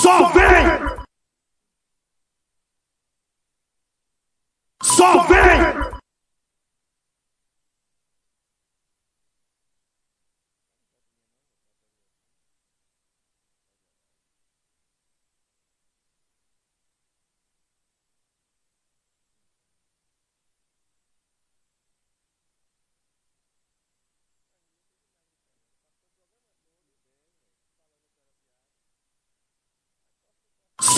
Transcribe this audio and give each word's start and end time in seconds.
Só 0.00 0.32
vem! 0.32 0.99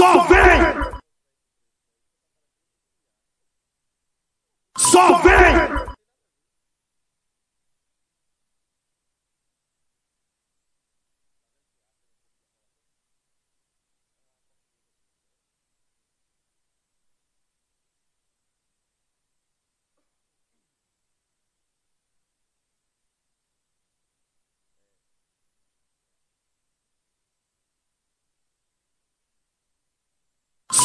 Só 0.02 0.24
vem! 0.24 1.00
Só 4.76 5.18
vem! 5.22 5.61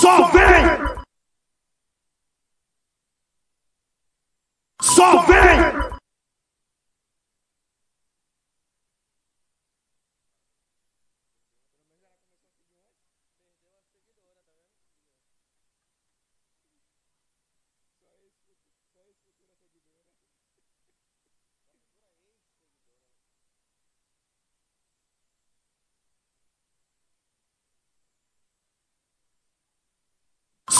Só 0.08 0.26
vem! 0.32 0.64
Só 4.82 5.22
vem! 5.26 5.37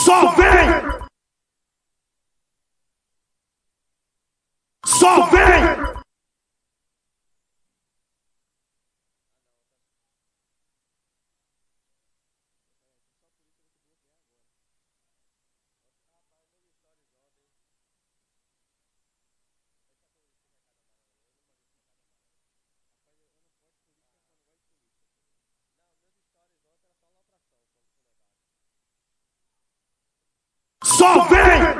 Só 0.08 0.30
vem! 0.36 0.70
Só 4.86 5.26
vem! 5.26 5.37
something. 30.98 31.77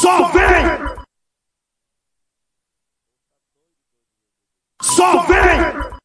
Só 0.00 0.28
vem! 0.28 0.96
Só 4.82 5.22
vem! 5.26 5.96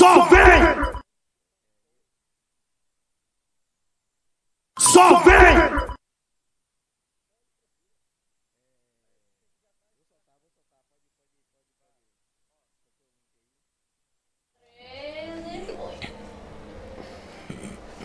Só 0.00 0.22
vem! 0.30 0.62
Só 4.78 5.18
vem! 5.18 5.36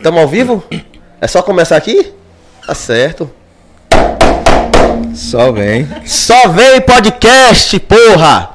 Tamo 0.02 0.18
ao 0.18 0.28
vivo? 0.28 0.62
É 1.18 1.26
só 1.26 1.42
começar 1.42 1.78
aqui? 1.78 2.12
Tá 2.66 2.74
certo. 2.74 3.30
Só 5.14 5.50
vem. 5.50 5.88
Só 6.06 6.48
vem 6.48 6.78
podcast, 6.82 7.80
porra! 7.80 8.50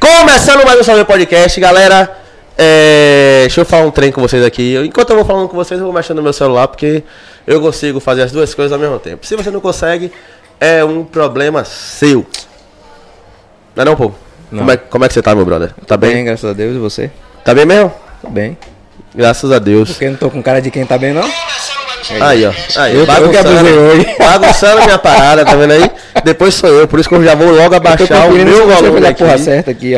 Começando 0.00 0.64
mais 0.64 0.80
um 0.80 0.82
Só 0.82 0.96
vem 0.96 1.04
podcast, 1.04 1.60
galera. 1.60 2.23
É, 2.56 3.40
deixa 3.42 3.60
eu 3.60 3.64
falar 3.64 3.84
um 3.84 3.90
trem 3.90 4.12
com 4.12 4.20
vocês 4.20 4.44
aqui. 4.44 4.76
Enquanto 4.84 5.10
eu 5.10 5.16
vou 5.16 5.24
falando 5.24 5.48
com 5.48 5.56
vocês, 5.56 5.78
eu 5.78 5.86
vou 5.86 5.94
mexendo 5.94 6.18
no 6.18 6.22
meu 6.22 6.32
celular, 6.32 6.68
porque 6.68 7.02
eu 7.46 7.60
consigo 7.60 7.98
fazer 8.00 8.22
as 8.22 8.32
duas 8.32 8.54
coisas 8.54 8.72
ao 8.72 8.78
mesmo 8.78 8.98
tempo. 8.98 9.26
Se 9.26 9.34
você 9.36 9.50
não 9.50 9.60
consegue, 9.60 10.12
é 10.60 10.84
um 10.84 11.04
problema 11.04 11.64
seu. 11.64 12.24
Não 13.74 13.82
é 13.82 13.84
não, 13.84 13.96
pô? 13.96 14.12
Não. 14.52 14.60
Como, 14.60 14.70
é, 14.70 14.76
como 14.76 15.04
é 15.04 15.08
que 15.08 15.14
você 15.14 15.22
tá, 15.22 15.34
meu 15.34 15.44
brother? 15.44 15.72
Tá 15.86 15.96
bem? 15.96 16.12
Bem, 16.14 16.24
graças 16.26 16.48
a 16.48 16.52
Deus. 16.52 16.76
E 16.76 16.78
você? 16.78 17.10
Tá 17.44 17.52
bem 17.54 17.66
mesmo? 17.66 17.92
Tô 18.22 18.28
bem. 18.30 18.56
Graças 19.14 19.50
a 19.50 19.58
Deus. 19.58 19.90
Porque 19.90 20.04
eu 20.04 20.10
não 20.12 20.18
tô 20.18 20.30
com 20.30 20.42
cara 20.42 20.60
de 20.62 20.70
quem 20.70 20.86
tá 20.86 20.96
bem, 20.96 21.12
não? 21.12 21.28
Aí, 22.20 22.46
ó. 22.46 22.52
Aí, 22.76 22.94
Eu- 22.94 23.00
eu 23.00 23.06
bagunçando, 23.06 23.48
abusei 23.48 23.72
hoje. 23.78 24.16
bagunçando 24.18 24.82
minha 24.82 24.98
parada, 24.98 25.44
tá 25.44 25.54
vendo 25.56 25.72
aí? 25.72 25.90
Depois 26.22 26.54
sou 26.54 26.68
eu, 26.68 26.86
por 26.86 27.00
isso 27.00 27.08
que 27.08 27.14
eu 27.14 27.24
já 27.24 27.34
vou 27.34 27.48
logo 27.50 27.74
Eu 27.74 27.78
abaixar 27.78 28.28
o 28.28 28.32
meu 28.32 28.66
volume 28.68 29.06
aqui. 29.06 29.24
porra 29.24 29.38
certa 29.38 29.70
aqui, 29.70 29.96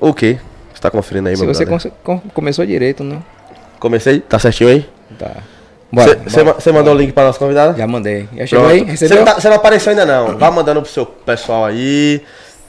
ó. 0.00 0.08
O 0.08 0.12
quê? 0.14 0.38
Você 0.76 0.82
tá 0.82 0.90
conferindo 0.90 1.26
aí, 1.30 1.34
Se 1.36 1.42
meu 1.42 1.54
você 1.54 1.64
brother? 1.64 1.90
com- 2.04 2.18
com- 2.20 2.28
começou 2.28 2.66
direito, 2.66 3.02
não? 3.02 3.24
Comecei? 3.80 4.20
Tá 4.20 4.38
certinho 4.38 4.68
aí? 4.68 4.86
Tá. 5.18 5.30
Bora. 5.90 6.18
Você 6.26 6.44
você 6.44 6.70
mandou 6.70 6.92
o 6.94 6.98
link 6.98 7.12
pra 7.12 7.24
nossa 7.24 7.38
convidada? 7.38 7.72
Já 7.78 7.86
mandei. 7.86 8.28
Já 8.36 8.44
chegou 8.46 8.66
aí? 8.66 8.80
Você 8.80 8.90
Recebeu? 8.90 9.16
não, 9.18 9.24
tá- 9.24 9.40
você 9.40 9.48
não 9.48 9.56
apareceu 9.56 9.90
ainda 9.90 10.04
não. 10.04 10.36
Vá 10.36 10.50
mandando 10.50 10.82
pro 10.82 10.90
seu 10.90 11.06
pessoal 11.06 11.64
aí. 11.64 12.20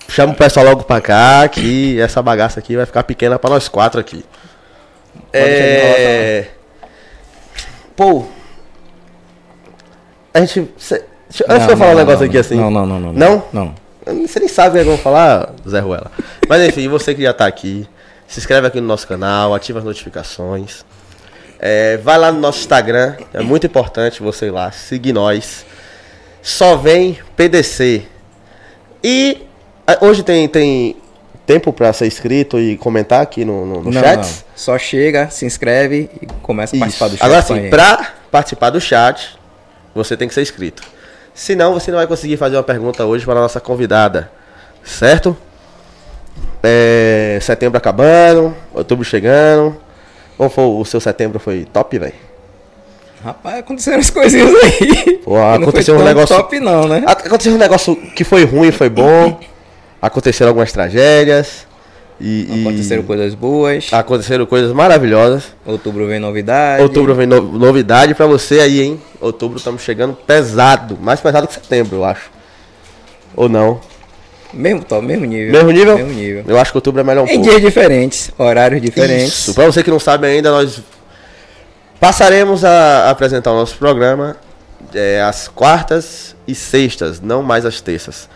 Chama 0.08 0.32
o 0.32 0.36
pessoal 0.38 0.66
logo 0.66 0.84
pra 0.86 1.02
cá, 1.02 1.46
que 1.50 2.00
essa 2.00 2.22
bagaça 2.22 2.62
aqui 2.62 2.78
vai 2.78 2.86
ficar 2.86 3.04
pequena 3.04 3.38
pra 3.38 3.50
nós 3.50 3.68
quatro 3.68 4.00
aqui. 4.00 4.24
É... 5.34 6.46
Pô. 7.94 8.24
A 10.34 10.40
gente. 10.40 10.72
cê- 10.78 11.04
deixa- 11.30 11.44
Não, 11.48 11.56
antes 11.56 11.68
de 11.68 11.74
eu 11.74 11.78
falar 11.78 11.90
não, 11.92 11.98
um 11.98 12.06
negócio 12.06 12.26
aqui 12.26 12.38
assim. 12.38 12.56
Não, 12.56 12.72
não, 12.72 12.86
não, 12.86 13.00
não. 13.02 13.14
Não? 13.14 13.44
Não. 13.52 13.76
Você 14.26 14.40
nem 14.40 14.48
sabe 14.48 14.70
o 14.80 14.84
que 14.84 14.88
eu 14.88 14.94
vou 14.96 14.98
falar, 14.98 15.50
Zé 15.68 15.80
Ruela. 15.82 16.10
Mas 16.48 16.62
enfim, 16.70 16.88
você 16.88 17.14
que 17.14 17.24
já 17.24 17.34
tá 17.34 17.46
aqui, 17.46 17.86
se 18.28 18.40
inscreve 18.40 18.68
aqui 18.68 18.82
no 18.82 18.88
nosso 18.88 19.08
canal, 19.08 19.54
ativa 19.56 19.80
as 19.80 19.86
notificações. 19.86 20.86
É, 21.60 21.98
vai 21.98 22.18
lá 22.18 22.32
no 22.32 22.40
nosso 22.40 22.60
Instagram, 22.60 23.16
é 23.34 23.42
muito 23.42 23.66
importante 23.66 24.22
você 24.22 24.48
ir 24.48 24.52
lá, 24.52 24.72
seguir 24.72 25.14
nós. 25.14 25.66
Só 26.42 26.76
vem 26.76 27.18
PDC. 27.36 28.04
E 29.04 29.48
ah, 29.88 29.98
hoje 30.02 30.22
tem, 30.24 30.48
tem 30.48 30.98
tempo 31.46 31.72
pra 31.72 31.94
ser 31.94 32.08
inscrito 32.08 32.60
e 32.60 32.78
comentar 32.78 33.22
aqui 33.22 33.46
no, 33.46 33.66
no, 33.66 33.84
no 33.84 33.92
Não, 33.92 34.02
chat? 34.02 34.18
não. 34.18 34.30
Só 34.56 34.78
chega, 34.78 35.30
se 35.30 35.46
inscreve 35.46 36.10
e 36.22 36.28
começa 36.42 36.76
a 36.76 36.80
participar 36.80 37.08
do 37.08 37.16
Isso. 37.16 37.18
chat. 37.20 37.26
Agora 37.26 37.42
sim, 37.42 37.70
pra 37.70 38.14
participar 38.30 38.70
do 38.70 38.82
chat, 38.82 39.40
você 39.96 40.18
tem 40.18 40.28
que 40.28 40.34
ser 40.34 40.42
inscrito. 40.42 40.84
Senão 41.34 41.74
você 41.74 41.92
não 41.92 41.98
vai 41.98 42.08
conseguir 42.08 42.36
fazer 42.36 42.58
uma 42.58 42.64
pergunta 42.64 43.06
hoje 43.06 43.24
para 43.24 43.40
a 43.40 43.44
nossa 43.44 43.60
convidada. 43.60 44.30
Certo? 44.84 45.38
É, 46.64 47.38
setembro 47.42 47.78
acabando, 47.78 48.56
outubro 48.74 49.04
chegando. 49.06 49.76
Como 50.38 50.50
foi 50.50 50.64
o 50.66 50.86
seu 50.86 51.00
setembro? 51.00 51.40
Foi 51.40 51.66
top, 51.72 51.98
velho? 52.00 52.14
Rapaz, 53.24 53.60
aconteceram 53.60 54.00
as 54.00 54.10
coisinhas 54.10 54.50
aí. 54.64 55.18
Pô, 55.24 55.38
Não 55.38 55.54
aconteceu 55.54 55.96
foi 55.96 56.04
um 56.04 56.08
negócio- 56.08 56.36
top 56.36 56.60
não, 56.60 56.88
né? 56.88 57.04
Aconteceu 57.06 57.54
um 57.54 57.58
negócio 57.58 57.96
que 57.96 58.24
foi 58.24 58.44
ruim, 58.46 58.72
foi 58.72 58.90
bom. 58.90 59.40
Aconteceram 60.02 60.50
algumas 60.50 60.72
tragédias. 60.72 61.66
E, 62.20 62.48
e 62.50 62.62
Aconteceram 62.62 63.04
coisas 63.04 63.36
boas. 63.36 63.90
aconteceram 63.92 64.46
coisas 64.48 64.72
maravilhosas. 64.72 65.54
Outubro 65.66 66.08
vem 66.08 66.20
novidade. 66.20 66.82
Outubro 66.82 67.14
vem 67.14 67.28
no- 67.28 67.42
novidade 67.60 68.16
pra 68.16 68.26
você 68.26 68.60
aí, 68.60 68.82
hein? 68.82 69.02
Outubro 69.22 69.58
estamos 69.58 69.82
chegando 69.84 70.14
pesado. 70.16 70.98
Mais 71.00 71.20
pesado 71.20 71.48
que 71.48 71.54
setembro, 71.54 71.98
eu 71.98 72.06
acho. 72.06 72.32
Ou 73.36 73.48
não? 73.48 73.80
Mesmo 74.54 74.84
top, 74.84 75.06
mesmo 75.06 75.26
nível. 75.26 75.52
Mesmo 75.52 75.72
nível? 75.72 75.98
Mesmo 75.98 76.14
nível. 76.14 76.44
Eu 76.48 76.58
acho 76.60 76.72
que 76.72 76.78
outubro 76.78 77.02
é 77.02 77.04
melhor 77.04 77.24
um 77.26 77.28
Em 77.28 77.36
pouco. 77.36 77.50
dias 77.50 77.62
diferentes, 77.62 78.32
horários 78.38 78.82
diferentes. 78.82 79.28
Isso. 79.40 79.54
Pra 79.54 79.66
você 79.66 79.84
que 79.84 79.90
não 79.92 80.00
sabe 80.00 80.26
ainda, 80.28 80.50
nós 80.52 80.82
passaremos 82.00 82.64
a 82.64 83.10
apresentar 83.10 83.52
o 83.52 83.56
nosso 83.56 83.76
programa 83.78 84.38
é, 84.94 85.22
às 85.22 85.48
quartas 85.48 86.36
e 86.48 86.56
sextas, 86.56 87.20
não 87.20 87.42
mais 87.44 87.66
às 87.66 87.82
terças. 87.82 88.30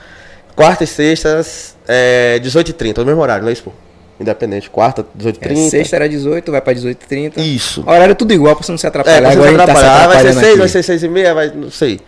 Quartas 0.55 0.89
e 0.89 0.93
sextas, 0.93 1.75
é, 1.87 2.39
18h30, 2.43 2.97
no 2.97 3.05
mesmo 3.05 3.21
horário, 3.21 3.43
não 3.43 3.49
é 3.49 3.53
isso, 3.53 3.63
pô? 3.63 3.71
Independente, 4.19 4.69
quarta, 4.69 5.05
18h30. 5.17 5.51
É, 5.67 5.69
sexta 5.69 5.95
era 5.95 6.09
18, 6.09 6.51
vai 6.51 6.61
pra 6.61 6.73
18h30. 6.73 7.37
Isso. 7.37 7.83
Horário 7.87 8.13
tudo 8.15 8.33
igual 8.33 8.55
pra 8.55 8.63
você 8.65 8.71
não 8.71 8.77
se 8.77 8.85
É, 8.85 8.89
atrapalhar. 8.89 9.21
pra 9.21 9.31
você 9.31 9.37
Agora 9.37 9.49
se 9.49 9.55
a 9.55 9.57
gente 9.57 9.65
tá 9.65 9.65
se 9.65 9.71
atrapalhar, 9.87 10.07
vai 10.07 10.21
ser 10.21 10.27
atrapalhando 10.27 10.39
6, 10.39 10.49
aqui. 10.49 10.59
vai 10.59 10.67
ser 10.67 10.83
6 10.83 11.03
e 11.03 11.07
meia, 11.07 11.33
vai, 11.33 11.47
não 11.55 11.71
sei. 11.71 11.99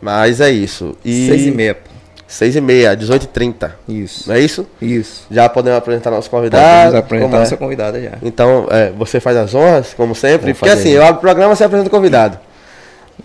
Mas 0.00 0.40
é 0.40 0.50
isso. 0.50 0.96
E 1.04 1.26
6 1.28 1.46
e 1.46 1.50
meia. 1.50 1.74
pô. 1.74 1.89
6 2.30 2.54
e 2.56 2.60
meia, 2.60 2.96
18h30. 2.96 3.72
Isso. 3.88 4.28
Não 4.28 4.36
é 4.36 4.40
isso? 4.40 4.64
Isso. 4.80 5.26
Já 5.28 5.48
podemos 5.48 5.76
apresentar 5.78 6.12
nosso 6.12 6.30
Podemos 6.30 6.48
convidado. 6.52 6.96
apresentar 6.96 7.24
como 7.26 7.36
é? 7.36 7.38
nossa 7.40 7.56
convidada 7.56 8.00
já. 8.00 8.12
Então, 8.22 8.68
é, 8.70 8.92
você 8.96 9.18
faz 9.18 9.36
as 9.36 9.52
honras, 9.52 9.92
como 9.96 10.14
sempre. 10.14 10.52
Vou 10.52 10.54
Porque 10.54 10.70
fazer. 10.70 10.80
assim, 10.80 10.90
eu 10.90 11.02
abro 11.02 11.16
o 11.16 11.20
programa, 11.20 11.56
você 11.56 11.64
apresenta 11.64 11.88
o 11.88 11.90
convidado. 11.90 12.38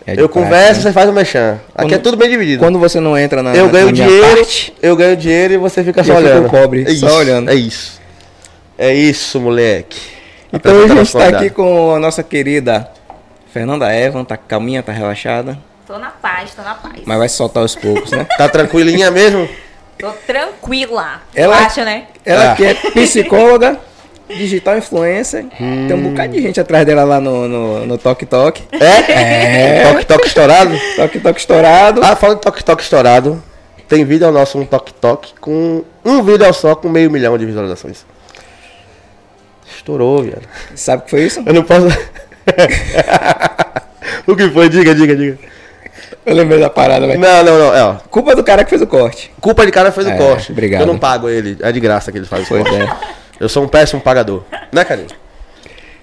É 0.08 0.20
eu 0.20 0.28
converso, 0.28 0.80
né? 0.80 0.82
você 0.88 0.92
faz 0.92 1.08
o 1.08 1.14
mechan. 1.14 1.60
Aqui 1.76 1.94
é 1.94 1.98
tudo 2.00 2.18
bem 2.18 2.30
dividido. 2.32 2.64
Quando 2.64 2.80
você 2.80 3.00
não 3.00 3.16
entra 3.16 3.44
na 3.44 3.56
eu 3.56 3.70
ganho 3.70 3.86
na 3.86 3.92
dinheiro, 3.92 4.38
parte, 4.38 4.74
eu 4.82 4.96
ganho 4.96 5.16
dinheiro 5.16 5.54
e 5.54 5.58
você 5.58 5.84
fica 5.84 6.02
E 6.02 6.04
só 6.04 6.16
olhando. 6.16 6.50
pobre, 6.50 6.82
é 6.82 6.86
só 6.88 6.92
isso, 7.08 7.16
olhando. 7.16 7.50
É 7.52 7.56
isso. 7.56 8.02
É 8.78 8.94
isso, 8.94 9.40
moleque. 9.40 10.00
Então 10.52 10.74
hoje 10.74 10.86
a 10.86 10.88
gente 10.88 10.98
nosso 10.98 11.18
tá 11.18 11.28
aqui 11.28 11.50
com 11.52 11.94
a 11.94 12.00
nossa 12.00 12.24
querida 12.24 12.90
Fernanda 13.54 13.96
Evan, 13.96 14.24
tá 14.26 14.36
calminha, 14.36 14.82
tá 14.82 14.92
relaxada, 14.92 15.58
Tô 15.86 16.00
na 16.00 16.10
paz, 16.10 16.52
tô 16.56 16.62
na 16.64 16.74
paz. 16.76 16.96
mas 17.06 17.18
vai 17.18 17.30
soltar 17.30 17.62
aos 17.62 17.76
poucos, 17.76 18.10
né? 18.12 18.26
Tá 18.38 18.50
tranquilinha 18.50 19.12
mesmo? 19.12 19.48
Tô 20.00 20.12
tranquila. 20.26 21.22
Ela- 21.34 21.58
Eu 21.60 21.66
acho, 21.66 21.82
né? 21.86 22.08
Ela 22.26 22.52
Ah. 22.52 22.56
que 22.56 22.66
é 22.66 22.74
psicóloga, 22.74 23.80
digital 24.28 24.78
influencer, 24.78 25.46
tem 25.58 25.94
um 25.94 26.10
bocado 26.10 26.34
de 26.34 26.42
gente 26.42 26.60
atrás 26.60 26.86
dela 26.86 27.04
lá 27.04 27.20
no, 27.22 27.48
no, 27.48 27.86
no 27.86 27.98
Tok 28.00 28.26
Tok. 28.26 28.64
É? 28.72 29.92
Toque 29.94 30.06
toque 30.06 30.28
estourado? 30.28 30.76
Tok 30.96 31.20
Tok 31.20 31.40
estourado. 31.40 32.02
Ah, 32.04 32.16
falando 32.16 32.38
de 32.38 32.42
toque 32.44 32.64
toque 32.64 32.82
estourado, 32.84 33.44
tem 33.88 34.04
vídeo 34.04 34.32
nosso, 34.32 34.58
um 34.60 34.66
toque 34.66 34.92
toque, 34.94 35.34
com 35.40 35.84
um 36.04 36.24
vídeo 36.24 36.52
só 36.54 36.76
com 36.76 36.90
meio 36.90 37.12
milhão 37.12 37.38
de 37.38 37.46
visualizações. 37.46 38.04
Estourou, 39.76 40.24
velho. 40.24 40.42
Sabe 40.76 41.04
o 41.04 41.06
que 41.06 41.12
foi 41.12 41.22
isso? 41.26 41.44
Eu 41.46 41.54
não 41.54 41.62
posso. 41.64 41.86
o 44.26 44.36
que 44.36 44.50
foi? 44.50 44.68
Diga, 44.70 44.96
diga, 44.96 45.16
diga. 45.16 45.38
Eu 46.26 46.34
lembrei 46.36 46.60
da 46.60 46.70
parada, 46.70 47.06
velho. 47.06 47.20
Não, 47.20 47.44
não, 47.44 47.58
não. 47.60 47.76
É, 47.76 47.84
ó. 47.84 47.94
Culpa 48.10 48.36
do 48.36 48.44
cara 48.44 48.64
que 48.64 48.70
fez 48.72 48.82
o 48.82 48.88
corte. 48.88 49.32
Culpa 49.40 49.66
de 49.66 49.72
cara 49.72 49.92
fez 49.92 50.08
o 50.08 50.10
É, 50.10 50.18
corte. 50.18 50.52
obrigado. 50.52 50.82
Eu 50.82 50.88
não 50.88 50.98
pago 50.98 51.30
ele. 51.30 51.58
É 51.62 51.72
de 51.72 51.80
graça 51.80 52.12
que 52.12 52.18
ele 52.18 52.26
faz 52.26 52.46
o 52.46 52.48
Pois 52.48 52.64
corte. 52.64 52.82
é. 52.82 52.90
Eu 53.40 53.48
sou 53.50 53.64
um 53.64 53.68
péssimo 53.68 54.02
pagador. 54.02 54.44
Né, 54.72 54.84
Carinho? 54.84 55.08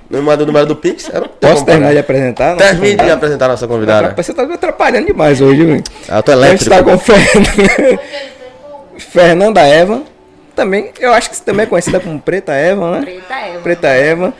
Não 0.08 0.20
me 0.20 0.26
manda 0.26 0.42
o 0.42 0.46
número 0.46 0.66
do 0.66 0.76
Pix? 0.76 1.08
Eu 1.12 1.22
não 1.22 1.28
Posso 1.28 1.64
terminar 1.64 1.92
de 1.92 1.98
apresentar? 1.98 2.54
Termine 2.56 2.80
de 2.90 2.96
convidada? 2.96 3.14
apresentar 3.14 3.44
a 3.46 3.48
nossa 3.48 3.66
convidada. 3.66 4.14
Você 4.22 4.34
tá 4.34 4.44
me 4.44 4.52
atrapalhando 4.54 5.06
demais 5.06 5.40
hoje, 5.40 5.64
velho. 5.64 5.82
Eu 6.08 6.22
tô 6.22 6.32
A 6.32 6.34
gente 6.50 6.68
elétrico. 6.68 6.70
tá 6.70 6.82
com 6.84 6.98
Fernanda, 6.98 8.00
Fernanda 8.98 9.60
Eva. 9.62 10.02
Também, 10.54 10.90
eu 11.00 11.12
acho 11.14 11.30
que 11.30 11.36
você 11.36 11.42
também 11.44 11.62
é 11.64 11.66
conhecida 11.66 11.98
como 11.98 12.20
Preta 12.20 12.52
Eva, 12.52 12.90
né? 13.00 13.00
Preta 13.00 13.34
Eva. 13.34 13.60
Preta 13.62 13.88
Eva, 13.88 14.34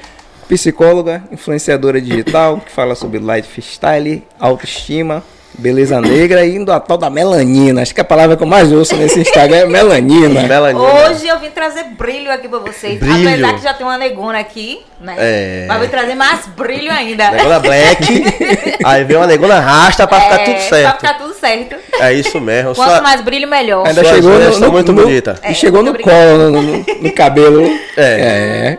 psicóloga, 0.47 1.23
influenciadora 1.33 1.99
digital, 2.03 2.59
que 2.59 2.71
fala 2.71 2.95
sobre 2.95 3.19
lifestyle, 3.19 4.23
autoestima, 4.39 5.25
beleza 5.55 6.01
negra 6.01 6.45
e 6.45 6.57
indo 6.57 6.73
a 6.73 6.81
tal 6.81 6.97
da 6.97 7.09
melanina. 7.11 7.83
Acho 7.83 7.95
que 7.95 8.01
a 8.01 8.05
palavra 8.05 8.37
que 8.37 8.43
eu 8.43 8.47
mais 8.47 8.73
ouço 8.73 8.97
nesse 8.97 9.21
Instagram 9.21 9.57
é 9.59 9.67
melanina. 9.67 10.43
Melanina. 10.43 10.81
Hoje 11.11 11.29
eu 11.29 11.39
vim 11.39 11.51
trazer 11.51 11.85
brilho 11.97 12.33
aqui 12.33 12.49
pra 12.49 12.59
vocês. 12.59 12.99
Brilho. 12.99 13.29
Apesar 13.29 13.55
que 13.55 13.63
já 13.63 13.75
tem 13.75 13.87
uma 13.87 13.99
negona 13.99 14.39
aqui, 14.39 14.81
né? 15.01 15.15
É. 15.19 15.65
Mas 15.69 15.79
vou 15.79 15.89
trazer 15.89 16.15
mais 16.15 16.47
brilho 16.47 16.91
ainda. 16.91 17.31
Negona 17.31 17.59
black. 17.61 18.25
aí 18.85 19.05
vem 19.05 19.17
uma 19.17 19.27
negona 19.27 19.61
rasta 19.61 20.07
pra 20.07 20.21
ficar 20.21 20.35
É, 20.41 20.45
tudo 20.45 20.55
Pra 20.55 20.63
certo. 20.69 20.97
ficar 20.97 21.15
tudo 21.19 21.35
certo. 21.35 21.77
É 22.01 22.13
isso 22.13 22.41
mesmo. 22.41 22.75
Quanto 22.75 22.91
Sua- 22.91 23.01
mais 23.03 23.21
brilho, 23.21 23.49
melhor. 23.49 23.87
Ainda 23.87 24.03
Suas 24.03 24.15
chegou 24.17 24.39
no, 24.39 24.59
no, 24.59 24.73
muito 24.73 24.93
no- 24.93 25.03
bonitas. 25.03 25.39
E 25.43 25.47
É, 25.49 25.55
chegou 25.55 25.83
no 25.83 25.99
colo, 25.99 26.51
no, 26.51 26.63
no- 26.63 26.85
no 27.03 27.13
cabelo. 27.13 27.63
É. 27.97 28.79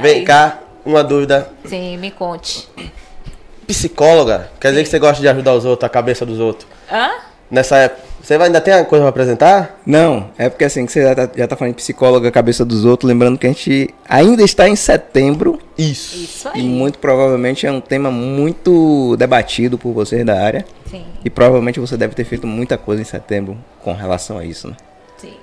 Vem 0.00 0.24
cá, 0.24 0.58
uma 0.84 1.02
dúvida. 1.02 1.48
Sim, 1.64 1.96
me 1.96 2.10
conte. 2.10 2.68
Psicóloga, 3.66 4.50
quer 4.60 4.68
dizer 4.70 4.82
que 4.84 4.88
você 4.88 4.98
gosta 4.98 5.20
de 5.20 5.28
ajudar 5.28 5.54
os 5.54 5.64
outros, 5.64 5.86
a 5.86 5.88
cabeça 5.90 6.24
dos 6.24 6.38
outros. 6.38 6.66
Hã? 6.90 7.10
Nessa 7.50 7.76
época. 7.78 8.06
Você 8.22 8.36
vai- 8.36 8.48
ainda 8.48 8.60
tem 8.60 8.72
coisa 8.86 9.04
pra 9.04 9.08
apresentar? 9.10 9.78
Não, 9.86 10.30
é 10.36 10.48
porque 10.48 10.64
assim, 10.64 10.84
que 10.84 10.90
você 10.90 11.02
já 11.02 11.14
tá, 11.14 11.30
já 11.36 11.46
tá 11.46 11.54
falando 11.54 11.74
de 11.74 11.76
psicóloga, 11.76 12.28
cabeça 12.32 12.64
dos 12.64 12.84
outros, 12.84 13.08
lembrando 13.08 13.38
que 13.38 13.46
a 13.46 13.50
gente 13.50 13.94
ainda 14.08 14.42
está 14.42 14.68
em 14.68 14.74
setembro 14.74 15.60
Isso. 15.78 16.16
Isso 16.16 16.48
e 16.54 16.58
aí. 16.58 16.62
muito 16.64 16.98
provavelmente 16.98 17.64
é 17.64 17.70
um 17.70 17.80
tema 17.80 18.10
muito 18.10 19.16
debatido 19.16 19.78
por 19.78 19.92
vocês 19.92 20.26
da 20.26 20.42
área. 20.42 20.64
Sim, 20.90 21.06
E 21.24 21.30
provavelmente 21.30 21.78
você 21.78 21.96
deve 21.96 22.16
ter 22.16 22.24
feito 22.24 22.48
muita 22.48 22.76
coisa 22.76 23.00
em 23.00 23.04
setembro 23.04 23.56
com 23.84 23.92
relação 23.92 24.38
a 24.38 24.44
isso, 24.44 24.66
né? 24.68 24.76
sim. 25.16 25.34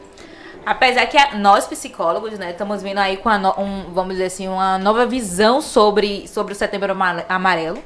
Apesar 0.65 1.05
que 1.05 1.17
nós 1.37 1.65
psicólogos, 1.65 2.37
né, 2.37 2.51
estamos 2.51 2.81
vindo 2.83 2.97
aí 2.97 3.15
com 3.15 3.29
a 3.29 3.37
no- 3.37 3.53
um, 3.57 3.93
vamos 3.93 4.13
dizer 4.13 4.25
assim, 4.25 4.47
uma 4.49 4.77
nova 4.77 5.05
visão 5.05 5.61
sobre, 5.61 6.27
sobre 6.27 6.51
o 6.51 6.55
setembro 6.55 6.91
Amare- 6.91 7.23
amarelo, 7.29 7.77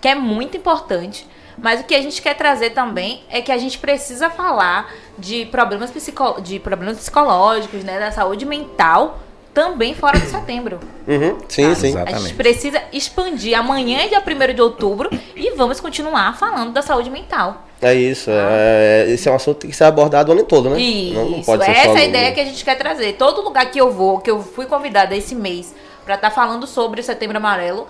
que 0.00 0.08
é 0.08 0.14
muito 0.14 0.56
importante. 0.56 1.26
Mas 1.58 1.80
o 1.80 1.84
que 1.84 1.94
a 1.94 2.02
gente 2.02 2.20
quer 2.20 2.34
trazer 2.34 2.70
também 2.70 3.22
é 3.30 3.40
que 3.40 3.50
a 3.50 3.56
gente 3.56 3.78
precisa 3.78 4.28
falar 4.28 4.92
de 5.18 5.46
problemas, 5.46 5.90
psico, 5.90 6.40
de 6.42 6.58
problemas 6.58 6.98
psicológicos, 6.98 7.82
né, 7.82 7.98
da 7.98 8.10
saúde 8.12 8.44
mental, 8.44 9.20
também 9.54 9.94
fora 9.94 10.18
do 10.18 10.26
setembro. 10.26 10.78
Uhum, 11.08 11.38
sim, 11.48 11.64
Ah, 11.64 11.74
sim. 11.74 11.86
exato. 11.86 11.86
A 11.86 11.88
gente 11.88 11.94
Exatamente. 12.10 12.34
precisa 12.34 12.82
expandir. 12.92 13.58
Amanhã 13.58 14.00
é 14.00 14.08
dia 14.08 14.20
1 14.20 14.54
de 14.54 14.60
outubro 14.60 15.08
e 15.34 15.52
vamos 15.56 15.80
continuar 15.80 16.36
falando 16.36 16.72
da 16.74 16.82
saúde 16.82 17.08
mental. 17.08 17.64
É 17.80 17.94
isso. 17.94 18.30
É, 18.30 19.06
esse 19.08 19.26
é 19.26 19.32
um 19.32 19.36
assunto 19.36 19.56
que 19.56 19.60
tem 19.62 19.70
que 19.70 19.76
ser 19.76 19.84
abordado 19.84 20.30
o 20.30 20.34
ano 20.34 20.44
todo, 20.44 20.68
né? 20.68 20.78
Isso, 20.78 21.14
Não, 21.14 21.30
não 21.30 21.42
pode 21.42 21.64
ser 21.64 21.70
essa 21.70 21.98
é 21.98 22.02
a 22.02 22.04
ideia 22.04 22.32
que 22.32 22.40
a 22.40 22.44
gente 22.44 22.62
quer 22.62 22.74
trazer. 22.76 23.14
Todo 23.14 23.40
lugar 23.40 23.70
que 23.70 23.80
eu 23.80 23.90
vou, 23.90 24.18
que 24.18 24.30
eu 24.30 24.42
fui 24.42 24.66
convidada 24.66 25.16
esse 25.16 25.34
mês 25.34 25.74
para 26.04 26.16
estar 26.16 26.30
falando 26.30 26.66
sobre 26.66 27.00
o 27.00 27.04
Setembro 27.04 27.36
Amarelo, 27.38 27.86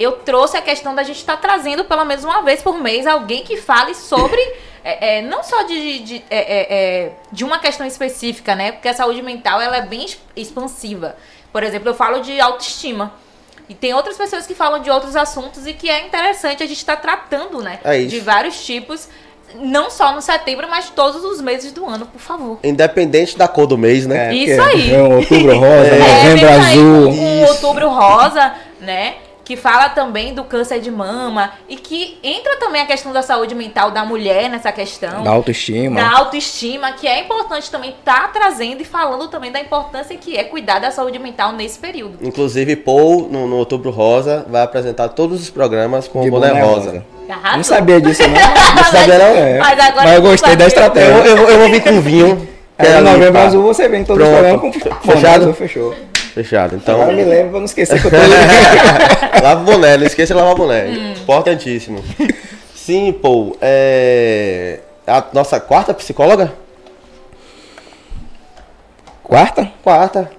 eu 0.00 0.12
trouxe 0.12 0.56
a 0.56 0.62
questão 0.62 0.94
da 0.94 1.02
gente 1.02 1.18
estar 1.18 1.36
trazendo 1.36 1.84
pelo 1.84 2.06
menos 2.06 2.24
uma 2.24 2.40
vez 2.42 2.62
por 2.62 2.80
mês 2.80 3.06
alguém 3.06 3.44
que 3.44 3.58
fale 3.58 3.94
sobre, 3.94 4.40
é, 4.82 5.18
é, 5.18 5.22
não 5.22 5.42
só 5.42 5.62
de, 5.64 5.98
de, 5.98 6.24
é, 6.30 6.38
é, 6.38 6.66
é, 6.70 7.12
de 7.30 7.44
uma 7.44 7.58
questão 7.58 7.86
específica, 7.86 8.54
né? 8.54 8.72
Porque 8.72 8.88
a 8.88 8.94
saúde 8.94 9.20
mental 9.20 9.60
ela 9.60 9.76
é 9.76 9.82
bem 9.82 10.06
expansiva. 10.34 11.16
Por 11.52 11.62
exemplo, 11.62 11.90
eu 11.90 11.94
falo 11.94 12.20
de 12.20 12.40
autoestima. 12.40 13.12
E 13.68 13.74
tem 13.74 13.92
outras 13.94 14.16
pessoas 14.16 14.46
que 14.46 14.54
falam 14.54 14.80
de 14.80 14.90
outros 14.90 15.14
assuntos 15.14 15.66
e 15.66 15.74
que 15.74 15.88
é 15.88 16.04
interessante 16.06 16.62
a 16.62 16.66
gente 16.66 16.78
estar 16.78 16.96
tratando, 16.96 17.62
né? 17.62 17.78
É 17.84 17.98
isso. 17.98 18.08
De 18.08 18.20
vários 18.20 18.64
tipos, 18.64 19.06
não 19.54 19.90
só 19.90 20.12
no 20.12 20.22
setembro, 20.22 20.66
mas 20.68 20.90
todos 20.90 21.22
os 21.22 21.40
meses 21.40 21.72
do 21.72 21.86
ano, 21.86 22.06
por 22.06 22.20
favor. 22.20 22.58
Independente 22.64 23.36
da 23.36 23.46
cor 23.46 23.66
do 23.66 23.76
mês, 23.78 24.06
né? 24.06 24.30
É, 24.30 24.34
Isso 24.34 24.62
aí. 24.62 24.94
É 24.94 25.02
um 25.02 25.18
outubro 25.18 25.56
rosa, 25.56 25.86
É, 25.94 25.98
novembro 25.98 26.48
azul. 26.48 27.04
com 27.04 27.40
o 27.40 27.44
Isso. 27.44 27.52
outubro 27.52 27.88
rosa, 27.90 28.54
né? 28.80 29.14
Que 29.50 29.56
fala 29.56 29.88
também 29.88 30.32
do 30.32 30.44
câncer 30.44 30.78
de 30.78 30.92
mama 30.92 31.50
e 31.68 31.74
que 31.74 32.16
entra 32.22 32.54
também 32.60 32.82
a 32.82 32.86
questão 32.86 33.12
da 33.12 33.20
saúde 33.20 33.52
mental 33.52 33.90
da 33.90 34.04
mulher 34.04 34.48
nessa 34.48 34.70
questão. 34.70 35.24
Da 35.24 35.30
autoestima. 35.32 36.00
Da 36.00 36.18
autoestima, 36.18 36.92
que 36.92 37.04
é 37.08 37.18
importante 37.18 37.68
também 37.68 37.90
estar 37.90 38.32
trazendo 38.32 38.80
e 38.80 38.84
falando 38.84 39.26
também 39.26 39.50
da 39.50 39.58
importância 39.58 40.16
que 40.16 40.36
é 40.36 40.44
cuidar 40.44 40.78
da 40.78 40.92
saúde 40.92 41.18
mental 41.18 41.50
nesse 41.50 41.80
período. 41.80 42.16
Inclusive, 42.22 42.76
Paul, 42.76 43.28
no, 43.28 43.48
no 43.48 43.56
Outubro 43.56 43.90
Rosa, 43.90 44.46
vai 44.48 44.62
apresentar 44.62 45.08
todos 45.08 45.42
os 45.42 45.50
programas 45.50 46.06
com 46.06 46.20
De 46.20 46.28
o 46.28 46.30
boné, 46.30 46.50
boné 46.50 46.62
rosa. 46.62 47.04
Arrasou. 47.28 47.56
Não 47.56 47.64
sabia 47.64 48.00
disso, 48.00 48.22
não. 48.22 48.28
Não 48.76 48.84
sabia, 48.84 49.18
não? 49.18 49.36
É. 49.36 49.58
Mas 49.58 49.80
agora 49.80 50.04
Mas 50.04 50.14
eu 50.14 50.22
gostei 50.22 50.54
da 50.54 50.66
estratégia. 50.68 51.10
Eu, 51.10 51.24
eu, 51.24 51.48
eu 51.48 51.58
vou 51.58 51.70
vir 51.70 51.82
com 51.82 52.00
vinho. 52.00 52.48
É 52.82 52.94
ali, 52.94 53.10
novembro 53.10 53.42
azul 53.42 53.62
você 53.62 53.86
vem 53.90 54.02
todos 54.02 54.26
os 54.26 54.30
Pronto. 54.30 54.70
programas 54.70 55.00
com 55.02 55.12
Fechado? 55.12 55.52
fechou. 55.52 55.94
Fechado. 56.42 56.76
Então, 56.76 56.94
Agora 57.02 57.16
me 57.16 57.24
lembro 57.24 57.50
pra 57.50 57.58
não 57.58 57.66
esquecer 57.66 58.00
que 58.00 58.06
eu 58.06 58.10
tô 58.10 58.16
lava 59.42 59.60
o 59.60 59.64
boné, 59.64 59.96
não 59.96 60.06
esqueça 60.06 60.32
de 60.34 60.40
lavar 60.40 60.54
boné. 60.54 60.84
Hum. 60.86 61.12
Importantíssimo. 61.12 62.02
Sim, 62.74 63.12
Paul. 63.12 63.56
É... 63.60 64.78
a 65.06 65.24
nossa 65.32 65.60
quarta 65.60 65.92
psicóloga? 65.94 66.52
Quarta, 69.22 69.70
Quarta. 69.82 70.30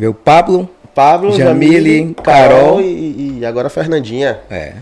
o 0.00 0.12
Pablo. 0.14 0.68
Pablo, 0.94 1.36
Jamile, 1.36 1.74
Jamile, 1.98 2.14
Carol. 2.14 2.58
Carol 2.58 2.80
e, 2.80 3.38
e 3.40 3.46
agora 3.46 3.66
a 3.66 3.70
Fernandinha. 3.70 4.40
É. 4.50 4.72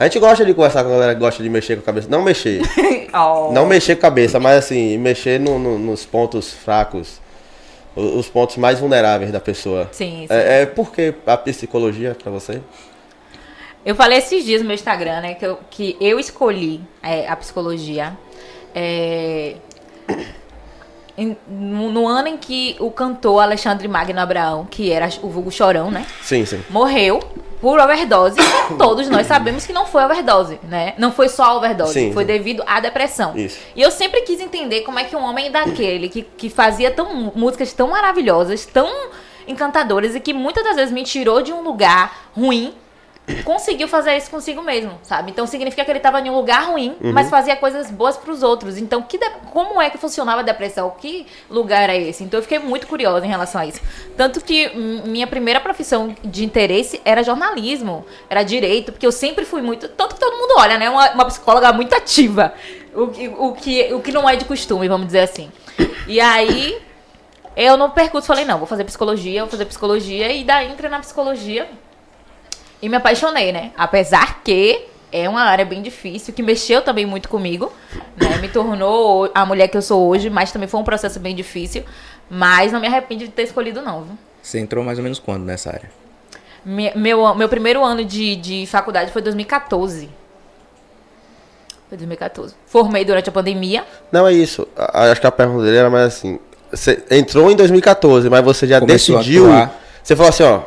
A 0.00 0.04
gente 0.04 0.18
gosta 0.18 0.44
de 0.46 0.54
conversar 0.54 0.82
com 0.82 0.88
a 0.88 0.92
galera 0.94 1.14
que 1.14 1.20
gosta 1.20 1.42
de 1.42 1.48
mexer 1.50 1.76
com 1.76 1.82
a 1.82 1.84
cabeça. 1.84 2.08
Não 2.10 2.22
mexer. 2.22 2.62
Oh. 3.14 3.52
Não 3.52 3.66
mexer 3.66 3.96
com 3.96 4.06
a 4.06 4.08
cabeça, 4.08 4.40
mas 4.40 4.56
assim, 4.56 4.96
mexer 4.96 5.38
no- 5.38 5.58
no- 5.58 5.78
nos 5.78 6.06
pontos 6.06 6.50
fracos. 6.50 7.20
Os 7.94 8.28
pontos 8.28 8.56
mais 8.56 8.80
vulneráveis 8.80 9.30
da 9.30 9.40
pessoa. 9.40 9.88
Sim, 9.92 10.26
sim. 10.26 10.34
É, 10.34 10.62
é 10.62 10.66
por 10.66 10.92
que 10.92 11.14
a 11.26 11.36
psicologia 11.36 12.16
pra 12.20 12.32
você? 12.32 12.60
Eu 13.84 13.94
falei 13.94 14.18
esses 14.18 14.44
dias 14.44 14.62
no 14.62 14.68
meu 14.68 14.74
Instagram, 14.74 15.20
né, 15.20 15.34
que 15.34 15.44
eu, 15.44 15.58
que 15.68 15.96
eu 16.00 16.18
escolhi 16.18 16.80
é, 17.02 17.28
a 17.28 17.34
psicologia 17.34 18.16
é, 18.74 19.56
no, 21.46 21.90
no 21.90 22.06
ano 22.06 22.28
em 22.28 22.36
que 22.36 22.76
o 22.80 22.90
cantor 22.90 23.42
Alexandre 23.42 23.86
Magno 23.88 24.20
Abraão, 24.20 24.66
que 24.70 24.90
era 24.90 25.08
o 25.22 25.28
vulgo 25.28 25.50
chorão, 25.50 25.90
né, 25.90 26.06
Sim, 26.22 26.44
sim. 26.44 26.62
morreu 26.70 27.20
por 27.60 27.78
overdose. 27.78 28.36
Todos 28.76 29.08
nós 29.08 29.26
sabemos 29.26 29.64
que 29.64 29.72
não 29.72 29.86
foi 29.86 30.02
overdose, 30.04 30.58
né? 30.64 30.94
Não 30.98 31.12
foi 31.12 31.28
só 31.28 31.56
overdose, 31.56 31.92
Sim, 31.92 32.12
foi 32.12 32.24
sim. 32.24 32.26
devido 32.26 32.62
à 32.66 32.80
depressão. 32.80 33.36
Isso. 33.36 33.58
E 33.76 33.80
eu 33.80 33.90
sempre 33.90 34.22
quis 34.22 34.40
entender 34.40 34.80
como 34.80 34.98
é 34.98 35.04
que 35.04 35.14
um 35.14 35.22
homem 35.22 35.50
daquele, 35.50 36.08
que, 36.08 36.22
que 36.22 36.50
fazia 36.50 36.90
tão, 36.90 37.32
músicas 37.36 37.72
tão 37.72 37.88
maravilhosas, 37.90 38.66
tão 38.66 38.90
encantadoras, 39.46 40.14
e 40.16 40.20
que 40.20 40.32
muitas 40.34 40.64
das 40.64 40.74
vezes 40.76 40.92
me 40.92 41.04
tirou 41.04 41.40
de 41.40 41.52
um 41.52 41.62
lugar 41.62 42.30
ruim, 42.36 42.74
conseguiu 43.44 43.86
fazer 43.86 44.16
isso 44.16 44.30
consigo 44.30 44.60
mesmo, 44.62 44.98
sabe? 45.02 45.30
Então 45.30 45.46
significa 45.46 45.84
que 45.84 45.90
ele 45.90 45.98
estava 45.98 46.20
em 46.20 46.28
um 46.28 46.34
lugar 46.34 46.64
ruim, 46.68 46.96
mas 47.12 47.30
fazia 47.30 47.54
coisas 47.56 47.90
boas 47.90 48.16
para 48.16 48.32
os 48.32 48.42
outros. 48.42 48.76
Então, 48.76 49.00
de- 49.08 49.18
como 49.52 49.80
é 49.80 49.88
que 49.90 49.96
funcionava 49.98 50.40
a 50.40 50.42
depressão? 50.42 50.90
Que 51.00 51.26
lugar 51.48 51.82
era 51.84 51.94
esse? 51.96 52.24
Então, 52.24 52.38
eu 52.38 52.42
fiquei 52.42 52.58
muito 52.58 52.86
curiosa 52.86 53.24
em 53.24 53.28
relação 53.28 53.60
a 53.60 53.66
isso. 53.66 53.80
Tanto 54.16 54.40
que 54.42 54.68
minha 55.06 55.26
primeira 55.26 55.60
profissão 55.60 56.14
de 56.24 56.44
interesse 56.44 57.00
era 57.04 57.22
jornalismo, 57.22 58.04
era 58.28 58.42
direito, 58.42 58.90
porque 58.92 59.06
eu 59.06 59.12
sempre 59.12 59.44
fui 59.44 59.62
muito. 59.62 59.88
Tanto 59.88 60.14
que 60.16 60.20
todo 60.20 60.36
mundo 60.36 60.54
olha, 60.58 60.76
né? 60.76 60.90
Uma, 60.90 61.10
uma 61.12 61.24
psicóloga 61.26 61.72
muito 61.72 61.94
ativa. 61.94 62.52
O, 62.94 63.06
que- 63.08 63.28
o, 63.28 63.52
que, 63.52 63.94
o 63.94 64.00
que 64.00 64.12
não 64.12 64.28
é 64.28 64.34
de 64.36 64.44
costume, 64.44 64.88
vamos 64.88 65.06
dizer 65.06 65.20
assim. 65.20 65.50
E 66.08 66.20
aí. 66.20 66.76
Eu 67.54 67.76
no 67.76 67.90
percurso 67.90 68.26
falei, 68.26 68.46
não, 68.46 68.56
vou 68.56 68.66
fazer 68.66 68.82
psicologia, 68.84 69.42
vou 69.42 69.50
fazer 69.50 69.66
psicologia, 69.66 70.32
e 70.32 70.42
daí 70.42 70.70
entrei 70.72 70.88
na 70.88 71.00
psicologia 71.00 71.68
e 72.82 72.88
me 72.88 72.96
apaixonei, 72.96 73.52
né? 73.52 73.70
Apesar 73.76 74.42
que 74.42 74.86
é 75.12 75.28
uma 75.28 75.42
área 75.42 75.64
bem 75.64 75.80
difícil, 75.80 76.34
que 76.34 76.42
mexeu 76.42 76.82
também 76.82 77.06
muito 77.06 77.28
comigo, 77.28 77.72
né? 78.16 78.36
Me 78.38 78.48
tornou 78.48 79.30
a 79.34 79.46
mulher 79.46 79.68
que 79.68 79.76
eu 79.76 79.82
sou 79.82 80.08
hoje, 80.08 80.28
mas 80.28 80.50
também 80.52 80.68
foi 80.68 80.80
um 80.80 80.84
processo 80.84 81.20
bem 81.20 81.34
difícil. 81.34 81.84
Mas 82.28 82.72
não 82.72 82.80
me 82.80 82.86
arrependo 82.86 83.24
de 83.24 83.30
ter 83.30 83.42
escolhido, 83.42 83.80
não, 83.82 84.02
viu? 84.02 84.18
Você 84.42 84.58
entrou 84.58 84.82
mais 84.84 84.98
ou 84.98 85.04
menos 85.04 85.18
quando 85.18 85.44
nessa 85.44 85.70
área? 85.70 85.90
Me- 86.64 86.92
Meu, 86.94 87.34
meu 87.34 87.48
primeiro 87.48 87.84
ano 87.84 88.04
de, 88.04 88.36
de 88.36 88.66
faculdade 88.66 89.12
foi 89.12 89.20
2014. 89.22 90.08
Foi 91.88 91.98
2014. 91.98 92.54
Formei 92.66 93.04
durante 93.04 93.28
a 93.28 93.32
pandemia. 93.32 93.84
Não 94.10 94.26
é 94.26 94.32
isso. 94.32 94.66
Acho 94.76 95.20
que 95.20 95.26
a 95.26 95.32
pergunta 95.32 95.64
dele 95.64 95.76
era 95.76 95.90
mais 95.90 96.06
assim. 96.06 96.38
Você 96.70 97.04
entrou 97.10 97.50
em 97.50 97.56
2014, 97.56 98.30
mas 98.30 98.42
você 98.42 98.66
já 98.66 98.80
Começou 98.80 99.16
decidiu. 99.18 99.46
Você 100.02 100.16
falou 100.16 100.30
assim, 100.30 100.42
ó. 100.44 100.62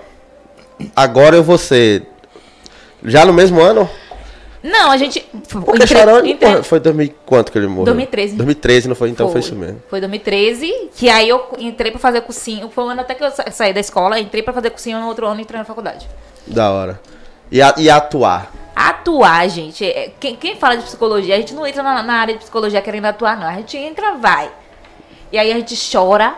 Agora 0.95 1.35
eu 1.35 1.43
vou 1.43 1.57
ser. 1.57 2.03
Já 3.03 3.25
no 3.25 3.33
mesmo 3.33 3.61
ano? 3.61 3.89
Não, 4.63 4.89
a 4.89 4.97
gente. 4.97 5.19
Porque 5.47 5.83
entre- 5.83 5.87
Chorão 5.87 6.25
entre- 6.25 6.35
porra, 6.49 6.63
foi 6.63 6.79
2000 6.79 7.13
quanto 7.25 7.51
que 7.51 7.57
ele 7.57 7.67
morreu? 7.67 7.85
2013. 7.85 8.35
2013, 8.35 8.87
não 8.89 8.95
foi? 8.95 9.09
Então 9.09 9.29
foi, 9.29 9.39
isso 9.41 9.55
mesmo. 9.55 9.81
Foi 9.89 9.99
2013, 9.99 10.89
que 10.95 11.07
aí 11.07 11.29
eu 11.29 11.45
entrei 11.59 11.91
pra 11.91 11.99
fazer 11.99 12.21
cursinho. 12.21 12.69
Foi 12.69 12.83
um 12.83 12.89
ano 12.89 13.01
até 13.01 13.13
que 13.13 13.23
eu 13.23 13.29
sa- 13.29 13.51
saí 13.51 13.73
da 13.73 13.79
escola, 13.79 14.19
entrei 14.19 14.41
pra 14.41 14.51
fazer 14.53 14.71
cursinho 14.71 14.99
no 14.99 15.07
outro 15.07 15.27
ano 15.27 15.39
e 15.39 15.43
entrei 15.43 15.59
na 15.59 15.65
faculdade. 15.65 16.07
Da 16.47 16.71
hora. 16.71 16.99
E, 17.51 17.61
a- 17.61 17.75
e 17.77 17.89
atuar. 17.91 18.51
Atuar, 18.75 19.47
gente. 19.49 19.85
é- 19.85 20.11
Quem, 20.19 20.35
quem 20.35 20.55
fala 20.55 20.75
de 20.77 20.83
psicologia, 20.83 21.35
a 21.35 21.37
gente 21.37 21.53
não 21.53 21.65
entra 21.67 21.83
na, 21.83 22.01
na 22.01 22.13
área 22.15 22.33
de 22.33 22.39
psicologia 22.39 22.81
querendo 22.81 23.05
atuar, 23.05 23.37
não. 23.37 23.47
A 23.47 23.53
gente 23.53 23.77
entra, 23.77 24.15
vai. 24.15 24.49
E 25.31 25.37
aí 25.37 25.51
a 25.51 25.55
gente 25.55 25.75
chora, 25.91 26.33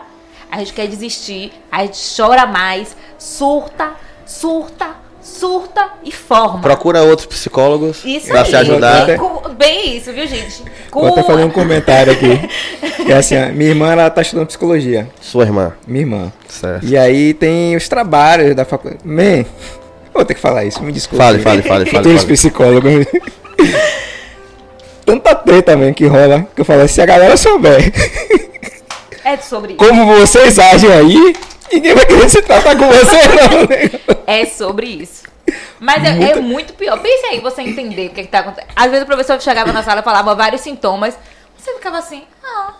a 0.50 0.58
gente 0.58 0.74
quer 0.74 0.86
desistir, 0.86 1.50
a 1.72 1.80
gente 1.86 1.98
chora 2.14 2.46
mais, 2.46 2.94
surta, 3.18 3.92
surta, 4.28 4.90
surta 5.22 5.88
e 6.04 6.12
forma. 6.12 6.60
Procura 6.60 7.02
outros 7.02 7.26
psicólogos 7.26 8.02
aí. 8.04 8.20
se 8.20 8.56
ajudar. 8.56 9.02
Até- 9.02 9.18
Bem 9.58 9.96
isso, 9.96 10.12
viu, 10.12 10.24
gente? 10.26 10.62
Com- 10.90 11.00
Vou 11.00 11.08
até 11.10 11.22
fazer 11.24 11.42
um 11.44 11.50
comentário 11.50 12.12
aqui. 12.12 12.28
É 13.08 13.14
assim, 13.14 13.36
ó, 13.42 13.46
minha 13.52 13.70
irmã 13.70 13.90
ela 13.92 14.10
tá 14.10 14.20
estudando 14.20 14.48
psicologia. 14.48 15.08
Sua 15.18 15.44
irmã. 15.44 15.72
Minha 15.86 16.02
irmã. 16.02 16.32
Certo. 16.46 16.84
E 16.84 16.94
aí 16.94 17.32
tem 17.32 17.74
os 17.74 17.88
trabalhos 17.88 18.54
da 18.54 18.66
faculdade. 18.66 19.00
Man, 19.02 19.46
vou 20.12 20.24
ter 20.26 20.34
que 20.34 20.40
falar 20.40 20.64
isso, 20.66 20.82
me 20.82 20.92
desculpe. 20.92 21.24
Fale, 21.24 21.38
fale, 21.38 21.62
fale, 21.62 21.86
fale. 21.86 22.04
Tem 22.04 22.14
os 22.14 22.24
psicólogos. 22.24 23.06
Tanta 25.06 25.34
treta 25.34 25.74
mesmo 25.76 25.94
que 25.94 26.06
rola, 26.06 26.46
que 26.54 26.60
eu 26.60 26.64
falo, 26.66 26.86
se 26.86 27.00
a 27.00 27.06
galera 27.06 27.34
souber 27.36 27.90
É 29.24 29.36
sobre 29.38 29.72
isso. 29.72 29.78
como 29.78 30.04
vocês 30.06 30.58
agem 30.58 30.92
aí, 30.92 31.34
ninguém 31.72 31.94
vai 31.94 32.06
querer 32.06 32.28
se 32.28 32.42
tratar 32.42 32.76
com 32.76 32.88
você, 32.88 33.16
não. 33.28 33.66
né? 33.66 34.18
É 34.26 34.44
sobre 34.46 34.86
isso. 34.86 35.24
Mas 35.80 36.04
é, 36.04 36.32
é 36.32 36.36
muito 36.40 36.74
pior. 36.74 36.98
Pense 36.98 37.26
aí, 37.26 37.40
você 37.40 37.62
entender 37.62 38.08
o 38.08 38.10
que, 38.10 38.22
que 38.22 38.28
tá 38.28 38.40
acontecendo. 38.40 38.70
Às 38.74 38.90
vezes 38.90 39.02
o 39.04 39.06
professor 39.06 39.40
chegava 39.40 39.72
na 39.72 39.82
sala 39.82 40.00
e 40.00 40.04
falava 40.04 40.34
vários 40.34 40.60
sintomas. 40.60 41.16
Você 41.56 41.72
ficava 41.74 41.98
assim, 41.98 42.24
ah, 42.44 42.74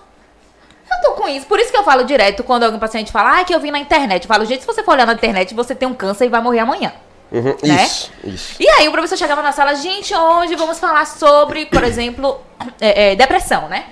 eu 0.90 1.00
tô 1.02 1.12
com 1.12 1.28
isso. 1.28 1.46
Por 1.46 1.58
isso 1.58 1.70
que 1.70 1.76
eu 1.76 1.84
falo 1.84 2.04
direto 2.04 2.42
quando 2.42 2.64
algum 2.64 2.78
paciente 2.78 3.12
fala, 3.12 3.40
ah, 3.40 3.44
que 3.44 3.54
eu 3.54 3.60
vi 3.60 3.70
na 3.70 3.78
internet. 3.78 4.24
Eu 4.24 4.28
falo, 4.28 4.44
gente, 4.44 4.60
se 4.60 4.66
você 4.66 4.82
for 4.82 4.92
olhar 4.92 5.06
na 5.06 5.14
internet, 5.14 5.54
você 5.54 5.74
tem 5.74 5.88
um 5.88 5.94
câncer 5.94 6.26
e 6.26 6.28
vai 6.28 6.40
morrer 6.40 6.60
amanhã. 6.60 6.92
Uhum, 7.30 7.56
né? 7.62 7.84
Isso, 7.84 8.10
isso. 8.24 8.56
E 8.58 8.68
aí 8.68 8.88
o 8.88 8.92
professor 8.92 9.16
chegava 9.16 9.42
na 9.42 9.52
sala, 9.52 9.74
gente, 9.74 10.14
hoje 10.14 10.54
vamos 10.56 10.78
falar 10.78 11.06
sobre, 11.06 11.66
por 11.66 11.84
exemplo, 11.84 12.40
é, 12.80 13.12
é, 13.12 13.16
depressão, 13.16 13.68
né? 13.68 13.84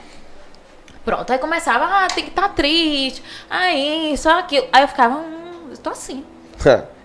Pronto, 1.07 1.33
aí 1.33 1.39
começava, 1.39 1.85
ah, 1.85 2.09
tem 2.13 2.25
que 2.25 2.31
estar 2.31 2.49
triste, 2.49 3.23
ah, 3.49 3.73
isso, 3.73 4.29
aquilo. 4.29 4.67
Aí 4.73 4.83
eu 4.83 4.89
ficava, 4.89 5.15
hum, 5.15 5.69
eu 5.71 5.77
tô 5.79 5.91
assim. 5.91 6.23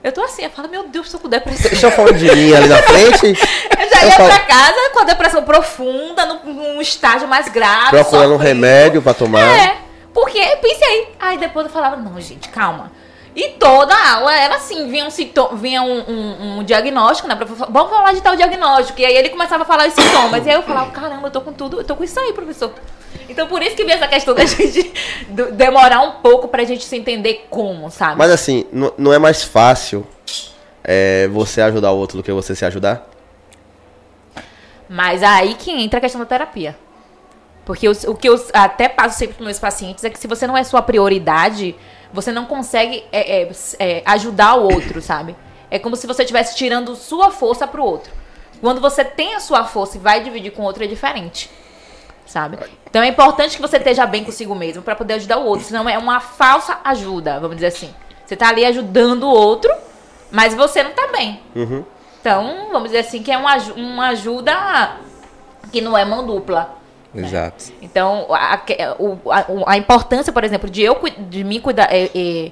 Eu 0.03 0.12
tô 0.12 0.22
assim, 0.24 0.43
eu 0.43 0.50
falo, 0.50 0.67
meu 0.67 0.88
Deus, 0.88 1.12
tô 1.12 1.20
com 1.20 1.29
depressão. 1.29 1.70
Deixa 1.70 1.86
eu 1.86 1.91
falar 1.91 2.12
de 2.13 2.25
mim 2.25 2.51
ali 2.53 2.67
na 2.67 2.81
frente. 2.81 3.27
Eu 3.27 3.89
já 3.89 4.01
Eu 4.01 4.08
ia 4.08 4.12
falo- 4.17 4.29
pra 4.29 4.39
casa 4.39 4.89
com 4.91 5.00
a 5.01 5.03
depressão 5.03 5.43
profunda, 5.43 6.25
num, 6.25 6.39
num 6.51 6.81
estágio 6.81 7.27
mais 7.27 7.48
grave. 7.50 7.91
Procurando 7.91 8.34
um 8.34 8.38
remédio 8.38 9.03
pra 9.03 9.13
tomar. 9.13 9.41
É, 9.41 9.77
porque 10.12 10.39
pense 10.58 10.84
aí. 10.84 11.08
Aí 11.20 11.38
depois 11.38 11.67
eu 11.67 11.72
falava, 11.72 11.98
não, 11.98 12.20
gente, 12.20 12.50
calma. 12.50 12.91
E 13.36 13.50
toda 13.51 13.93
a 13.93 14.13
aula 14.15 14.34
era 14.36 14.55
assim, 14.55 14.89
vinha 14.89 15.05
um, 15.05 15.12
sintoma, 15.12 15.55
vinha 15.55 15.84
um, 15.84 16.00
um- 16.10 16.58
um 16.60 16.63
diagnóstico, 16.63 17.27
né? 17.29 17.36
Professor, 17.36 17.67
vamos 17.70 17.91
falar 17.91 18.13
de 18.13 18.22
tal 18.22 18.36
diagnóstico. 18.36 19.00
E 19.00 19.05
aí 19.05 19.15
ele 19.15 19.29
começava 19.29 19.62
a 19.62 19.65
falar 19.67 19.88
os 19.88 19.93
sintomas. 19.93 20.43
E 20.43 20.50
aí 20.50 20.55
eu 20.55 20.63
falava, 20.63 20.89
caramba, 20.89 21.27
eu 21.27 21.31
tô 21.31 21.41
com 21.41 21.53
tudo, 21.53 21.79
eu 21.79 21.84
tô 21.84 21.96
com 21.96 22.03
isso 22.03 22.20
aí, 22.20 22.34
professor. 22.34 22.74
Então 23.29 23.47
por 23.47 23.61
isso 23.61 23.75
que 23.75 23.83
vem 23.83 23.93
essa 23.95 24.07
questão 24.07 24.33
da 24.33 24.43
gente 24.45 24.91
demorar 25.53 26.01
um 26.01 26.21
pouco 26.21 26.47
pra 26.47 26.63
gente 26.63 26.83
se 26.83 26.95
entender 26.97 27.47
como, 27.49 27.89
sabe? 27.89 28.17
Mas 28.17 28.31
assim, 28.31 28.65
não, 28.71 29.13
é 29.13 29.19
mais 29.19 29.43
fácil 29.43 30.05
é, 30.83 31.27
você 31.29 31.61
ajudar 31.61 31.91
o 31.91 31.97
outro 31.97 32.17
do 32.17 32.23
que 32.23 32.31
você 32.31 32.55
se 32.55 32.65
ajudar? 32.65 33.07
Mas 34.89 35.23
aí 35.23 35.53
que 35.55 35.71
entra 35.71 35.99
a 35.99 36.01
questão 36.01 36.19
da 36.19 36.25
terapia. 36.25 36.77
Porque 37.63 37.87
os- 37.87 38.03
o 38.03 38.15
que 38.15 38.27
eu 38.27 38.35
até 38.53 38.89
passo 38.89 39.17
sempre 39.17 39.35
para 39.35 39.45
meus 39.45 39.59
pacientes 39.59 40.03
é 40.03 40.09
que 40.09 40.19
se 40.19 40.27
você 40.27 40.45
não 40.47 40.57
é 40.57 40.63
sua 40.63 40.81
prioridade, 40.81 41.75
você 42.11 42.31
não 42.31 42.45
consegue 42.45 43.03
é, 43.11 43.43
é, 43.43 43.51
é, 43.79 44.03
ajudar 44.05 44.55
o 44.55 44.63
outro, 44.63 45.01
sabe? 45.03 45.35
É 45.69 45.79
como 45.79 45.95
se 45.95 46.05
você 46.05 46.23
estivesse 46.23 46.55
tirando 46.57 46.95
sua 46.95 47.31
força 47.31 47.65
pro 47.65 47.83
outro. 47.83 48.11
Quando 48.59 48.81
você 48.81 49.05
tem 49.05 49.35
a 49.35 49.39
sua 49.39 49.63
força 49.63 49.97
e 49.97 49.99
vai 49.99 50.21
dividir 50.21 50.51
com 50.51 50.63
o 50.63 50.65
outro, 50.65 50.83
é 50.83 50.87
diferente. 50.87 51.49
Sabe? 52.31 52.57
Então 52.89 53.01
é 53.03 53.07
importante 53.09 53.57
que 53.57 53.61
você 53.61 53.75
esteja 53.75 54.05
bem 54.05 54.23
consigo 54.23 54.55
mesmo 54.55 54.81
para 54.81 54.95
poder 54.95 55.15
ajudar 55.15 55.38
o 55.39 55.45
outro. 55.45 55.65
Senão 55.65 55.89
é 55.89 55.97
uma 55.97 56.21
falsa 56.21 56.79
ajuda, 56.81 57.41
vamos 57.41 57.57
dizer 57.57 57.67
assim. 57.67 57.93
Você 58.25 58.38
tá 58.38 58.47
ali 58.47 58.63
ajudando 58.63 59.23
o 59.23 59.29
outro, 59.29 59.69
mas 60.31 60.53
você 60.55 60.81
não 60.81 60.91
tá 60.91 61.07
bem. 61.11 61.41
Uhum. 61.53 61.83
Então, 62.21 62.67
vamos 62.71 62.83
dizer 62.89 63.00
assim, 63.00 63.21
que 63.21 63.29
é 63.33 63.38
uma, 63.38 63.57
uma 63.75 64.07
ajuda 64.11 64.53
que 65.73 65.81
não 65.81 65.97
é 65.97 66.05
mão 66.05 66.25
dupla. 66.25 66.73
Exato. 67.13 67.65
Então, 67.81 68.27
a, 68.29 68.53
a- 68.53 69.45
a- 69.73 69.77
importância, 69.77 70.31
por 70.31 70.45
exemplo, 70.45 70.69
de 70.69 70.81
eu 70.81 70.97
de 71.27 71.43
mim 71.43 71.59
cuidar, 71.59 71.89
é, 71.91 72.09
é, 72.15 72.51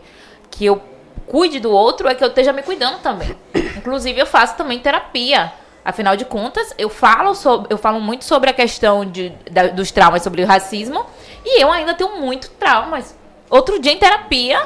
que 0.52 0.66
eu 0.66 0.82
cuide 1.26 1.62
do 1.62 1.72
outro, 1.72 2.10
é 2.10 2.16
que 2.16 2.22
eu 2.24 2.28
esteja 2.28 2.52
me 2.52 2.64
cuidando 2.64 3.00
também. 3.00 3.34
Inclusive, 3.78 4.20
eu 4.20 4.26
faço 4.26 4.58
também 4.58 4.78
terapia. 4.80 5.54
Afinal 5.84 6.16
de 6.16 6.26
contas, 6.26 6.74
eu 6.78 6.90
falo, 6.90 7.34
sobre, 7.34 7.74
eu 7.74 7.78
falo 7.78 8.00
muito 8.00 8.26
sobre 8.26 8.50
a 8.50 8.54
questão 8.54 9.06
de, 9.06 9.30
da- 9.50 9.68
dos 9.68 9.92
traumas 9.92 10.22
sobre 10.22 10.44
o 10.44 10.46
racismo 10.46 11.06
e 11.44 11.62
eu 11.62 11.72
ainda 11.72 11.94
tenho 11.94 12.18
muito 12.20 12.50
traumas. 12.52 13.16
Outro 13.50 13.80
dia 13.80 13.92
em 13.92 13.98
terapia, 13.98 14.62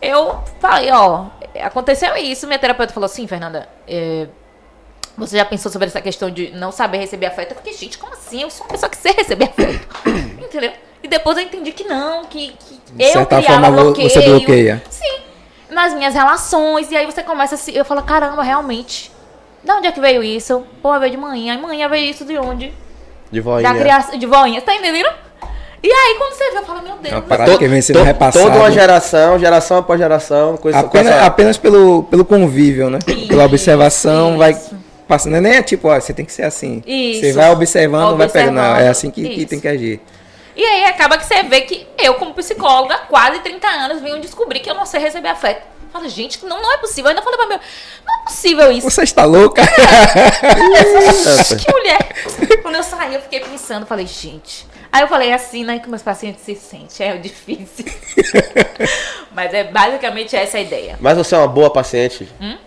eu 0.00 0.40
falei, 0.60 0.90
ó, 0.92 1.26
aconteceu 1.62 2.16
isso. 2.16 2.46
Minha 2.46 2.58
terapeuta 2.58 2.92
falou 2.94 3.06
assim, 3.06 3.26
Fernanda, 3.26 3.68
é, 3.86 4.26
Você 5.18 5.36
já 5.36 5.44
pensou 5.44 5.70
sobre 5.70 5.88
essa 5.88 6.00
questão 6.00 6.30
de 6.30 6.50
não 6.52 6.72
saber 6.72 6.98
receber 6.98 7.26
afeto? 7.26 7.50
Eu 7.52 7.56
fiquei, 7.56 7.72
gente, 7.74 7.98
como 7.98 8.12
assim? 8.14 8.42
Eu 8.42 8.50
sou 8.50 8.64
uma 8.66 8.70
pessoa 8.72 8.88
que 8.90 8.96
sei 8.96 9.12
receber 9.12 9.44
afeto. 9.50 9.86
Entendeu? 10.42 10.72
E 11.02 11.08
depois 11.08 11.36
eu 11.36 11.44
entendi 11.44 11.70
que 11.72 11.84
não, 11.84 12.24
que, 12.24 12.52
que 12.52 12.80
De 12.92 13.04
eu 13.16 13.26
criava 13.26 13.70
bloqueio. 13.70 14.08
você 14.10 14.20
bloqueia. 14.22 14.82
Sim. 14.90 15.18
Nas 15.70 15.92
minhas 15.94 16.14
relações. 16.14 16.90
E 16.90 16.96
aí 16.96 17.04
você 17.06 17.22
começa 17.22 17.54
a 17.56 17.58
se. 17.58 17.74
Eu 17.76 17.84
falo, 17.84 18.02
caramba, 18.02 18.42
realmente. 18.42 19.12
De 19.64 19.72
onde 19.72 19.86
é 19.86 19.92
que 19.92 20.00
veio 20.00 20.22
isso? 20.22 20.62
Pô, 20.82 20.98
veio 21.00 21.10
de 21.12 21.16
manhã. 21.16 21.54
E 21.54 21.58
manhã 21.58 21.88
veio 21.88 22.10
isso 22.10 22.24
de 22.24 22.36
onde? 22.38 22.72
De 23.30 23.40
voinha. 23.40 23.72
Da 23.72 23.78
criação. 23.78 24.18
De 24.18 24.26
voinha. 24.26 24.60
Tá 24.60 24.74
entendendo? 24.74 25.08
E 25.82 25.90
aí, 25.90 26.14
quando 26.18 26.32
você 26.34 26.50
vê, 26.50 26.58
eu 26.58 26.64
falo, 26.64 26.82
meu 26.82 26.96
Deus. 26.96 27.12
É 27.12 27.16
uma 27.16 27.22
parada 27.22 27.58
que 27.58 27.68
vem 27.68 27.80
sendo 27.82 27.98
To- 27.98 28.04
repassada. 28.04 28.44
Toda 28.44 28.56
uma 28.58 28.70
geração, 28.70 29.38
geração 29.38 29.78
após 29.78 29.98
geração, 30.00 30.56
coisa 30.56 30.78
Apenas, 30.78 31.08
coisa- 31.12 31.26
apenas 31.26 31.56
pelo, 31.58 32.04
pelo 32.04 32.24
convívio, 32.24 32.88
né? 32.88 32.98
Pela 33.28 33.44
observação, 33.44 34.30
Isso. 34.30 34.38
vai 34.38 34.56
passando. 35.06 35.32
Não 35.32 35.38
é 35.38 35.40
nem 35.42 35.62
tipo, 35.62 35.88
ó, 35.88 35.98
você 36.00 36.14
tem 36.14 36.24
que 36.24 36.32
ser 36.32 36.44
assim. 36.44 36.82
Isso. 36.86 37.20
Você 37.20 37.32
vai 37.34 37.50
observando, 37.50 38.16
vai 38.16 38.28
pegando. 38.28 38.54
Não, 38.54 38.76
é 38.76 38.88
assim 38.88 39.10
que, 39.10 39.22
que 39.28 39.40
Isso. 39.40 39.48
tem 39.48 39.60
que 39.60 39.68
agir. 39.68 40.00
E 40.56 40.64
aí 40.64 40.84
acaba 40.84 41.18
que 41.18 41.26
você 41.26 41.42
vê 41.42 41.62
que 41.62 41.86
eu, 41.98 42.14
como 42.14 42.32
psicóloga, 42.32 42.96
quase 43.08 43.40
30 43.40 43.66
anos, 43.66 44.00
venho 44.00 44.20
descobrir 44.20 44.60
que 44.60 44.70
eu 44.70 44.74
não 44.74 44.86
sei 44.86 45.00
receber 45.00 45.28
afeto. 45.28 45.62
Fala, 45.94 46.08
gente, 46.08 46.44
não, 46.44 46.60
não 46.60 46.74
é 46.74 46.78
possível. 46.78 47.04
Eu 47.04 47.10
ainda 47.10 47.22
falei 47.22 47.38
pra 47.38 47.46
meu, 47.46 47.58
não 48.04 48.14
é 48.14 48.24
possível 48.24 48.72
isso. 48.72 48.90
Você 48.90 49.04
está 49.04 49.24
louca? 49.24 49.62
que 49.64 51.72
mulher. 51.72 52.60
Quando 52.62 52.74
eu 52.74 52.82
saí, 52.82 53.14
eu 53.14 53.20
fiquei 53.20 53.38
pensando, 53.38 53.86
falei, 53.86 54.04
gente. 54.04 54.66
Aí 54.90 55.02
eu 55.02 55.08
falei 55.08 55.32
assim, 55.32 55.62
né, 55.64 55.78
que 55.78 55.88
meus 55.88 56.02
pacientes 56.02 56.42
se 56.44 56.56
sentem, 56.56 57.06
é 57.08 57.16
difícil. 57.16 57.84
Mas 59.32 59.54
é 59.54 59.62
basicamente 59.62 60.34
essa 60.34 60.58
a 60.58 60.60
ideia. 60.60 60.96
Mas 61.00 61.16
você 61.16 61.36
é 61.36 61.38
uma 61.38 61.46
boa 61.46 61.70
paciente 61.70 62.28
Hum? 62.40 62.58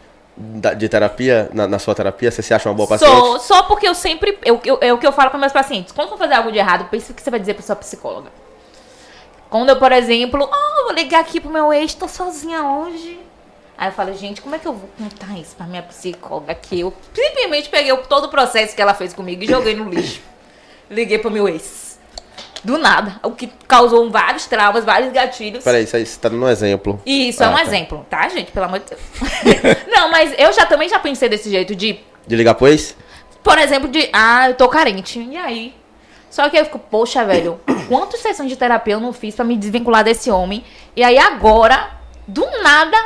de 0.77 0.87
terapia, 0.87 1.49
na, 1.53 1.67
na 1.67 1.79
sua 1.79 1.93
terapia? 1.95 2.31
Você 2.31 2.41
se 2.41 2.53
acha 2.53 2.69
uma 2.69 2.75
boa 2.75 2.87
paciente? 2.87 3.11
Sou, 3.11 3.39
só 3.41 3.63
porque 3.63 3.87
eu 3.89 3.93
sempre. 3.95 4.39
Eu, 4.45 4.61
eu- 4.63 4.77
é 4.81 4.93
o 4.93 4.97
que 4.97 5.05
eu 5.07 5.11
falo 5.11 5.31
com 5.31 5.37
meus 5.37 5.51
pacientes. 5.51 5.91
Quando 5.91 6.07
for 6.09 6.17
fazer 6.17 6.35
algo 6.35 6.49
de 6.51 6.59
errado, 6.59 6.87
pense 6.89 7.11
o 7.11 7.13
que 7.13 7.21
você 7.21 7.29
vai 7.29 7.39
dizer 7.41 7.55
pra 7.55 7.63
sua 7.63 7.75
psicóloga. 7.75 8.29
Quando 9.49 9.69
eu, 9.69 9.77
por 9.77 9.91
exemplo, 9.91 10.43
oh, 10.51 10.83
vou 10.85 10.93
ligar 10.93 11.21
aqui 11.21 11.39
pro 11.39 11.49
meu 11.49 11.71
ex, 11.73 11.93
tô 11.93 12.07
sozinha 12.07 12.63
hoje. 12.63 13.19
Aí 13.77 13.89
eu 13.89 13.91
falo, 13.93 14.13
gente, 14.13 14.41
como 14.41 14.55
é 14.55 14.59
que 14.59 14.67
eu 14.67 14.73
vou 14.73 14.89
contar 14.97 15.37
isso 15.37 15.55
pra 15.55 15.65
minha 15.67 15.83
psicóloga? 15.83 16.53
Que 16.55 16.79
eu 16.79 16.93
simplesmente 17.13 17.69
peguei 17.69 17.95
todo 18.09 18.25
o 18.25 18.29
processo 18.29 18.75
que 18.75 18.81
ela 18.81 18.93
fez 18.93 19.13
comigo 19.13 19.43
e 19.43 19.47
joguei 19.47 19.75
no 19.75 19.89
lixo. 19.89 20.19
Liguei 20.89 21.19
pro 21.19 21.29
meu 21.29 21.47
ex. 21.47 21.99
Do 22.63 22.77
nada. 22.77 23.19
O 23.23 23.31
que 23.31 23.47
causou 23.67 24.09
vários 24.09 24.47
traumas, 24.47 24.83
vários 24.83 25.13
gatilhos. 25.13 25.63
Peraí, 25.63 25.83
isso 25.83 25.95
aí 25.95 26.05
você 26.05 26.19
tá 26.19 26.27
dando 26.27 26.43
um 26.43 26.49
exemplo. 26.49 26.99
Isso, 27.05 27.43
é 27.43 27.45
Ah, 27.45 27.49
um 27.51 27.53
tá. 27.55 27.61
exemplo, 27.61 28.05
tá, 28.09 28.27
gente? 28.29 28.51
Pelo 28.51 28.65
amor 28.65 28.79
de 28.79 28.85
Deus. 28.89 29.01
Não, 29.87 30.09
mas 30.09 30.33
eu 30.37 30.51
já 30.51 30.65
também 30.65 30.89
já 30.89 30.97
pensei 30.97 31.29
desse 31.29 31.49
jeito 31.51 31.75
de 31.75 31.99
De 32.25 32.35
ligar 32.35 32.55
pro 32.55 32.67
ex? 32.67 32.95
por 33.43 33.57
exemplo, 33.59 33.87
de, 33.87 34.09
ah, 34.11 34.49
eu 34.49 34.55
tô 34.55 34.67
carente. 34.67 35.19
E 35.19 35.37
aí? 35.37 35.73
Só 36.29 36.49
que 36.49 36.57
eu 36.57 36.65
fico, 36.65 36.79
poxa, 36.79 37.23
velho, 37.25 37.59
quantas 37.87 38.19
sessões 38.19 38.49
de 38.49 38.55
terapia 38.55 38.93
eu 38.93 38.99
não 38.99 39.13
fiz 39.13 39.35
pra 39.35 39.45
me 39.45 39.55
desvincular 39.57 40.03
desse 40.03 40.29
homem? 40.29 40.63
E 40.95 41.03
aí 41.03 41.17
agora, 41.17 41.91
do 42.27 42.45
nada, 42.61 42.97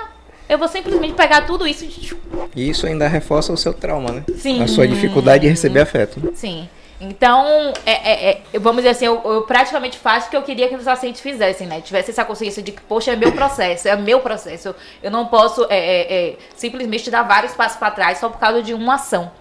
eu 0.49 0.57
vou 0.57 0.67
simplesmente 0.67 1.13
pegar 1.13 1.45
tudo 1.45 1.67
isso 1.67 1.85
e. 1.85 2.11
E 2.55 2.69
isso 2.69 2.85
ainda 2.85 3.07
reforça 3.07 3.53
o 3.53 3.57
seu 3.57 3.73
trauma, 3.73 4.11
né? 4.11 4.23
Sim. 4.37 4.61
A 4.61 4.67
sua 4.67 4.87
dificuldade 4.87 5.43
de 5.43 5.47
receber 5.49 5.81
afeto. 5.81 6.31
Sim. 6.35 6.67
Então, 7.03 7.73
é, 7.83 7.91
é- 8.31 8.41
é, 8.53 8.59
vamos 8.59 8.77
dizer 8.83 8.89
assim, 8.89 9.05
eu, 9.05 9.19
eu 9.25 9.41
praticamente 9.41 9.97
faço 9.97 10.27
o 10.27 10.29
que 10.29 10.37
eu 10.37 10.43
queria 10.43 10.67
que 10.69 10.75
os 10.75 10.83
pacientes 10.83 11.19
fizessem, 11.19 11.65
né? 11.65 11.81
Tivesse 11.81 12.11
essa 12.11 12.23
consciência 12.23 12.61
de 12.61 12.71
que, 12.71 12.81
poxa, 12.81 13.13
é 13.13 13.15
meu 13.15 13.31
processo, 13.31 13.87
é 13.87 13.95
meu 13.95 14.19
processo. 14.19 14.75
Eu 15.01 15.09
não 15.09 15.25
posso 15.25 15.65
é, 15.67 15.77
é, 15.77 16.13
é, 16.29 16.37
simplesmente 16.55 17.09
dar 17.09 17.23
vários 17.23 17.53
passos 17.53 17.77
para 17.77 17.89
trás 17.89 18.19
só 18.19 18.29
por 18.29 18.37
causa 18.39 18.61
de 18.61 18.75
uma 18.75 18.95
ação. 18.95 19.31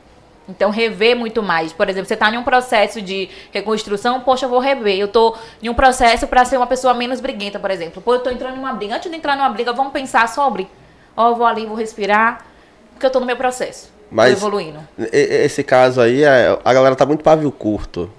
Então, 0.51 0.71
rever 0.71 1.17
muito 1.17 1.43
mais. 1.43 1.73
Por 1.73 1.89
exemplo, 1.89 2.09
você 2.09 2.15
está 2.15 2.29
em 2.31 2.37
um 2.37 2.43
processo 2.43 3.01
de 3.01 3.31
reconstrução, 3.53 4.21
poxa, 4.21 4.47
eu 4.47 4.51
vou 4.51 4.59
rever. 4.59 4.99
Eu 4.99 5.09
tô 5.09 5.37
em 5.63 5.69
um 5.69 5.75
processo 5.75 6.27
para 6.27 6.45
ser 6.45 6.57
uma 6.57 6.67
pessoa 6.67 6.93
menos 6.93 7.21
briguenta, 7.21 7.59
por 7.59 7.71
exemplo. 7.71 8.03
Pô, 8.03 8.15
eu 8.15 8.21
tô 8.21 8.31
entrando 8.31 8.57
em 8.57 8.59
uma 8.59 8.73
briga. 8.73 8.97
Antes 8.97 9.11
de 9.11 9.17
entrar 9.17 9.37
numa 9.37 9.49
briga, 9.49 9.73
vamos 9.73 9.93
pensar 9.93 10.29
sobre. 10.29 10.69
Ó, 11.17 11.29
eu 11.31 11.37
vou 11.37 11.47
ali, 11.47 11.65
vou 11.67 11.77
respirar, 11.77 12.45
porque 12.93 13.07
eu 13.07 13.11
tô 13.11 13.21
no 13.21 13.27
meu 13.27 13.37
processo. 13.37 13.91
Mas- 14.11 14.33
evoluindo. 14.33 14.81
Esse 15.13 15.63
caso 15.63 16.01
aí, 16.01 16.25
é- 16.25 16.59
a 16.65 16.75
galera 16.75 16.97
tá 16.97 17.07
muito 17.07 17.23
pavio 17.23 17.53
curto. 17.53 18.11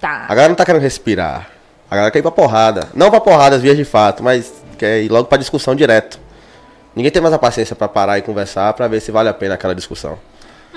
Tá. 0.00 0.24
A 0.28 0.34
galera 0.34 0.48
não 0.48 0.56
tá 0.56 0.64
querendo 0.64 0.82
respirar. 0.82 1.48
A 1.90 1.94
galera 1.94 2.10
quer 2.10 2.18
ir 2.18 2.22
pra 2.22 2.30
porrada. 2.32 2.88
Não 2.94 3.10
pra 3.10 3.20
porrada, 3.20 3.56
as 3.56 3.62
vias 3.62 3.76
de 3.76 3.84
fato, 3.84 4.22
mas 4.22 4.52
quer 4.76 5.02
ir 5.02 5.08
logo 5.08 5.28
pra 5.28 5.38
discussão 5.38 5.74
direto. 5.74 6.18
Ninguém 6.94 7.12
tem 7.12 7.22
mais 7.22 7.32
a 7.32 7.38
paciência 7.38 7.76
pra 7.76 7.86
parar 7.86 8.18
e 8.18 8.22
conversar 8.22 8.72
pra 8.72 8.88
ver 8.88 8.98
se 9.00 9.12
vale 9.12 9.28
a 9.28 9.34
pena 9.34 9.54
aquela 9.54 9.74
discussão. 9.74 10.18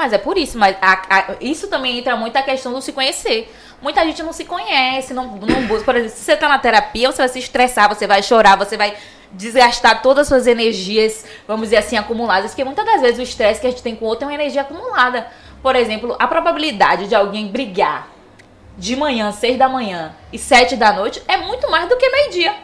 Mas 0.02 0.14
é 0.14 0.18
por 0.18 0.36
isso, 0.36 0.58
mas 0.58 0.76
a- 0.82 1.02
a- 1.08 1.26
isso 1.40 1.68
também 1.68 2.00
entra 2.00 2.16
muito 2.16 2.36
a 2.36 2.42
questão 2.42 2.74
do 2.74 2.82
se 2.82 2.92
conhecer. 2.92 3.54
Muita 3.80 4.04
gente 4.04 4.24
não 4.24 4.34
se 4.34 4.46
conhece, 4.46 5.14
não, 5.14 5.28
não 5.38 5.68
busca. 5.68 5.86
Por 5.86 5.96
exemplo, 5.96 6.16
se 6.18 6.24
você 6.24 6.36
tá 6.36 6.50
na 6.50 6.58
terapia, 6.58 7.12
você 7.12 7.20
vai 7.20 7.30
se 7.30 7.38
estressar, 7.38 7.88
você 7.88 8.08
vai 8.08 8.24
chorar, 8.24 8.58
você 8.58 8.76
vai 8.76 8.96
desgastar 9.32 10.02
todas 10.02 10.22
as 10.24 10.28
suas 10.28 10.48
energias, 10.48 11.24
vamos 11.48 11.68
dizer 11.68 11.78
assim, 11.78 11.98
acumuladas. 11.98 12.50
Porque 12.50 12.64
muitas 12.64 12.84
das 12.84 13.00
vezes 13.00 13.20
o 13.20 13.22
estresse 13.22 13.62
que 13.62 13.68
a 13.68 13.70
gente 13.70 13.84
tem 13.84 13.96
com 13.96 14.06
o 14.06 14.08
outro 14.08 14.24
é 14.24 14.28
uma 14.28 14.34
energia 14.34 14.62
acumulada. 14.62 15.28
Por 15.62 15.76
exemplo, 15.76 16.16
a 16.18 16.26
probabilidade 16.26 17.06
de 17.08 17.14
alguém 17.14 17.48
brigar 17.50 18.08
de 18.76 18.96
manhã, 18.96 19.32
seis 19.32 19.56
da 19.56 19.70
manhã 19.70 20.16
e 20.34 20.40
sete 20.40 20.76
da 20.76 20.92
noite 20.94 21.22
é 21.28 21.38
muito 21.38 21.70
mais 21.70 21.88
do 21.88 21.96
que 21.96 22.10
meio-dia. 22.10 22.56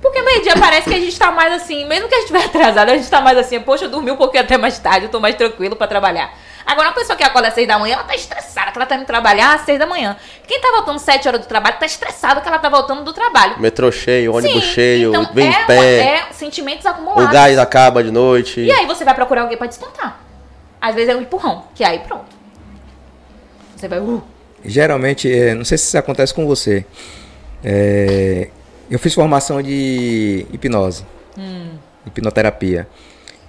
Porque 0.00 0.22
meio-dia 0.22 0.54
parece 0.58 0.88
que 0.88 0.94
a 0.94 0.98
gente 0.98 1.18
tá 1.18 1.30
mais 1.30 1.52
assim, 1.52 1.84
mesmo 1.84 2.08
que 2.08 2.14
a 2.14 2.20
gente 2.20 2.32
estiver 2.32 2.46
atrasado, 2.46 2.88
a 2.88 2.96
gente 2.96 3.10
tá 3.10 3.20
mais 3.20 3.36
assim, 3.36 3.60
poxa, 3.60 3.84
eu 3.84 3.90
dormi 3.90 4.10
um 4.10 4.16
pouquinho 4.16 4.42
até 4.42 4.56
mais 4.56 4.78
tarde, 4.78 5.06
eu 5.06 5.10
tô 5.10 5.20
mais 5.20 5.34
tranquilo 5.34 5.76
pra 5.76 5.86
trabalhar. 5.86 6.32
Agora, 6.64 6.88
uma 6.88 6.94
pessoa 6.94 7.16
que 7.16 7.24
acorda 7.24 7.48
às 7.48 7.54
seis 7.54 7.66
da 7.66 7.78
manhã, 7.78 7.94
ela 7.94 8.04
tá 8.04 8.14
estressada, 8.14 8.70
que 8.70 8.78
ela 8.78 8.86
tá 8.86 8.94
indo 8.96 9.04
trabalhar 9.04 9.54
às 9.54 9.62
seis 9.62 9.78
da 9.78 9.86
manhã. 9.86 10.16
Quem 10.46 10.60
tá 10.60 10.70
voltando 10.72 10.98
sete 10.98 11.26
horas 11.26 11.40
do 11.40 11.46
trabalho, 11.46 11.76
tá 11.78 11.86
estressado 11.86 12.40
que 12.40 12.48
ela 12.48 12.58
tá 12.58 12.68
voltando 12.68 13.02
do 13.02 13.12
trabalho. 13.12 13.60
Metrô 13.60 13.90
cheio, 13.90 14.34
ônibus 14.34 14.64
Sim, 14.64 14.70
cheio, 14.70 15.10
então 15.10 15.34
vem 15.34 15.48
é, 15.48 15.62
em 15.62 15.66
pé, 15.66 16.00
é 16.00 16.32
sentimentos 16.32 16.86
acumulados. 16.86 17.24
o 17.24 17.32
gás 17.32 17.58
acaba 17.58 18.02
de 18.02 18.10
noite. 18.10 18.60
E 18.60 18.72
aí 18.72 18.86
você 18.86 19.04
vai 19.04 19.14
procurar 19.14 19.42
alguém 19.42 19.58
pra 19.58 19.66
descontar. 19.66 20.20
Às 20.80 20.94
vezes 20.94 21.10
é 21.10 21.16
um 21.16 21.20
empurrão, 21.20 21.64
que 21.74 21.84
aí 21.84 21.98
pronto. 21.98 22.24
Você 23.76 23.88
vai, 23.88 23.98
uh, 23.98 24.22
Geralmente, 24.64 25.30
é, 25.30 25.54
não 25.54 25.64
sei 25.64 25.76
se 25.76 25.86
isso 25.86 25.98
acontece 25.98 26.32
com 26.32 26.46
você. 26.46 26.84
É, 27.64 28.48
eu 28.90 28.98
fiz 28.98 29.14
formação 29.14 29.62
de 29.62 30.46
hipnose, 30.52 31.04
hipnoterapia. 32.06 32.88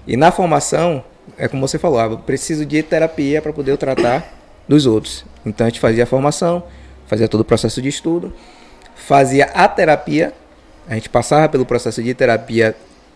E 0.05 0.15
na 0.15 0.31
formação, 0.31 1.03
é 1.37 1.47
como 1.47 1.67
você 1.67 1.79
falou, 1.79 1.99
eu 1.99 2.17
preciso 2.17 2.65
de 2.65 2.81
terapia 2.83 3.41
para 3.41 3.51
poder 3.51 3.75
tratar 3.77 4.33
dos 4.67 4.85
outros. 4.85 5.25
Então 5.45 5.65
a 5.65 5.69
gente 5.69 5.79
fazia 5.79 6.03
a 6.03 6.07
formação, 6.07 6.63
fazia 7.07 7.27
todo 7.27 7.41
o 7.41 7.45
processo 7.45 7.81
de 7.81 7.89
estudo, 7.89 8.33
fazia 8.95 9.45
a 9.45 9.67
terapia, 9.67 10.33
a 10.87 10.93
gente 10.93 11.09
passava 11.09 11.49
pelo 11.49 11.65
processo 11.65 12.01
de 12.03 12.13
terapia 12.13 12.75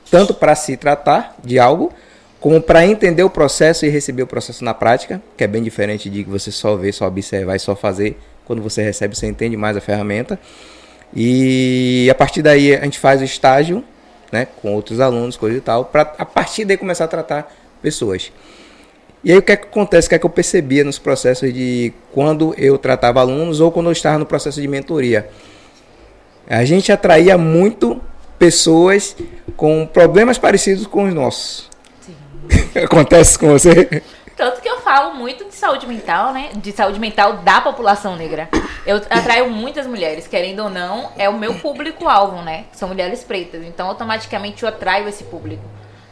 tanto 0.09 0.33
para 0.33 0.55
se 0.55 0.77
tratar 0.77 1.35
de 1.43 1.59
algo, 1.59 1.91
como 2.39 2.61
para 2.61 2.85
entender 2.85 3.23
o 3.23 3.29
processo 3.29 3.85
e 3.85 3.89
receber 3.89 4.23
o 4.23 4.27
processo 4.27 4.63
na 4.63 4.73
prática, 4.73 5.21
que 5.35 5.43
é 5.43 5.47
bem 5.47 5.63
diferente 5.63 6.09
de 6.09 6.23
você 6.23 6.51
só 6.51 6.75
ver, 6.75 6.93
só 6.93 7.07
observar 7.07 7.55
e 7.55 7.59
só 7.59 7.75
fazer. 7.75 8.17
Quando 8.45 8.61
você 8.61 8.83
recebe, 8.83 9.15
você 9.15 9.25
entende 9.25 9.57
mais 9.57 9.75
a 9.75 9.81
ferramenta. 9.81 10.39
E 11.13 12.07
a 12.09 12.15
partir 12.15 12.41
daí 12.41 12.75
a 12.75 12.83
gente 12.83 12.99
faz 12.99 13.21
o 13.21 13.23
estágio, 13.23 13.83
né, 14.31 14.47
com 14.61 14.73
outros 14.73 14.99
alunos, 14.99 15.37
coisa 15.37 15.57
e 15.57 15.61
tal, 15.61 15.85
para 15.85 16.13
a 16.17 16.25
partir 16.25 16.65
daí 16.65 16.77
começar 16.77 17.05
a 17.05 17.07
tratar 17.07 17.53
pessoas. 17.81 18.31
E 19.23 19.31
aí 19.31 19.37
o 19.37 19.41
que, 19.41 19.51
é 19.51 19.55
que 19.55 19.65
acontece, 19.65 20.07
o 20.07 20.09
que 20.09 20.15
é 20.15 20.19
que 20.19 20.25
eu 20.25 20.29
percebia 20.29 20.83
nos 20.83 20.99
processos 20.99 21.51
de 21.51 21.91
quando 22.13 22.53
eu 22.57 22.77
tratava 22.77 23.19
alunos 23.19 23.59
ou 23.59 23.71
quando 23.71 23.87
eu 23.87 23.91
estava 23.91 24.19
no 24.19 24.25
processo 24.25 24.61
de 24.61 24.67
mentoria? 24.67 25.29
A 26.47 26.63
gente 26.63 26.91
atraía 26.91 27.37
muito 27.37 27.99
pessoas 28.37 29.15
com 29.57 29.87
problemas 29.87 30.37
parecidos 30.37 30.85
com 30.85 31.05
os 31.05 31.13
nossos. 31.13 31.69
Acontece 32.83 33.39
com 33.39 33.47
você? 33.47 34.03
Tanto 34.35 34.59
que 34.61 34.67
eu 34.67 34.81
falo 34.81 35.13
muito 35.13 35.45
de 35.45 35.55
saúde 35.55 35.87
mental, 35.87 36.33
né? 36.33 36.49
De 36.55 36.71
saúde 36.73 36.99
mental 36.99 37.37
da 37.37 37.61
população 37.61 38.15
negra. 38.17 38.49
Eu 38.85 38.97
atraio 39.09 39.49
muitas 39.49 39.87
mulheres, 39.87 40.27
querendo 40.27 40.63
ou 40.63 40.69
não, 40.69 41.11
é 41.17 41.29
o 41.29 41.33
meu 41.37 41.55
público-alvo, 41.55 42.41
né? 42.41 42.65
São 42.73 42.89
mulheres 42.89 43.23
pretas. 43.23 43.63
Então, 43.63 43.87
automaticamente 43.87 44.63
eu 44.63 44.69
atraio 44.69 45.07
esse 45.07 45.23
público. 45.23 45.63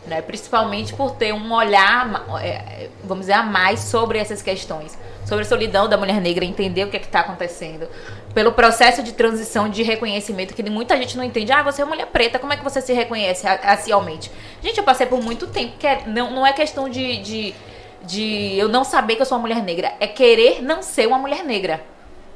Né? 0.05 0.21
Principalmente 0.21 0.93
por 0.93 1.11
ter 1.11 1.33
um 1.33 1.53
olhar, 1.53 2.25
é, 2.41 2.89
vamos 3.05 3.21
dizer, 3.21 3.33
a 3.33 3.43
mais 3.43 3.79
sobre 3.81 4.19
essas 4.19 4.41
questões. 4.41 4.97
Sobre 5.25 5.43
a 5.45 5.47
solidão 5.47 5.87
da 5.87 5.95
mulher 5.97 6.19
negra, 6.19 6.43
entender 6.43 6.83
o 6.83 6.89
que 6.89 6.97
é 6.97 6.99
está 6.99 7.21
acontecendo. 7.21 7.87
Pelo 8.33 8.51
processo 8.51 9.01
de 9.01 9.13
transição 9.13 9.69
de 9.69 9.81
reconhecimento, 9.81 10.53
que 10.53 10.63
muita 10.69 10.97
gente 10.97 11.15
não 11.15 11.23
entende. 11.23 11.53
Ah, 11.53 11.63
você 11.63 11.81
é 11.81 11.85
mulher 11.85 12.07
preta, 12.07 12.37
como 12.37 12.51
é 12.51 12.57
que 12.57 12.63
você 12.63 12.81
se 12.81 12.91
reconhece 12.91 13.45
ra- 13.47 13.59
racialmente? 13.63 14.29
Gente, 14.61 14.77
eu 14.77 14.83
passei 14.83 15.05
por 15.05 15.21
muito 15.21 15.47
tempo, 15.47 15.77
que 15.77 15.87
é- 15.87 16.03
não, 16.05 16.31
não 16.31 16.45
é 16.45 16.51
questão 16.51 16.89
de, 16.89 17.17
de, 17.17 17.55
de 18.03 18.57
eu 18.57 18.67
não 18.67 18.83
saber 18.83 19.15
que 19.15 19.21
eu 19.21 19.25
sou 19.25 19.37
uma 19.37 19.41
mulher 19.47 19.63
negra, 19.63 19.93
é 19.99 20.07
querer 20.07 20.61
não 20.61 20.81
ser 20.81 21.07
uma 21.07 21.17
mulher 21.17 21.43
negra. 21.43 21.81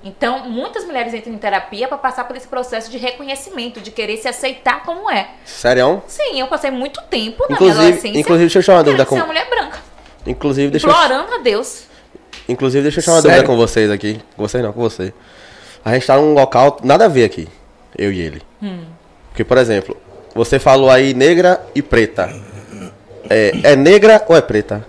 Então, 0.03 0.47
muitas 0.47 0.85
mulheres 0.85 1.13
entram 1.13 1.33
em 1.33 1.37
terapia 1.37 1.87
para 1.87 1.97
passar 1.97 2.23
por 2.25 2.37
esse 2.37 2.47
processo 2.47 2.89
de 2.89 2.97
reconhecimento, 2.97 3.81
de 3.81 3.91
querer 3.91 4.17
se 4.17 4.27
aceitar 4.27 4.83
como 4.83 5.09
é. 5.09 5.27
Sério? 5.43 6.01
Sim, 6.07 6.39
eu 6.39 6.47
passei 6.47 6.71
muito 6.71 7.01
tempo 7.09 7.41
na 7.43 7.47
minha 7.47 7.55
Inclusive, 7.55 7.79
adolescência. 7.87 8.19
inclusive, 8.19 8.49
deixa 8.53 8.71
eu 8.71 8.75
uma 8.75 8.83
querendo 8.83 8.97
dúvida 8.97 9.03
ser 9.03 9.09
com. 9.09 9.15
uma 9.15 9.25
mulher 9.25 9.49
branca. 9.49 9.79
Inclusive, 10.25 10.71
deixa 10.71 10.87
eu, 10.87 10.91
Implorando 10.91 11.33
a 11.33 11.37
Deus. 11.39 11.83
inclusive, 12.47 12.83
deixa 12.83 12.99
eu 12.99 13.03
chamar 13.03 13.17
uma 13.17 13.21
Sério? 13.23 13.37
dúvida 13.37 13.53
com 13.53 13.57
vocês 13.57 13.91
aqui. 13.91 14.21
Com 14.35 14.47
vocês 14.47 14.63
não, 14.63 14.71
com 14.71 14.81
você. 14.81 15.13
A 15.83 15.93
gente 15.93 16.05
tá 16.05 16.15
num 16.17 16.33
local, 16.33 16.77
nada 16.83 17.05
a 17.05 17.07
ver 17.07 17.25
aqui, 17.25 17.47
eu 17.97 18.11
e 18.11 18.21
ele. 18.21 18.41
Porque, 19.29 19.43
por 19.43 19.57
exemplo, 19.57 19.97
você 20.33 20.59
falou 20.59 20.89
aí 20.89 21.13
negra 21.13 21.61
e 21.73 21.81
preta. 21.81 22.29
É, 23.29 23.51
é 23.63 23.75
negra 23.75 24.23
ou 24.27 24.37
é 24.37 24.41
preta? 24.41 24.85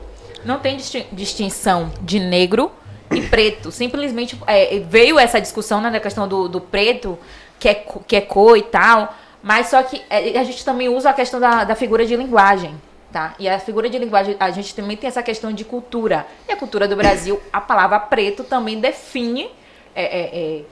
Não 0.49 0.59
tem 0.59 0.79
disti- 0.79 1.07
distinção 1.13 1.93
de 2.01 2.19
negro 2.19 2.73
e 3.11 3.21
preto. 3.21 3.71
Simplesmente 3.71 4.35
é, 4.47 4.79
veio 4.79 5.19
essa 5.19 5.39
discussão 5.39 5.79
né, 5.79 5.91
da 5.91 6.01
questão 6.01 6.27
do, 6.27 6.49
do 6.49 6.59
preto, 6.59 7.19
que 7.59 7.69
é, 7.69 7.75
que 7.75 8.17
é 8.17 8.23
cor 8.23 8.57
e 8.57 8.63
tal. 8.63 9.15
Mas 9.43 9.67
só 9.67 9.83
que 9.83 10.01
é, 10.09 10.39
a 10.39 10.45
gente 10.45 10.65
também 10.65 10.89
usa 10.89 11.11
a 11.11 11.13
questão 11.13 11.39
da, 11.39 11.65
da 11.65 11.75
figura 11.75 12.07
de 12.07 12.17
linguagem. 12.17 12.75
Tá? 13.13 13.35
E 13.39 13.47
a 13.47 13.59
figura 13.59 13.91
de 13.91 13.99
linguagem, 13.99 14.37
a 14.41 14.51
gente 14.51 14.75
também 14.75 14.97
tem 14.97 15.09
essa 15.09 15.23
questão 15.23 15.53
de 15.53 15.67
cultura. 15.67 16.27
E 16.49 16.53
a 16.53 16.57
cultura 16.57 16.89
do 16.89 16.97
Brasil, 16.97 17.39
a 17.53 17.61
palavra 17.61 18.01
preto 18.01 18.43
também 18.43 18.81
define 18.81 19.51
é, 19.95 20.03
é, 20.03 20.21
é, 20.21 20.63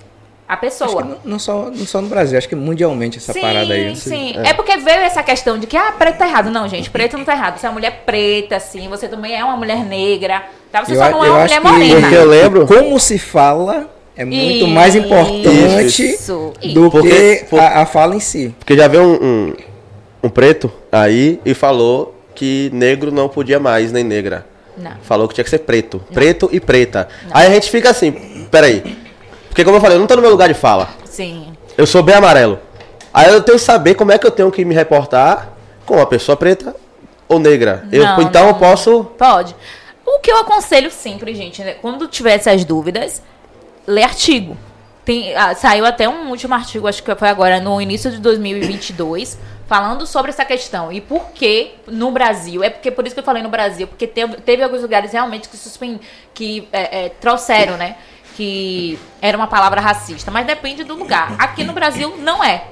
a 0.49 0.57
pessoa. 0.57 1.03
não, 1.03 1.17
não 1.25 1.39
só, 1.39 1.71
não 1.75 1.85
só 1.87 2.01
no 2.01 2.09
Brasil, 2.09 2.39
acho 2.39 2.49
que 2.49 2.55
mundialmente 2.55 3.19
essa 3.19 3.35
parada 3.35 3.75
aí. 3.75 3.89
assim. 3.89 4.11
Sim, 4.11 4.35
é. 4.45 4.53
porque 4.55 4.77
veio 4.77 4.99
essa 5.01 5.23
questão 5.23 5.59
de 5.59 5.67
que, 5.67 5.77
ah, 5.77 5.93
preto 5.99 6.19
tá 6.19 6.27
errado. 6.29 6.51
Não, 6.51 6.69
gente, 6.69 6.89
preto 6.91 7.17
não 7.19 7.25
tá 7.25 7.33
errado. 7.33 7.59
Você 7.59 7.67
é 7.67 7.69
uma 7.69 7.75
mulher 7.75 8.03
preta, 8.07 8.57
assim, 8.57 8.89
você 8.89 9.09
também 9.09 9.35
é 9.35 9.43
uma 9.45 9.57
mulher 9.57 9.85
negra, 9.85 10.45
tá? 10.71 10.85
Você 10.85 10.93
Eu 10.93 10.97
só 10.99 11.11
não 11.11 11.25
é 11.25 11.31
uma 11.31 11.43
acho 11.43 11.61
mulher 11.61 11.61
que- 11.61 11.69
morena. 11.89 12.01
Porque 12.01 12.17
eu 12.17 12.29
lembro. 12.29 12.67
Como 12.67 13.01
se 13.01 13.19
fala 13.19 13.91
é 14.17 14.25
muito 14.25 14.67
mais 14.69 14.95
importante 14.95 16.03
Isso, 16.15 16.53
do 16.73 16.91
Porque- 16.91 17.45
que 17.49 17.57
a, 17.59 17.83
a 17.83 17.87
fala 17.87 18.15
em 18.15 18.21
si. 18.21 18.55
Porque 18.59 18.77
já 18.77 18.89
veio 18.89 19.03
um, 19.03 19.15
um, 19.25 19.53
um 20.25 20.29
preto 20.29 20.73
aí 20.93 21.41
e 21.45 21.53
falou 21.55 22.15
que 22.35 22.71
negro 22.73 23.11
não 23.11 23.29
podia 23.29 23.59
mais, 23.59 23.91
nem 23.93 24.05
negra. 24.05 24.47
Não. 24.77 24.93
Falou 25.03 25.27
que 25.27 25.35
tinha 25.35 25.45
que 25.45 25.51
ser 25.51 25.61
preto. 25.61 26.03
Preto 26.13 26.49
e 26.53 26.61
preta. 26.61 27.09
Aí 27.31 27.47
a 27.47 27.51
gente 27.51 27.71
fica 27.71 27.91
assim, 27.91 28.13
peraí. 28.51 28.97
Porque 29.57 29.65
como 29.65 29.79
eu 29.79 29.81
falei, 29.81 29.97
eu 29.97 30.01
não 30.01 30.07
tô 30.07 30.17
no 30.17 30.21
meu 30.21 30.31
lugar 30.31 30.49
de 30.49 30.55
fala. 30.55 30.91
Sim. 31.07 31.57
Eu 31.79 31.87
sou 31.87 32.03
bem 32.03 32.15
amarelo. 32.15 32.59
Aí 33.11 33.33
eu 33.33 33.41
tenho 33.41 33.57
que 33.57 33.65
saber 33.65 33.95
como 33.95 34.13
é 34.13 34.19
que 34.19 34.27
eu 34.27 34.31
tenho 34.31 34.53
que 34.53 34.63
me 34.67 34.75
reportar 34.75 35.49
com 35.87 35.95
uma 35.95 36.05
pessoa 36.05 36.37
preta 36.37 36.77
ou 37.27 37.39
negra. 37.39 37.89
Eu, 37.91 38.05
Não, 38.05 38.21
então 38.21 38.49
eu 38.49 38.53
não. 38.53 38.59
posso. 38.59 39.05
Pode. 39.17 39.57
O 40.05 40.19
que 40.19 40.31
eu 40.31 40.37
aconselho 40.37 40.91
sempre, 40.91 41.35
gente, 41.35 41.65
né, 41.65 41.73
quando 41.81 42.07
tiver 42.07 42.35
essas 42.35 42.67
dúvidas, 42.67 43.23
lê 43.87 44.03
artigo. 44.03 44.59
Tem, 45.07 45.35
ah, 45.35 45.55
saiu 45.55 45.87
até 45.87 46.07
um 46.07 46.29
último 46.29 46.53
artigo, 46.53 46.87
acho 46.87 47.03
que 47.03 47.15
foi 47.15 47.29
agora 47.29 47.59
no 47.59 47.81
início 47.81 48.11
de 48.11 48.19
2022, 48.19 49.39
falando 49.67 50.07
sobre 50.07 50.33
essa 50.33 50.45
questão. 50.45 50.93
E 50.93 51.01
por 51.01 51.31
que 51.31 51.77
no 51.87 52.11
Brasil? 52.11 52.63
É 52.63 52.69
porque 52.69 52.91
por 52.91 53.07
isso 53.07 53.15
que 53.15 53.21
eu 53.21 53.25
falei 53.25 53.43
no 53.43 53.49
Brasil, 53.49 53.87
porque 53.87 54.07
teve, 54.07 54.37
teve 54.37 54.63
alguns 54.63 54.83
lugares 54.83 55.13
realmente 55.13 55.49
que 55.49 55.57
suspend, 55.57 55.99
que 56.35 56.69
é, 56.71 57.07
é, 57.07 57.09
trouxeram, 57.09 57.79
né? 57.79 57.97
Que 58.37 58.99
era 59.23 59.37
uma 59.37 59.47
palavra 59.47 59.81
racista, 59.81 60.31
mas 60.31 60.47
depende 60.47 60.85
do 60.85 60.95
lugar. 60.95 61.35
Aqui 61.39 61.65
no 61.65 61.73
Brasil 61.73 62.17
não 62.19 62.45
é. 62.45 62.65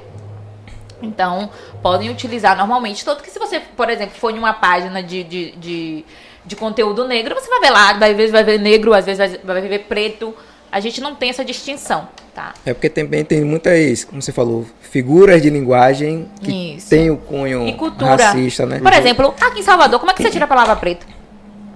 Então, 1.03 1.51
podem 1.83 2.11
utilizar 2.11 2.57
normalmente. 2.57 3.05
Tanto 3.05 3.23
que 3.23 3.31
se 3.31 3.39
você, 3.39 3.61
por 3.61 3.89
exemplo, 3.89 4.15
for 4.19 4.31
em 4.31 4.39
uma 4.39 4.53
página 4.53 5.03
de, 5.03 5.25
de, 5.25 5.53
de, 5.53 6.05
de 6.45 6.57
conteúdo 6.57 7.07
negro, 7.09 7.35
você 7.35 7.49
vai 7.49 7.61
ver 7.61 7.71
lá, 7.71 7.91
às 7.93 8.17
vezes 8.17 8.31
vai 8.31 8.45
ver 8.45 8.59
negro, 8.61 8.93
às 8.93 9.07
vezes 9.07 9.19
vai, 9.43 9.61
vai 9.61 9.69
ver 9.69 9.81
preto. 9.81 10.35
A 10.71 10.81
gente 10.81 11.01
não 11.01 11.15
tem 11.15 11.31
essa 11.31 11.45
distinção, 11.45 12.09
tá? 12.35 12.53
É 12.67 12.75
porque 12.75 12.91
também 12.91 13.25
tem 13.25 13.43
muitas, 13.45 14.05
como 14.05 14.21
você 14.21 14.33
falou, 14.33 14.67
figuras 14.81 15.41
de 15.41 15.49
linguagem 15.49 16.29
que 16.43 16.75
Isso. 16.77 16.91
tem 16.91 17.11
o 17.11 17.17
cunho 17.17 17.65
racista, 18.01 18.67
né? 18.67 18.81
Por 18.81 18.93
exemplo, 18.93 19.35
aqui 19.41 19.61
em 19.61 19.63
Salvador, 19.63 19.99
como 19.99 20.11
é 20.11 20.15
que 20.15 20.23
você 20.23 20.31
tira 20.31 20.45
a 20.45 20.49
palavra 20.49 20.75
preto? 20.77 21.07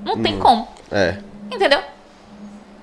Não 0.04 0.18
tem 0.18 0.38
como, 0.38 0.66
É. 0.90 1.16
entendeu? 1.50 1.80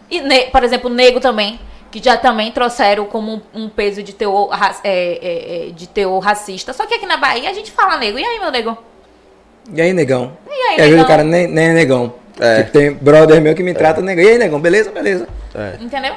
E, 0.10 0.22
ne- 0.22 0.46
por 0.46 0.64
exemplo, 0.64 0.90
negro 0.90 1.20
também, 1.20 1.60
que 1.92 2.02
já 2.04 2.18
também 2.18 2.52
trouxeram 2.52 3.06
como 3.06 3.42
um, 3.54 3.64
um 3.64 3.70
peso 3.70 4.04
de 4.04 4.14
teor, 4.14 4.50
é, 4.84 4.90
é, 4.90 5.68
é, 5.68 5.72
de 5.72 5.88
teor 5.88 6.20
racista. 6.20 6.74
Só 6.74 6.86
que 6.86 6.94
aqui 6.94 7.06
na 7.06 7.18
Bahia 7.18 7.50
a 7.50 7.54
gente 7.54 7.72
fala 7.72 7.98
negro. 7.98 8.20
E 8.20 8.24
aí, 8.26 8.40
meu 8.40 8.52
nego? 8.52 8.78
E 9.74 9.82
aí, 9.82 9.94
negão? 9.94 10.38
E 10.48 10.52
aí, 10.52 10.76
vezes 10.78 10.92
negão? 10.92 11.06
o 11.06 11.08
cara 11.08 11.24
nem, 11.24 11.48
nem 11.48 11.70
é 11.70 11.74
negão. 11.74 12.14
É. 12.40 12.58
Tipo, 12.64 12.72
tem 12.78 12.92
brother 12.94 13.42
meu 13.42 13.56
que 13.56 13.64
me 13.64 13.74
trata 13.74 14.02
negão. 14.02 14.24
E 14.24 14.28
aí, 14.28 14.38
negão? 14.38 14.60
Beleza? 14.60 14.92
Beleza. 14.92 15.28
É. 15.56 15.78
Entendeu? 15.82 16.14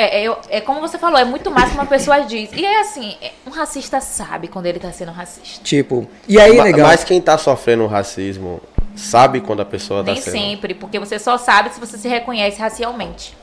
É, 0.00 0.24
é, 0.24 0.36
é 0.48 0.60
como 0.62 0.80
você 0.80 0.96
falou, 0.98 1.18
é 1.18 1.24
muito 1.26 1.50
mais 1.50 1.68
que 1.70 1.74
uma 1.74 1.84
pessoa 1.84 2.20
diz. 2.20 2.50
E 2.54 2.64
é 2.64 2.80
assim, 2.80 3.16
é- 3.20 3.32
um 3.46 3.50
racista 3.50 4.00
sabe 4.00 4.48
quando 4.48 4.64
ele 4.64 4.78
tá 4.78 4.90
sendo 4.90 5.12
racista. 5.12 5.62
Tipo, 5.62 6.08
e 6.26 6.40
aí, 6.40 6.56
Ma- 6.56 6.64
negão? 6.64 6.86
Mas 6.86 7.04
quem 7.04 7.20
tá 7.20 7.36
sofrendo 7.36 7.86
racismo 7.86 8.62
sabe 8.96 9.42
quando 9.42 9.60
a 9.60 9.64
pessoa 9.66 10.02
tá 10.02 10.12
Nem 10.12 10.22
sendo. 10.22 10.32
sempre, 10.32 10.72
porque 10.72 10.98
você 10.98 11.18
só 11.18 11.36
sabe 11.36 11.68
se 11.74 11.78
você 11.78 11.98
se 11.98 12.08
reconhece 12.08 12.58
racialmente. 12.58 13.36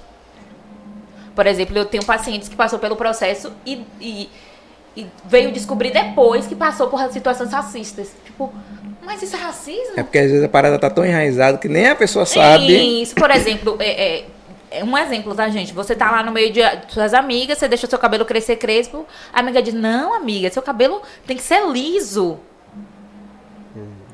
Por 1.36 1.46
exemplo, 1.46 1.78
eu 1.78 1.86
tenho 1.86 2.04
pacientes 2.04 2.50
que 2.50 2.56
passou 2.56 2.80
pelo 2.80 2.96
processo 2.96 3.52
e, 3.64 3.86
e, 4.02 4.28
e 4.96 5.06
veio 5.26 5.52
descobrir 5.52 5.92
depois 5.92 6.48
que 6.48 6.56
passou 6.56 6.88
por 6.88 7.00
situações 7.12 7.52
racistas. 7.52 8.16
Tipo, 8.26 8.52
mas 9.06 9.22
isso 9.22 9.36
é 9.36 9.40
racismo? 9.40 9.94
É 9.96 10.02
porque 10.02 10.18
às 10.18 10.32
vezes 10.32 10.44
a 10.44 10.50
parada 10.50 10.80
tá 10.80 10.90
tão 10.90 11.06
enraizada 11.06 11.60
que 11.60 11.70
nem 11.70 11.88
a 11.88 11.96
pessoa 11.96 12.26
sabe. 12.26 13.02
Isso, 13.04 13.14
por 13.14 13.30
exemplo, 13.30 13.78
é, 13.80 14.18
é- 14.18 14.26
é 14.80 14.84
um 14.84 14.98
exemplo, 14.98 15.34
tá, 15.36 15.48
gente? 15.50 15.74
Você 15.74 15.96
tá 15.96 16.10
lá 16.12 16.24
no 16.24 16.32
meio 16.32 16.52
de 16.52 16.62
suas 16.90 17.14
amigas, 17.14 17.58
você 17.58 17.68
deixa 17.68 17.88
seu 17.88 18.00
cabelo 18.00 18.26
crescer 18.26 18.56
crespo, 18.58 19.06
a 19.34 19.40
amiga 19.40 19.62
diz, 19.62 19.74
não, 19.74 20.14
amiga, 20.14 20.50
seu 20.50 20.62
cabelo 20.62 21.02
tem 21.26 21.36
que 21.38 21.44
ser 21.44 21.66
liso. 21.68 22.40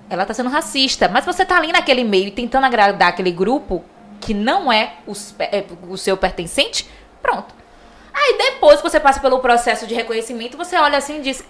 Ela 0.10 0.26
tá 0.26 0.34
sendo 0.34 0.50
racista. 0.50 1.08
Mas 1.08 1.26
você 1.26 1.46
tá 1.46 1.58
ali 1.58 1.72
naquele 1.72 2.04
meio 2.04 2.32
tentando 2.32 2.66
agradar 2.66 3.10
aquele 3.10 3.32
grupo 3.32 3.84
que 4.22 4.34
não 4.34 4.72
é, 4.72 4.96
os- 5.08 5.34
é 5.40 5.64
o 5.90 5.98
seu 5.98 6.16
pertencente, 6.16 6.88
pronto. 7.22 7.54
Aí 8.14 8.38
depois 8.38 8.78
que 8.82 8.90
você 8.90 9.00
passa 9.00 9.20
pelo 9.20 9.40
processo 9.40 9.88
de 9.88 9.94
reconhecimento, 9.96 10.56
você 10.56 10.78
olha 10.78 10.98
assim 10.98 11.18
e 11.18 11.22
diz, 11.22 11.44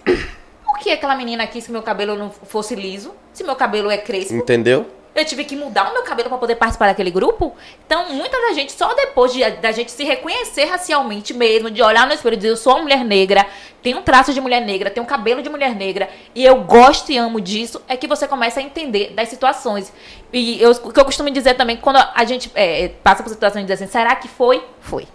por 0.64 0.78
que 0.78 0.90
aquela 0.90 1.14
menina 1.14 1.44
aqui, 1.44 1.60
se 1.60 1.70
meu 1.70 1.82
cabelo 1.82 2.16
não 2.16 2.30
fosse 2.30 2.74
liso, 2.74 3.14
se 3.32 3.44
meu 3.44 3.54
cabelo 3.54 3.90
é 3.90 3.98
crespo, 3.98 4.34
Entendeu? 4.34 4.86
Eu 5.14 5.24
tive 5.24 5.44
que 5.44 5.54
mudar 5.54 5.90
o 5.90 5.92
meu 5.92 6.02
cabelo 6.02 6.28
para 6.28 6.38
poder 6.38 6.56
participar 6.56 6.86
daquele 6.86 7.10
grupo. 7.10 7.54
Então, 7.86 8.12
muita 8.12 8.40
da 8.40 8.52
gente, 8.52 8.72
só 8.72 8.92
depois 8.94 9.32
de, 9.32 9.48
da 9.52 9.70
gente 9.70 9.92
se 9.92 10.02
reconhecer 10.02 10.64
racialmente 10.64 11.32
mesmo, 11.32 11.70
de 11.70 11.82
olhar 11.82 12.06
no 12.06 12.12
espelho 12.12 12.34
e 12.34 12.36
dizer, 12.36 12.48
eu 12.50 12.56
sou 12.56 12.74
uma 12.74 12.82
mulher 12.82 13.04
negra, 13.04 13.46
tenho 13.82 13.98
um 13.98 14.02
traço 14.02 14.34
de 14.34 14.40
mulher 14.40 14.60
negra, 14.60 14.90
tenho 14.90 15.04
um 15.04 15.08
cabelo 15.08 15.40
de 15.42 15.48
mulher 15.48 15.74
negra, 15.74 16.08
e 16.34 16.44
eu 16.44 16.62
gosto 16.62 17.12
e 17.12 17.16
amo 17.16 17.40
disso, 17.40 17.80
é 17.88 17.96
que 17.96 18.08
você 18.08 18.26
começa 18.26 18.58
a 18.58 18.62
entender 18.62 19.12
das 19.12 19.28
situações. 19.28 19.92
E 20.32 20.60
eu, 20.60 20.72
o 20.72 20.92
que 20.92 20.98
eu 20.98 21.04
costumo 21.04 21.30
dizer 21.30 21.54
também, 21.54 21.76
quando 21.76 21.96
a 21.96 22.24
gente 22.24 22.50
é, 22.54 22.88
passa 23.02 23.22
por 23.22 23.30
situações 23.30 23.64
de 23.64 23.72
dizer 23.72 23.84
assim, 23.84 23.92
será 23.92 24.16
que 24.16 24.26
foi? 24.26 24.64
Foi. 24.80 25.06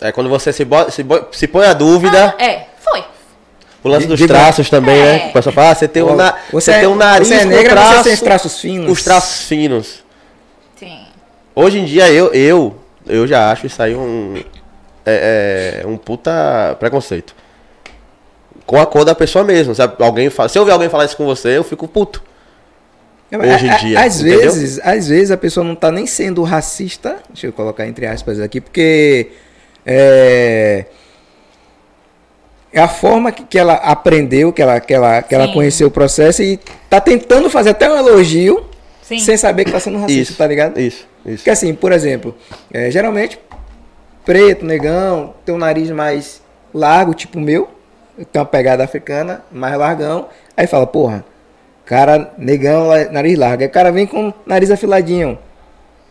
É 0.00 0.10
quando 0.10 0.28
você 0.28 0.52
se, 0.52 0.66
se, 0.90 1.04
se 1.32 1.48
põe 1.48 1.66
a 1.66 1.72
dúvida. 1.72 2.34
Ah, 2.36 2.42
é, 2.42 2.66
foi. 2.78 3.04
O 3.84 3.88
lance 3.88 4.06
dos 4.06 4.18
Diga- 4.18 4.34
traços 4.34 4.70
também, 4.70 4.96
É. 4.98 5.04
né? 5.04 5.26
O 5.30 5.32
pessoal 5.32 5.52
fala, 5.54 5.70
ah, 5.70 5.74
você 5.74 5.88
tem, 5.88 6.02
um, 6.02 6.14
na, 6.14 6.36
você 6.52 6.70
é- 6.70 6.78
tem 6.80 6.88
um 6.88 6.94
nariz 6.94 7.26
você 7.28 7.34
é 7.34 7.44
negra, 7.44 7.72
traço, 7.72 7.94
você 7.96 8.02
tem 8.04 8.12
os 8.14 8.20
traços 8.20 8.60
finos. 8.60 8.90
Os 8.92 9.02
traços 9.02 9.42
finos. 9.46 10.04
Sim. 10.78 10.98
Hoje 11.54 11.78
em 11.80 11.84
dia, 11.84 12.08
eu, 12.10 12.32
eu, 12.32 12.76
eu 13.08 13.26
já 13.26 13.50
acho 13.50 13.66
isso 13.66 13.82
aí 13.82 13.94
um. 13.94 14.40
É, 15.04 15.82
é, 15.82 15.86
um 15.86 15.96
puta 15.96 16.76
preconceito. 16.78 17.34
Com 18.64 18.80
a 18.80 18.86
cor 18.86 19.04
da 19.04 19.16
pessoa 19.16 19.44
mesmo. 19.44 19.74
Sabe? 19.74 19.94
Alguém 19.98 20.30
fala, 20.30 20.48
se 20.48 20.56
eu 20.56 20.64
ver 20.64 20.70
alguém 20.70 20.88
falar 20.88 21.04
isso 21.06 21.16
com 21.16 21.24
você, 21.26 21.56
eu 21.58 21.64
fico 21.64 21.88
puto. 21.88 22.22
Hoje 23.32 23.66
em 23.66 23.70
A- 23.70 23.74
a- 23.74 23.78
dia, 23.78 24.00
Às 24.00 24.20
entendeu? 24.20 24.40
vezes, 24.42 24.78
às 24.84 25.08
vezes 25.08 25.30
a 25.32 25.36
pessoa 25.36 25.64
não 25.64 25.74
tá 25.74 25.90
nem 25.90 26.06
sendo 26.06 26.42
racista, 26.42 27.16
deixa 27.30 27.46
eu 27.48 27.52
colocar 27.52 27.86
entre 27.86 28.06
aspas 28.06 28.38
aqui, 28.38 28.60
porque 28.60 29.30
é, 29.86 30.84
é 32.72 32.80
a 32.80 32.88
forma 32.88 33.30
que, 33.30 33.44
que 33.44 33.58
ela 33.58 33.74
aprendeu, 33.74 34.52
que 34.52 34.62
ela, 34.62 34.80
que, 34.80 34.94
ela, 34.94 35.22
que 35.22 35.34
ela 35.34 35.52
conheceu 35.52 35.88
o 35.88 35.90
processo 35.90 36.42
e 36.42 36.58
tá 36.88 37.00
tentando 37.00 37.50
fazer 37.50 37.70
até 37.70 37.90
um 37.90 37.96
elogio 37.96 38.64
Sim. 39.02 39.18
sem 39.18 39.36
saber 39.36 39.64
que 39.64 39.72
tá 39.72 39.80
sendo 39.80 39.98
racista, 39.98 40.22
Isso, 40.22 40.36
tá 40.36 40.46
ligado? 40.46 40.78
Isso, 40.80 41.06
isso. 41.26 41.36
Porque 41.38 41.50
assim, 41.50 41.74
por 41.74 41.92
exemplo, 41.92 42.34
é, 42.72 42.90
geralmente 42.90 43.38
preto, 44.24 44.64
negão, 44.64 45.34
tem 45.44 45.54
um 45.54 45.58
nariz 45.58 45.90
mais 45.90 46.40
largo, 46.72 47.12
tipo 47.12 47.38
o 47.38 47.42
meu, 47.42 47.68
eu 48.16 48.24
tenho 48.24 48.44
uma 48.44 48.50
pegada 48.50 48.84
africana, 48.84 49.44
mais 49.50 49.76
largão, 49.76 50.28
aí 50.56 50.66
fala, 50.66 50.86
porra, 50.86 51.24
cara 51.84 52.32
negão, 52.38 52.88
nariz 53.10 53.38
largo, 53.38 53.62
aí 53.62 53.68
o 53.68 53.72
cara 53.72 53.90
vem 53.92 54.06
com 54.06 54.32
nariz 54.46 54.70
afiladinho. 54.70 55.38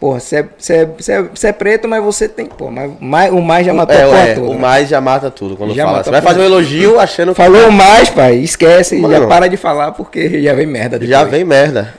Porra, 0.01 0.19
você 0.19 0.37
é, 0.37 0.39
é, 0.39 0.81
é, 0.81 1.47
é 1.49 1.53
preto, 1.53 1.87
mas 1.87 2.03
você 2.03 2.27
tem. 2.27 2.47
Pô, 2.47 2.71
mas, 2.71 2.91
mais, 2.99 3.31
o 3.31 3.39
mais 3.39 3.63
já 3.63 3.71
matou 3.71 3.95
É, 3.95 4.31
é, 4.31 4.33
toda, 4.33 4.47
o 4.49 4.57
mais 4.57 4.89
já 4.89 4.99
mata 4.99 5.29
tudo 5.29 5.55
quando 5.55 5.75
Já 5.75 5.85
fala. 5.85 6.03
Você 6.03 6.09
vai 6.09 6.21
tudo. 6.21 6.27
fazer 6.27 6.41
um 6.41 6.45
elogio 6.45 6.99
achando 6.99 7.35
que 7.35 7.37
Falou 7.37 7.69
mais, 7.71 8.09
pai, 8.09 8.37
esquece, 8.37 8.99
já 8.99 9.07
Mano. 9.07 9.27
para 9.27 9.47
de 9.47 9.57
falar 9.57 9.91
porque 9.91 10.41
já 10.41 10.55
vem 10.55 10.65
merda 10.65 10.97
depois. 10.97 11.07
já 11.11 11.23
vem 11.23 11.43
merda. 11.43 11.93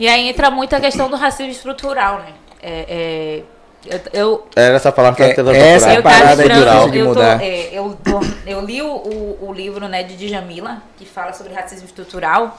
E 0.00 0.08
aí 0.08 0.28
entra 0.28 0.50
muito 0.50 0.74
a 0.74 0.80
questão 0.80 1.08
do 1.08 1.14
racismo 1.14 1.52
estrutural, 1.52 2.18
né? 2.18 2.32
É, 2.60 2.84
é, 2.88 3.42
eu, 3.86 4.00
eu, 4.12 4.46
Era 4.56 4.74
essa 4.74 4.90
palavra 4.90 5.16
que 5.16 5.22
eu 5.22 5.26
É, 5.26 5.34
tava 5.34 5.52
tentando 5.52 5.64
essa 5.76 5.94
eu 5.94 6.02
parada 6.02 6.42
tava 6.42 6.42
é 6.42 6.90
eu, 6.92 7.04
tô, 7.04 7.08
mudar. 7.08 7.44
eu, 7.44 7.98
tô- 8.04 8.50
eu 8.50 8.60
li 8.64 8.82
o, 8.82 8.88
o, 8.88 9.38
o 9.48 9.52
livro 9.52 9.86
né, 9.86 10.02
de 10.02 10.16
Djamila, 10.16 10.78
que 10.96 11.06
fala 11.06 11.32
sobre 11.32 11.52
racismo 11.54 11.86
estrutural. 11.86 12.58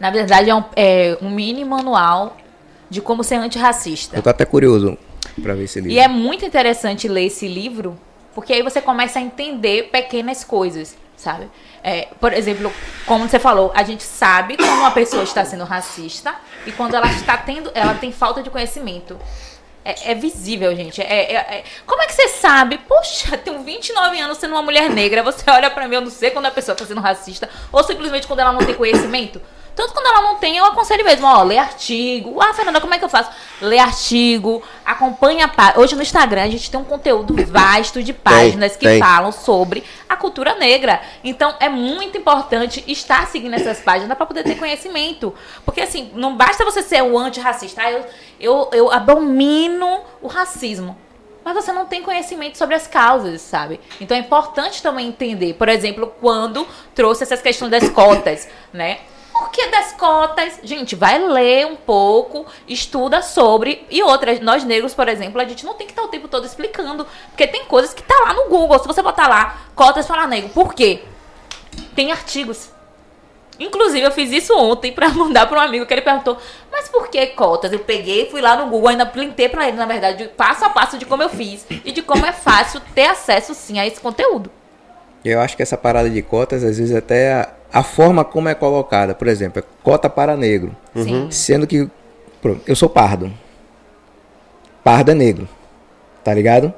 Na 0.00 0.10
verdade, 0.10 0.50
é 0.50 0.54
um, 0.56 0.64
é 0.74 1.16
um 1.22 1.30
mini 1.30 1.64
manual 1.64 2.36
de 2.92 3.00
como 3.00 3.24
ser 3.24 3.36
antirracista. 3.36 4.16
Eu 4.16 4.22
tô 4.22 4.28
até 4.28 4.44
curioso 4.44 4.98
pra 5.42 5.54
ver 5.54 5.64
esse 5.64 5.80
livro. 5.80 5.96
E 5.96 5.98
é 5.98 6.06
muito 6.06 6.44
interessante 6.44 7.08
ler 7.08 7.24
esse 7.24 7.48
livro, 7.48 7.98
porque 8.34 8.52
aí 8.52 8.62
você 8.62 8.82
começa 8.82 9.18
a 9.18 9.22
entender 9.22 9.88
pequenas 9.90 10.44
coisas, 10.44 10.94
sabe? 11.16 11.48
É, 11.82 12.08
por 12.20 12.34
exemplo, 12.34 12.70
como 13.06 13.26
você 13.26 13.38
falou, 13.38 13.72
a 13.74 13.82
gente 13.82 14.02
sabe 14.02 14.58
quando 14.58 14.78
uma 14.78 14.90
pessoa 14.90 15.22
está 15.22 15.42
sendo 15.42 15.64
racista 15.64 16.34
e 16.66 16.72
quando 16.72 16.94
ela 16.94 17.06
está 17.10 17.34
tendo, 17.38 17.70
ela 17.74 17.94
tem 17.94 18.12
falta 18.12 18.42
de 18.42 18.50
conhecimento. 18.50 19.18
É, 19.84 20.12
é 20.12 20.14
visível, 20.14 20.76
gente. 20.76 21.00
É, 21.00 21.32
é- 21.32 21.34
é- 21.34 21.64
Como 21.86 22.00
é 22.02 22.06
que 22.06 22.12
você 22.12 22.28
sabe? 22.28 22.76
Poxa, 22.86 23.36
tenho 23.42 23.62
29 23.64 24.20
anos 24.20 24.36
sendo 24.38 24.52
uma 24.52 24.62
mulher 24.62 24.88
negra. 24.90 25.22
Você 25.24 25.50
olha 25.50 25.70
pra 25.70 25.88
mim, 25.88 25.94
eu 25.96 26.02
não 26.02 26.10
sei 26.10 26.30
quando 26.30 26.46
a 26.46 26.50
pessoa 26.52 26.76
tá 26.76 26.84
sendo 26.84 27.00
racista. 27.00 27.48
Ou 27.72 27.82
simplesmente 27.82 28.26
quando 28.26 28.40
ela 28.40 28.52
não 28.52 28.60
tem 28.60 28.74
conhecimento. 28.74 29.40
Tanto 29.74 29.94
quando 29.94 30.06
ela 30.06 30.20
não 30.22 30.36
tem, 30.36 30.56
eu 30.56 30.64
aconselho 30.66 31.04
mesmo, 31.04 31.26
ó, 31.26 31.42
lê 31.42 31.56
artigo. 31.56 32.40
Ah, 32.42 32.52
Fernanda, 32.52 32.80
como 32.80 32.92
é 32.92 32.98
que 32.98 33.04
eu 33.04 33.08
faço? 33.08 33.30
Lê 33.60 33.78
artigo, 33.78 34.62
acompanha 34.84 35.46
a 35.46 35.48
pá- 35.48 35.74
Hoje 35.76 35.94
no 35.96 36.02
Instagram 36.02 36.42
a 36.42 36.48
gente 36.50 36.70
tem 36.70 36.78
um 36.78 36.84
conteúdo 36.84 37.34
vasto 37.46 38.02
de 38.02 38.12
páginas 38.12 38.76
que 38.76 38.86
tem. 38.86 38.98
falam 39.00 39.32
sobre 39.32 39.82
a 40.08 40.14
cultura 40.16 40.54
negra. 40.56 41.00
Então 41.24 41.54
é 41.58 41.68
muito 41.70 42.18
importante 42.18 42.84
estar 42.86 43.26
seguindo 43.28 43.54
essas 43.54 43.80
páginas 43.80 44.14
para 44.16 44.26
poder 44.26 44.42
ter 44.44 44.56
conhecimento. 44.56 45.34
Porque 45.64 45.80
assim, 45.80 46.10
não 46.14 46.36
basta 46.36 46.64
você 46.64 46.82
ser 46.82 47.02
o 47.02 47.16
antirracista. 47.18 47.82
Ah, 47.82 47.90
eu, 47.90 48.04
eu, 48.38 48.70
eu 48.72 48.92
abomino 48.92 50.00
o 50.20 50.26
racismo. 50.28 50.96
Mas 51.44 51.54
você 51.54 51.72
não 51.72 51.86
tem 51.86 52.02
conhecimento 52.02 52.56
sobre 52.56 52.76
as 52.76 52.86
causas, 52.86 53.40
sabe? 53.40 53.80
Então 54.00 54.16
é 54.16 54.20
importante 54.20 54.80
também 54.80 55.08
entender, 55.08 55.54
por 55.54 55.68
exemplo, 55.68 56.12
quando 56.20 56.64
trouxe 56.94 57.24
essas 57.24 57.42
questões 57.42 57.68
das 57.70 57.88
cotas, 57.88 58.48
né? 58.72 58.98
Por 59.32 59.50
que 59.50 59.66
das 59.68 59.92
cotas? 59.92 60.60
Gente, 60.62 60.94
vai 60.94 61.18
ler 61.18 61.66
um 61.66 61.76
pouco, 61.76 62.46
estuda 62.68 63.22
sobre. 63.22 63.86
E 63.90 64.02
outras, 64.02 64.40
nós 64.40 64.62
negros, 64.62 64.94
por 64.94 65.08
exemplo, 65.08 65.40
a 65.40 65.44
gente 65.44 65.64
não 65.64 65.74
tem 65.74 65.86
que 65.86 65.92
estar 65.92 66.02
o 66.02 66.08
tempo 66.08 66.28
todo 66.28 66.44
explicando. 66.44 67.06
Porque 67.28 67.46
tem 67.46 67.64
coisas 67.64 67.94
que 67.94 68.02
tá 68.02 68.14
lá 68.26 68.34
no 68.34 68.48
Google. 68.48 68.78
Se 68.78 68.86
você 68.86 69.02
botar 69.02 69.28
lá, 69.28 69.58
cotas 69.74 70.06
para 70.06 70.26
negro. 70.26 70.50
Por 70.50 70.74
quê? 70.74 71.02
Tem 71.94 72.12
artigos. 72.12 72.70
Inclusive, 73.58 74.04
eu 74.04 74.10
fiz 74.10 74.30
isso 74.32 74.56
ontem 74.56 74.92
pra 74.92 75.08
mandar 75.14 75.46
para 75.46 75.58
um 75.58 75.62
amigo 75.62 75.86
que 75.86 75.94
ele 75.94 76.02
perguntou: 76.02 76.36
Mas 76.70 76.88
por 76.88 77.08
que 77.08 77.26
cotas? 77.28 77.72
Eu 77.72 77.78
peguei, 77.78 78.28
fui 78.30 78.40
lá 78.40 78.56
no 78.56 78.66
Google, 78.66 78.88
ainda 78.88 79.06
printei 79.06 79.48
pra 79.48 79.68
ele, 79.68 79.76
na 79.76 79.86
verdade, 79.86 80.28
passo 80.36 80.64
a 80.64 80.70
passo 80.70 80.98
de 80.98 81.06
como 81.06 81.22
eu 81.22 81.28
fiz 81.28 81.66
e 81.84 81.92
de 81.92 82.02
como 82.02 82.26
é 82.26 82.32
fácil 82.32 82.80
ter 82.94 83.06
acesso 83.06 83.54
sim 83.54 83.78
a 83.78 83.86
esse 83.86 84.00
conteúdo. 84.00 84.50
Eu 85.24 85.40
acho 85.40 85.56
que 85.56 85.62
essa 85.62 85.76
parada 85.76 86.10
de 86.10 86.20
cotas, 86.22 86.64
às 86.64 86.78
vezes 86.78 86.94
até 86.94 87.32
a, 87.32 87.48
a 87.72 87.82
forma 87.82 88.24
como 88.24 88.48
é 88.48 88.54
colocada. 88.54 89.14
Por 89.14 89.28
exemplo, 89.28 89.60
é 89.60 89.64
cota 89.82 90.10
para 90.10 90.36
negro. 90.36 90.74
Sim. 90.94 91.28
Sendo 91.30 91.66
que 91.66 91.88
pronto, 92.40 92.60
eu 92.66 92.74
sou 92.74 92.88
pardo. 92.88 93.32
Pardo 94.82 95.12
é 95.12 95.14
negro. 95.14 95.48
Tá 96.24 96.34
ligado? 96.34 96.72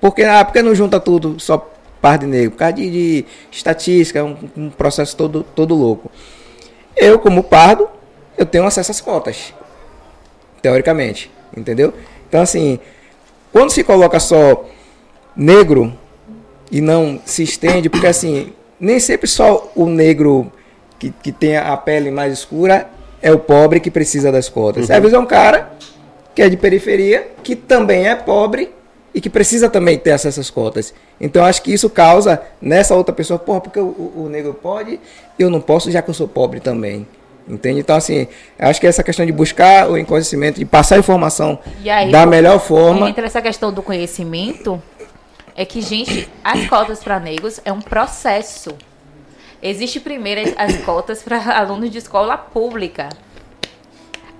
Porque, 0.00 0.22
ah, 0.22 0.44
porque 0.44 0.62
não 0.62 0.74
junta 0.74 1.00
tudo 1.00 1.40
só 1.40 1.70
pardo 2.00 2.26
e 2.26 2.28
negro? 2.28 2.52
Por 2.52 2.58
causa 2.58 2.74
de, 2.74 2.90
de 2.90 3.26
estatística, 3.50 4.22
um, 4.22 4.36
um 4.56 4.70
processo 4.70 5.16
todo, 5.16 5.42
todo 5.42 5.74
louco. 5.74 6.10
Eu, 6.96 7.18
como 7.18 7.42
pardo, 7.42 7.88
eu 8.36 8.46
tenho 8.46 8.64
acesso 8.64 8.90
às 8.90 9.00
cotas. 9.00 9.52
Teoricamente. 10.62 11.30
Entendeu? 11.56 11.92
Então, 12.28 12.40
assim, 12.40 12.78
quando 13.52 13.70
se 13.70 13.82
coloca 13.82 14.18
só 14.20 14.64
negro 15.36 15.96
e 16.74 16.80
não 16.80 17.20
se 17.24 17.44
estende, 17.44 17.88
porque 17.88 18.06
assim, 18.08 18.52
nem 18.80 18.98
sempre 18.98 19.28
só 19.28 19.70
o 19.76 19.86
negro 19.86 20.50
que, 20.98 21.10
que 21.22 21.30
tem 21.30 21.56
a 21.56 21.76
pele 21.76 22.10
mais 22.10 22.32
escura 22.32 22.88
é 23.22 23.30
o 23.32 23.38
pobre 23.38 23.78
que 23.78 23.90
precisa 23.92 24.32
das 24.32 24.48
cotas. 24.48 24.90
Às 24.90 24.98
vezes 24.98 25.14
é 25.14 25.18
um 25.18 25.24
cara 25.26 25.70
que 26.34 26.42
é 26.42 26.48
de 26.48 26.56
periferia, 26.56 27.28
que 27.44 27.54
também 27.54 28.08
é 28.08 28.16
pobre 28.16 28.70
e 29.14 29.20
que 29.20 29.30
precisa 29.30 29.70
também 29.70 29.96
ter 29.96 30.10
acesso 30.10 30.40
às 30.40 30.50
cotas. 30.50 30.92
Então 31.20 31.42
eu 31.42 31.46
acho 31.46 31.62
que 31.62 31.72
isso 31.72 31.88
causa 31.88 32.42
nessa 32.60 32.96
outra 32.96 33.14
pessoa, 33.14 33.38
porra, 33.38 33.60
porque 33.60 33.78
o, 33.78 34.12
o- 34.16 34.28
negro 34.28 34.52
pode, 34.52 34.98
eu 35.38 35.48
não 35.48 35.60
posso, 35.60 35.92
já 35.92 36.02
que 36.02 36.10
eu 36.10 36.14
sou 36.14 36.26
pobre 36.26 36.58
também. 36.58 37.06
Entende? 37.46 37.80
Então, 37.80 37.94
assim, 37.94 38.26
eu 38.58 38.68
acho 38.68 38.80
que 38.80 38.86
essa 38.86 39.02
questão 39.02 39.24
de 39.26 39.30
buscar 39.30 39.88
o 39.90 40.04
conhecimento, 40.06 40.58
de 40.58 40.64
passar 40.64 40.94
a 40.96 40.98
informação 40.98 41.58
E 41.82 41.90
aí, 41.90 42.10
da 42.10 42.24
melhor 42.24 42.58
forma. 42.58 43.08
Entre 43.10 43.24
essa 43.26 43.42
questão 43.42 43.70
do 43.70 43.82
conhecimento, 43.82 44.82
é 45.56 45.64
que, 45.64 45.80
gente, 45.80 46.28
as 46.42 46.66
cotas 46.68 47.02
para 47.02 47.18
negros 47.20 47.60
é 47.64 47.72
um 47.72 47.80
processo. 47.80 48.70
Existe 49.62 50.00
primeiro 50.00 50.40
as- 50.42 50.74
as 50.76 50.84
cotas 50.84 51.22
para 51.22 51.58
alunos 51.58 51.90
de 51.90 51.98
escola 51.98 52.36
pública. 52.36 53.08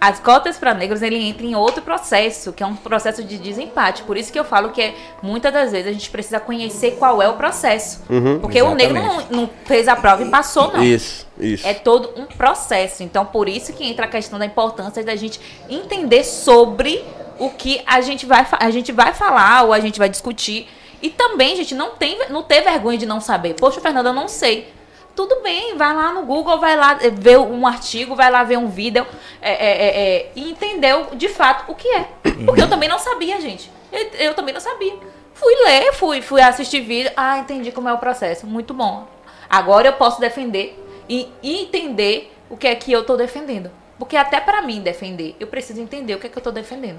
As 0.01 0.21
cotas 0.21 0.59
para 0.59 0.75
negros, 0.75 1.01
ele 1.01 1.17
entra 1.17 1.47
em 1.47 1.55
outro 1.55 1.81
processo, 1.81 2.53
que 2.53 2.63
é 2.63 2.67
um 2.67 2.77
processo 2.77 3.25
de 3.25 3.39
desempate. 3.39 4.03
Por 4.03 4.19
isso 4.19 4.31
que 4.31 4.39
eu 4.39 4.45
falo 4.45 4.69
que 4.69 4.83
é, 4.83 4.95
muitas 5.23 5.51
das 5.51 5.73
vezes 5.73 5.87
a 5.89 5.93
gente 5.93 6.11
precisa 6.11 6.39
conhecer 6.39 6.97
qual 6.99 7.23
é 7.23 7.29
o 7.29 7.35
processo. 7.37 8.03
Porque 8.43 8.61
o 8.61 8.75
negro 8.75 8.93
não, 8.99 9.07
Exatamente. 9.21 9.33
não 9.35 9.51
fez 9.65 9.89
a 9.89 9.97
prova 9.97 10.23
e 10.23 10.29
passou, 10.29 10.71
não. 10.75 10.85
Isso, 10.85 11.27
isso. 11.41 11.67
É 11.67 11.73
todo 11.73 12.11
um 12.21 12.27
processo. 12.27 13.03
Então, 13.03 13.25
por 13.25 13.49
isso 13.49 13.73
que 13.73 13.83
entra 13.83 14.05
a 14.05 14.09
questão 14.09 14.39
da 14.39 14.45
importância 14.45 15.03
da 15.03 15.17
gente 15.17 15.41
entender 15.71 16.23
sobre 16.23 17.03
o 17.39 17.49
que 17.49 17.81
a 17.87 18.03
gente 18.03 18.27
vai, 18.27 18.47
a 18.61 18.71
gente 18.71 18.93
vai 18.93 19.15
falar 19.15 19.63
ou 19.63 19.73
a 19.73 19.81
gente 19.81 19.99
vai 19.99 20.11
discutir. 20.11 20.69
E 21.03 21.11
também, 21.11 21.57
gente, 21.57 21.75
não, 21.75 21.91
tem, 21.91 22.19
não 22.31 22.43
ter 22.43 22.63
vergonha 22.63 22.99
de 22.99 23.07
não 23.07 23.21
saber. 23.21 23.55
Poxa, 23.55 23.81
Fernanda, 23.81 24.11
eu 24.11 24.15
não 24.15 24.29
sei. 24.29 24.73
Tudo 25.15 25.43
bem, 25.43 25.77
vai 25.77 25.95
lá 25.95 26.13
no 26.13 26.25
Google, 26.25 26.59
vai 26.59 26.77
lá 26.77 26.95
ver 27.13 27.39
um 27.39 27.67
artigo, 27.67 28.17
vai 28.17 28.31
lá 28.31 28.43
ver 28.43 28.59
um 28.59 28.67
vídeo 28.67 29.07
é, 29.41 29.53
é, 29.53 29.87
é, 29.87 30.17
é, 30.17 30.33
e 30.35 30.51
entendeu 30.51 31.07
de 31.15 31.29
fato 31.29 31.71
o 31.71 31.75
que 31.75 31.87
é. 31.89 32.09
Porque 32.45 32.61
eu 32.61 32.69
também 32.69 32.89
não 32.89 32.99
sabia, 32.99 33.41
gente. 33.41 33.71
Eu, 33.93 34.01
eu 34.19 34.35
também 34.35 34.53
não 34.53 34.61
sabia. 34.61 34.95
Fui 35.33 35.55
ler, 35.67 35.93
fui, 35.93 36.21
fui 36.21 36.41
assistir 36.41 36.81
vídeo. 36.81 37.13
Ah, 37.17 37.39
entendi 37.39 37.71
como 37.71 37.89
é 37.89 37.93
o 37.93 37.99
processo. 37.99 38.45
Muito 38.47 38.75
bom. 38.75 39.07
Agora 39.49 39.87
eu 39.89 39.93
posso 39.93 40.21
defender 40.21 40.77
e 41.09 41.29
entender 41.43 42.33
o 42.51 42.57
que 42.57 42.67
é 42.67 42.75
que 42.75 42.91
eu 42.91 43.05
tô 43.05 43.17
defendendo. 43.17 43.71
Porque 43.99 44.17
até 44.17 44.41
pra 44.41 44.63
mim 44.63 44.81
defender, 44.81 45.37
eu 45.39 45.47
preciso 45.47 45.81
entender 45.81 46.15
o 46.15 46.19
que 46.19 46.27
é 46.27 46.31
que 46.31 46.37
eu 46.39 46.43
tô 46.43 46.51
defendendo. 46.51 46.99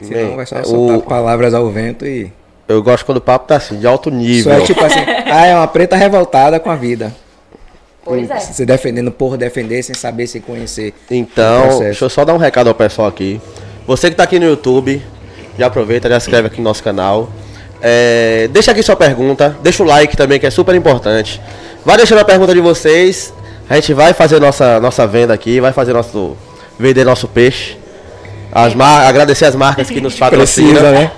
Senão 0.00 0.34
vai 0.36 0.46
só 0.46 0.58
o- 0.58 0.64
soltar 0.64 1.00
palavras 1.02 1.54
ao 1.54 1.68
vento 1.70 2.04
e. 2.04 2.32
Eu 2.68 2.82
gosto 2.82 3.06
quando 3.06 3.18
o 3.18 3.20
papo 3.20 3.46
tá 3.46 3.56
assim, 3.56 3.78
de 3.78 3.86
alto 3.86 4.08
Isso 4.08 4.18
nível. 4.18 4.52
é 4.52 4.60
tipo 4.62 4.84
assim, 4.84 4.98
ah, 5.30 5.46
é 5.46 5.54
uma 5.54 5.68
preta 5.68 5.96
revoltada 5.96 6.58
com 6.58 6.70
a 6.70 6.76
vida. 6.76 7.14
Pois 8.04 8.30
é. 8.30 8.38
Se 8.38 8.64
defendendo 8.64 9.10
por 9.10 9.36
defender, 9.36 9.82
sem 9.82 9.94
saber, 9.94 10.26
sem 10.26 10.40
conhecer. 10.40 10.94
Então, 11.10 11.80
deixa 11.80 12.04
eu 12.04 12.08
só 12.08 12.24
dar 12.24 12.34
um 12.34 12.38
recado 12.38 12.68
ao 12.68 12.74
pessoal 12.74 13.08
aqui. 13.08 13.40
Você 13.86 14.10
que 14.10 14.16
tá 14.16 14.22
aqui 14.22 14.38
no 14.38 14.46
YouTube, 14.46 15.02
já 15.58 15.66
aproveita, 15.66 16.08
já 16.08 16.20
se 16.20 16.26
inscreve 16.26 16.46
aqui 16.48 16.58
no 16.58 16.64
nosso 16.64 16.82
canal. 16.82 17.28
É, 17.82 18.48
deixa 18.52 18.70
aqui 18.70 18.82
sua 18.82 18.96
pergunta, 18.96 19.56
deixa 19.62 19.82
o 19.82 19.86
like 19.86 20.16
também, 20.16 20.38
que 20.38 20.46
é 20.46 20.50
super 20.50 20.74
importante. 20.74 21.40
Vai 21.84 21.96
deixando 21.96 22.18
a 22.18 22.24
pergunta 22.24 22.54
de 22.54 22.60
vocês. 22.60 23.32
A 23.68 23.74
gente 23.74 23.92
vai 23.92 24.12
fazer 24.12 24.40
nossa, 24.40 24.80
nossa 24.80 25.06
venda 25.06 25.34
aqui, 25.34 25.60
vai 25.60 25.72
fazer 25.72 25.92
nosso. 25.92 26.36
vender 26.78 27.04
nosso 27.04 27.26
peixe. 27.26 27.76
As 28.52 28.74
mar... 28.74 29.06
Agradecer 29.06 29.44
as 29.44 29.56
marcas 29.56 29.88
que 29.88 30.00
nos 30.00 30.14
patrocinam. 30.18 30.70
Precisa, 30.70 30.92
né? 30.92 31.10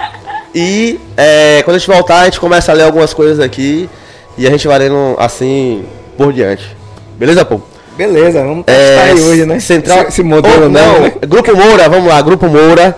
E 0.54 0.98
é, 1.16 1.62
quando 1.64 1.76
a 1.76 1.78
gente 1.78 1.88
voltar, 1.88 2.20
a 2.20 2.24
gente 2.24 2.40
começa 2.40 2.72
a 2.72 2.74
ler 2.74 2.84
algumas 2.84 3.12
coisas 3.12 3.40
aqui 3.40 3.88
e 4.36 4.46
a 4.46 4.50
gente 4.50 4.66
vai 4.66 4.78
lendo 4.78 5.16
assim 5.18 5.84
por 6.16 6.32
diante. 6.32 6.76
Beleza, 7.18 7.44
pô? 7.44 7.60
Beleza, 7.96 8.42
vamos 8.42 8.64
testar 8.64 9.02
aí 9.02 9.20
hoje, 9.20 9.44
né? 9.44 9.58
Central... 9.58 9.98
Esse, 9.98 10.08
esse 10.08 10.22
modelo 10.22 10.66
Oh, 10.66 10.68
não, 10.68 10.92
não, 10.92 11.00
né? 11.00 11.12
Grupo 11.26 11.54
Moura, 11.56 11.88
vamos 11.88 12.08
lá, 12.08 12.22
Grupo 12.22 12.46
Moura. 12.46 12.96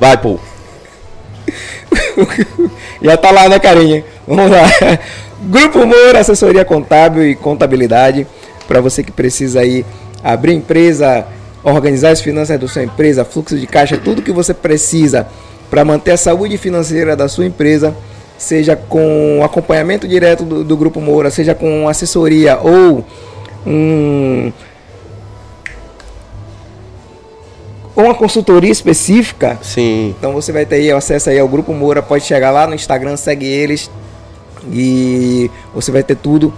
Vai, 0.00 0.16
pô. 0.16 0.38
Já 3.00 3.16
tá 3.16 3.30
lá, 3.30 3.48
né, 3.48 3.58
carinha? 3.58 4.04
Vamos 4.26 4.50
lá. 4.50 4.64
Grupo 5.40 5.86
Moura, 5.86 6.18
assessoria 6.18 6.64
contábil 6.64 7.24
e 7.24 7.36
contabilidade. 7.36 8.26
Para 8.66 8.80
você 8.80 9.04
que 9.04 9.12
precisa 9.12 9.60
aí 9.60 9.84
abrir 10.22 10.54
empresa, 10.54 11.26
organizar 11.62 12.10
as 12.10 12.20
finanças 12.20 12.58
da 12.58 12.66
sua 12.66 12.82
empresa, 12.82 13.24
fluxo 13.24 13.56
de 13.56 13.66
caixa, 13.66 13.96
tudo 13.96 14.22
que 14.22 14.32
você 14.32 14.52
precisa 14.52 15.28
para 15.70 15.84
manter 15.84 16.12
a 16.12 16.16
saúde 16.16 16.56
financeira 16.56 17.16
da 17.16 17.28
sua 17.28 17.46
empresa, 17.46 17.94
seja 18.36 18.76
com 18.76 19.40
acompanhamento 19.44 20.06
direto 20.06 20.44
do, 20.44 20.64
do 20.64 20.76
Grupo 20.76 21.00
Moura, 21.00 21.30
seja 21.30 21.54
com 21.54 21.88
assessoria 21.88 22.58
ou 22.58 23.04
um, 23.66 24.52
uma 27.96 28.14
consultoria 28.14 28.70
específica, 28.70 29.58
Sim. 29.62 30.14
então 30.18 30.32
você 30.32 30.52
vai 30.52 30.66
ter 30.66 30.76
aí 30.76 30.90
acesso 30.90 31.30
aí 31.30 31.38
ao 31.38 31.48
Grupo 31.48 31.72
Moura, 31.72 32.02
pode 32.02 32.24
chegar 32.24 32.50
lá 32.50 32.66
no 32.66 32.74
Instagram, 32.74 33.16
segue 33.16 33.46
eles 33.46 33.90
e 34.72 35.50
você 35.74 35.90
vai 35.90 36.02
ter 36.02 36.16
tudo 36.16 36.52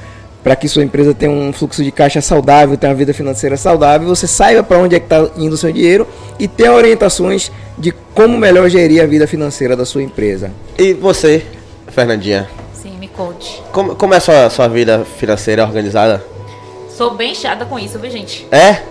para 0.47 0.55
que 0.55 0.69
sua 0.69 0.85
empresa 0.85 1.13
tenha 1.13 1.33
um 1.33 1.53
fluxo 1.53 1.83
de 1.83 1.91
caixa 1.91 2.21
saudável, 2.21 2.77
tenha 2.77 2.93
uma 2.93 2.97
vida 2.97 3.13
financeira 3.13 3.57
saudável, 3.57 4.07
você 4.07 4.29
saiba 4.29 4.63
para 4.63 4.79
onde 4.79 4.95
é 4.95 5.01
que 5.01 5.07
está 5.07 5.29
indo 5.37 5.55
o 5.55 5.57
seu 5.57 5.73
dinheiro 5.73 6.07
e 6.39 6.47
tenha 6.47 6.73
orientações 6.73 7.51
de 7.77 7.91
como 8.15 8.39
melhor 8.39 8.69
gerir 8.69 9.03
a 9.03 9.07
vida 9.09 9.27
financeira 9.27 9.75
da 9.75 9.85
sua 9.85 10.05
empresa. 10.05 10.53
E 10.79 10.93
você, 10.93 11.45
Fernandinha? 11.89 12.49
Sim, 12.73 12.97
me 12.97 13.09
conte. 13.09 13.61
Como, 13.73 13.97
como 13.97 14.15
é 14.15 14.19
a 14.19 14.21
sua, 14.21 14.49
sua 14.49 14.69
vida 14.69 15.05
financeira 15.19 15.65
organizada? 15.65 16.25
Sou 16.97 17.17
bem 17.17 17.35
chata 17.35 17.65
com 17.65 17.77
isso, 17.77 17.99
viu, 17.99 18.09
gente? 18.09 18.47
É? 18.53 18.83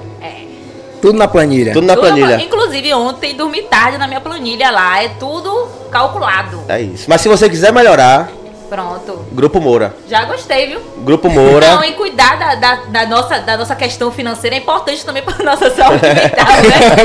Tudo 1.02 1.18
na 1.18 1.26
planilha. 1.26 1.72
Tudo 1.72 1.88
na 1.88 1.96
Tudo- 1.96 2.06
planilha. 2.08 2.36
Inclusive, 2.36 2.94
ontem 2.96 3.34
dormi 3.34 3.62
tarde 3.62 3.98
na 3.98 4.10
minha 4.10 4.20
planilha 4.20 4.72
lá. 4.72 5.02
É 5.02 5.08
tudo 5.08 5.70
calculado. 5.90 6.64
É 6.68 6.82
isso. 6.82 7.06
Mas 7.08 7.22
se 7.22 7.30
você 7.30 7.50
quiser 7.50 7.72
melhorar, 7.72 8.30
Pronto. 8.70 9.26
Grupo 9.32 9.60
Moura. 9.62 9.96
Já 10.08 10.26
gostei, 10.26 10.68
viu? 10.68 10.82
Grupo 10.98 11.30
Moura. 11.30 11.76
Não, 11.76 11.84
e 11.84 11.94
cuidar 11.94 12.38
da, 12.38 12.56
da, 12.56 12.76
da 12.88 13.06
nossa, 13.06 13.40
da 13.40 13.58
nossa 13.58 13.76
questão 13.76 14.12
financeira 14.12 14.56
é 14.56 14.60
importante 14.60 15.06
também 15.06 15.22
para 15.24 15.44
nossa 15.44 15.70
saúde 15.74 16.02
mental, 16.04 16.46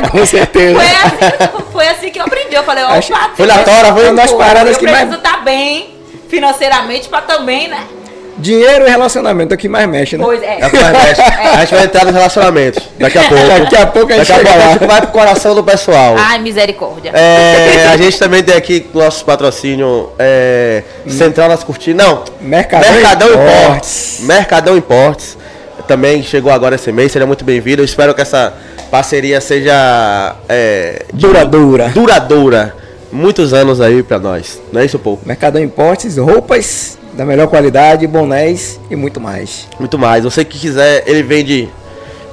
né? 0.03 0.09
Com 0.11 0.25
certeza. 0.25 0.79
Foi 0.81 0.87
assim, 0.88 1.62
foi 1.73 1.88
assim 1.88 2.11
que 2.11 2.18
eu 2.18 2.25
aprendi. 2.25 2.55
Eu 2.55 2.64
falei, 2.64 2.83
Acho- 2.85 3.12
foi 3.35 3.46
na 3.46 3.59
tora, 3.62 3.92
foi 3.92 4.05
uma 4.07 4.14
das 4.14 4.33
paradas 4.33 4.73
eu 4.75 4.79
que 4.79 4.85
mais- 4.87 4.99
preciso 5.09 5.18
estar 5.18 5.44
bem 5.44 5.94
financeiramente 6.29 7.09
para 7.09 7.23
também, 7.23 7.68
né? 7.68 7.85
Dinheiro 8.40 8.87
e 8.87 8.90
relacionamento 8.90 9.53
é 9.53 9.57
o 9.57 9.59
que 9.59 9.68
mais 9.68 9.88
mexe, 9.88 10.16
né? 10.16 10.24
Pois 10.24 10.42
é. 10.42 10.61
É 10.61 10.66
o 10.66 10.70
que 10.70 10.79
mais 10.79 10.92
mexe. 11.05 11.22
A 11.50 11.61
gente 11.61 11.74
vai 11.74 11.85
entrar 11.85 12.05
nos 12.05 12.14
relacionamentos. 12.14 12.83
Daqui 12.98 13.18
a 13.18 13.24
pouco. 13.24 13.46
Daqui 13.46 13.76
a 13.76 13.87
pouco 13.87 14.12
a 14.12 14.16
gente 14.16 14.29
Daqui 14.29 14.33
a 14.33 14.37
chega 14.37 14.53
pouco 14.53 14.72
gente 14.72 14.87
vai 14.87 15.00
pro 15.00 15.11
coração 15.11 15.55
do 15.55 15.62
pessoal. 15.64 16.16
Ai, 16.18 16.38
misericórdia. 16.38 17.11
É, 17.14 17.88
a 17.92 17.96
gente 17.96 18.18
também 18.18 18.42
tem 18.42 18.57
aqui 18.57 18.87
nosso 18.94 19.24
patrocínio 19.24 20.11
é, 20.18 20.83
Central 21.07 21.48
das 21.48 21.62
Cortinas. 21.64 22.07
Não, 22.07 22.24
Mercadão, 22.40 22.92
Mercadão 22.92 23.29
Importes. 23.29 23.59
Importes. 23.59 24.20
Mercadão 24.22 24.76
Importes. 24.76 25.38
Também 25.87 26.22
chegou 26.22 26.53
agora 26.53 26.76
esse 26.76 26.92
mês, 26.92 27.11
seja 27.12 27.26
muito 27.26 27.44
bem-vindo. 27.44 27.83
Eu 27.83 27.85
espero 27.85 28.14
que 28.14 28.20
essa 28.20 28.55
parceria 28.90 29.40
seja 29.40 30.37
é, 30.48 31.05
Duradoura. 31.12 31.88
duradoura. 31.88 32.76
Muitos 33.12 33.53
anos 33.53 33.81
aí 33.81 34.03
pra 34.03 34.18
nós. 34.20 34.61
Não 34.72 34.81
é 34.81 34.85
isso, 34.85 34.98
Paul? 34.98 35.18
Mercadão 35.26 35.61
Importes, 35.61 36.16
roupas 36.16 36.96
da 37.21 37.27
melhor 37.27 37.49
qualidade, 37.49 38.07
bonés 38.07 38.81
e 38.91 38.97
muito 38.97 39.21
mais. 39.21 39.69
Muito 39.79 39.99
mais. 39.99 40.25
Você 40.25 40.43
que 40.43 40.59
quiser, 40.59 41.05
ele 41.07 41.23
vende 41.23 41.69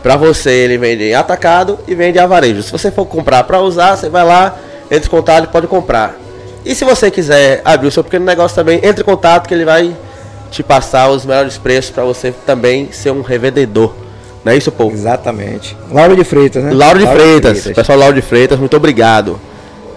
pra 0.01 0.15
você, 0.15 0.49
ele 0.49 0.77
vende 0.77 1.03
em 1.03 1.13
atacado 1.13 1.77
e 1.85 1.93
vende 1.93 2.17
a 2.17 2.25
varejo. 2.25 2.63
Se 2.63 2.71
você 2.71 2.89
for 2.89 3.05
comprar 3.05 3.43
pra 3.43 3.59
usar, 3.59 3.97
você 3.97 4.07
vai 4.07 4.23
lá, 4.23 4.57
entra 4.89 5.05
em 5.05 5.09
contato 5.09 5.43
e 5.43 5.47
pode 5.47 5.67
comprar. 5.67 6.15
E 6.63 6.73
se 6.73 6.85
você 6.85 7.11
quiser 7.11 7.61
abrir 7.65 7.87
o 7.87 7.91
seu 7.91 8.01
pequeno 8.01 8.23
negócio 8.23 8.55
também, 8.55 8.79
entre 8.81 9.01
em 9.01 9.03
contato 9.03 9.45
que 9.45 9.53
ele 9.53 9.65
vai 9.65 9.93
te 10.49 10.63
passar 10.63 11.09
os 11.09 11.25
melhores 11.25 11.57
preços 11.57 11.91
pra 11.91 12.05
você 12.05 12.33
também 12.45 12.89
ser 12.89 13.11
um 13.11 13.21
revendedor. 13.21 13.93
Não 14.41 14.53
é 14.53 14.55
isso, 14.55 14.71
Paul? 14.71 14.89
Exatamente. 14.89 15.75
Lauro 15.91 16.15
de 16.15 16.23
Freitas, 16.23 16.63
né? 16.63 16.71
Lauro 16.73 16.97
de 16.97 17.07
Freitas. 17.07 17.67
Pessoal 17.75 17.97
Lauro 17.97 18.15
de 18.15 18.21
Freitas, 18.21 18.57
muito 18.57 18.77
obrigado. 18.77 19.37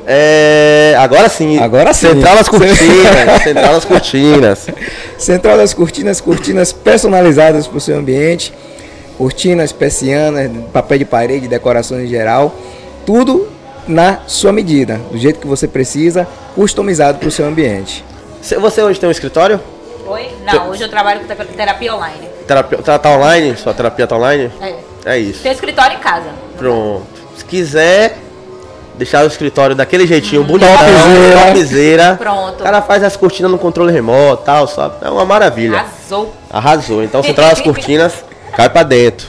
É, 0.06 0.94
agora 0.98 1.28
sim. 1.28 1.58
Agora 1.58 1.92
sim. 1.92 2.08
Central 2.08 2.36
das 2.36 2.48
cortinas. 2.48 3.42
Central 3.44 3.74
das 3.74 3.84
cortinas. 3.84 4.66
Central 5.18 5.56
das 5.58 5.74
Cortinas, 5.74 6.20
cortinas 6.20 6.72
personalizadas 6.72 7.66
para 7.66 7.76
o 7.76 7.80
seu 7.80 7.96
ambiente, 7.98 8.52
cortinas, 9.18 9.70
persianas, 9.72 10.50
papel 10.72 10.98
de 10.98 11.04
parede, 11.04 11.46
decorações 11.46 12.04
em 12.04 12.08
geral, 12.08 12.54
tudo 13.04 13.46
na 13.86 14.20
sua 14.26 14.52
medida, 14.52 14.98
do 15.10 15.18
jeito 15.18 15.38
que 15.40 15.46
você 15.46 15.68
precisa, 15.68 16.26
customizado 16.54 17.18
para 17.18 17.28
o 17.28 17.30
seu 17.30 17.46
ambiente. 17.46 18.04
Você- 18.40 18.56
Você 18.58 18.82
hoje 18.82 18.98
tem 18.98 19.08
um 19.08 19.12
escritório? 19.12 19.60
Oi? 20.06 20.28
Não, 20.44 20.70
hoje 20.70 20.82
eu 20.82 20.88
trabalho 20.88 21.20
com 21.20 21.26
te- 21.34 21.44
terapia 21.52 21.94
online. 21.94 22.28
Terapia, 22.46 22.78
tá, 22.78 22.98
tá 22.98 23.10
online? 23.10 23.56
Sua 23.56 23.74
terapia 23.74 24.06
tá 24.06 24.16
online? 24.16 24.50
É. 24.62 24.74
É 25.04 25.18
isso. 25.18 25.42
Tem 25.42 25.52
escritório 25.52 25.96
em 25.96 26.00
casa. 26.00 26.26
Pronto. 26.56 27.06
Se 27.36 27.44
quiser 27.44 28.16
deixar 29.00 29.24
o 29.24 29.26
escritório 29.26 29.74
daquele 29.74 30.06
jeitinho, 30.06 30.44
bonitão, 30.44 30.68
Topzera. 30.76 31.46
topzera. 31.54 32.16
Pronto. 32.18 32.60
O 32.60 32.62
cara 32.62 32.82
faz 32.82 33.02
as 33.02 33.16
cortinas 33.16 33.50
no 33.50 33.58
controle 33.58 33.90
remoto 33.92 34.42
tal, 34.44 34.66
só. 34.68 34.94
É 35.02 35.08
uma 35.08 35.24
maravilha. 35.24 35.78
Arrasou. 35.78 36.34
Arrasou. 36.50 37.02
Então 37.02 37.22
Central 37.22 37.48
das 37.50 37.60
Cortinas 37.64 38.12
cai 38.54 38.68
pra 38.68 38.82
dentro. 38.82 39.28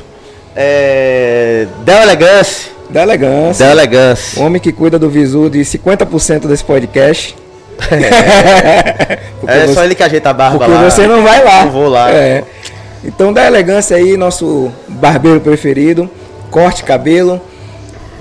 É. 0.55 1.65
Del 1.85 2.01
Elegance. 2.03 2.69
Da 2.89 3.03
elegância. 3.03 3.65
Del 3.65 3.71
Elegance. 3.77 4.37
O 4.37 4.43
homem 4.43 4.61
que 4.61 4.73
cuida 4.73 4.99
do 4.99 5.09
visu 5.09 5.49
de 5.49 5.59
50% 5.61 6.47
desse 6.47 6.63
podcast. 6.65 7.33
Porque 7.77 7.95
É 9.53 9.65
você- 9.67 9.73
só 9.73 9.83
ele 9.85 9.95
que 9.95 10.03
ajeita 10.03 10.29
a 10.29 10.33
barba 10.33 10.57
Porque 10.59 10.71
lá. 10.73 10.89
você 10.89 11.07
não 11.07 11.23
vai 11.23 11.43
lá. 11.43 11.63
Não 11.65 11.71
vou 11.71 11.87
lá. 11.87 12.11
É. 12.11 12.43
Então, 13.03 13.31
da 13.33 13.47
elegância 13.47 13.95
aí, 13.97 14.15
nosso 14.17 14.69
barbeiro 14.87 15.39
preferido, 15.39 16.07
corte 16.51 16.83
cabelo, 16.83 17.41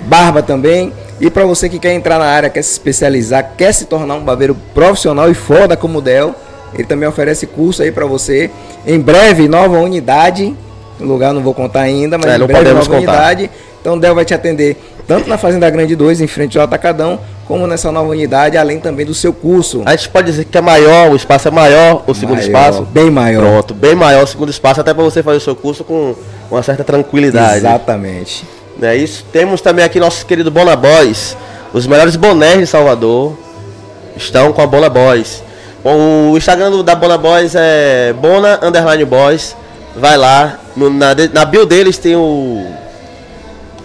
barba 0.07 0.41
também. 0.41 0.91
E 1.21 1.29
para 1.29 1.45
você 1.45 1.69
que 1.69 1.77
quer 1.77 1.93
entrar 1.93 2.17
na 2.17 2.25
área, 2.25 2.49
quer 2.49 2.63
se 2.63 2.71
especializar, 2.71 3.51
quer 3.55 3.71
se 3.73 3.85
tornar 3.85 4.15
um 4.15 4.23
barbeiro 4.23 4.57
profissional 4.73 5.29
e 5.29 5.35
foda 5.35 5.77
como 5.77 5.99
o 5.99 6.01
Del, 6.01 6.33
ele 6.73 6.83
também 6.83 7.07
oferece 7.07 7.45
curso 7.45 7.83
aí 7.83 7.91
para 7.91 8.07
você. 8.07 8.49
Em 8.87 8.99
breve, 8.99 9.47
nova 9.47 9.77
unidade. 9.79 10.55
Lugar 10.99 11.31
não 11.33 11.41
vou 11.41 11.53
contar 11.53 11.81
ainda, 11.81 12.17
mas 12.17 12.27
É, 12.31 12.35
em 12.37 12.45
breve 12.47 12.69
nova 12.73 12.85
contar. 12.85 12.97
unidade. 12.97 13.51
Então, 13.79 13.95
o 13.95 13.99
Del 13.99 14.15
vai 14.15 14.25
te 14.25 14.33
atender 14.33 14.77
tanto 15.07 15.27
na 15.29 15.37
Fazenda 15.37 15.69
Grande 15.69 15.95
2, 15.95 16.21
em 16.21 16.27
frente 16.27 16.57
ao 16.57 16.63
Atacadão, 16.63 17.19
como 17.47 17.67
nessa 17.67 17.91
nova 17.91 18.09
unidade, 18.09 18.57
além 18.57 18.79
também 18.79 19.05
do 19.05 19.13
seu 19.13 19.33
curso. 19.33 19.81
A 19.85 19.95
gente 19.95 20.09
pode 20.09 20.27
dizer 20.27 20.45
que 20.45 20.57
é 20.57 20.61
maior, 20.61 21.11
o 21.11 21.15
espaço 21.15 21.47
é 21.47 21.51
maior, 21.51 22.03
o 22.07 22.13
segundo 22.13 22.37
Maior, 22.37 22.45
espaço. 22.47 22.81
Bem 22.83 23.11
maior. 23.11 23.41
Pronto, 23.41 23.73
bem 23.73 23.93
maior 23.95 24.23
o 24.23 24.27
segundo 24.27 24.49
espaço, 24.49 24.79
até 24.81 24.93
para 24.93 25.03
você 25.03 25.21
fazer 25.21 25.37
o 25.37 25.41
seu 25.41 25.55
curso 25.55 25.83
com 25.83 26.15
uma 26.49 26.63
certa 26.63 26.83
tranquilidade. 26.83 27.57
Exatamente. 27.57 28.45
É 28.81 28.95
isso. 28.95 29.25
Temos 29.31 29.61
também 29.61 29.85
aqui 29.85 29.99
nosso 29.99 30.25
querido 30.25 30.49
Bona 30.51 30.75
Boys. 30.75 31.37
Os 31.73 31.85
melhores 31.87 32.15
bonés 32.15 32.59
de 32.59 32.67
Salvador 32.67 33.37
estão 34.17 34.51
com 34.51 34.61
a 34.61 34.67
Bona 34.67 34.89
Boys. 34.89 35.43
O 35.83 36.35
Instagram 36.37 36.83
da 36.83 36.95
Bona 36.95 37.17
Boys 37.17 37.53
é 37.55 38.13
Bona 38.13 38.59
Underline 38.61 39.05
Boys. 39.05 39.55
Vai 39.95 40.17
lá. 40.17 40.57
no- 40.75 40.89
na, 40.89 41.09
na 41.33 41.45
bio 41.45 41.65
deles 41.65 41.97
tem 41.97 42.15
o. 42.15 42.65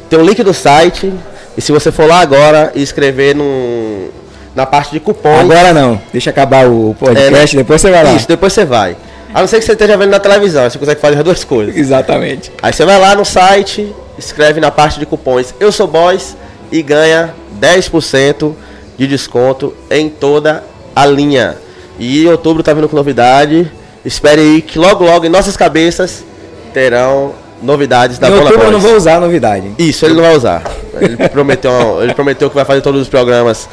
Tem 0.09 0.19
o 0.19 0.23
link 0.25 0.43
do 0.43 0.55
site. 0.55 1.13
E 1.57 1.61
se 1.61 1.73
você 1.73 1.91
for 1.91 2.07
lá 2.07 2.21
agora 2.21 2.71
e 2.75 2.83
escrever 2.83 3.35
no, 3.35 4.09
na 4.55 4.67
parte 4.67 4.93
de 4.93 5.01
cupons. 5.01 5.41
Agora 5.41 5.73
não. 5.73 6.01
Deixa 6.13 6.31
acabar 6.31 6.67
o 6.69 6.95
podcast, 6.99 7.27
É, 7.27 7.31
né? 7.59 7.63
depois 7.63 7.81
você 7.81 7.91
vai 7.91 8.05
lá. 8.05 8.13
Isso, 8.13 8.29
depois 8.29 8.53
você 8.53 8.65
vai. 8.65 8.97
A 9.35 9.41
não 9.41 9.47
ser 9.49 9.59
que 9.59 9.65
você 9.65 9.73
esteja 9.73 9.97
vendo 9.97 10.11
na 10.11 10.21
televisão, 10.21 10.69
você 10.69 10.79
consegue 10.79 11.01
fazer 11.01 11.17
as 11.19 11.25
duas 11.25 11.45
coisas. 11.45 11.75
Exatamente. 11.77 12.53
Aí 12.63 12.73
você 12.73 12.85
vai 12.85 12.99
lá 13.01 13.15
no 13.15 13.25
site, 13.25 13.93
escreve 14.19 14.61
na 14.61 14.71
parte 14.71 14.99
de 14.99 15.07
cupons 15.07 15.55
Eu 15.61 15.71
sou 15.73 15.87
boys 15.87 16.37
e 16.73 16.83
ganha 16.83 17.35
10% 17.61 18.53
de 18.99 19.07
desconto 19.07 19.75
em 19.91 20.09
toda 20.09 20.65
a 20.95 21.05
linha. 21.07 21.57
E 21.99 22.27
outubro 22.27 22.63
tá 22.63 22.73
vindo 22.75 22.89
com 22.89 22.97
novidade. 22.97 23.71
Espere 24.05 24.41
aí 24.41 24.63
que 24.63 24.79
logo 24.79 25.05
logo 25.05 25.27
em 25.27 25.29
nossas 25.29 25.57
cabeças 25.57 26.25
terão 26.73 27.33
novidades 27.63 28.19
da 28.19 28.29
Em 28.29 28.31
Bola 28.31 28.43
outubro 28.45 28.67
eu 28.67 28.71
não 28.73 28.79
Boys. 28.79 28.91
vou 28.91 28.97
usar 28.97 29.17
a 29.17 29.21
novidade. 29.21 29.73
Isso, 29.79 30.05
ele 30.05 30.15
não 30.15 30.23
vai 30.23 30.37
usar. 30.37 30.63
Ele 31.01 31.17
prometeu, 31.29 32.03
ele 32.03 32.15
prometeu 32.15 32.49
que 32.51 32.55
vai 32.55 32.65
fazer 32.65 32.81
todos 32.83 33.01
os 33.03 33.09
programas 33.09 33.69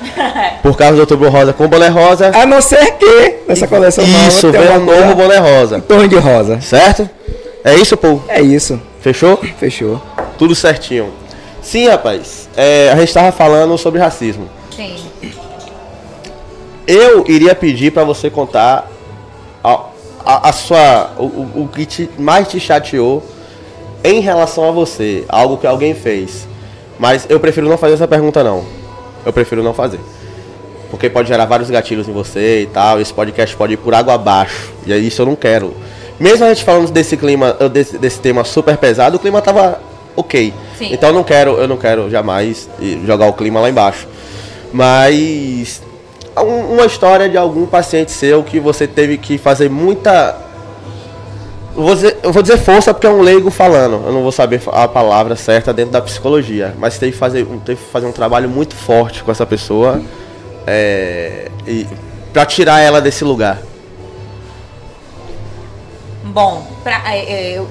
por 0.61 0.75
causa 0.77 0.95
do 0.95 1.01
Outubro 1.01 1.29
Rosa 1.29 1.51
com 1.53 1.67
boné 1.67 1.87
rosa. 1.89 2.31
A 2.33 2.45
não 2.45 2.61
ser 2.61 2.93
que 2.93 3.35
nessa 3.47 3.67
coleção 3.67 4.03
Isso, 4.27 4.47
nova 4.47 4.59
vem 4.59 4.77
um 4.77 4.85
novo 4.85 5.15
boné 5.15 5.37
rosa. 5.37 5.79
torno 5.81 6.07
de 6.07 6.15
rosa. 6.15 6.59
Certo? 6.61 7.09
É 7.63 7.75
isso, 7.75 7.95
Paul? 7.97 8.23
É 8.27 8.41
isso. 8.41 8.79
Fechou? 9.01 9.39
Fechou. 9.59 10.01
Tudo 10.43 10.55
certinho. 10.55 11.13
Sim, 11.61 11.87
rapaz. 11.87 12.49
É, 12.57 12.89
a 12.91 12.97
gente 12.97 13.07
estava 13.07 13.31
falando 13.31 13.77
sobre 13.77 13.97
racismo. 13.97 14.49
Sim. 14.75 14.93
Eu 16.85 17.23
iria 17.29 17.55
pedir 17.55 17.93
para 17.93 18.03
você 18.03 18.29
contar 18.29 18.91
a, 19.63 19.85
a, 20.25 20.49
a 20.49 20.51
sua 20.51 21.11
o, 21.17 21.23
o, 21.61 21.69
que 21.73 21.85
te- 21.85 22.09
mais 22.19 22.49
te 22.49 22.59
chateou 22.59 23.23
em 24.03 24.19
relação 24.19 24.67
a 24.67 24.71
você, 24.73 25.23
algo 25.29 25.55
que 25.55 25.65
alguém 25.65 25.95
fez. 25.95 26.45
Mas 26.99 27.25
eu 27.29 27.39
prefiro 27.39 27.69
não 27.69 27.77
fazer 27.77 27.93
essa 27.93 28.05
pergunta 28.05 28.43
não. 28.43 28.65
Eu 29.25 29.31
prefiro 29.31 29.63
não 29.63 29.73
fazer. 29.73 30.01
Porque 30.91 31.09
pode 31.09 31.29
gerar 31.29 31.45
vários 31.45 31.69
gatilhos 31.69 32.09
em 32.09 32.11
você 32.11 32.63
e 32.63 32.65
tal. 32.65 32.99
Esse 32.99 33.13
podcast 33.13 33.55
pode 33.55 33.75
ir 33.75 33.77
por 33.77 33.95
água 33.95 34.15
abaixo. 34.15 34.73
E 34.85 34.91
é 34.91 34.97
isso 34.97 35.21
eu 35.21 35.25
não 35.25 35.37
quero. 35.37 35.73
Mesmo 36.19 36.43
a 36.43 36.49
gente 36.49 36.65
falando 36.65 36.91
desse 36.91 37.15
clima, 37.15 37.53
desse, 37.71 37.97
desse 37.97 38.19
tema 38.19 38.43
super 38.43 38.75
pesado, 38.75 39.15
o 39.15 39.19
clima 39.21 39.41
tava 39.41 39.92
ok. 40.15 40.53
Sim. 40.77 40.89
Então 40.93 41.09
eu 41.09 41.15
não 41.15 41.23
quero, 41.23 41.51
eu 41.57 41.67
não 41.67 41.77
quero 41.77 42.09
jamais 42.09 42.69
jogar 43.05 43.27
o 43.27 43.33
clima 43.33 43.59
lá 43.59 43.69
embaixo. 43.69 44.07
Mas 44.71 45.81
um- 46.37 46.73
uma 46.73 46.85
história 46.85 47.29
de 47.29 47.37
algum 47.37 47.65
paciente 47.65 48.11
seu 48.11 48.43
que 48.43 48.59
você 48.59 48.87
teve 48.87 49.17
que 49.17 49.37
fazer 49.37 49.69
muita. 49.69 50.35
Eu 51.75 51.81
vou, 51.83 51.95
dizer, 51.95 52.17
eu 52.21 52.31
vou 52.31 52.41
dizer 52.43 52.57
força 52.57 52.93
porque 52.93 53.07
é 53.07 53.09
um 53.09 53.21
leigo 53.21 53.49
falando. 53.49 54.03
Eu 54.05 54.11
não 54.13 54.21
vou 54.21 54.31
saber 54.31 54.61
a 54.71 54.87
palavra 54.87 55.35
certa 55.35 55.73
dentro 55.73 55.91
da 55.91 56.01
psicologia. 56.01 56.73
Mas 56.77 56.97
teve 56.99 57.13
que 57.13 57.17
fazer, 57.17 57.45
teve 57.65 57.81
que 57.81 57.91
fazer 57.91 58.05
um 58.05 58.11
trabalho 58.11 58.47
muito 58.49 58.75
forte 58.75 59.23
com 59.23 59.31
essa 59.31 59.45
pessoa. 59.45 60.01
É, 60.67 61.49
e, 61.67 61.87
pra 62.31 62.45
tirar 62.45 62.79
ela 62.79 63.01
desse 63.01 63.23
lugar. 63.23 63.59
Bom, 66.25 66.65
pra, 66.83 67.01
é, 67.13 67.19
é, 67.53 67.57
eu- 67.57 67.67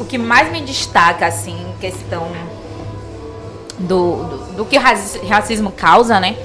o 0.00 0.04
que 0.04 0.16
mais 0.16 0.50
me 0.50 0.62
destaca, 0.62 1.26
assim, 1.26 1.56
questão 1.78 2.32
do, 3.78 4.24
do, 4.24 4.52
do 4.56 4.64
que 4.64 4.76
racismo 4.76 5.70
causa, 5.70 6.18
né? 6.18 6.36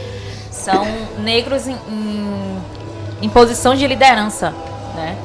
São 0.51 0.85
negros 1.19 1.65
em, 1.67 1.77
em, 1.87 2.57
em 3.21 3.29
posição 3.29 3.73
de 3.73 3.87
liderança, 3.87 4.53
né? 4.93 5.17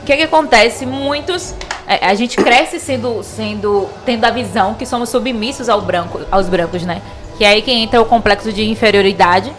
O 0.00 0.06
que 0.06 0.16
que 0.16 0.22
acontece? 0.22 0.86
Muitos 0.86 1.54
é, 1.86 2.06
a 2.06 2.14
gente 2.14 2.36
cresce 2.36 2.78
sendo, 2.78 3.22
sendo, 3.22 3.88
tendo 4.06 4.24
a 4.24 4.30
visão 4.30 4.74
que 4.74 4.86
somos 4.86 5.08
submissos 5.08 5.68
ao 5.68 5.80
branco, 5.80 6.20
aos 6.30 6.48
brancos, 6.48 6.82
né? 6.84 7.02
Que 7.36 7.44
é 7.44 7.48
aí 7.48 7.62
que 7.62 7.72
entra 7.72 8.00
o 8.00 8.04
complexo 8.04 8.52
de 8.52 8.68
inferioridade. 8.68 9.52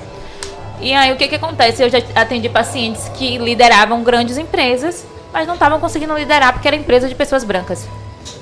E 0.79 0.93
aí 0.93 1.11
o 1.11 1.17
que 1.17 1.27
que 1.27 1.35
acontece? 1.35 1.83
Eu 1.83 1.89
já 1.89 1.99
atendi 2.15 2.47
pacientes 2.47 3.09
que 3.09 3.37
lideravam 3.37 4.01
grandes 4.03 4.37
empresas, 4.37 5.05
mas 5.35 5.45
não 5.45 5.55
estavam 5.55 5.81
conseguindo 5.81 6.17
liderar 6.17 6.53
porque 6.53 6.65
era 6.65 6.77
empresa 6.77 7.09
de 7.09 7.13
pessoas 7.13 7.43
brancas. 7.43 7.85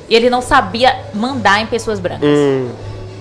E 0.07 0.15
ele 0.15 0.29
não 0.29 0.43
sabia 0.43 0.95
mandar 1.11 1.59
em 1.59 1.65
pessoas 1.65 1.99
brancas. 1.99 2.29
Hum, 2.29 2.69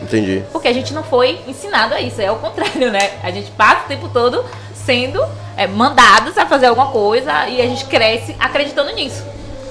entendi. 0.02 0.42
Porque 0.52 0.68
a 0.68 0.74
gente 0.74 0.92
não 0.92 1.02
foi 1.02 1.40
ensinado 1.48 1.94
a 1.94 2.00
isso, 2.02 2.20
é 2.20 2.30
o 2.30 2.36
contrário, 2.36 2.92
né? 2.92 3.12
A 3.22 3.30
gente 3.30 3.50
passa 3.52 3.86
o 3.86 3.88
tempo 3.88 4.10
todo 4.10 4.44
sendo 4.74 5.24
é, 5.56 5.66
mandados 5.66 6.36
a 6.36 6.44
fazer 6.44 6.66
alguma 6.66 6.88
coisa 6.88 7.48
e 7.48 7.62
a 7.62 7.66
gente 7.66 7.86
cresce 7.86 8.36
acreditando 8.38 8.92
nisso. 8.92 9.24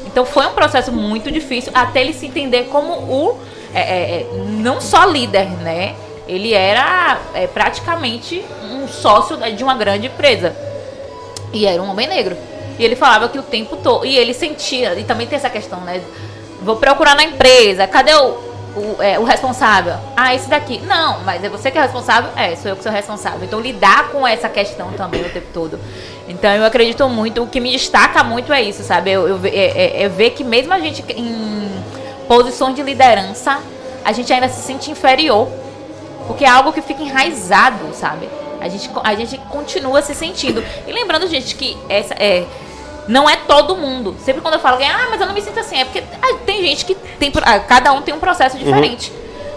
Então 0.07 0.25
foi 0.25 0.47
um 0.47 0.53
processo 0.53 0.91
muito 0.91 1.29
difícil 1.29 1.71
até 1.75 2.01
ele 2.01 2.13
se 2.13 2.25
entender 2.25 2.69
como 2.71 2.93
o 2.93 3.39
é, 3.71 3.81
é, 3.81 4.21
é, 4.21 4.27
não 4.47 4.81
só 4.81 5.05
líder, 5.05 5.47
né? 5.61 5.93
Ele 6.27 6.55
era 6.55 7.19
é, 7.35 7.45
praticamente 7.45 8.43
um 8.63 8.87
sócio 8.87 9.37
de 9.37 9.63
uma 9.63 9.75
grande 9.75 10.07
empresa 10.07 10.55
e 11.53 11.67
era 11.67 11.79
um 11.83 11.91
homem 11.91 12.07
negro. 12.07 12.35
E 12.81 12.83
ele 12.83 12.95
falava 12.95 13.29
que 13.29 13.37
o 13.37 13.43
tempo 13.43 13.77
todo 13.77 14.07
e 14.07 14.17
ele 14.17 14.33
sentia 14.33 14.95
e 14.99 15.03
também 15.03 15.27
tem 15.27 15.35
essa 15.35 15.51
questão, 15.51 15.81
né? 15.81 16.01
Vou 16.63 16.77
procurar 16.77 17.15
na 17.15 17.23
empresa, 17.23 17.85
cadê 17.85 18.11
o, 18.15 18.29
o, 18.75 18.95
é, 18.99 19.19
o 19.19 19.23
responsável? 19.23 19.93
Ah, 20.17 20.33
esse 20.33 20.49
daqui. 20.49 20.79
Não, 20.79 21.19
mas 21.19 21.43
é 21.43 21.49
você 21.49 21.69
que 21.69 21.77
é 21.77 21.81
responsável? 21.81 22.31
É, 22.35 22.55
sou 22.55 22.71
eu 22.71 22.75
que 22.75 22.81
sou 22.81 22.91
responsável. 22.91 23.43
Então 23.43 23.59
lidar 23.59 24.09
com 24.09 24.27
essa 24.27 24.49
questão 24.49 24.91
também 24.93 25.21
o 25.21 25.29
tempo 25.29 25.45
todo. 25.53 25.79
Então 26.27 26.49
eu 26.49 26.65
acredito 26.65 27.07
muito, 27.07 27.43
o 27.43 27.47
que 27.47 27.59
me 27.59 27.71
destaca 27.71 28.23
muito 28.23 28.51
é 28.51 28.63
isso, 28.63 28.81
sabe? 28.81 29.11
Eu, 29.11 29.27
eu, 29.27 29.39
é, 29.43 29.49
é, 29.49 30.01
é 30.01 30.09
ver 30.09 30.31
que 30.31 30.43
mesmo 30.43 30.73
a 30.73 30.79
gente 30.79 31.05
em 31.15 31.69
posições 32.27 32.73
de 32.73 32.81
liderança, 32.81 33.59
a 34.03 34.11
gente 34.11 34.33
ainda 34.33 34.49
se 34.49 34.59
sente 34.59 34.89
inferior. 34.89 35.47
Porque 36.25 36.43
é 36.43 36.49
algo 36.49 36.73
que 36.73 36.81
fica 36.81 37.03
enraizado, 37.03 37.93
sabe? 37.93 38.27
A 38.59 38.69
gente, 38.69 38.89
a 39.03 39.15
gente 39.15 39.37
continua 39.49 40.01
se 40.03 40.13
sentindo. 40.13 40.63
E 40.87 40.91
lembrando, 40.91 41.27
gente, 41.27 41.55
que 41.55 41.75
essa 41.89 42.13
é. 42.13 42.45
Não 43.07 43.29
é 43.29 43.35
todo 43.35 43.75
mundo. 43.75 44.15
Sempre 44.23 44.41
quando 44.41 44.55
eu 44.55 44.59
falo, 44.59 44.77
ah, 44.83 45.07
mas 45.09 45.19
eu 45.19 45.27
não 45.27 45.33
me 45.33 45.41
sinto 45.41 45.59
assim, 45.59 45.77
é 45.77 45.85
porque 45.85 46.03
ah, 46.21 46.37
tem 46.45 46.61
gente 46.61 46.85
que 46.85 46.95
tem. 46.95 47.31
ah, 47.41 47.59
Cada 47.59 47.91
um 47.93 48.01
tem 48.01 48.13
um 48.13 48.19
processo 48.19 48.57
diferente. 48.57 49.11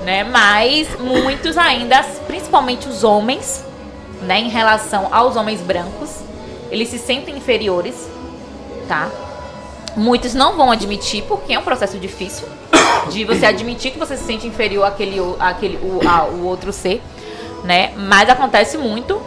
Né? 0.04 0.24
Mas 0.24 0.98
muitos 1.00 1.56
ainda, 1.56 2.02
principalmente 2.26 2.88
os 2.88 3.04
homens, 3.04 3.64
né, 4.22 4.38
em 4.38 4.48
relação 4.48 5.08
aos 5.10 5.34
homens 5.36 5.60
brancos, 5.60 6.20
eles 6.70 6.88
se 6.88 6.98
sentem 6.98 7.36
inferiores, 7.36 8.08
tá? 8.86 9.08
Muitos 9.96 10.34
não 10.34 10.56
vão 10.56 10.70
admitir, 10.70 11.22
porque 11.22 11.54
é 11.54 11.58
um 11.58 11.62
processo 11.62 11.98
difícil 11.98 12.46
de 13.10 13.24
você 13.24 13.46
admitir 13.46 13.92
que 13.92 13.98
você 13.98 14.16
se 14.16 14.24
sente 14.24 14.46
inferior 14.46 14.84
àquele, 14.84 15.18
àquele 15.38 15.76
o, 15.78 16.00
ao 16.08 16.32
outro 16.40 16.72
ser, 16.72 17.00
né? 17.62 17.92
Mas 17.96 18.28
acontece 18.28 18.76
muito 18.76 19.20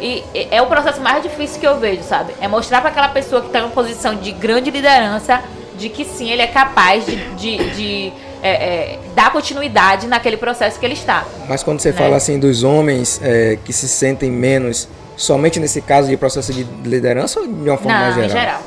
e 0.00 0.24
e 0.34 0.48
é 0.50 0.60
o 0.60 0.66
processo 0.66 1.00
mais 1.00 1.22
difícil 1.22 1.60
que 1.60 1.66
eu 1.66 1.78
vejo, 1.78 2.02
sabe? 2.02 2.34
É 2.40 2.48
mostrar 2.48 2.80
para 2.80 2.90
aquela 2.90 3.08
pessoa 3.08 3.40
que 3.40 3.48
está 3.48 3.60
em 3.60 3.62
uma 3.62 3.70
posição 3.70 4.14
de 4.14 4.32
grande 4.32 4.70
liderança 4.70 5.42
de 5.76 5.88
que 5.88 6.04
sim, 6.04 6.30
ele 6.30 6.42
é 6.42 6.46
capaz 6.46 7.04
de, 7.04 7.16
de, 7.34 7.70
de, 7.74 8.12
é, 8.42 8.50
é, 8.50 8.98
dar 9.14 9.32
continuidade 9.32 10.06
naquele 10.06 10.36
processo 10.36 10.78
que 10.78 10.86
ele 10.86 10.94
está. 10.94 11.24
Mas 11.48 11.62
quando 11.64 11.80
você 11.80 11.90
Né? 11.90 11.96
fala 11.96 12.16
assim 12.16 12.38
dos 12.38 12.62
homens 12.62 13.20
é, 13.22 13.58
que 13.64 13.72
se 13.72 13.88
sentem 13.88 14.30
menos, 14.30 14.88
somente 15.16 15.58
nesse 15.58 15.80
caso 15.80 16.08
de 16.08 16.16
processo 16.16 16.52
de 16.52 16.62
liderança 16.84 17.40
ou 17.40 17.46
de 17.46 17.68
uma 17.68 17.76
forma 17.76 17.98
Não, 17.98 18.12
geral? 18.12 18.24
em 18.24 18.30
geral. 18.30 18.62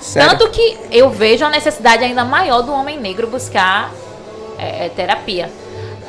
Sério? 0.00 0.30
Tanto 0.30 0.50
que 0.50 0.78
eu 0.90 1.10
vejo 1.10 1.44
a 1.44 1.50
necessidade 1.50 2.04
ainda 2.04 2.24
maior 2.24 2.62
do 2.62 2.72
homem 2.72 2.98
negro 2.98 3.26
buscar 3.26 3.92
é, 4.58 4.86
é, 4.86 4.88
terapia. 4.88 5.50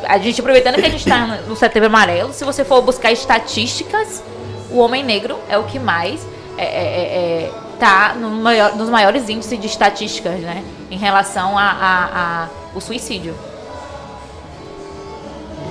A 0.08 0.18
gente, 0.18 0.40
aproveitando 0.40 0.76
que 0.76 0.86
a 0.86 0.90
gente 0.90 1.02
está 1.02 1.26
no 1.48 1.56
setembro 1.56 1.88
amarelo, 1.88 2.32
se 2.32 2.46
você 2.46 2.64
for 2.64 2.82
buscar 2.82 3.12
estatísticas, 3.12 4.24
o 4.72 4.80
homem 4.80 5.04
negro 5.04 5.38
é 5.50 5.58
o 5.58 5.64
que 5.64 5.80
mais 5.80 6.26
é, 6.58 6.64
é, 6.64 6.66
é, 6.66 7.44
é, 7.46 7.52
tá 7.80 8.14
no 8.16 8.30
maior, 8.30 8.76
nos 8.76 8.90
maiores 8.90 9.30
índices 9.30 9.60
de 9.60 9.68
estatísticas, 9.68 10.40
né? 10.42 10.64
Em 10.92 10.98
relação 10.98 11.58
a, 11.58 11.64
a- 11.64 12.10
a 12.44 12.48
o 12.76 12.82
suicídio. 12.82 13.34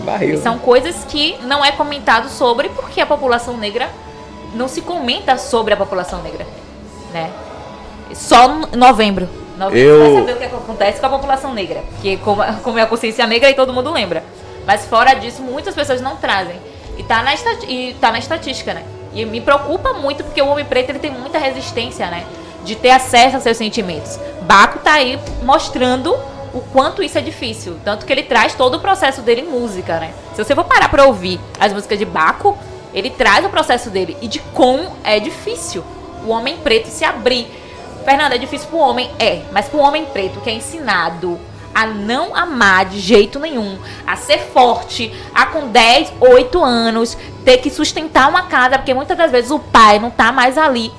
Barril. 0.04 0.40
São 0.40 0.58
coisas 0.58 1.04
que 1.04 1.36
não 1.42 1.64
é 1.64 1.70
comentado 1.72 2.28
sobre 2.28 2.68
porque 2.70 3.00
a 3.00 3.06
população 3.06 3.56
negra 3.56 3.88
não 4.54 4.66
se 4.68 4.80
comenta 4.80 5.36
sobre 5.36 5.74
a 5.74 5.76
população 5.76 6.22
negra, 6.22 6.46
né? 7.12 7.30
Só 8.14 8.46
em 8.72 8.76
novembro. 8.76 9.28
Novembro 9.58 9.78
Eu- 9.78 9.98
vai 9.98 10.14
saber 10.20 10.32
o 10.32 10.36
que 10.38 10.44
é 10.44 10.48
que 10.48 10.54
acontece 10.54 11.00
com 11.00 11.06
a 11.06 11.10
população 11.10 11.52
negra, 11.52 11.82
que 12.00 12.16
como, 12.18 12.42
como 12.62 12.78
é 12.78 12.82
a 12.82 12.86
consciência 12.86 13.26
negra 13.26 13.50
e 13.50 13.54
todo 13.54 13.72
mundo 13.72 13.92
lembra. 13.92 14.22
Mas 14.66 14.86
fora 14.86 15.14
disso, 15.14 15.42
muitas 15.42 15.74
pessoas 15.74 16.00
não 16.00 16.16
trazem. 16.16 16.56
E 16.98 17.02
tá 17.04 17.22
na, 17.22 17.32
estati- 17.32 17.66
e 17.66 17.94
tá 17.94 18.10
na 18.12 18.18
estatística, 18.18 18.74
né? 18.74 18.84
E 19.14 19.24
me 19.24 19.40
preocupa 19.40 19.94
muito 19.94 20.22
porque 20.24 20.42
o 20.42 20.48
homem 20.48 20.64
preto 20.64 20.90
ele 20.90 20.98
tem 20.98 21.10
muita 21.10 21.38
resistência, 21.38 22.08
né? 22.10 22.26
De 22.64 22.74
ter 22.76 22.90
acesso 22.90 23.36
aos 23.36 23.44
seus 23.44 23.56
sentimentos. 23.56 24.18
Baco 24.42 24.80
tá 24.80 24.94
aí 24.94 25.18
mostrando 25.42 26.12
o 26.52 26.60
quanto 26.72 27.02
isso 27.02 27.16
é 27.16 27.20
difícil. 27.20 27.76
Tanto 27.84 28.04
que 28.04 28.12
ele 28.12 28.24
traz 28.24 28.54
todo 28.54 28.74
o 28.76 28.80
processo 28.80 29.22
dele 29.22 29.42
em 29.42 29.48
música, 29.48 29.98
né? 29.98 30.12
Se 30.34 30.44
você 30.44 30.54
for 30.54 30.64
parar 30.64 30.88
pra 30.88 31.06
ouvir 31.06 31.40
as 31.58 31.72
músicas 31.72 31.98
de 31.98 32.04
Baco, 32.04 32.58
ele 32.92 33.10
traz 33.10 33.44
o 33.46 33.48
processo 33.48 33.90
dele 33.90 34.16
e 34.20 34.26
de 34.28 34.40
como 34.40 34.90
é 35.04 35.20
difícil 35.20 35.84
o 36.26 36.30
homem 36.30 36.56
preto 36.58 36.88
se 36.88 37.04
abrir. 37.04 37.46
Fernanda, 38.04 38.34
é 38.34 38.38
difícil 38.38 38.68
pro 38.68 38.78
homem? 38.78 39.10
É, 39.18 39.42
mas 39.52 39.68
pro 39.68 39.78
homem 39.78 40.04
preto 40.06 40.40
que 40.40 40.50
é 40.50 40.52
ensinado 40.54 41.38
a 41.78 41.86
não 41.86 42.34
amar 42.34 42.86
de 42.86 42.98
jeito 42.98 43.38
nenhum, 43.38 43.78
a 44.04 44.16
ser 44.16 44.38
forte, 44.52 45.14
a 45.32 45.46
com 45.46 45.68
10, 45.68 46.12
8 46.18 46.64
anos, 46.64 47.16
ter 47.44 47.58
que 47.58 47.70
sustentar 47.70 48.28
uma 48.28 48.48
casa, 48.48 48.76
porque 48.78 48.92
muitas 48.92 49.16
das 49.16 49.30
vezes 49.30 49.52
o 49.52 49.60
pai 49.60 50.00
não 50.00 50.10
tá 50.10 50.32
mais 50.32 50.58
ali. 50.58 50.90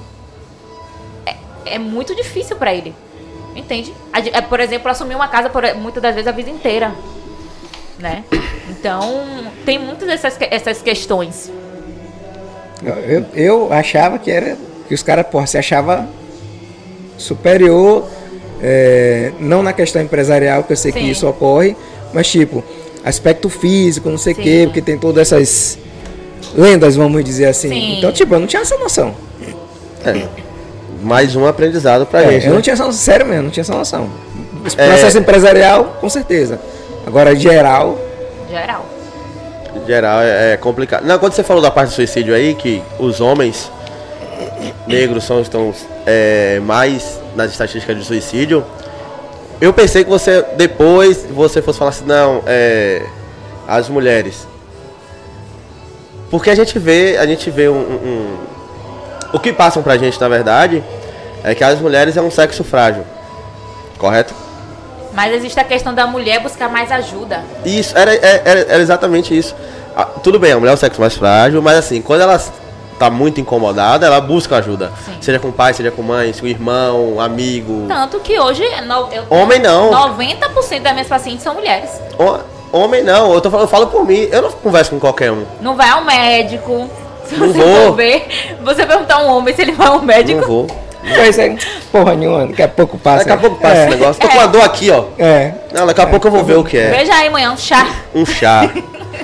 É, 1.26 1.36
é 1.66 1.78
muito 1.78 2.16
difícil 2.16 2.56
pra 2.56 2.74
ele. 2.74 2.96
Entende? 3.54 3.94
É, 4.32 4.40
Por 4.40 4.62
exemplo, 4.62 4.90
assumir 4.90 5.16
uma 5.16 5.28
casa 5.28 5.50
por, 5.50 5.64
muitas 5.76 6.02
das 6.02 6.16
vezes 6.16 6.30
a 6.30 6.32
vida 6.32 6.50
inteira. 6.50 6.96
Né? 7.98 8.24
Então, 8.70 9.52
tem 9.66 9.78
muitas 9.78 10.08
dessas 10.08 10.38
essas 10.40 10.82
questões. 10.82 11.52
Eu, 12.82 13.26
eu 13.34 13.74
achava 13.74 14.18
que 14.18 14.32
era 14.32 14.58
que 14.88 14.94
os 14.94 15.04
caras, 15.04 15.28
porra, 15.28 15.46
se 15.46 15.58
achava 15.58 16.08
superior, 17.18 18.08
é, 18.62 19.32
não 19.40 19.64
na 19.64 19.74
questão 19.74 20.02
empresarial, 20.02 20.64
que 20.64 20.74
eu 20.74 20.78
sei 20.78 20.92
que 20.92 21.00
Sim. 21.00 21.10
isso 21.10 21.28
ocorre, 21.28 21.76
mas 22.14 22.28
tipo, 22.28 22.64
aspecto 23.04 23.50
físico, 23.50 24.10
não 24.10 24.18
sei 24.18 24.34
o 24.34 24.36
quê, 24.36 24.62
porque 24.66 24.82
tem 24.82 24.98
todas 24.98 25.32
essas 25.32 25.78
lendas, 26.56 26.96
vamos 26.96 27.24
dizer 27.24 27.46
assim. 27.46 27.70
Sim. 27.70 27.98
Então, 27.98 28.12
tipo, 28.12 28.34
eu 28.34 28.40
não 28.40 28.48
tinha 28.48 28.62
essa 28.62 28.78
noção. 28.78 29.14
É, 30.06 30.28
mais 31.02 31.36
um 31.36 31.46
aprendizado 31.46 32.06
pra 32.06 32.22
É, 32.24 32.32
gente. 32.32 32.46
eu 32.46 32.50
né? 32.50 32.56
não 32.56 32.62
tinha 32.62 32.74
essa 32.74 32.86
noção, 32.86 33.00
sério 33.00 33.26
mesmo, 33.26 33.44
não 33.44 33.50
tinha 33.50 33.62
essa 33.62 33.74
noção. 33.76 34.10
É. 34.78 34.88
Processo 34.90 35.18
empresarial, 35.18 35.98
com 36.02 36.10
certeza. 36.10 36.60
Agora, 37.06 37.36
geral, 37.36 37.98
Geral. 38.50 38.86
Em 39.76 39.86
geral 39.86 40.22
é, 40.22 40.54
é 40.54 40.58
complicado. 40.58 41.06
Não, 41.06 41.20
quando 41.20 41.34
você 41.34 41.44
falou 41.44 41.62
da 41.62 41.70
parte 41.70 41.90
do 41.90 41.94
suicídio 41.94 42.34
aí, 42.34 42.56
que 42.56 42.82
os 42.98 43.22
homens 43.22 43.72
negros 44.88 45.24
são, 45.24 45.42
estão 45.42 45.74
é, 46.06 46.60
mais 46.64 47.20
nas 47.36 47.52
estatísticas 47.52 47.98
de 47.98 48.06
suicídio, 48.06 48.66
eu 49.62 49.74
pensei 49.74 50.04
que 50.04 50.10
você, 50.10 50.44
depois, 50.56 51.26
você 51.32 51.62
fosse 51.62 51.78
falar 51.80 51.90
assim, 51.92 52.06
não, 52.06 52.44
é, 52.48 53.02
as 53.68 53.90
mulheres. 53.90 54.48
Porque 56.30 56.50
a 56.50 56.56
gente 56.56 56.78
vê, 56.78 57.18
a 57.18 57.26
gente 57.26 57.50
vê 57.50 57.68
um, 57.70 57.74
um- 57.74 57.78
um- 58.06 58.38
O 59.34 59.40
que 59.40 59.52
passam 59.54 59.84
pra 59.84 59.98
gente, 59.98 60.20
na 60.20 60.28
verdade, 60.28 60.84
é 61.44 61.54
que 61.54 61.64
as 61.64 61.80
mulheres 61.80 62.16
é 62.18 62.22
um 62.22 62.32
sexo 62.32 62.64
frágil. 62.64 63.04
Correto? 63.98 64.34
Mas 65.14 65.34
existe 65.34 65.60
a 65.60 65.64
questão 65.64 65.94
da 65.94 66.08
mulher 66.08 66.40
buscar 66.42 66.70
mais 66.70 66.92
ajuda. 66.92 67.44
Isso, 67.66 67.98
era, 67.98 68.14
era, 68.16 68.60
era 68.62 68.82
exatamente 68.82 69.38
isso. 69.38 69.56
Ah, 69.96 70.06
tudo 70.06 70.40
bem, 70.40 70.52
a 70.54 70.60
mulher 70.60 70.72
é 70.72 70.74
o 70.76 70.78
sexo 70.78 71.02
mais 71.02 71.16
frágil, 71.16 71.62
mas 71.62 71.78
assim, 71.78 72.02
quando 72.02 72.22
ela 72.22 72.40
tá 73.00 73.10
muito 73.10 73.40
incomodada, 73.40 74.06
ela 74.06 74.20
busca 74.22 74.58
ajuda. 74.58 74.92
Sim. 75.06 75.14
Seja 75.22 75.40
com 75.40 75.52
pai, 75.52 75.74
seja 75.74 75.90
com 75.90 76.02
mãe, 76.04 76.32
com 76.40 76.46
irmão, 76.46 77.20
amigo. 77.20 77.86
Tanto 77.88 78.20
que 78.20 78.40
hoje, 78.40 78.64
no- 78.86 79.08
eu, 79.12 79.24
Homem 79.30 79.60
não. 79.60 79.90
90% 79.92 80.82
das 80.84 80.94
minhas 80.94 81.08
pacientes 81.08 81.42
são 81.44 81.54
mulheres. 81.56 81.90
Ho- 82.20 82.40
Homem 82.72 83.02
não, 83.04 83.34
eu, 83.34 83.42
tô 83.42 83.50
eu 83.58 83.68
falo 83.68 83.88
por 83.88 84.06
mim, 84.06 84.28
eu 84.32 84.44
não 84.44 84.52
converso 84.52 84.92
com 84.92 85.00
qualquer 85.00 85.32
um. 85.32 85.44
Não 85.62 85.76
vai 85.76 85.90
ao 85.90 86.04
médico. 86.04 86.88
Se 87.26 87.36
Não 87.36 87.48
você 87.48 87.60
vou. 87.60 87.86
for 87.88 87.96
ver, 87.96 88.58
você 88.64 88.86
perguntar 88.86 89.16
a 89.16 89.20
um 89.24 89.38
homem 89.38 89.56
se 89.56 89.62
ele 89.62 89.72
vai 89.72 89.88
ao 89.88 90.02
médico. 90.02 90.40
Não 90.42 90.48
vou. 90.48 90.68
Pois 91.16 91.38
é, 91.40 91.56
porra 91.92 92.16
nenhuma, 92.16 92.48
daqui 92.48 92.62
a 92.62 92.68
pouco 92.68 92.98
passa. 92.98 93.20
Daqui 93.20 93.32
a 93.32 93.38
pouco 93.38 93.56
passa 93.62 93.76
é, 93.76 93.82
esse 93.88 93.90
negócio. 93.98 94.22
Tô 94.22 94.28
com 94.28 94.38
uma 94.38 94.48
dor 94.48 94.64
aqui, 94.64 94.92
ó. 94.92 95.06
É, 95.18 95.52
Não, 95.74 95.86
daqui 95.88 96.02
a 96.02 96.08
pouco 96.08 96.28
eu 96.28 96.32
vou 96.32 96.44
ver 96.44 96.58
o 96.58 96.64
que 96.64 96.78
é. 96.78 96.90
Veja 96.90 97.14
aí 97.14 97.28
amanhã 97.28 97.52
um 97.52 97.58
chá. 97.58 97.88
Um 98.14 98.26
chá. 98.26 98.70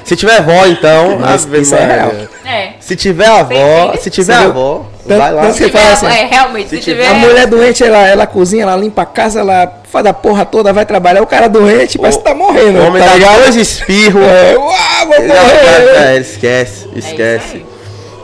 Se 0.04 0.16
tiver 0.16 0.42
vó, 0.42 0.66
então. 0.66 1.18
Mas 1.20 1.46
Ave 1.46 1.62
isso 1.62 1.74
é 1.76 1.86
Maria. 1.88 2.30
É. 2.46 2.70
Se 2.80 2.96
tiver 2.96 3.28
avó, 3.28 3.90
filho? 3.92 4.02
se 4.04 4.10
tiver 4.10 4.36
avó, 4.36 4.86
Tanto- 5.08 5.20
vai 5.20 5.32
lá. 5.32 5.42
tanto 5.44 5.54
Se 5.58 5.66
tiver, 5.66 5.80
fala 5.80 5.94
assim, 5.94 6.06
é, 6.08 6.26
realmente, 6.26 6.70
se, 6.70 6.76
se 6.78 6.82
tiver. 6.84 7.08
A 7.08 7.14
mulher 7.16 7.48
doente, 7.48 7.84
ela, 7.84 8.06
ela 8.08 8.28
cozinha, 8.28 8.64
ela 8.64 8.76
limpa 8.76 9.02
a 9.04 9.06
casa, 9.06 9.40
ela 9.40 9.82
faz 9.92 10.06
a 10.06 10.14
porra 10.14 10.46
toda, 10.46 10.72
vai 10.74 10.86
trabalhar. 10.86 11.22
O 11.22 11.28
cara 11.28 11.48
doente 11.48 11.98
parece 11.98 12.18
O- 12.18 12.22
que 12.22 12.28
tá 12.30 12.36
morrendo. 12.36 12.80
O 12.80 12.88
homem 12.88 13.02
tá 13.02 13.10
dá 13.10 13.16
ligado? 13.16 13.42
dois 13.42 13.56
espirros. 13.56 14.22
É, 14.24 14.56
uau, 14.58 14.68
vou 15.08 15.28
morrer. 15.28 15.98
é, 15.98 16.18
esquece, 16.18 16.88
esquece. 16.96 17.56
aí. 17.58 17.66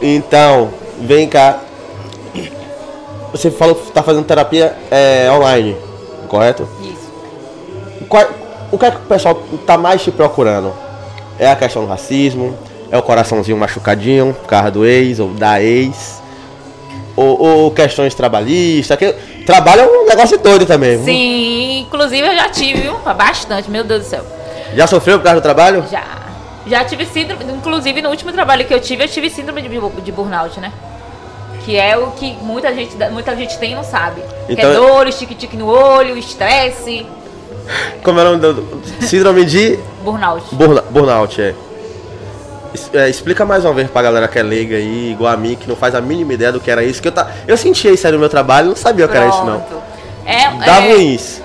então, 0.01 0.69
vem 0.99 1.27
cá. 1.27 1.57
Você 3.31 3.49
falou 3.49 3.75
que 3.75 3.91
tá 3.91 4.03
fazendo 4.03 4.25
terapia 4.25 4.75
é, 4.89 5.29
online, 5.31 5.75
correto? 6.27 6.67
Isso. 6.81 7.11
Qual- 8.09 8.27
o 8.71 8.77
que 8.77 8.85
é 8.85 8.91
que 8.91 8.97
o 8.97 9.01
pessoal 9.01 9.35
tá 9.65 9.77
mais 9.77 10.01
te 10.01 10.11
procurando? 10.11 10.73
É 11.39 11.49
a 11.49 11.55
questão 11.55 11.83
do 11.83 11.87
racismo? 11.87 12.57
É 12.91 12.97
o 12.97 13.01
coraçãozinho 13.01 13.57
machucadinho 13.57 14.33
por 14.33 14.47
causa 14.47 14.69
do 14.71 14.85
ex 14.85 15.19
ou 15.19 15.29
da 15.29 15.61
ex? 15.61 16.21
Ou, 17.15 17.41
ou 17.41 17.71
questões 17.71 18.13
trabalhistas? 18.13 18.97
Que, 18.97 19.13
trabalho 19.45 19.81
é 19.81 19.85
um 19.87 20.05
negócio 20.05 20.37
doido 20.37 20.65
também. 20.65 21.01
Sim, 21.03 21.79
inclusive 21.81 22.25
eu 22.27 22.35
já 22.35 22.49
tive, 22.49 22.81
viu? 22.81 22.97
Bastante, 22.99 23.69
meu 23.69 23.83
Deus 23.83 24.03
do 24.03 24.09
céu. 24.09 24.23
Já 24.75 24.87
sofreu 24.87 25.19
por 25.19 25.23
causa 25.25 25.39
do 25.39 25.43
trabalho? 25.43 25.83
Já. 25.91 26.03
Já 26.67 26.85
tive 26.85 27.05
síndrome, 27.07 27.43
inclusive 27.51 28.01
no 28.01 28.09
último 28.09 28.31
trabalho 28.31 28.65
que 28.65 28.73
eu 28.73 28.79
tive, 28.79 29.03
eu 29.03 29.07
tive 29.07 29.29
síndrome 29.29 29.61
de, 29.63 29.69
de 30.01 30.11
burnout, 30.11 30.59
né? 30.59 30.71
Que 31.65 31.77
é 31.77 31.95
o 31.97 32.07
que 32.11 32.33
muita 32.41 32.73
gente, 32.73 32.95
muita 33.11 33.35
gente 33.35 33.57
tem 33.59 33.71
e 33.73 33.75
não 33.75 33.83
sabe. 33.83 34.21
que 34.47 34.53
Então- 34.53 34.71
é 34.71 34.73
dor, 34.73 35.09
tique-tique 35.11 35.55
no 35.55 35.67
olho, 35.67 36.17
estresse, 36.17 37.05
Como 38.03 38.19
é 38.19 38.23
o 38.23 38.25
nome 38.37 38.39
do. 38.39 38.81
Síndrome 39.05 39.45
de 39.45 39.77
burnout. 40.03 40.43
burna- 40.55 40.83
burnout, 40.89 41.39
é. 41.41 41.53
É, 42.93 43.09
Explica 43.09 43.45
mais 43.45 43.63
uma 43.65 43.73
vez 43.73 43.89
pra 43.89 44.01
galera 44.01 44.27
que 44.27 44.39
é 44.39 44.43
leiga 44.43 44.75
aí, 44.77 45.11
igual 45.11 45.31
a 45.31 45.37
mim, 45.37 45.55
que 45.55 45.67
não 45.67 45.75
faz 45.75 45.93
a 45.93 46.01
mínima 46.01 46.33
ideia 46.33 46.51
do 46.51 46.59
que 46.59 46.71
era 46.71 46.83
isso. 46.83 47.01
Que 47.01 47.09
eu, 47.09 47.11
tá, 47.11 47.29
eu 47.47 47.55
sentia 47.57 47.91
isso 47.91 48.07
aí 48.07 48.13
no 48.13 48.19
meu 48.19 48.29
trabalho, 48.29 48.69
não 48.69 48.75
sabia 48.75 49.05
o 49.05 49.09
que 49.09 49.15
era 49.17 49.27
isso, 49.27 49.43
não. 49.43 49.59
Pronto. 49.59 49.83
É, 50.25 50.65
Dá 50.65 50.77
é, 50.81 50.91
ruim 50.93 51.13
isso. 51.13 51.41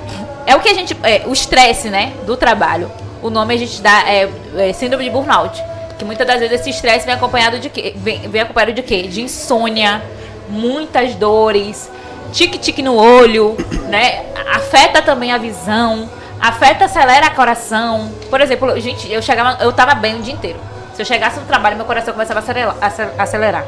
É 0.46 0.54
o 0.56 0.60
que 0.60 0.68
a 0.68 0.74
gente. 0.74 0.96
É, 1.02 1.22
o 1.26 1.32
estresse, 1.32 1.88
né? 1.90 2.12
Do 2.24 2.36
trabalho. 2.36 2.90
O 3.22 3.28
nome 3.28 3.54
a 3.54 3.58
gente 3.58 3.82
dá 3.82 4.04
é, 4.08 4.28
é 4.56 4.72
síndrome 4.72 5.04
de 5.04 5.10
burnout. 5.10 5.60
Que 5.98 6.04
muitas 6.04 6.26
das 6.26 6.38
vezes 6.40 6.60
esse 6.60 6.70
estresse 6.70 7.06
vem 7.06 7.14
acompanhado 7.14 7.58
de 7.58 7.70
quê? 7.70 7.94
Vem, 7.96 8.20
vem 8.28 8.42
acompanhado 8.42 8.72
de 8.72 8.82
quê? 8.82 9.02
De 9.04 9.22
insônia, 9.22 10.02
muitas 10.48 11.14
dores, 11.14 11.90
tique-tique 12.32 12.82
no 12.82 12.94
olho, 12.96 13.56
né? 13.88 14.26
Afeta 14.52 15.00
também 15.00 15.32
a 15.32 15.38
visão, 15.38 16.08
afeta, 16.40 16.84
acelera 16.84 17.28
o 17.28 17.34
coração. 17.34 18.10
Por 18.28 18.40
exemplo, 18.40 18.78
gente, 18.78 19.10
eu 19.10 19.22
chegava, 19.22 19.62
eu 19.62 19.72
tava 19.72 19.94
bem 19.94 20.16
o 20.16 20.22
dia 20.22 20.34
inteiro. 20.34 20.58
Se 20.94 21.02
eu 21.02 21.06
chegasse 21.06 21.38
no 21.40 21.46
trabalho, 21.46 21.76
meu 21.76 21.84
coração 21.86 22.12
começava 22.12 22.40
a 22.40 22.42
acelerar. 22.42 22.76
acel- 22.80 23.10
acelerar. 23.18 23.64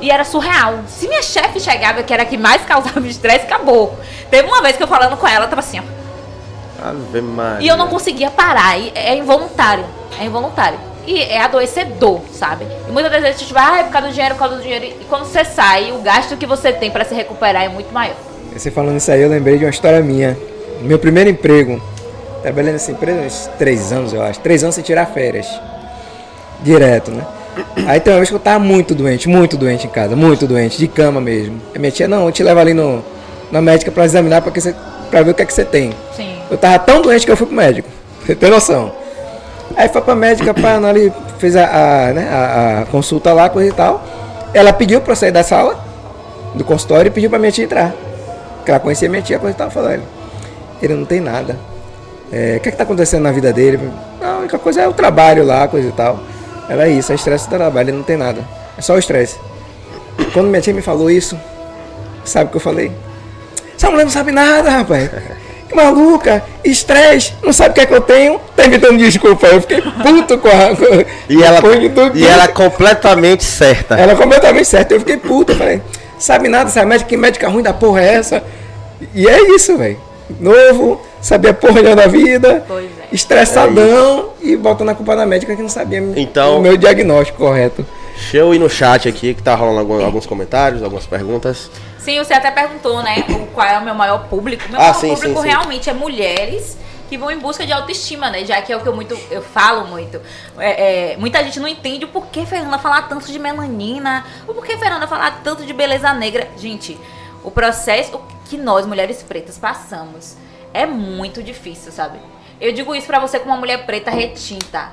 E 0.00 0.10
era 0.10 0.24
surreal. 0.24 0.80
Se 0.86 1.08
minha 1.08 1.22
chefe 1.22 1.58
chegava, 1.58 2.02
que 2.02 2.12
era 2.14 2.22
a 2.22 2.26
que 2.26 2.36
mais 2.38 2.62
causava 2.64 3.00
estresse, 3.06 3.44
acabou. 3.46 3.98
Teve 4.30 4.46
uma 4.48 4.62
vez 4.62 4.76
que 4.76 4.82
eu 4.82 4.86
falando 4.88 5.16
com 5.16 5.26
ela, 5.26 5.46
tava 5.48 5.60
assim, 5.60 5.80
ó. 5.80 6.88
Ave 6.88 7.20
Maria. 7.20 7.64
E 7.66 7.68
eu 7.68 7.76
não 7.76 7.88
conseguia 7.88 8.30
parar. 8.30 8.78
E 8.78 8.92
é 8.94 9.16
involuntário. 9.16 9.84
É 10.20 10.24
involuntário. 10.24 10.78
E 11.08 11.22
é 11.22 11.40
adoecedor, 11.40 12.20
sabe? 12.30 12.66
E 12.86 12.92
muitas 12.92 13.10
vezes 13.10 13.26
a 13.26 13.32
gente 13.32 13.54
vai, 13.54 13.64
ah, 13.64 13.80
é 13.80 13.84
por 13.84 13.92
causa 13.92 14.08
do 14.08 14.12
dinheiro, 14.12 14.34
por 14.34 14.40
causa 14.40 14.56
do 14.56 14.62
dinheiro. 14.62 14.84
E 14.84 15.04
quando 15.08 15.24
você 15.24 15.42
sai, 15.42 15.90
o 15.90 16.02
gasto 16.02 16.36
que 16.36 16.44
você 16.44 16.70
tem 16.70 16.90
pra 16.90 17.02
se 17.02 17.14
recuperar 17.14 17.62
é 17.62 17.68
muito 17.70 17.90
maior. 17.90 18.14
Você 18.52 18.70
falando 18.70 18.98
isso 18.98 19.10
aí, 19.10 19.22
eu 19.22 19.30
lembrei 19.30 19.56
de 19.56 19.64
uma 19.64 19.70
história 19.70 20.02
minha. 20.02 20.36
Meu 20.82 20.98
primeiro 20.98 21.30
emprego. 21.30 21.80
Trabalhei 22.42 22.72
nessa 22.72 22.92
empresa 22.92 23.22
uns 23.22 23.46
três 23.58 23.90
anos, 23.90 24.12
eu 24.12 24.22
acho. 24.22 24.38
Três 24.40 24.62
anos 24.62 24.74
sem 24.74 24.84
tirar 24.84 25.06
férias. 25.06 25.48
Direto, 26.62 27.10
né? 27.10 27.26
Aí 27.86 27.98
tem 28.00 28.12
uma 28.12 28.18
vez 28.18 28.28
que 28.28 28.34
eu 28.34 28.38
tava 28.40 28.58
muito 28.58 28.94
doente, 28.94 29.30
muito 29.30 29.56
doente 29.56 29.86
em 29.86 29.90
casa, 29.90 30.14
muito 30.14 30.46
doente, 30.46 30.76
de 30.76 30.88
cama 30.88 31.22
mesmo. 31.22 31.58
A 31.74 31.78
minha 31.78 31.90
tia, 31.90 32.06
não, 32.06 32.26
eu 32.26 32.32
te 32.32 32.42
levo 32.42 32.60
ali 32.60 32.74
no, 32.74 33.02
na 33.50 33.62
médica 33.62 33.90
pra 33.90 34.04
examinar 34.04 34.42
pra, 34.42 34.52
que 34.52 34.60
você, 34.60 34.74
pra 35.10 35.22
ver 35.22 35.30
o 35.30 35.34
que 35.34 35.40
é 35.40 35.46
que 35.46 35.54
você 35.54 35.64
tem. 35.64 35.90
Sim. 36.14 36.36
Eu 36.50 36.58
tava 36.58 36.78
tão 36.78 37.00
doente 37.00 37.24
que 37.24 37.32
eu 37.32 37.36
fui 37.36 37.46
pro 37.46 37.56
médico. 37.56 37.88
Você 38.28 38.34
tem 38.34 38.50
noção? 38.50 38.92
Aí 39.76 39.88
foi 39.88 40.00
pra 40.02 40.14
médica, 40.14 40.52
pá, 40.54 40.76
ali 40.76 41.12
fez 41.38 41.54
a, 41.56 41.64
a, 41.64 42.12
né, 42.12 42.28
a, 42.30 42.82
a 42.82 42.86
consulta 42.86 43.32
lá, 43.32 43.48
coisa 43.48 43.68
e 43.68 43.72
tal. 43.72 44.02
Ela 44.52 44.72
pediu 44.72 45.00
pra 45.00 45.14
sair 45.14 45.30
da 45.30 45.42
sala, 45.42 45.78
do 46.54 46.64
consultório, 46.64 47.08
e 47.08 47.10
pediu 47.10 47.30
pra 47.30 47.38
minha 47.38 47.52
tia 47.52 47.64
entrar. 47.64 47.94
Porque 48.56 48.70
ela 48.70 48.80
conhecia 48.80 49.08
minha 49.08 49.22
tia, 49.22 49.38
coisa 49.38 49.54
e 49.54 49.58
tal. 49.58 49.70
Falou, 49.70 49.90
ele, 50.80 50.94
não 50.94 51.04
tem 51.04 51.20
nada. 51.20 51.56
É, 52.32 52.56
o 52.56 52.60
que 52.60 52.68
é 52.68 52.72
que 52.72 52.78
tá 52.78 52.84
acontecendo 52.84 53.22
na 53.22 53.32
vida 53.32 53.52
dele? 53.52 53.90
A 54.22 54.38
única 54.38 54.58
coisa 54.58 54.82
é 54.82 54.88
o 54.88 54.92
trabalho 54.92 55.44
lá, 55.44 55.68
coisa 55.68 55.88
e 55.88 55.92
tal. 55.92 56.18
Era 56.68 56.88
isso, 56.88 57.12
é 57.12 57.14
estresse 57.14 57.46
do 57.48 57.56
trabalho, 57.56 57.90
ele 57.90 57.96
não 57.96 58.04
tem 58.04 58.16
nada. 58.16 58.42
É 58.76 58.82
só 58.82 58.94
o 58.94 58.98
estresse. 58.98 59.38
Quando 60.32 60.48
minha 60.48 60.60
tia 60.60 60.74
me 60.74 60.82
falou 60.82 61.10
isso, 61.10 61.38
sabe 62.24 62.46
o 62.46 62.50
que 62.50 62.56
eu 62.56 62.60
falei? 62.60 62.92
Essa 63.76 63.90
mulher 63.90 64.04
não 64.04 64.10
sabe 64.10 64.32
nada, 64.32 64.70
rapaz. 64.70 65.10
Que 65.68 65.74
maluca, 65.74 66.42
estresse, 66.64 67.34
não 67.42 67.52
sabe 67.52 67.70
o 67.70 67.74
que 67.74 67.80
é 67.80 67.86
que 67.86 67.92
eu 67.94 68.00
tenho, 68.00 68.40
tá 68.56 68.64
inventando 68.64 68.96
desculpa. 68.96 69.46
Eu 69.48 69.60
fiquei 69.60 69.82
puto 69.82 70.38
com 70.38 70.48
a. 70.48 70.74
com- 70.74 71.04
E 71.28 71.42
ela, 71.42 71.60
e 72.14 72.26
ela 72.26 72.44
é 72.44 72.48
completamente 72.48 73.44
certa. 73.44 73.94
Ela 73.96 74.12
é 74.12 74.14
completamente 74.14 74.66
certa. 74.66 74.94
Eu 74.94 75.00
fiquei 75.00 75.18
puto. 75.18 75.52
Eu 75.52 75.56
falei, 75.56 75.82
sabe 76.18 76.48
nada, 76.48 76.70
sabe 76.70 76.86
médica, 76.86 77.08
que 77.10 77.16
médica 77.16 77.48
ruim 77.48 77.62
da 77.62 77.72
porra 77.74 78.00
é 78.00 78.14
essa? 78.14 78.42
E 79.14 79.28
é 79.28 79.54
isso, 79.54 79.76
velho. 79.76 79.98
Novo, 80.40 81.00
sabia 81.22 81.52
porra 81.54 81.80
nenhuma 81.82 81.96
da 81.96 82.06
vida, 82.06 82.62
Pois 82.68 82.84
é. 82.84 83.14
estressadão 83.14 84.30
e 84.42 84.56
botando 84.56 84.90
a 84.90 84.94
culpa 84.94 85.14
na 85.16 85.24
médica 85.26 85.54
que 85.56 85.62
não 85.62 85.68
sabia 85.68 86.02
Então- 86.16 86.58
o 86.58 86.60
meu 86.62 86.76
diagnóstico 86.76 87.38
correto. 87.38 87.84
Deixa 88.14 88.36
eu 88.38 88.52
ir 88.54 88.58
no 88.58 88.68
chat 88.68 89.08
aqui, 89.08 89.32
que 89.32 89.42
tá 89.42 89.54
rolando 89.54 89.78
algum- 89.78 90.04
alguns 90.04 90.26
comentários, 90.26 90.82
algumas 90.82 91.06
perguntas. 91.06 91.70
Sim, 92.08 92.24
você 92.24 92.32
até 92.32 92.50
perguntou, 92.50 93.02
né? 93.02 93.16
Qual 93.52 93.66
é 93.66 93.78
o 93.78 93.82
meu 93.82 93.94
maior 93.94 94.28
público. 94.30 94.66
Meu 94.70 94.80
Ah, 94.80 94.84
maior 94.84 94.94
sim, 94.94 95.14
público 95.14 95.36
sim, 95.36 95.42
sim. 95.42 95.48
realmente 95.48 95.90
é 95.90 95.92
mulheres 95.92 96.78
que 97.06 97.18
vão 97.18 97.30
em 97.30 97.38
busca 97.38 97.66
de 97.66 97.72
autoestima, 97.72 98.30
né? 98.30 98.46
Já 98.46 98.62
que 98.62 98.72
é 98.72 98.76
o 98.78 98.80
que 98.80 98.88
eu 98.88 98.96
muito 98.96 99.14
eu 99.30 99.42
falo 99.42 99.86
muito. 99.86 100.18
É, 100.56 101.12
é, 101.12 101.16
muita 101.18 101.44
gente 101.44 101.60
não 101.60 101.68
entende 101.68 102.06
o 102.06 102.08
porquê 102.08 102.46
Fernanda 102.46 102.78
falar 102.78 103.02
tanto 103.08 103.30
de 103.30 103.38
melanina, 103.38 104.24
o 104.46 104.54
porquê 104.54 104.78
Fernanda 104.78 105.06
falar 105.06 105.42
tanto 105.44 105.66
de 105.66 105.72
beleza 105.74 106.10
negra. 106.14 106.48
Gente, 106.56 106.98
o 107.44 107.50
processo 107.50 108.18
que 108.46 108.56
nós, 108.56 108.86
mulheres 108.86 109.22
pretas, 109.22 109.58
passamos 109.58 110.34
é 110.72 110.86
muito 110.86 111.42
difícil, 111.42 111.92
sabe? 111.92 112.18
Eu 112.58 112.72
digo 112.72 112.94
isso 112.94 113.06
pra 113.06 113.18
você 113.18 113.38
como 113.38 113.52
uma 113.52 113.58
mulher 113.58 113.84
preta 113.84 114.10
retinta, 114.10 114.92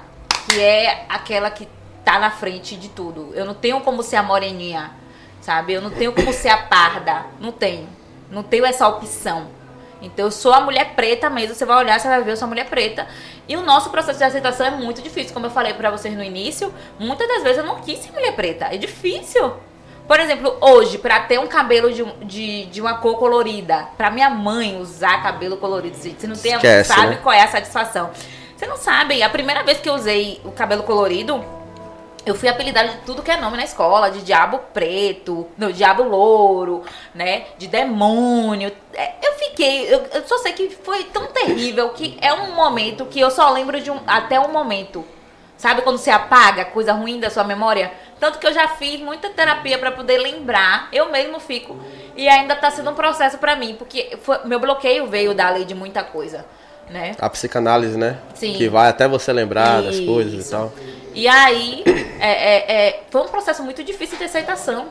que 0.49 0.59
é 0.59 1.05
aquela 1.07 1.49
que 1.49 1.65
tá 2.03 2.19
na 2.19 2.29
frente 2.29 2.75
de 2.75 2.89
tudo. 2.89 3.31
Eu 3.33 3.45
não 3.45 3.53
tenho 3.53 3.79
como 3.79 4.03
ser 4.03 4.17
a 4.17 4.23
moreninha, 4.23 4.91
sabe? 5.45 5.73
Eu 5.73 5.81
não 5.81 5.91
tenho 5.91 6.11
como 6.11 6.33
ser 6.33 6.49
a 6.49 6.57
parda. 6.57 7.27
Não 7.39 7.51
tenho. 7.51 7.87
Não 8.31 8.41
tenho 8.41 8.65
essa 8.65 8.87
opção. 8.87 9.47
Então 10.01 10.25
eu 10.25 10.31
sou 10.31 10.51
a 10.51 10.59
mulher 10.59 10.95
preta 10.95 11.29
mesmo. 11.29 11.53
Você 11.53 11.65
vai 11.65 11.77
olhar, 11.77 11.99
você 11.99 12.07
vai 12.07 12.23
ver, 12.23 12.31
eu 12.31 12.37
sou 12.37 12.47
a 12.47 12.49
mulher 12.49 12.65
preta. 12.65 13.07
E 13.47 13.55
o 13.55 13.61
nosso 13.61 13.91
processo 13.91 14.17
de 14.17 14.25
aceitação 14.25 14.65
é 14.65 14.71
muito 14.71 15.01
difícil. 15.01 15.33
Como 15.33 15.45
eu 15.45 15.51
falei 15.51 15.73
pra 15.73 15.91
vocês 15.91 16.15
no 16.15 16.23
início, 16.23 16.73
muitas 16.99 17.27
das 17.27 17.43
vezes 17.43 17.59
eu 17.59 17.63
não 17.63 17.79
quis 17.79 17.99
ser 17.99 18.11
mulher 18.11 18.35
preta. 18.35 18.65
É 18.65 18.77
difícil. 18.77 19.53
Por 20.07 20.19
exemplo, 20.19 20.55
hoje, 20.61 20.97
pra 20.97 21.21
ter 21.21 21.39
um 21.39 21.47
cabelo 21.47 21.91
de, 21.91 22.03
de, 22.25 22.65
de 22.65 22.81
uma 22.81 22.97
cor 22.97 23.17
colorida, 23.17 23.87
pra 23.97 24.11
minha 24.11 24.29
mãe 24.29 24.79
usar 24.79 25.23
cabelo 25.23 25.57
colorido, 25.57 25.97
gente, 25.97 26.21
você 26.21 26.27
não 26.27 26.35
tem, 26.35 26.53
Esquece, 26.53 26.93
sabe 26.93 27.15
né? 27.15 27.19
qual 27.23 27.33
é 27.33 27.41
a 27.41 27.47
satisfação. 27.47 28.11
Você 28.55 28.67
não 28.67 28.77
sabe, 28.77 29.23
a 29.23 29.29
primeira 29.29 29.63
vez 29.63 29.79
que 29.79 29.89
eu 29.89 29.95
usei 29.95 30.39
o 30.45 30.51
cabelo 30.51 30.83
colorido, 30.83 31.43
eu 32.25 32.33
fui 32.35 32.49
apelidada 32.49 32.89
de 32.89 32.97
tudo 32.99 33.21
que 33.21 33.29
é 33.31 33.37
nome 33.37 33.57
na 33.57 33.63
escola, 33.63 34.09
de 34.09 34.21
diabo 34.21 34.59
preto, 34.73 35.47
não, 35.57 35.71
diabo 35.71 36.03
louro, 36.03 36.83
né? 37.13 37.45
De 37.57 37.67
demônio. 37.67 38.71
É, 38.93 39.13
Eu 39.21 39.33
fiquei, 39.33 39.93
eu, 39.93 40.05
eu 40.13 40.27
só 40.27 40.37
sei 40.39 40.53
que 40.53 40.69
foi 40.69 41.03
tão 41.05 41.27
terrível 41.27 41.89
que 41.89 42.17
é 42.21 42.33
um 42.33 42.53
momento 42.55 43.05
que 43.05 43.19
eu 43.19 43.29
só 43.31 43.51
lembro 43.51 43.79
de 43.79 43.91
um 43.91 43.99
até 44.07 44.39
um 44.39 44.51
momento. 44.51 45.05
Sabe 45.57 45.81
quando 45.83 45.97
você 45.97 46.09
apaga 46.11 46.65
coisa 46.65 46.91
ruim 46.91 47.19
da 47.19 47.29
sua 47.29 47.43
memória? 47.45 47.91
Tanto 48.19 48.39
que 48.39 48.45
eu 48.47 48.53
já 48.53 48.67
fiz 48.69 48.99
muita 48.99 49.29
terapia 49.29 49.77
pra 49.77 49.91
poder 49.91 50.17
lembrar. 50.17 50.89
Eu 50.91 51.09
mesmo 51.11 51.39
fico. 51.39 51.77
E 52.15 52.27
ainda 52.27 52.55
tá 52.55 52.69
sendo 52.71 52.91
um 52.91 52.93
processo 52.93 53.37
pra 53.37 53.55
mim, 53.55 53.75
porque 53.77 54.17
foi- 54.21 54.39
meu 54.45 54.59
bloqueio 54.59 55.07
veio 55.07 55.33
dali 55.33 55.63
de 55.63 55.73
muita 55.73 56.03
coisa, 56.03 56.45
né? 56.89 57.15
A 57.19 57.29
psicanálise, 57.29 57.97
né? 57.97 58.17
Sim. 58.33 58.53
Que 58.53 58.67
vai 58.67 58.89
até 58.89 59.07
você 59.07 59.31
lembrar 59.31 59.81
das 59.81 59.95
Isso. 59.95 60.05
coisas 60.05 60.45
e 60.45 60.51
tal. 60.51 60.73
E 61.15 61.27
aí, 61.27 61.83
é, 62.19 62.29
é, 62.29 62.87
é, 62.89 63.03
foi 63.09 63.21
um 63.21 63.27
processo 63.27 63.63
muito 63.63 63.83
difícil 63.83 64.17
de 64.17 64.25
aceitação. 64.25 64.87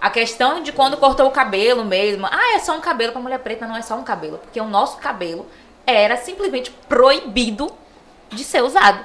A 0.00 0.08
questão 0.10 0.62
de 0.62 0.72
quando 0.72 0.96
cortou 0.96 1.26
o 1.26 1.30
cabelo 1.30 1.84
mesmo. 1.84 2.26
Ah, 2.26 2.54
é 2.54 2.58
só 2.60 2.74
um 2.76 2.80
cabelo 2.80 3.12
pra 3.12 3.20
mulher 3.20 3.38
preta, 3.40 3.66
não 3.66 3.76
é 3.76 3.82
só 3.82 3.94
um 3.96 4.02
cabelo. 4.04 4.38
Porque 4.38 4.60
o 4.60 4.64
nosso 4.64 4.96
cabelo 4.98 5.46
era 5.86 6.16
simplesmente 6.16 6.70
proibido 6.88 7.70
de 8.30 8.42
ser 8.44 8.62
usado. 8.62 9.04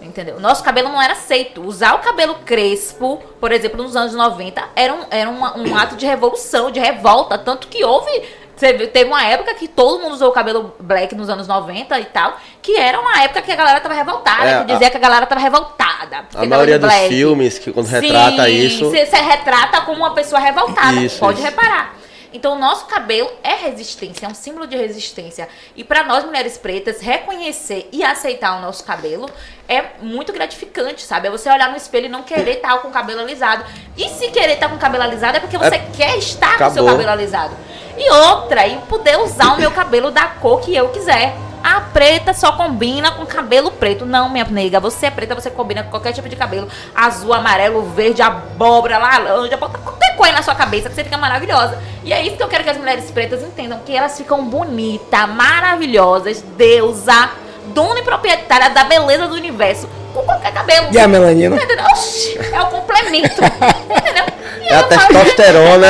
Entendeu? 0.00 0.36
O 0.36 0.40
nosso 0.40 0.62
cabelo 0.64 0.88
não 0.88 1.00
era 1.02 1.12
aceito. 1.12 1.62
Usar 1.62 1.94
o 1.94 1.98
cabelo 1.98 2.36
crespo, 2.44 3.18
por 3.40 3.52
exemplo, 3.52 3.82
nos 3.82 3.96
anos 3.96 4.14
90, 4.14 4.64
era 4.74 4.94
um, 4.94 5.04
era 5.10 5.28
uma- 5.28 5.56
um 5.58 5.76
ato 5.76 5.96
de 5.96 6.06
revolução, 6.06 6.70
de 6.70 6.80
revolta. 6.80 7.36
Tanto 7.36 7.68
que 7.68 7.84
houve. 7.84 8.10
Você 8.58 8.72
viu, 8.72 8.88
Teve 8.88 9.08
uma 9.08 9.24
época 9.24 9.54
que 9.54 9.68
todo 9.68 10.00
mundo 10.00 10.12
usou 10.14 10.30
o 10.30 10.32
cabelo 10.32 10.74
black 10.80 11.14
nos 11.14 11.28
anos 11.28 11.46
90 11.46 11.98
e 12.00 12.04
tal, 12.06 12.36
que 12.60 12.76
era 12.76 13.00
uma 13.00 13.22
época 13.22 13.42
que 13.42 13.52
a 13.52 13.56
galera 13.56 13.80
tava 13.80 13.94
revoltada, 13.94 14.48
É, 14.48 14.58
que 14.60 14.72
dizia 14.72 14.90
que 14.90 14.96
a 14.96 15.00
galera 15.00 15.26
tava 15.26 15.40
revoltada. 15.40 16.24
A 16.34 16.46
maioria 16.46 16.78
dos 16.78 16.88
black. 16.88 17.08
filmes 17.08 17.58
que 17.58 17.72
quando 17.72 17.86
retrata 17.86 18.48
isso. 18.48 18.90
Você 18.90 19.16
retrata 19.16 19.80
como 19.82 19.98
uma 19.98 20.14
pessoa 20.14 20.40
revoltada. 20.40 21.00
Isso, 21.00 21.18
pode 21.18 21.38
isso. 21.38 21.46
reparar. 21.48 21.94
Então, 22.32 22.56
o 22.56 22.58
nosso 22.58 22.84
cabelo 22.86 23.30
é 23.42 23.54
resistência, 23.54 24.26
é 24.26 24.28
um 24.28 24.34
símbolo 24.34 24.66
de 24.66 24.76
resistência. 24.76 25.48
E 25.74 25.82
para 25.82 26.04
nós 26.04 26.24
mulheres 26.24 26.58
pretas, 26.58 27.00
reconhecer 27.00 27.88
e 27.90 28.04
aceitar 28.04 28.58
o 28.58 28.60
nosso 28.60 28.84
cabelo 28.84 29.30
é 29.66 29.82
muito 30.02 30.30
gratificante, 30.32 31.02
sabe? 31.02 31.28
É 31.28 31.30
você 31.30 31.48
olhar 31.50 31.70
no 31.70 31.76
espelho 31.76 32.04
e 32.06 32.08
não 32.10 32.22
querer 32.22 32.56
estar 32.56 32.76
com 32.82 32.88
o 32.88 32.90
cabelo 32.90 33.20
alisado. 33.20 33.64
E 33.96 34.08
se 34.10 34.28
querer 34.30 34.54
estar 34.54 34.68
com 34.68 34.76
o 34.76 34.78
cabelo 34.78 35.04
alisado 35.04 35.38
é 35.38 35.40
porque 35.40 35.56
você 35.56 35.78
quer 35.96 36.18
estar 36.18 36.58
com 36.58 36.64
o 36.66 36.70
seu 36.70 36.82
Acabou. 36.82 36.90
cabelo 36.90 37.10
alisado. 37.10 37.56
E 37.98 38.10
outra, 38.10 38.66
e 38.66 38.76
poder 38.88 39.18
usar 39.18 39.54
o 39.54 39.58
meu 39.58 39.70
cabelo 39.70 40.10
da 40.10 40.26
cor 40.26 40.60
que 40.60 40.74
eu 40.74 40.88
quiser. 40.88 41.34
A 41.62 41.80
preta 41.80 42.32
só 42.32 42.52
combina 42.52 43.10
com 43.10 43.26
cabelo 43.26 43.70
preto. 43.72 44.06
Não, 44.06 44.28
minha 44.28 44.44
nega, 44.44 44.78
você 44.78 45.06
é 45.06 45.10
preta, 45.10 45.34
você 45.34 45.50
combina 45.50 45.82
com 45.82 45.90
qualquer 45.90 46.12
tipo 46.12 46.28
de 46.28 46.36
cabelo. 46.36 46.68
Azul, 46.94 47.34
amarelo, 47.34 47.82
verde, 47.90 48.22
abóbora, 48.22 48.98
laranja, 48.98 49.56
bota 49.56 49.76
qualquer 49.78 50.16
coisa 50.16 50.34
na 50.34 50.42
sua 50.42 50.54
cabeça 50.54 50.88
que 50.88 50.94
você 50.94 51.04
fica 51.04 51.18
maravilhosa. 51.18 51.78
E 52.04 52.12
é 52.12 52.22
isso 52.22 52.36
que 52.36 52.42
eu 52.42 52.48
quero 52.48 52.62
que 52.62 52.70
as 52.70 52.76
mulheres 52.76 53.10
pretas 53.10 53.42
entendam, 53.42 53.80
que 53.84 53.94
elas 53.94 54.16
ficam 54.16 54.44
bonitas, 54.44 55.28
maravilhosas, 55.28 56.42
deusa, 56.56 57.30
dona 57.74 58.00
e 58.00 58.02
proprietária 58.02 58.70
da 58.70 58.84
beleza 58.84 59.26
do 59.26 59.34
universo, 59.34 59.88
com 60.14 60.22
qualquer 60.22 60.52
cabelo. 60.52 60.88
E 60.92 60.98
a 60.98 61.08
melanina? 61.08 61.56
Entendeu? 61.56 61.84
Oxi, 61.86 62.38
é 62.52 62.60
o 62.60 62.66
complemento. 62.66 63.42
entendeu? 63.44 64.24
E 64.62 64.68
É 64.68 64.76
a 64.76 64.82
testosterona. 64.84 65.88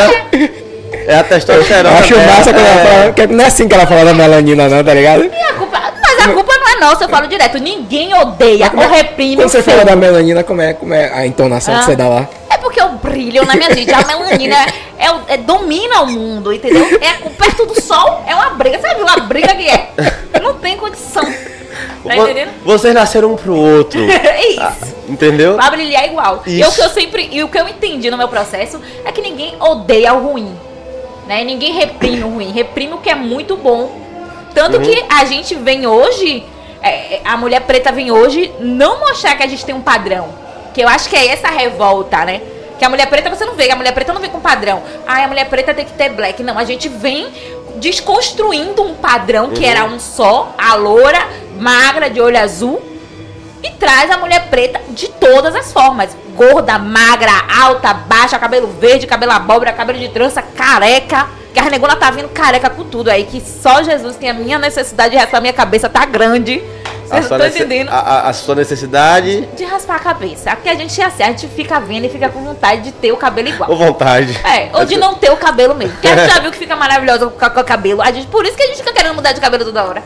É 1.07 1.17
a 1.17 1.25
testosterona. 1.25 1.89
Eu 1.91 1.99
acho 1.99 2.15
dela, 2.15 2.27
massa 2.33 2.53
quando 2.53 2.67
ela 2.67 2.81
é. 2.81 2.85
fala. 3.01 3.13
que 3.13 3.27
Não 3.29 3.45
é 3.45 3.47
assim 3.47 3.69
que 3.69 3.75
ela 3.75 3.87
fala 3.87 4.05
da 4.05 4.15
melanina, 4.15 4.69
não, 4.69 4.85
tá 4.85 4.95
ligado? 4.95 5.25
E 5.25 5.43
a 5.43 5.53
culpa, 5.55 5.81
mas 6.03 6.27
a 6.27 6.33
culpa 6.33 6.53
não 6.59 6.69
é 6.69 6.81
nossa, 6.81 7.05
eu 7.05 7.09
falo 7.09 7.27
direto. 7.27 7.59
Ninguém 7.59 8.15
odeia 8.15 8.71
ou 8.75 8.89
reprime 8.89 9.37
Quando 9.37 9.49
você 9.49 9.63
fala 9.63 9.85
da 9.85 9.97
melanina, 9.97 10.43
como 10.45 10.61
é, 10.61 10.73
como 10.75 10.95
é 10.95 11.11
a 11.13 11.27
entonação 11.27 11.75
Ah. 11.75 11.79
que 11.81 11.85
você 11.87 11.97
dá 11.97 12.09
lá? 12.09 12.29
É 12.51 12.57
porque 12.59 12.81
eu 12.81 12.91
brilho 12.91 13.45
na 13.47 13.55
minha 13.55 13.75
gente. 13.75 13.93
A 13.93 14.05
melanina 14.07 14.57
é, 14.99 15.07
é 15.07 15.35
é- 15.35 15.37
domina 15.37 16.03
o 16.03 16.07
mundo, 16.07 16.53
entendeu? 16.53 16.87
É 17.01 17.13
perto 17.31 17.67
do 17.67 17.81
sol, 17.81 18.25
é 18.27 18.35
uma 18.35 18.51
briga. 18.51 18.79
Você 18.79 18.95
viu 18.95 19.07
a 19.09 19.21
briga 19.21 19.55
que 19.55 19.69
é? 19.69 19.91
Não 20.43 20.55
tem 20.55 20.77
condição. 20.77 21.25
Tá 22.05 22.17
entendendo? 22.17 22.51
Vocês 22.65 22.95
nasceram 22.95 23.33
um 23.33 23.37
pro 23.37 23.55
outro. 23.55 24.01
É 24.09 24.47
isso. 24.53 24.97
Entendeu? 25.09 25.55
Pra 25.55 25.71
brilhar 25.71 26.05
igual. 26.07 26.43
E 26.47 26.63
o 26.65 26.71
que 26.73 26.81
eu 26.81 26.89
sempre. 26.91 27.29
E 27.33 27.43
o 27.43 27.49
que 27.49 27.59
eu 27.59 27.67
entendi 27.69 28.11
no 28.11 28.17
meu 28.17 28.29
processo 28.29 28.81
é 29.05 29.11
que 29.13 29.21
ninguém 29.23 29.55
odeia 29.59 30.13
o 30.15 30.21
ruim. 30.21 30.55
Né? 31.29 31.45
Ninguém 31.45 31.75
reprime 31.75 32.25
o 32.25 32.31
ruim, 32.31 32.51
reprime 32.51 32.95
o 32.95 32.99
que 32.99 33.11
é 33.11 33.15
muito 33.15 33.55
bom. 33.55 33.93
Tanto 34.55 34.81
que 34.81 35.05
a 35.11 35.27
gente 35.27 35.55
vem 35.55 35.87
hoje, 35.87 36.43
é, 36.83 37.21
a 37.23 37.37
mulher 37.37 37.61
preta 37.61 37.93
vem 37.93 38.11
hoje 38.11 38.51
não 38.59 38.99
mostrar 38.99 39.37
que 39.37 39.43
a 39.43 39.47
gente 39.47 39.65
tem 39.65 39.75
um 39.75 39.83
padrão. 39.83 40.29
Que 40.73 40.81
eu 40.81 40.89
acho 40.89 41.09
que 41.09 41.15
é 41.15 41.29
essa 41.29 41.49
revolta, 41.49 42.25
né? 42.25 42.41
Que 42.79 42.85
a 42.85 42.89
mulher 42.89 43.07
preta 43.09 43.29
você 43.29 43.45
não 43.45 43.55
vê, 43.55 43.71
a 43.71 43.77
mulher 43.77 43.93
preta 43.93 44.13
não 44.13 44.23
vem 44.23 44.31
com 44.31 44.41
padrão. 44.41 44.83
Ah, 45.07 45.23
a 45.23 45.29
mulher 45.29 45.49
preta 45.51 45.75
tem 45.75 45.85
que 45.85 45.93
ter 45.93 46.09
black. 46.09 46.43
Não, 46.43 46.59
a 46.59 46.65
gente 46.65 46.89
vem 46.89 47.29
desconstruindo 47.77 48.83
um 48.83 48.95
padrão 48.95 49.51
que 49.51 49.67
era 49.67 49.85
um 49.85 50.01
só, 50.01 50.55
a 50.57 50.75
loura, 50.77 51.29
magra, 51.59 52.09
de 52.09 52.21
olho 52.21 52.39
azul, 52.39 52.81
traz 53.79 54.11
a 54.11 54.19
mulher 54.19 54.49
preta 54.49 54.81
de 54.91 55.09
todas 55.09 55.55
as 55.55 55.73
formas. 55.73 56.11
Gorda, 56.35 56.79
magra, 56.79 57.33
alta, 57.63 57.93
baixa, 57.95 58.39
cabelo 58.39 58.69
verde, 58.81 59.07
cabelo 59.07 59.33
abóbora, 59.33 59.73
cabelo 59.73 59.99
de 59.99 60.09
trança, 60.09 60.43
careca. 60.43 61.27
Que 61.53 61.59
a 61.61 61.65
negona 61.71 61.97
tá 61.97 62.11
vindo 62.11 62.29
careca 62.29 62.69
com 62.71 62.85
tudo 62.85 63.09
aí. 63.11 63.25
Que 63.25 63.41
só 63.41 63.83
Jesus 63.83 64.17
tem 64.17 64.29
a 64.31 64.35
minha 64.35 64.59
necessidade 64.59 65.11
de 65.13 65.17
raspar 65.17 65.39
a 65.39 65.41
minha 65.41 65.53
cabeça, 65.53 65.89
tá 65.89 66.05
grande. 66.05 66.63
Vocês 67.09 67.23
estão 67.25 67.47
entendendo? 67.47 67.89
a- 67.89 68.29
a- 68.29 68.33
sua 68.35 68.55
necessidade 68.55 69.41
De 69.57 69.65
raspar 69.65 69.97
a 69.97 69.99
cabeça. 69.99 70.51
Porque 70.55 70.69
a 70.69 70.75
gente 70.75 71.01
é 71.01 71.05
assim, 71.07 71.23
a 71.23 71.29
gente 71.29 71.49
fica 71.49 71.81
vendo 71.81 72.05
e 72.05 72.11
fica 72.11 72.29
com 72.29 72.45
vontade 72.45 72.83
de 72.83 72.93
ter 72.93 73.11
o 73.13 73.17
cabelo 73.17 73.49
igual. 73.49 73.71
ou 73.71 73.77
vontade. 73.79 74.39
É, 74.45 74.69
ou 74.75 74.85
de 74.85 74.99
não 74.99 75.15
ter 75.15 75.31
o 75.31 75.37
cabelo 75.39 75.75
mesmo. 75.75 75.95
Porque 75.95 76.07
a 76.09 76.17
gente 76.19 76.29
já 76.35 76.39
viu 76.41 76.51
que 76.51 76.59
fica 76.59 76.77
maravilhosa 76.77 77.27
com, 77.29 77.51
com 77.51 77.61
o 77.61 77.65
cabelo. 77.65 78.03
A 78.03 78.13
gente, 78.13 78.27
por 78.27 78.45
isso 78.45 78.55
que 78.57 78.63
a 78.63 78.67
gente 78.67 78.77
fica 78.77 78.93
querendo 78.93 79.15
mudar 79.15 79.33
de 79.33 79.41
cabelo 79.41 79.65
toda 79.65 79.83
hora. 79.85 80.03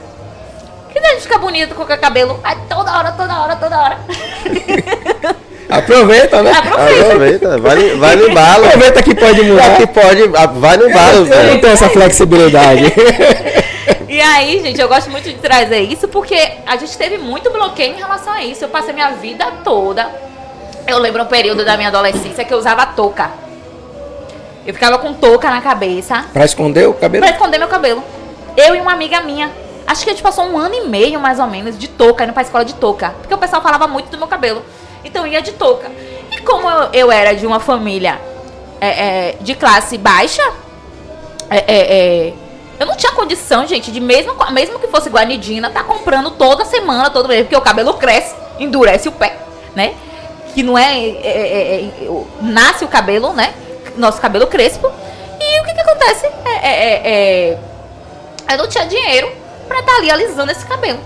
Porque 0.93 1.07
a 1.07 1.11
gente 1.12 1.22
fica 1.22 1.38
bonito 1.38 1.74
com 1.74 1.82
o 1.82 1.86
cabelo. 1.86 2.38
Ai, 2.45 2.57
toda 2.68 2.97
hora, 2.99 3.12
toda 3.12 3.40
hora, 3.40 3.57
toda 3.57 3.78
hora. 3.80 3.99
Aproveita, 5.68 6.43
né? 6.43 6.51
Aproveita. 6.53 7.07
Aproveita, 7.07 7.59
vai, 7.59 7.76
no- 7.76 7.99
vai 7.99 8.16
no 8.16 8.28
embalo. 8.28 8.66
Aproveita 8.66 9.03
que 9.03 9.14
pode 9.14 9.43
mudar. 9.43 9.76
que 9.76 9.86
pode, 9.86 10.30
ah, 10.36 10.47
vai 10.47 10.76
no 10.76 10.88
embalo, 10.88 11.16
Eu 11.16 11.20
não 11.20 11.26
velho. 11.28 11.61
tenho 11.61 11.72
essa 11.72 11.88
flexibilidade. 11.88 12.93
E 14.09 14.20
aí, 14.20 14.61
gente, 14.61 14.78
eu 14.78 14.88
gosto 14.88 15.11
muito 15.11 15.24
de 15.24 15.36
trazer 15.36 15.80
isso 15.80 16.07
porque 16.07 16.36
a 16.66 16.76
gente 16.76 16.99
teve 16.99 17.16
muito 17.16 17.51
bloqueio 17.51 17.95
em 17.95 17.97
relação 17.97 18.30
a 18.30 18.43
isso. 18.45 18.62
Eu 18.62 18.68
passei 18.68 18.93
minha 18.93 19.12
vida 19.12 19.47
toda. 19.64 20.07
Eu 20.86 20.99
lembro 20.99 21.22
um 21.22 21.26
período 21.26 21.64
da 21.64 21.78
minha 21.78 21.88
adolescência 21.88 22.45
que 22.45 22.53
eu 22.53 22.59
usava 22.59 22.84
touca. 22.84 23.30
Eu 24.66 24.74
ficava 24.74 24.99
com 24.99 25.14
touca 25.14 25.49
na 25.49 25.62
cabeça 25.62 26.26
pra 26.30 26.45
esconder 26.45 26.86
o 26.86 26.93
cabelo? 26.93 27.24
pra 27.24 27.32
esconder 27.34 27.57
meu 27.57 27.68
cabelo. 27.68 28.05
Eu 28.55 28.76
e 28.76 28.80
uma 28.82 28.93
amiga 28.93 29.22
minha. 29.22 29.51
Acho 29.93 30.05
que 30.05 30.11
a 30.11 30.14
gente 30.14 30.22
passou 30.22 30.47
um 30.47 30.57
ano 30.57 30.74
e 30.74 30.88
meio, 30.88 31.20
mais 31.20 31.38
ou 31.38 31.47
menos, 31.47 31.78
de 31.78 31.86
touca, 31.86 32.24
indo 32.24 32.32
pra 32.32 32.40
escola 32.40 32.64
de 32.64 32.72
touca. 32.76 33.11
Porque 33.20 33.34
o 33.34 33.36
pessoal 33.36 33.61
falava 33.61 33.86
muito 33.86 34.09
do 34.09 34.16
meu 34.16 34.26
cabelo. 34.26 34.64
Então 35.05 35.26
ia 35.26 35.43
de 35.43 35.53
touca. 35.53 35.93
E 36.30 36.38
como 36.40 36.66
eu, 36.66 36.88
eu 36.95 37.12
era 37.12 37.34
de 37.34 37.47
uma 37.47 37.61
família 37.61 38.18
é, 38.80 38.88
é, 38.88 39.36
de 39.38 39.55
classe 39.55 39.99
baixa, 39.99 40.43
é, 41.51 41.59
é, 41.59 41.64
é, 41.68 42.32
eu 42.80 42.86
não 42.86 42.97
tinha 42.97 43.12
condição, 43.12 43.66
gente, 43.66 43.93
de 43.93 44.01
mesmo, 44.01 44.34
mesmo 44.51 44.78
que 44.78 44.86
fosse 44.88 45.11
guanidina, 45.11 45.68
tá 45.68 45.84
comprando 45.84 46.30
toda 46.30 46.64
semana, 46.64 47.11
todo 47.11 47.28
mês, 47.28 47.43
porque 47.43 47.57
o 47.57 47.61
cabelo 47.61 47.93
cresce, 47.93 48.34
endurece 48.59 49.11
o 49.11 49.12
pé, 49.12 49.36
né? 49.74 49.95
Que 50.55 50.62
não 50.62 50.78
é, 50.78 51.07
é- 51.07 51.90
nasce 52.40 52.82
o 52.82 52.88
cabelo, 52.88 53.34
né? 53.34 53.53
Nosso 53.99 54.22
cabelo 54.22 54.47
crespo. 54.47 54.90
E 55.38 55.61
o 55.61 55.64
que 55.64 55.74
que 55.74 55.80
acontece? 55.80 56.26
É- 56.47 57.59
eu 58.49 58.57
não 58.57 58.66
tinha 58.66 58.86
dinheiro 58.86 59.41
pra 59.72 59.80
estar 59.80 59.96
ali 59.96 60.10
alisando 60.10 60.52
esse 60.52 60.66
cabelo. 60.66 61.00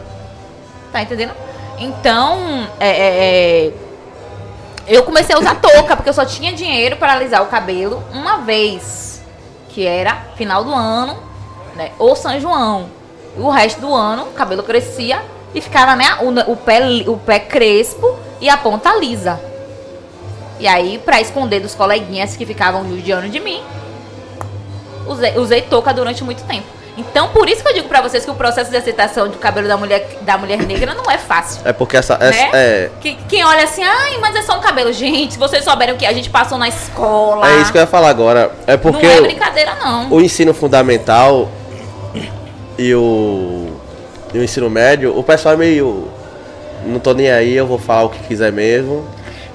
Tá 0.93 1.01
entendendo? 1.03 1.33
Então, 1.79 2.67
é, 2.81 2.89
é- 2.89 3.67
é, 3.69 3.73
eu 4.89 5.03
comecei 5.05 5.35
a 5.35 5.39
usar 5.39 5.55
touca, 5.61 5.95
porque 5.97 6.09
eu 6.09 6.15
só 6.15 6.25
tinha 6.25 6.53
dinheiro 6.53 6.97
para 6.97 7.13
alisar 7.13 7.43
o 7.43 7.47
cabelo 7.47 8.03
uma 8.13 8.39
vez, 8.39 9.23
que 9.69 9.87
era 9.87 10.17
final 10.37 10.65
do 10.65 10.75
ano, 10.75 11.17
né? 11.77 11.93
Ou 11.99 12.17
São 12.17 12.39
João. 12.41 12.89
O 13.37 13.51
resto 13.51 13.81
do 13.81 13.95
ano, 13.95 14.23
o 14.25 14.33
cabelo 14.33 14.63
crescia 14.63 15.23
e 15.55 15.61
ficava, 15.61 15.95
né? 15.95 16.19
O, 16.23 16.53
o 16.53 16.57
pé, 16.57 16.81
o 17.07 17.17
pé 17.19 17.39
crespo 17.39 18.19
e 18.41 18.49
a 18.49 18.57
ponta 18.57 18.97
lisa. 18.97 19.39
E 20.59 20.67
aí, 20.67 20.99
pra 21.05 21.21
esconder 21.21 21.61
dos 21.61 21.75
coleguinhas 21.75 22.35
que 22.35 22.47
ficavam 22.47 22.89
judiando 22.89 23.29
de 23.29 23.39
mim, 23.39 23.63
usei, 25.07 25.37
usei 25.39 25.61
touca 25.63 25.93
durante 25.93 26.25
muito 26.25 26.43
tempo. 26.45 26.67
Então, 26.97 27.29
por 27.29 27.47
isso 27.49 27.63
que 27.63 27.69
eu 27.69 27.75
digo 27.75 27.89
pra 27.89 28.01
vocês 28.01 28.25
que 28.25 28.31
o 28.31 28.35
processo 28.35 28.71
de 28.71 28.77
aceitação 28.79 29.29
do 29.29 29.37
cabelo 29.37 29.69
da 29.69 29.77
mulher, 29.77 30.17
da 30.23 30.39
mulher 30.39 30.59
negra 30.63 30.95
não 30.95 31.11
é 31.11 31.19
fácil. 31.19 31.61
É 31.65 31.73
porque 31.73 31.97
essa. 31.97 32.15
essa- 32.15 32.31
Né? 32.31 32.51
é, 32.55 32.91
Que, 33.01 33.15
quem 33.29 33.45
olha 33.45 33.65
assim, 33.65 33.83
ai, 33.85 34.17
mas 34.19 34.35
é 34.35 34.41
só 34.43 34.57
um 34.57 34.61
cabelo. 34.61 34.91
Gente, 34.93 35.37
vocês 35.39 35.63
souberem 35.63 35.95
o 35.95 35.99
que 35.99 36.07
a 36.07 36.13
gente 36.15 36.31
passou 36.31 36.57
na 36.57 36.69
escola. 36.69 37.47
é 37.51 37.61
isso 37.61 37.71
que 37.71 37.77
eu 37.77 37.83
ia 37.83 37.87
falar 37.87 38.09
agora. 38.09 38.51
É 38.67 38.77
porque 38.79 39.07
não 39.07 39.13
é 39.15 39.21
brincadeira, 39.21 39.75
não. 39.75 40.11
o 40.11 40.21
ensino 40.23 40.55
fundamental 40.55 41.51
e 42.79 42.95
o, 42.95 43.69
e 44.33 44.39
o 44.39 44.43
ensino 44.45 44.69
médio, 44.71 45.17
o 45.19 45.23
pessoal 45.23 45.55
é 45.55 45.59
meio. 45.59 46.09
Não 46.85 46.99
tô 47.01 47.13
nem 47.15 47.31
aí, 47.31 47.55
eu 47.55 47.67
vou 47.67 47.79
falar 47.79 48.05
o 48.05 48.09
que 48.11 48.19
quiser 48.21 48.53
mesmo. 48.53 49.05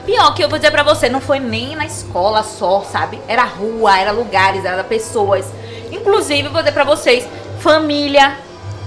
Pior 0.05 0.33
que 0.33 0.43
eu 0.43 0.49
vou 0.49 0.57
dizer 0.57 0.71
pra 0.71 0.83
você, 0.83 1.07
não 1.07 1.21
foi 1.21 1.39
nem 1.39 1.75
na 1.75 1.85
escola 1.85 2.43
só, 2.43 2.81
sabe? 2.81 3.21
Era 3.27 3.43
rua, 3.43 3.97
era 3.97 4.11
lugares, 4.11 4.65
era 4.65 4.83
pessoas. 4.83 5.45
Inclusive, 5.91 6.47
vou 6.49 6.61
dizer 6.61 6.71
pra 6.71 6.83
vocês, 6.83 7.27
família. 7.59 8.37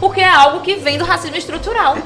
Porque 0.00 0.20
é 0.20 0.28
algo 0.28 0.60
que 0.60 0.74
vem 0.74 0.98
do 0.98 1.04
racismo 1.04 1.36
estrutural. 1.36 1.96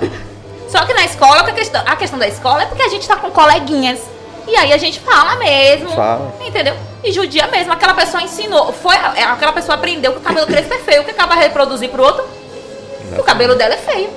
Só 0.69 0.85
que 0.85 0.93
na 0.93 1.05
escola, 1.05 1.41
a 1.41 1.53
questão, 1.53 1.83
a 1.87 1.97
questão 1.97 2.19
da 2.19 2.29
escola 2.29 2.63
é 2.63 2.67
porque 2.67 2.83
a 2.83 2.89
gente 2.89 3.09
tá 3.09 3.17
com 3.17 3.31
coleguinhas. 3.31 4.01
E 4.47 4.57
aí 4.57 4.73
a 4.73 4.79
gente 4.79 5.01
fala 5.01 5.37
mesmo. 5.37 5.91
Fala. 5.91 6.35
Entendeu? 6.41 6.75
E 7.03 7.13
judia 7.13 7.47
mesmo. 7.49 7.73
Aquela 7.73 7.95
pessoa 7.95 8.23
ensinou. 8.23 8.73
Foi, 8.73 8.95
é, 8.95 9.25
aquela 9.25 9.53
pessoa 9.53 9.77
aprendeu 9.77 10.13
que 10.13 10.19
o 10.19 10.23
cabelo 10.23 10.47
crespo 10.47 10.75
é 10.75 10.79
feio. 10.79 11.03
O 11.03 11.05
que 11.05 11.11
acaba 11.11 11.35
reproduzir 11.35 11.89
pro 11.91 12.03
outro? 12.03 12.27
O 13.19 13.23
cabelo 13.23 13.55
dela 13.55 13.75
é 13.75 13.79
feio. 13.79 14.11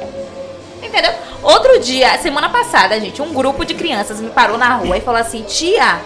Entendeu? 0.81 1.13
Outro 1.43 1.79
dia, 1.79 2.17
semana 2.17 2.49
passada, 2.49 2.99
gente, 2.99 3.21
um 3.21 3.33
grupo 3.33 3.63
de 3.65 3.73
crianças 3.73 4.19
me 4.19 4.29
parou 4.29 4.57
na 4.57 4.75
rua 4.75 4.97
e 4.97 5.01
falou 5.01 5.19
assim: 5.19 5.43
Tia, 5.43 5.99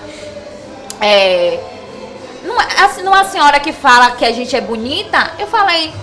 é. 1.01 1.59
Não 2.45 2.61
é, 2.61 2.83
assim, 2.83 3.01
não 3.01 3.15
é 3.15 3.21
a 3.21 3.25
senhora 3.25 3.59
que 3.59 3.73
fala 3.73 4.11
que 4.11 4.23
a 4.23 4.31
gente 4.31 4.55
é 4.55 4.61
bonita? 4.61 5.31
Eu 5.39 5.47
falei: 5.47 5.93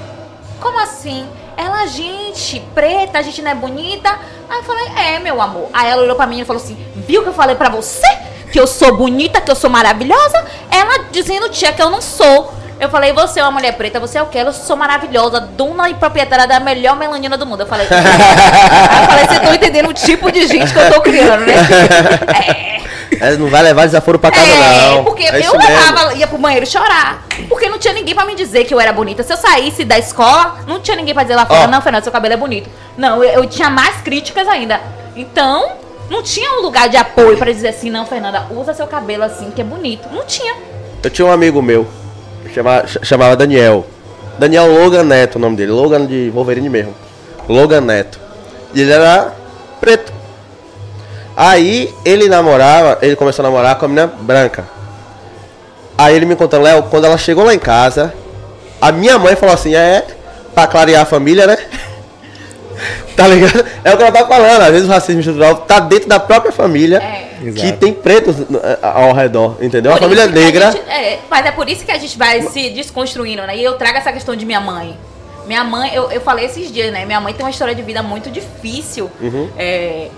Como 0.61 0.79
assim? 0.81 1.27
Ela, 1.57 1.87
gente, 1.87 2.61
preta, 2.75 3.19
a 3.19 3.23
gente 3.23 3.41
não 3.43 3.51
é 3.51 3.55
bonita? 3.55 4.11
Aí 4.51 4.59
eu 4.59 4.65
falei: 4.65 4.87
É, 4.97 5.19
meu 5.19 5.41
amor. 5.41 5.69
Aí 5.73 5.91
ela 5.91 6.03
olhou 6.03 6.17
pra 6.17 6.27
mim 6.27 6.41
e 6.41 6.45
falou 6.45 6.63
assim: 6.63 6.77
Viu 6.97 7.23
que 7.23 7.29
eu 7.29 7.35
falei 7.35 7.55
pra 7.55 7.69
você? 7.69 8.07
Que 8.51 8.61
eu 8.61 8.67
sou 8.67 8.95
bonita, 8.97 9.41
que 9.41 9.51
eu 9.51 9.57
sou 9.57 9.71
maravilhosa? 9.71 10.45
Ela 10.71 11.05
dizendo, 11.11 11.49
tia, 11.49 11.73
que 11.73 11.81
eu 11.81 11.89
não 11.89 12.03
sou. 12.03 12.53
Eu 12.79 12.91
falei, 12.91 13.13
você 13.13 13.39
é 13.39 13.45
uma 13.45 13.53
mulher 13.53 13.77
preta, 13.77 14.01
você 14.01 14.19
é 14.19 14.23
o 14.23 14.27
quê? 14.27 14.39
Eu 14.39 14.53
sou 14.53 14.77
maravilhosa, 14.77 15.41
dona 15.41 15.89
e 15.89 15.95
proprietária 15.95 16.49
da 16.49 16.59
melhor 16.59 16.97
melanina 16.97 17.37
do 17.39 17.47
mundo. 17.47 17.61
Eu 17.61 17.67
falei, 17.67 17.87
Aí 17.89 19.03
eu 19.03 19.07
falei, 19.09 19.25
vocês 19.25 19.39
estão 19.39 19.55
entendendo 19.55 19.89
o 19.89 19.95
tipo 19.95 20.33
de 20.33 20.47
gente 20.49 20.73
que 20.73 20.79
eu 20.79 20.93
tô 20.93 21.01
criando, 21.01 21.47
né? 21.47 21.55
É, 22.35 22.72
É, 23.21 23.37
não 23.37 23.49
vai 23.49 23.63
levar 23.63 23.87
desaforo 23.87 24.19
pra 24.19 24.31
casa, 24.31 24.47
é, 24.51 24.91
não. 24.97 25.05
porque 25.05 25.23
é 25.25 25.29
eu 25.47 25.53
mesmo. 25.57 25.59
levava, 25.59 26.15
ia 26.15 26.27
pro 26.27 26.39
banheiro 26.39 26.67
chorar. 26.67 27.27
Porque 27.49 27.69
não 27.69 27.79
tinha 27.79 27.93
ninguém 27.95 28.15
pra 28.15 28.25
me 28.25 28.35
dizer 28.35 28.65
que 28.65 28.73
eu 28.75 28.81
era 28.81 28.93
bonita. 28.93 29.23
Se 29.23 29.33
eu 29.33 29.37
saísse 29.37 29.85
da 29.85 29.99
escola, 29.99 30.57
não 30.67 30.81
tinha 30.81 30.97
ninguém 30.97 31.13
pra 31.15 31.23
dizer 31.23 31.37
lá 31.37 31.47
fora, 31.47 31.65
Ó. 31.65 31.67
não, 31.67 31.83
Fernanda, 31.83 32.03
seu 32.05 32.13
cabelo 32.13 32.35
é 32.35 32.37
bonito. 32.37 32.69
Não, 32.97 33.23
eu, 33.23 33.43
eu 33.43 33.47
tinha 33.47 33.69
mais 33.71 33.97
críticas 34.03 34.47
ainda. 34.49 34.81
Então, 35.15 35.73
não 36.11 36.23
tinha 36.23 36.59
um 36.59 36.63
lugar 36.63 36.89
de 36.89 36.97
apoio 36.97 37.37
pra 37.37 37.53
dizer 37.53 37.69
assim, 37.69 37.91
não, 37.91 38.07
Fernanda, 38.07 38.47
usa 38.51 38.73
seu 38.75 38.87
cabelo 38.87 39.25
assim, 39.25 39.51
que 39.51 39.61
é 39.61 39.65
bonito. 39.65 40.09
Não 40.13 40.25
tinha. 40.25 40.55
Eu 41.03 41.11
tinha 41.11 41.27
um 41.27 41.33
amigo 41.33 41.61
meu, 41.61 41.87
chamava, 42.55 42.87
ch- 42.87 42.99
chamava 43.03 43.37
Daniel. 43.37 43.87
Daniel 44.39 44.67
Logan 44.73 45.05
Neto, 45.05 45.37
o 45.37 45.39
nome 45.39 45.57
dele. 45.57 45.71
Logan 45.73 46.07
de 46.07 46.31
Wolverine 46.31 46.69
mesmo. 46.71 46.95
Logan 47.49 47.83
Neto. 47.83 48.19
E 48.75 48.81
ele 48.81 48.93
era 48.93 49.33
preto. 49.81 50.13
Aí 51.37 51.93
ele 52.05 52.29
namorava, 52.29 52.99
ele 53.03 53.17
começou 53.17 53.45
a 53.45 53.49
namorar 53.49 53.77
com 53.77 53.85
a 53.87 53.89
menina 53.89 54.07
branca. 54.07 54.65
Aí 55.97 56.15
ele 56.17 56.27
me 56.27 56.37
contando, 56.37 56.63
Léo, 56.65 56.83
quando 56.85 57.05
ela 57.07 57.17
chegou 57.19 57.45
lá 57.45 57.55
em 57.55 57.59
casa, 57.59 58.13
a 58.81 58.91
minha 58.93 59.19
mãe 59.19 59.37
falou 59.37 59.55
assim, 59.55 59.75
é, 59.75 60.05
pra 60.55 60.67
clarear 60.67 61.03
a 61.03 61.07
família, 61.07 61.47
né? 61.47 61.57
tá 63.17 63.27
ligado? 63.29 63.65
É 63.85 63.93
o 63.93 63.97
que 63.97 64.03
ela 64.03 64.13
tá 64.13 64.27
falando, 64.27 64.63
às 64.63 64.71
vezes 64.71 64.89
o 64.89 64.91
racismo 64.91 65.21
estrutural 65.21 65.57
tá 65.57 65.79
dentro 65.81 66.09
da 66.09 66.19
própria 66.19 66.51
família 66.53 66.99
É. 66.99 67.29
que 67.41 67.49
Exato. 67.49 67.79
tem 67.79 67.93
pretos 67.93 68.37
eh, 68.41 68.79
ao 68.83 69.13
redor, 69.13 69.57
entendeu? 69.61 69.93
a 69.93 69.97
Por 69.97 70.03
família 70.05 70.25
isso 70.25 70.33
que 70.33 70.39
a 70.39 70.43
negra. 70.45 70.73
gente- 70.73 70.89
é, 70.91 71.19
mas 71.31 71.47
é 71.47 71.51
por 71.53 71.69
isso 71.69 71.85
que 71.85 71.93
a 71.93 71.99
gente 71.99 72.17
vai 72.19 72.43
se 72.43 72.71
desconstruindo, 72.71 73.43
né? 73.43 73.57
E 73.57 73.63
eu 73.65 73.75
trago 73.75 73.99
essa 73.99 74.13
questão 74.13 74.35
de 74.35 74.45
minha 74.47 74.61
mãe. 74.61 74.97
Minha 75.47 75.65
mãe, 75.65 75.93
eu, 75.95 76.11
eu 76.11 76.21
falei 76.21 76.47
esses 76.47 76.73
dias, 76.73 76.93
né? 76.93 77.05
Minha 77.05 77.21
mãe 77.21 77.35
tem 77.35 77.45
uma 77.45 77.51
história 77.51 77.75
de 77.75 77.83
vida 77.83 78.03
muito 78.03 78.31
difícil. 78.31 79.11
Uhum. 79.21 79.51
É, 79.59 80.09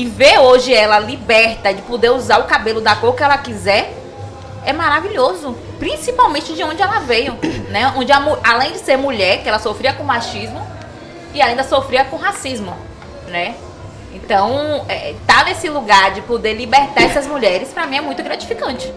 e 0.00 0.06
ver 0.06 0.38
hoje 0.38 0.72
ela 0.72 0.98
liberta 0.98 1.74
de 1.74 1.82
poder 1.82 2.08
usar 2.08 2.38
o 2.38 2.44
cabelo 2.44 2.80
da 2.80 2.96
cor 2.96 3.14
que 3.14 3.22
ela 3.22 3.36
quiser 3.36 3.92
é 4.64 4.72
maravilhoso. 4.72 5.54
Principalmente 5.78 6.54
de 6.54 6.62
onde 6.62 6.80
ela 6.80 7.00
veio, 7.00 7.36
né? 7.68 7.92
Onde 7.94 8.10
a 8.10 8.38
além 8.42 8.72
de 8.72 8.78
ser 8.78 8.96
mulher, 8.96 9.42
que 9.42 9.48
ela 9.48 9.58
sofria 9.58 9.92
com 9.92 10.02
machismo 10.02 10.66
e 11.34 11.42
ainda 11.42 11.62
sofria 11.62 12.02
com 12.02 12.16
racismo, 12.16 12.74
né? 13.28 13.56
Então, 14.14 14.86
é, 14.88 15.14
tá 15.26 15.44
nesse 15.44 15.68
lugar 15.68 16.12
de 16.12 16.22
poder 16.22 16.54
libertar 16.54 17.02
essas 17.02 17.26
mulheres, 17.26 17.68
pra 17.68 17.86
mim 17.86 17.98
é 17.98 18.00
muito 18.00 18.22
gratificante. 18.22 18.90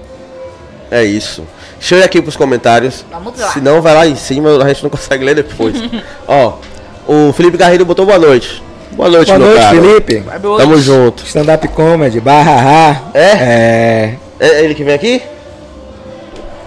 É 0.89 1.03
isso. 1.03 1.45
Deixa 1.79 1.95
eu 1.95 1.99
ir 1.99 2.03
aqui 2.03 2.21
pros 2.21 2.37
comentários. 2.37 3.05
Vamos 3.11 3.37
lá. 3.37 3.51
Senão 3.51 3.81
vai 3.81 3.93
lá 3.93 4.07
em 4.07 4.15
cima, 4.15 4.63
a 4.63 4.67
gente 4.69 4.83
não 4.83 4.89
consegue 4.89 5.25
ler 5.25 5.35
depois. 5.35 5.75
Ó, 6.25 6.59
o 7.05 7.33
Felipe 7.33 7.57
Garrido 7.57 7.83
botou 7.83 8.05
boa 8.05 8.17
noite. 8.17 8.63
Boa 8.95 9.09
noite, 9.09 9.27
Boa 9.27 9.39
meu 9.39 9.47
noite, 9.47 9.61
caro. 9.61 9.81
Felipe. 9.81 10.23
Tamo 10.57 10.77
junto. 10.77 11.25
Stand-up 11.25 11.67
comedy, 11.69 12.19
barra 12.19 13.01
É? 13.13 13.19
É. 13.19 14.15
É 14.39 14.63
ele 14.63 14.75
que 14.75 14.83
vem 14.83 14.93
aqui? 14.93 15.21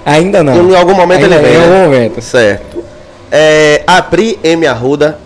Ainda 0.04 0.42
não. 0.42 0.70
Em 0.70 0.76
algum 0.76 0.94
momento 0.94 1.24
Ainda 1.24 1.36
ele 1.36 1.44
vem. 1.44 1.54
Em 1.54 1.58
né? 1.58 1.64
algum 1.64 1.84
momento. 1.84 2.20
Certo. 2.22 2.84
É, 3.30 3.82
a 3.86 4.00
Pri 4.02 4.38
M. 4.42 4.66
Arruda, 4.66 5.18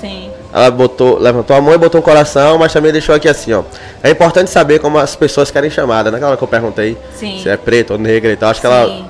Sim. 0.00 0.30
ela 0.54 0.70
botou, 0.70 1.18
levantou 1.18 1.56
a 1.56 1.60
mão 1.60 1.74
e 1.74 1.78
botou 1.78 2.00
um 2.00 2.04
coração, 2.04 2.56
mas 2.56 2.72
também 2.72 2.92
deixou 2.92 3.14
aqui 3.14 3.28
assim, 3.28 3.52
ó. 3.52 3.62
É 4.02 4.10
importante 4.10 4.48
saber 4.50 4.78
como 4.78 4.98
as 4.98 5.16
pessoas 5.16 5.50
querem 5.50 5.68
chamada. 5.70 6.10
Naquela 6.10 6.30
hora 6.30 6.36
que 6.36 6.44
eu 6.44 6.48
perguntei 6.48 6.96
Sim. 7.18 7.40
se 7.42 7.48
é 7.48 7.56
preta 7.56 7.94
ou 7.94 7.98
negra 7.98 8.32
e 8.32 8.36
tal. 8.36 8.50
Acho 8.50 8.60
que 8.60 8.66
Sim. 8.66 8.72
ela. 8.72 9.04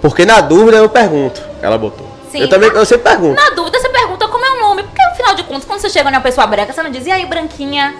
Porque 0.00 0.24
na 0.24 0.40
dúvida 0.40 0.76
eu 0.76 0.88
pergunto. 0.88 1.40
Ela 1.60 1.76
botou. 1.76 2.06
Sim. 2.30 2.40
Eu 2.42 2.48
também, 2.48 2.70
eu 2.70 2.84
sempre 2.84 3.10
pergunto. 3.10 3.40
Na 3.40 3.50
dúvida, 3.50 3.78
você 3.80 3.87
afinal 5.28 5.34
de 5.34 5.42
contas, 5.44 5.64
quando 5.64 5.80
você 5.80 5.88
chega 5.90 6.10
numa 6.10 6.20
pessoa 6.20 6.46
branca, 6.46 6.72
você 6.72 6.82
não 6.82 6.90
diz, 6.90 7.06
e 7.06 7.10
aí, 7.10 7.26
branquinha? 7.26 7.94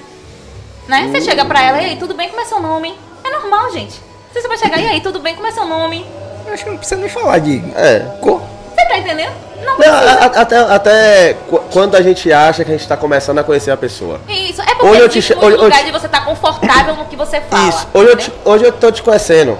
Né? 0.86 1.08
Você 1.12 1.20
chega 1.20 1.44
pra 1.44 1.62
ela, 1.62 1.80
e 1.82 1.84
aí, 1.84 1.96
tudo 1.96 2.14
bem? 2.14 2.28
Como 2.28 2.40
é 2.40 2.44
seu 2.44 2.60
nome? 2.60 2.94
É 3.24 3.30
normal, 3.30 3.70
gente. 3.72 4.00
Você 4.32 4.46
vai 4.48 4.56
chegar, 4.56 4.78
e 4.80 4.86
aí, 4.88 5.00
tudo 5.00 5.18
bem? 5.20 5.34
Como 5.34 5.46
é 5.46 5.50
seu 5.52 5.66
nome? 5.66 6.06
Eu 6.46 6.54
acho 6.54 6.64
que 6.64 6.70
não 6.70 6.78
precisa 6.78 6.98
nem 7.00 7.10
falar 7.10 7.38
de 7.38 7.62
É. 7.76 8.00
cor. 8.22 8.40
Você 8.74 8.86
tá 8.86 8.96
entendendo? 8.98 9.32
Não 9.62 9.76
Não, 9.76 9.86
a- 9.92 10.40
até, 10.40 10.56
até 10.58 11.34
qu- 11.50 11.60
quando 11.72 11.96
a 11.96 12.00
gente 12.00 12.32
acha 12.32 12.64
que 12.64 12.70
a 12.70 12.76
gente 12.76 12.86
tá 12.88 12.96
começando 12.96 13.38
a 13.38 13.44
conhecer 13.44 13.70
a 13.72 13.76
pessoa. 13.76 14.20
Isso. 14.28 14.62
É 14.62 14.66
porque 14.66 14.86
Hoje 14.86 15.00
eu 15.00 15.08
te 15.08 15.18
existe 15.18 15.36
hoje 15.44 15.56
lugar 15.56 15.84
de 15.84 15.90
você 15.90 16.06
estar 16.06 16.24
confortável 16.24 16.94
no 16.94 17.04
que 17.06 17.16
você 17.16 17.40
fala. 17.40 17.68
Isso. 17.68 17.86
Hoje 17.92 18.08
eu, 18.10 18.16
te- 18.16 18.32
hoje 18.44 18.64
eu 18.64 18.72
tô 18.72 18.90
te 18.92 19.02
conhecendo. 19.02 19.58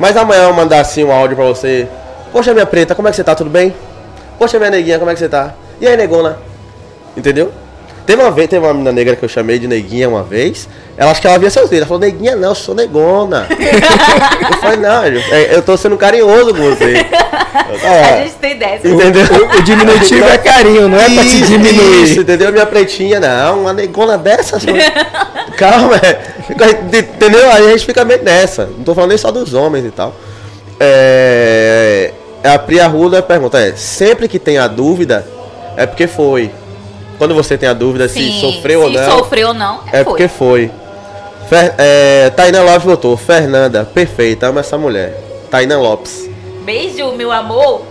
Mas 0.00 0.16
amanhã 0.16 0.44
eu 0.44 0.54
mandar 0.54 0.80
assim 0.80 1.04
um 1.04 1.12
áudio 1.12 1.36
pra 1.36 1.44
você. 1.44 1.86
Poxa, 2.32 2.52
minha 2.54 2.66
preta, 2.66 2.94
como 2.94 3.06
é 3.06 3.10
que 3.10 3.16
você 3.16 3.22
tá? 3.22 3.34
Tudo 3.34 3.50
bem? 3.50 3.74
Poxa, 4.38 4.58
minha 4.58 4.70
neguinha, 4.70 4.98
como 4.98 5.10
é 5.10 5.14
que 5.14 5.20
você 5.20 5.28
tá? 5.28 5.52
E 5.80 5.86
aí, 5.86 5.96
negona? 5.96 6.38
Entendeu? 7.16 7.52
Teve 8.06 8.20
uma 8.20 8.30
vez, 8.30 8.48
teve 8.48 8.64
uma 8.64 8.72
menina 8.74 8.92
negra 8.92 9.16
que 9.16 9.24
eu 9.24 9.28
chamei 9.28 9.58
de 9.58 9.66
neguinha 9.66 10.08
uma 10.08 10.22
vez. 10.22 10.68
Ela 10.94 11.10
acho 11.10 11.22
que 11.22 11.26
ela 11.26 11.38
via 11.38 11.48
seus 11.48 11.70
dedos. 11.70 11.78
Ela 11.78 11.86
falou, 11.86 12.00
neguinha 12.00 12.36
não, 12.36 12.50
eu 12.50 12.54
sou 12.54 12.74
negona. 12.74 13.46
eu 13.48 14.56
falei, 14.58 14.76
não, 14.76 15.06
eu, 15.06 15.20
é, 15.34 15.56
eu 15.56 15.62
tô 15.62 15.74
sendo 15.76 15.96
carinhoso 15.96 16.54
com 16.54 16.62
você. 16.70 16.96
Eu, 16.98 17.88
A 17.88 18.14
"Ah, 18.14 18.22
gente 18.24 18.34
tem 18.34 18.58
dessa. 18.58 18.86
Entendeu? 18.86 19.22
O 19.58 19.62
diminutivo 19.62 20.28
é 20.28 20.36
carinho, 20.36 20.86
não 20.86 20.98
é 20.98 21.04
pra 21.04 21.22
te 21.22 21.40
Isso, 21.40 21.46
diminuir. 21.46 22.02
Isso, 22.04 22.20
entendeu? 22.20 22.52
Minha 22.52 22.66
pretinha, 22.66 23.18
não, 23.18 23.62
uma 23.62 23.72
negona 23.72 24.18
dessas. 24.18 24.62
mano. 24.66 24.78
Calma, 25.56 25.96
é. 25.96 26.20
entendeu? 26.98 27.50
Aí 27.52 27.68
a 27.68 27.70
gente 27.70 27.86
fica 27.86 28.04
meio 28.04 28.22
nessa. 28.22 28.66
Não 28.66 28.84
tô 28.84 28.94
falando 28.94 29.10
nem 29.10 29.18
só 29.18 29.30
dos 29.30 29.54
homens 29.54 29.84
e 29.86 29.90
tal. 29.90 30.14
É, 30.78 32.12
a 32.42 32.58
Priya 32.58 32.86
Rula 32.86 33.22
pergunta: 33.22 33.58
é, 33.58 33.72
sempre 33.74 34.28
que 34.28 34.38
tem 34.38 34.58
a 34.58 34.66
dúvida, 34.66 35.26
é 35.76 35.86
porque 35.86 36.06
foi. 36.06 36.50
Quando 37.18 37.34
você 37.34 37.56
tem 37.56 37.68
a 37.68 37.72
dúvida 37.72 38.08
se 38.08 38.14
Sim, 38.14 38.40
sofreu 38.40 38.82
ou 38.82 38.90
se 38.90 38.96
não, 38.96 39.18
sofreu 39.18 39.48
ou 39.48 39.54
não, 39.54 39.80
é 39.86 40.02
foi. 40.02 40.04
porque 40.04 40.28
foi. 40.28 40.70
Fer, 41.48 41.74
é, 41.78 42.30
Tainá 42.30 42.62
Lopes 42.62 42.84
botou: 42.84 43.16
Fernanda, 43.16 43.84
perfeita, 43.84 44.46
amo 44.48 44.58
essa 44.58 44.76
mulher. 44.78 45.20
Tainá 45.50 45.78
Lopes. 45.78 46.28
Beijo, 46.64 47.12
meu 47.12 47.30
amor. 47.30 47.82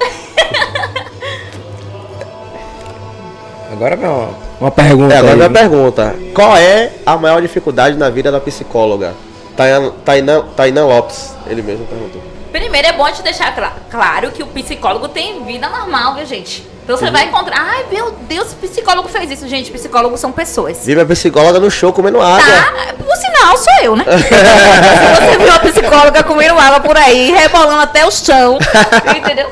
Agora 3.72 3.96
não. 3.96 4.30
Uma 4.60 4.72
pergunta. 4.72 5.14
É, 5.14 5.18
agora 5.18 5.34
aí. 5.34 5.38
minha 5.38 5.50
pergunta. 5.50 6.16
Qual 6.34 6.56
é 6.56 6.92
a 7.06 7.18
maior 7.18 7.42
dificuldade 7.42 7.98
na 7.98 8.10
vida 8.10 8.32
da 8.32 8.40
psicóloga? 8.40 9.14
Tainan, 9.56 10.46
Tainan, 10.56 10.86
Lopes, 10.86 11.36
ele 11.48 11.62
mesmo 11.62 11.86
perguntou. 11.86 12.22
Primeiro 12.52 12.88
é 12.88 12.94
bom 12.94 13.10
te 13.12 13.22
deixar 13.22 13.54
cla- 13.56 13.74
claro 13.90 14.32
que 14.32 14.42
o 14.44 14.48
psicólogo 14.48 15.08
tem 15.10 15.44
vida 15.44 15.68
normal, 15.70 16.16
viu, 16.16 16.26
gente? 16.26 16.66
Então 16.84 16.98
você 16.98 17.10
vai 17.10 17.24
encontrar, 17.26 17.56
ai 17.58 17.86
meu 17.90 18.12
Deus, 18.28 18.52
o 18.52 18.56
psicólogo 18.58 19.08
fez 19.08 19.32
isso. 19.32 19.48
Gente, 19.48 19.72
psicólogos 19.72 20.20
são 20.20 20.34
pessoas. 20.34 20.86
Vive 20.86 21.00
a 21.00 21.06
psicóloga 21.06 21.58
no 21.58 21.72
show 21.72 21.94
comendo 21.94 22.22
água. 22.22 22.42
Tá? 22.46 22.94
Por 22.94 23.16
sinal, 23.16 23.58
sou 23.58 23.74
eu, 23.82 23.96
né? 23.96 24.04
Se 24.12 25.26
você 25.26 25.38
viu 25.38 25.48
uma 25.48 25.60
psicóloga 25.60 26.24
comendo 26.24 26.60
água 26.60 26.82
por 26.82 26.98
aí, 26.98 27.32
rebolando 27.32 27.82
até 27.84 28.06
o 28.06 28.12
chão, 28.12 28.58
entendeu? 29.16 29.50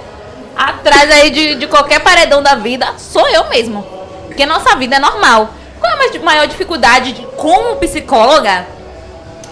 Atrás 0.58 1.10
aí 1.10 1.30
de, 1.30 1.56
de 1.56 1.68
qualquer 1.68 2.02
paredão 2.02 2.44
da 2.44 2.56
vida, 2.56 2.94
sou 2.98 3.26
eu 3.30 3.48
mesmo. 3.48 3.82
Porque 4.28 4.46
nossa 4.46 4.76
vida 4.76 4.98
é 4.98 5.00
normal. 5.00 5.52
Qual 5.80 5.90
é 5.90 6.18
a 6.18 6.20
maior 6.22 6.48
dificuldade 6.48 7.14
de, 7.14 7.22
como 7.38 7.78
psicóloga? 7.78 8.68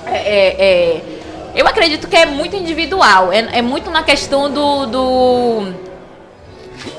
É, 0.05 0.17
é- 0.17 0.55
é- 0.59 1.01
eu 1.55 1.65
acredito 1.65 2.07
que 2.07 2.15
é 2.15 2.25
muito 2.25 2.55
individual. 2.57 3.31
É, 3.31 3.59
é 3.59 3.61
muito 3.61 3.89
na 3.89 4.03
questão 4.03 4.51
do, 4.51 4.85
do 4.85 5.73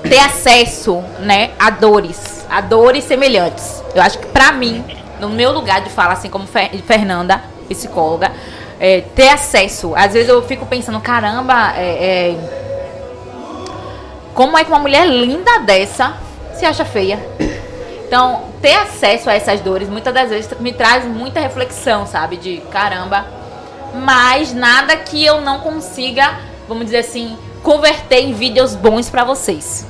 ter 0.02 0.18
acesso, 0.18 1.02
né, 1.20 1.50
a 1.58 1.70
dores, 1.70 2.46
a 2.50 2.60
dores 2.60 3.04
semelhantes. 3.04 3.82
Eu 3.94 4.02
acho 4.02 4.18
que 4.18 4.26
pra 4.26 4.52
mim, 4.52 4.84
no 5.20 5.28
meu 5.28 5.52
lugar 5.52 5.80
de 5.82 5.90
fala, 5.90 6.12
assim 6.14 6.28
como 6.30 6.46
Fer- 6.46 6.70
Fernanda, 6.86 7.42
psicóloga, 7.68 8.32
é, 8.78 9.02
ter 9.14 9.28
acesso. 9.28 9.92
Às 9.94 10.12
vezes 10.12 10.28
eu 10.28 10.42
fico 10.42 10.64
pensando, 10.66 11.00
caramba, 11.00 11.74
é, 11.76 12.34
é, 12.34 12.36
como 14.34 14.56
é 14.56 14.64
que 14.64 14.70
uma 14.70 14.78
mulher 14.78 15.06
linda 15.06 15.58
dessa 15.60 16.14
se 16.54 16.64
acha 16.64 16.84
feia? 16.84 17.18
Então, 18.06 18.42
ter 18.60 18.74
acesso 18.74 19.30
a 19.30 19.34
essas 19.34 19.60
dores 19.60 19.88
muitas 19.88 20.12
das 20.12 20.30
vezes 20.30 20.50
me 20.58 20.72
traz 20.72 21.04
muita 21.04 21.38
reflexão, 21.40 22.06
sabe? 22.06 22.36
De 22.36 22.56
caramba, 22.70 23.24
mas 23.94 24.52
nada 24.52 24.96
que 24.96 25.24
eu 25.24 25.40
não 25.40 25.60
consiga, 25.60 26.38
vamos 26.66 26.86
dizer 26.86 26.98
assim, 26.98 27.36
converter 27.62 28.20
em 28.20 28.32
vídeos 28.32 28.74
bons 28.74 29.08
pra 29.08 29.24
vocês. 29.24 29.86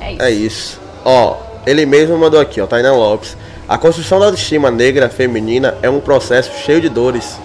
É 0.00 0.12
isso. 0.12 0.22
É 0.22 0.30
isso. 0.30 0.80
Ó, 1.04 1.36
ele 1.66 1.86
mesmo 1.86 2.16
mandou 2.18 2.40
aqui, 2.40 2.60
ó, 2.60 2.66
Tainan 2.66 2.92
Lopes. 2.92 3.36
A 3.68 3.78
construção 3.78 4.20
da 4.20 4.26
autoestima 4.26 4.70
negra 4.70 5.08
feminina 5.08 5.76
é 5.82 5.88
um 5.88 6.00
processo 6.00 6.50
cheio 6.64 6.80
de 6.80 6.88
dores. 6.88 7.38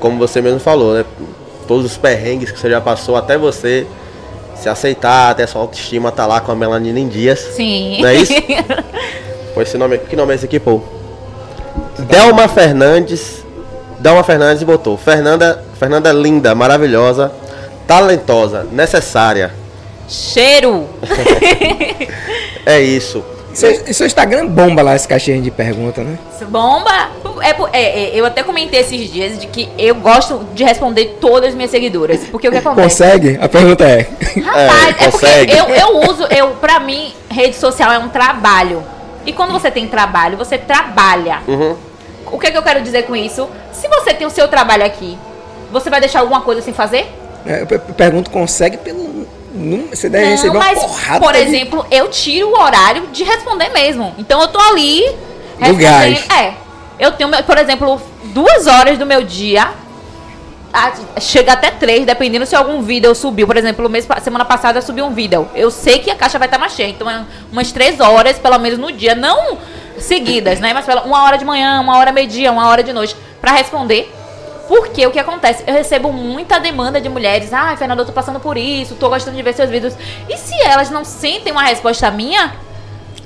Como 0.00 0.18
você 0.18 0.40
mesmo 0.40 0.60
falou, 0.60 0.94
né? 0.94 1.04
Todos 1.66 1.84
os 1.84 1.98
perrengues 1.98 2.50
que 2.50 2.58
você 2.58 2.70
já 2.70 2.80
passou 2.80 3.16
até 3.16 3.36
você 3.36 3.86
se 4.54 4.68
aceitar, 4.68 5.30
até 5.30 5.46
sua 5.46 5.60
autoestima 5.60 6.10
tá 6.10 6.26
lá 6.26 6.40
com 6.40 6.50
a 6.50 6.54
melanina 6.54 6.98
em 6.98 7.08
dias. 7.08 7.38
Sim. 7.38 8.00
Não 8.00 8.08
é 8.08 8.14
isso? 8.16 8.32
Pô, 9.54 9.62
esse 9.62 9.76
nome 9.76 9.98
que 9.98 10.16
nome 10.16 10.32
é 10.32 10.36
esse 10.36 10.44
aqui, 10.44 10.58
pô? 10.58 10.80
Delma 11.98 12.48
Fernandes. 12.48 13.44
Delma 13.98 14.22
Fernandes 14.22 14.62
botou. 14.62 14.96
Fernanda, 14.96 15.62
Fernanda 15.78 16.12
linda, 16.12 16.54
maravilhosa. 16.54 17.32
Talentosa, 17.88 18.64
necessária. 18.70 19.52
Cheiro. 20.08 20.86
É 22.66 22.78
isso. 22.82 23.24
Seu, 23.54 23.94
seu 23.94 24.06
Instagram 24.06 24.46
bomba 24.46 24.82
lá 24.82 24.94
esse 24.94 25.08
caixinha 25.08 25.40
de 25.40 25.50
pergunta, 25.50 26.02
né? 26.02 26.18
Bomba. 26.48 27.08
É, 27.40 27.50
é, 27.72 28.04
é, 28.04 28.10
eu 28.14 28.26
até 28.26 28.42
comentei 28.42 28.80
esses 28.80 29.10
dias 29.10 29.38
de 29.38 29.46
que 29.46 29.70
eu 29.78 29.94
gosto 29.94 30.44
de 30.54 30.62
responder 30.64 31.16
todas 31.18 31.48
as 31.48 31.54
minhas 31.54 31.70
seguidoras. 31.70 32.20
Porque 32.30 32.46
o 32.46 32.50
que 32.50 32.58
acontece? 32.58 32.82
Consegue? 32.88 33.38
A 33.40 33.48
pergunta 33.48 33.84
é. 33.84 34.06
Rapaz, 34.42 34.84
É, 34.84 34.88
é, 34.90 34.92
porque 34.92 35.10
consegue. 35.10 35.52
eu, 35.56 35.64
eu 35.70 36.10
uso, 36.10 36.24
eu, 36.24 36.48
pra 36.56 36.78
mim, 36.78 37.14
rede 37.30 37.56
social 37.56 37.90
é 37.90 37.98
um 37.98 38.10
trabalho. 38.10 38.82
E 39.24 39.32
quando 39.32 39.52
você 39.52 39.70
tem 39.70 39.88
trabalho, 39.88 40.36
você 40.36 40.58
trabalha. 40.58 41.40
Uhum. 41.48 41.74
O 42.30 42.38
que, 42.38 42.48
é 42.48 42.50
que 42.50 42.58
eu 42.58 42.62
quero 42.62 42.82
dizer 42.82 43.04
com 43.04 43.16
isso? 43.16 43.48
Se 43.72 43.88
você 43.88 44.12
tem 44.12 44.26
o 44.26 44.30
seu 44.30 44.46
trabalho 44.46 44.84
aqui, 44.84 45.16
você 45.72 45.88
vai 45.88 46.00
deixar 46.00 46.20
alguma 46.20 46.42
coisa 46.42 46.60
sem 46.60 46.74
fazer? 46.74 47.10
É, 47.48 47.62
Eu 47.62 47.66
per- 47.66 47.80
pergunto, 47.80 48.30
consegue 48.30 48.76
pelo. 48.76 49.26
Você 49.90 50.08
deve 50.08 50.24
Não, 50.26 50.30
receber 50.32 50.56
uma 50.56 50.64
mas, 50.64 50.78
porrada. 50.78 51.20
por 51.20 51.32
de- 51.32 51.40
exemplo, 51.40 51.84
eu 51.90 52.08
tiro 52.08 52.48
o 52.50 52.60
horário 52.60 53.08
de 53.08 53.24
responder 53.24 53.70
mesmo. 53.70 54.14
Então 54.18 54.40
eu 54.40 54.46
tô 54.48 54.60
ali 54.60 55.02
No 55.58 55.74
gás. 55.74 56.24
É. 56.30 56.52
Eu 57.00 57.10
tenho, 57.12 57.30
por 57.44 57.58
exemplo, 57.58 58.00
duas 58.34 58.66
horas 58.68 58.96
do 58.98 59.04
meu 59.06 59.24
dia. 59.24 59.68
Chega 61.20 61.54
até 61.54 61.70
três, 61.70 62.04
dependendo 62.06 62.44
se 62.46 62.54
algum 62.54 62.82
vídeo 62.82 63.12
subiu. 63.14 63.46
Por 63.46 63.56
exemplo, 63.56 63.88
mês, 63.88 64.06
semana 64.22 64.44
passada 64.44 64.78
eu 64.78 64.82
subi 64.82 65.00
um 65.02 65.10
vídeo. 65.12 65.48
Eu 65.54 65.70
sei 65.70 65.98
que 65.98 66.10
a 66.10 66.14
caixa 66.14 66.38
vai 66.38 66.46
estar 66.46 66.58
mais 66.58 66.72
cheia. 66.74 66.88
Então 66.90 67.10
é 67.10 67.24
umas 67.50 67.72
três 67.72 67.98
horas, 67.98 68.38
pelo 68.38 68.58
menos 68.58 68.78
no 68.78 68.92
dia. 68.92 69.14
Não 69.14 69.58
seguidas, 69.98 70.60
né? 70.60 70.72
Mas 70.74 70.84
pela- 70.84 71.02
uma 71.02 71.24
hora 71.24 71.36
de 71.38 71.44
manhã, 71.44 71.80
uma 71.80 71.96
hora 71.98 72.12
meio-dia, 72.12 72.52
uma 72.52 72.68
hora 72.68 72.82
de 72.82 72.92
noite. 72.92 73.16
Pra 73.40 73.52
responder. 73.52 74.14
Porque 74.68 75.06
o 75.06 75.10
que 75.10 75.18
acontece? 75.18 75.64
Eu 75.66 75.72
recebo 75.74 76.12
muita 76.12 76.60
demanda 76.60 77.00
de 77.00 77.08
mulheres. 77.08 77.52
Ah, 77.52 77.74
Fernanda, 77.76 78.02
eu 78.02 78.06
tô 78.06 78.12
passando 78.12 78.38
por 78.38 78.56
isso, 78.58 78.94
tô 78.96 79.08
gostando 79.08 79.36
de 79.36 79.42
ver 79.42 79.54
seus 79.54 79.70
vídeos. 79.70 79.94
E 80.28 80.36
se 80.36 80.54
elas 80.62 80.90
não 80.90 81.04
sentem 81.04 81.50
uma 81.50 81.62
resposta 81.64 82.10
minha, 82.10 82.52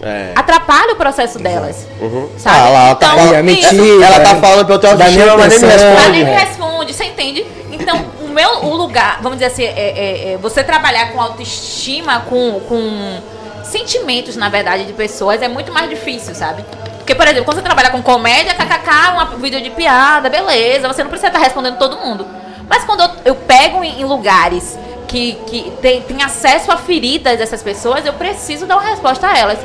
É. 0.01 0.33
atrapalha 0.37 0.93
o 0.93 0.97
processo 0.97 1.39
delas. 1.41 1.87
Uhum. 2.01 2.29
Sabe? 2.39 2.57
Ah, 2.59 2.69
lá, 2.69 2.95
tá 2.95 3.07
Então, 3.07 3.17
falando- 3.19 3.33
Aí, 3.35 3.39
é 3.41 3.43
mentira. 3.43 4.07
Ela 4.07 4.21
tá 4.21 4.37
falando 4.37 4.67
pra 4.67 4.75
eu 4.77 4.79
ter 4.79 4.87
nem 4.89 4.97
mas 4.99 5.17
nem 5.17 5.27
me 5.27 5.43
atenção. 5.43 5.69
Ela 5.69 5.91
responde. 5.97 6.11
nem 6.13 6.25
me 6.25 6.31
responde, 6.31 6.95
você 6.95 7.05
entende? 7.05 7.47
Então, 7.73 8.05
o 8.21 8.29
meu 8.29 8.65
o 8.67 8.77
lugar, 8.77 9.19
vamos 9.21 9.39
dizer 9.39 9.47
assim, 9.53 9.65
é, 9.65 9.69
é- 9.69 10.33
é 10.35 10.39
você 10.41 10.63
trabalhar 10.63 11.13
com 11.13 11.21
autoestima, 11.21 12.21
com, 12.29 12.61
com 12.69 13.21
sentimentos, 13.65 14.37
na 14.37 14.49
verdade, 14.49 14.85
de 14.85 14.93
pessoas 14.93 15.43
é 15.43 15.49
muito 15.49 15.73
mais 15.73 15.89
difícil, 15.89 16.35
sabe? 16.35 16.65
Porque, 17.03 17.17
por 17.17 17.27
exemplo, 17.27 17.45
quando 17.45 17.57
você 17.57 17.63
trabalha 17.63 17.91
com 17.91 18.01
comédia, 18.01 18.55
kkk, 18.55 19.35
um 19.35 19.39
vídeo 19.39 19.61
de 19.61 19.71
piada, 19.71 20.31
beleza, 20.31 20.87
você 20.87 21.03
não 21.03 21.11
precisa 21.11 21.29
estar 21.29 21.41
respondendo 21.41 21.77
todo 21.77 21.99
mundo. 21.99 22.25
Mas 22.69 22.85
quando 22.85 23.01
eu, 23.01 23.11
eu 23.25 23.35
pego 23.35 23.83
em, 23.83 24.01
em 24.01 24.05
lugares 24.05 24.79
que, 25.09 25.33
que 25.49 25.73
tem, 25.83 26.01
tem 26.03 26.23
acesso 26.23 26.71
a 26.71 26.77
feridas 26.77 27.37
dessas 27.37 27.61
pessoas, 27.61 28.07
eu 28.07 28.13
preciso 28.13 28.67
dar 28.67 28.77
uma 28.77 28.89
resposta 28.89 29.27
a 29.27 29.37
elas. 29.37 29.59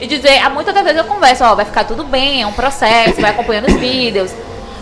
E 0.00 0.06
dizer, 0.06 0.38
ah, 0.38 0.48
muitas 0.48 0.74
das 0.74 0.82
vezes 0.82 0.98
eu 0.98 1.04
converso, 1.04 1.44
ó, 1.44 1.54
vai 1.54 1.66
ficar 1.66 1.84
tudo 1.84 2.04
bem, 2.04 2.40
é 2.40 2.46
um 2.46 2.52
processo, 2.52 3.20
vai 3.20 3.32
acompanhando 3.32 3.66
os 3.66 3.74
vídeos. 3.74 4.32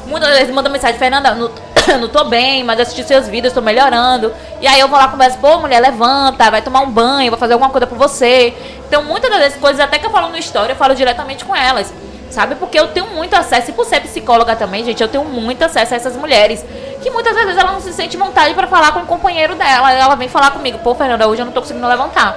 Muitas 0.07 0.31
vezes 0.31 0.55
manda 0.55 0.69
mensagem, 0.69 0.99
Fernanda, 0.99 1.35
não, 1.35 1.51
não 2.01 2.09
tô 2.09 2.25
bem, 2.25 2.63
mas 2.65 2.81
assisti 2.81 3.03
seus 3.05 3.29
vídeos, 3.29 3.53
tô 3.53 3.61
melhorando. 3.61 4.33
E 4.61 4.67
aí 4.67 4.79
eu 4.81 4.89
vou 4.89 4.99
lá 4.99 5.09
converso, 5.09 5.39
pô, 5.39 5.59
mulher, 5.59 5.81
levanta, 5.81 6.51
vai 6.51 6.63
tomar 6.63 6.81
um 6.81 6.91
banho, 6.91 7.31
vou 7.31 7.39
fazer 7.39 7.55
alguma 7.55 7.71
coisa 7.71 7.87
por 7.87 7.99
você. 7.99 8.55
Então, 8.87 9.03
muitas 9.03 9.31
das 9.31 9.41
vezes, 9.41 9.59
coisas 9.59 9.81
até 9.81 9.99
que 9.99 10.07
eu 10.07 10.11
falo 10.11 10.29
no 10.29 10.39
story, 10.39 10.71
eu 10.71 10.77
falo 10.77 10.95
diretamente 10.95 11.45
com 11.45 11.55
elas. 11.55 11.93
Sabe? 12.31 12.57
Porque 12.57 12.79
eu 12.79 12.89
tenho 12.89 13.07
muito 13.09 13.35
acesso, 13.35 13.71
e 13.71 13.73
por 13.73 13.87
ser 13.87 14.01
psicóloga 14.01 14.57
também, 14.57 14.85
gente, 14.85 15.03
eu 15.03 15.09
tenho 15.09 15.25
muito 15.25 15.63
acesso 15.63 15.95
a 15.95 15.97
essas 15.97 16.17
mulheres. 16.17 16.65
Que 17.03 17.11
muitas 17.11 17.35
vezes 17.35 17.57
ela 17.57 17.73
não 17.73 17.81
se 17.81 17.93
sente 17.93 18.17
vontade 18.17 18.53
pra 18.55 18.67
falar 18.67 18.93
com 18.93 19.01
o 19.01 19.07
companheiro 19.07 19.55
dela. 19.55 19.93
Ela 19.93 20.15
vem 20.17 20.29
falar 20.29 20.51
comigo, 20.51 20.79
pô, 20.79 20.95
Fernanda, 20.95 21.29
hoje 21.29 21.43
eu 21.43 21.47
não 21.47 21.53
tô 21.53 21.61
conseguindo 21.61 21.87
levantar. 21.87 22.37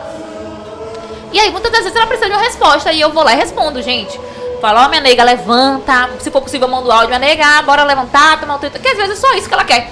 E 1.31 1.39
aí, 1.39 1.51
muitas 1.51 1.71
das 1.71 1.81
vezes 1.81 1.95
ela 1.95 2.07
precisa 2.07 2.29
de 2.29 2.35
uma 2.35 2.41
resposta 2.41 2.91
e 2.91 3.01
eu 3.01 3.11
vou 3.11 3.23
lá 3.23 3.33
e 3.33 3.35
respondo, 3.35 3.81
gente. 3.81 4.19
Falo, 4.61 4.79
ó, 4.79 4.89
minha 4.89 5.01
nega, 5.01 5.23
levanta. 5.23 6.09
Se 6.19 6.29
for 6.29 6.41
possível, 6.41 6.67
eu 6.67 6.71
mando 6.71 6.91
áudio, 6.91 7.07
minha 7.07 7.19
nega, 7.19 7.61
bora 7.63 7.83
levantar, 7.83 8.39
tomar 8.39 8.55
o 8.55 8.59
teu. 8.59 8.69
Que 8.71 8.87
às 8.87 8.97
vezes 8.97 9.17
é 9.17 9.21
só 9.21 9.33
isso 9.35 9.47
que 9.47 9.53
ela 9.53 9.63
quer. 9.63 9.89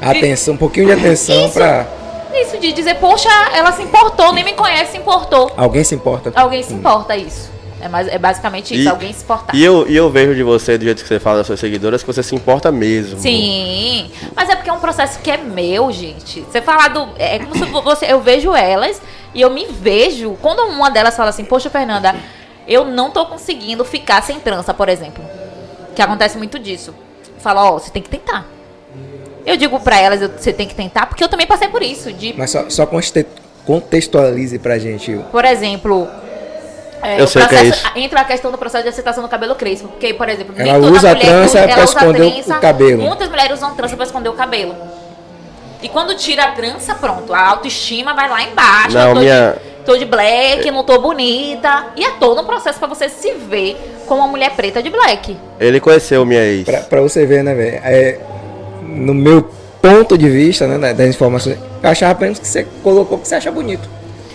Atenção, 0.00 0.54
um 0.54 0.56
pouquinho 0.56 0.86
de 0.86 0.92
atenção 0.92 1.44
Isso. 1.46 1.54
pra. 1.54 1.86
Isso 2.34 2.58
de 2.58 2.72
dizer, 2.72 2.96
poxa, 2.96 3.28
ela 3.54 3.70
se 3.72 3.82
importou, 3.82 4.32
nem 4.32 4.42
me 4.42 4.54
conhece, 4.54 4.92
se 4.92 4.98
importou. 4.98 5.52
Alguém 5.56 5.84
se 5.84 5.94
importa. 5.94 6.32
Alguém 6.34 6.62
se 6.62 6.72
importa, 6.72 7.16
isso. 7.16 7.50
É, 7.80 7.88
mais, 7.88 8.08
é 8.08 8.16
basicamente 8.18 8.74
isso, 8.74 8.84
E- 8.84 8.88
alguém 8.88 9.12
se 9.12 9.22
importar. 9.22 9.54
E 9.54 9.62
eu, 9.62 9.88
e 9.88 9.96
eu 9.96 10.08
vejo 10.08 10.34
de 10.34 10.42
você, 10.42 10.78
do 10.78 10.84
jeito 10.84 11.02
que 11.02 11.08
você 11.08 11.18
fala 11.20 11.38
das 11.38 11.46
suas 11.46 11.60
seguidoras, 11.60 12.00
que 12.02 12.06
você 12.06 12.22
se 12.22 12.34
importa 12.34 12.70
mesmo. 12.72 13.18
Sim, 13.20 14.10
mas 14.34 14.48
é 14.48 14.54
porque 14.56 14.70
é 14.70 14.72
um 14.72 14.78
processo 14.80 15.18
que 15.20 15.30
é 15.30 15.36
meu, 15.36 15.90
gente. 15.92 16.40
Você 16.42 16.62
falar 16.62 16.88
do. 16.88 17.08
É 17.18 17.38
como 17.40 17.54
se 17.54 17.64
você. 17.64 18.06
Eu 18.06 18.20
vejo 18.20 18.54
elas 18.54 19.00
e 19.34 19.40
eu 19.40 19.50
me 19.50 19.66
vejo. 19.66 20.36
Quando 20.40 20.60
uma 20.62 20.90
delas 20.90 21.14
fala 21.16 21.30
assim, 21.30 21.44
poxa, 21.44 21.68
Fernanda, 21.70 22.14
eu 22.66 22.84
não 22.84 23.10
tô 23.10 23.26
conseguindo 23.26 23.84
ficar 23.84 24.22
sem 24.22 24.38
trança, 24.40 24.72
por 24.74 24.88
exemplo. 24.88 25.24
Que 25.94 26.02
acontece 26.02 26.36
muito 26.38 26.58
disso. 26.58 26.94
Fala, 27.38 27.64
ó, 27.64 27.72
você 27.72 27.90
tem 27.90 28.02
que 28.02 28.08
tentar. 28.08 28.46
Eu 29.44 29.56
digo 29.56 29.78
pra 29.80 29.98
elas, 29.98 30.20
você 30.20 30.52
tem 30.52 30.66
que 30.68 30.74
tentar, 30.74 31.06
porque 31.06 31.22
eu 31.24 31.28
também 31.28 31.46
passei 31.46 31.68
por 31.68 31.82
isso. 31.82 32.12
De, 32.12 32.32
Mas 32.38 32.50
só, 32.50 32.68
só 32.70 32.86
contextualize 33.66 34.58
pra 34.58 34.78
gente. 34.78 35.18
por 35.30 35.44
exemplo. 35.44 36.08
é, 37.02 37.20
Eu 37.20 37.24
o 37.24 37.28
sei 37.28 37.42
o 37.42 37.48
que 37.48 37.54
é 37.54 37.58
processo- 37.58 37.86
isso. 37.88 37.98
Entra 37.98 38.20
a 38.20 38.24
questão 38.24 38.52
do 38.52 38.58
processo 38.58 38.84
de 38.84 38.90
aceitação 38.90 39.22
do 39.22 39.28
cabelo 39.28 39.54
crespo. 39.56 39.88
Porque, 39.88 40.14
por 40.14 40.28
exemplo, 40.28 40.54
nem 40.56 40.68
Ela 40.68 40.80
toda 40.80 40.96
usa 40.96 41.10
a 41.10 41.14
mulher 41.14 41.26
trança 41.26 41.58
usa- 41.64 41.68
pra 41.74 41.84
esconder 41.84 42.22
o- 42.22 42.30
trança, 42.32 42.56
o 42.56 42.60
cabelo. 42.60 43.02
Muitas 43.02 43.28
mulheres 43.28 43.52
usam 43.58 43.74
trança 43.74 43.96
pra 43.96 44.04
esconder 44.04 44.28
o 44.28 44.34
cabelo. 44.34 44.76
E 45.82 45.88
quando 45.88 46.14
tira 46.14 46.44
a 46.44 46.52
trança, 46.52 46.94
pronto, 46.94 47.34
a 47.34 47.48
autoestima 47.48 48.14
vai 48.14 48.28
lá 48.28 48.42
embaixo. 48.44 48.96
Não, 48.96 49.16
minha- 49.16 49.54
de, 49.54 49.71
tô 49.84 49.96
de 49.96 50.04
black, 50.04 50.70
não 50.70 50.84
tô 50.84 50.98
bonita. 51.00 51.86
E 51.96 52.04
é 52.04 52.10
todo 52.12 52.40
um 52.40 52.44
processo 52.44 52.78
pra 52.78 52.88
você 52.88 53.08
se 53.08 53.32
ver 53.32 53.76
como 54.06 54.20
uma 54.22 54.28
mulher 54.28 54.50
preta 54.52 54.82
de 54.82 54.90
black. 54.90 55.36
Ele 55.60 55.80
conheceu 55.80 56.24
minha 56.24 56.42
ex. 56.44 56.64
Pra, 56.64 56.80
pra 56.80 57.00
você 57.00 57.24
ver, 57.26 57.42
né, 57.44 57.54
velho? 57.54 57.80
É, 57.84 58.18
no 58.82 59.14
meu 59.14 59.50
ponto 59.80 60.16
de 60.16 60.28
vista, 60.28 60.66
né, 60.66 60.78
da- 60.78 60.92
das 60.92 61.08
informações, 61.14 61.58
eu 61.82 61.88
achava 61.90 62.12
apenas 62.12 62.38
que 62.38 62.46
você 62.46 62.66
colocou 62.82 63.18
que 63.18 63.26
você 63.28 63.34
acha 63.34 63.50
bonito. 63.50 63.88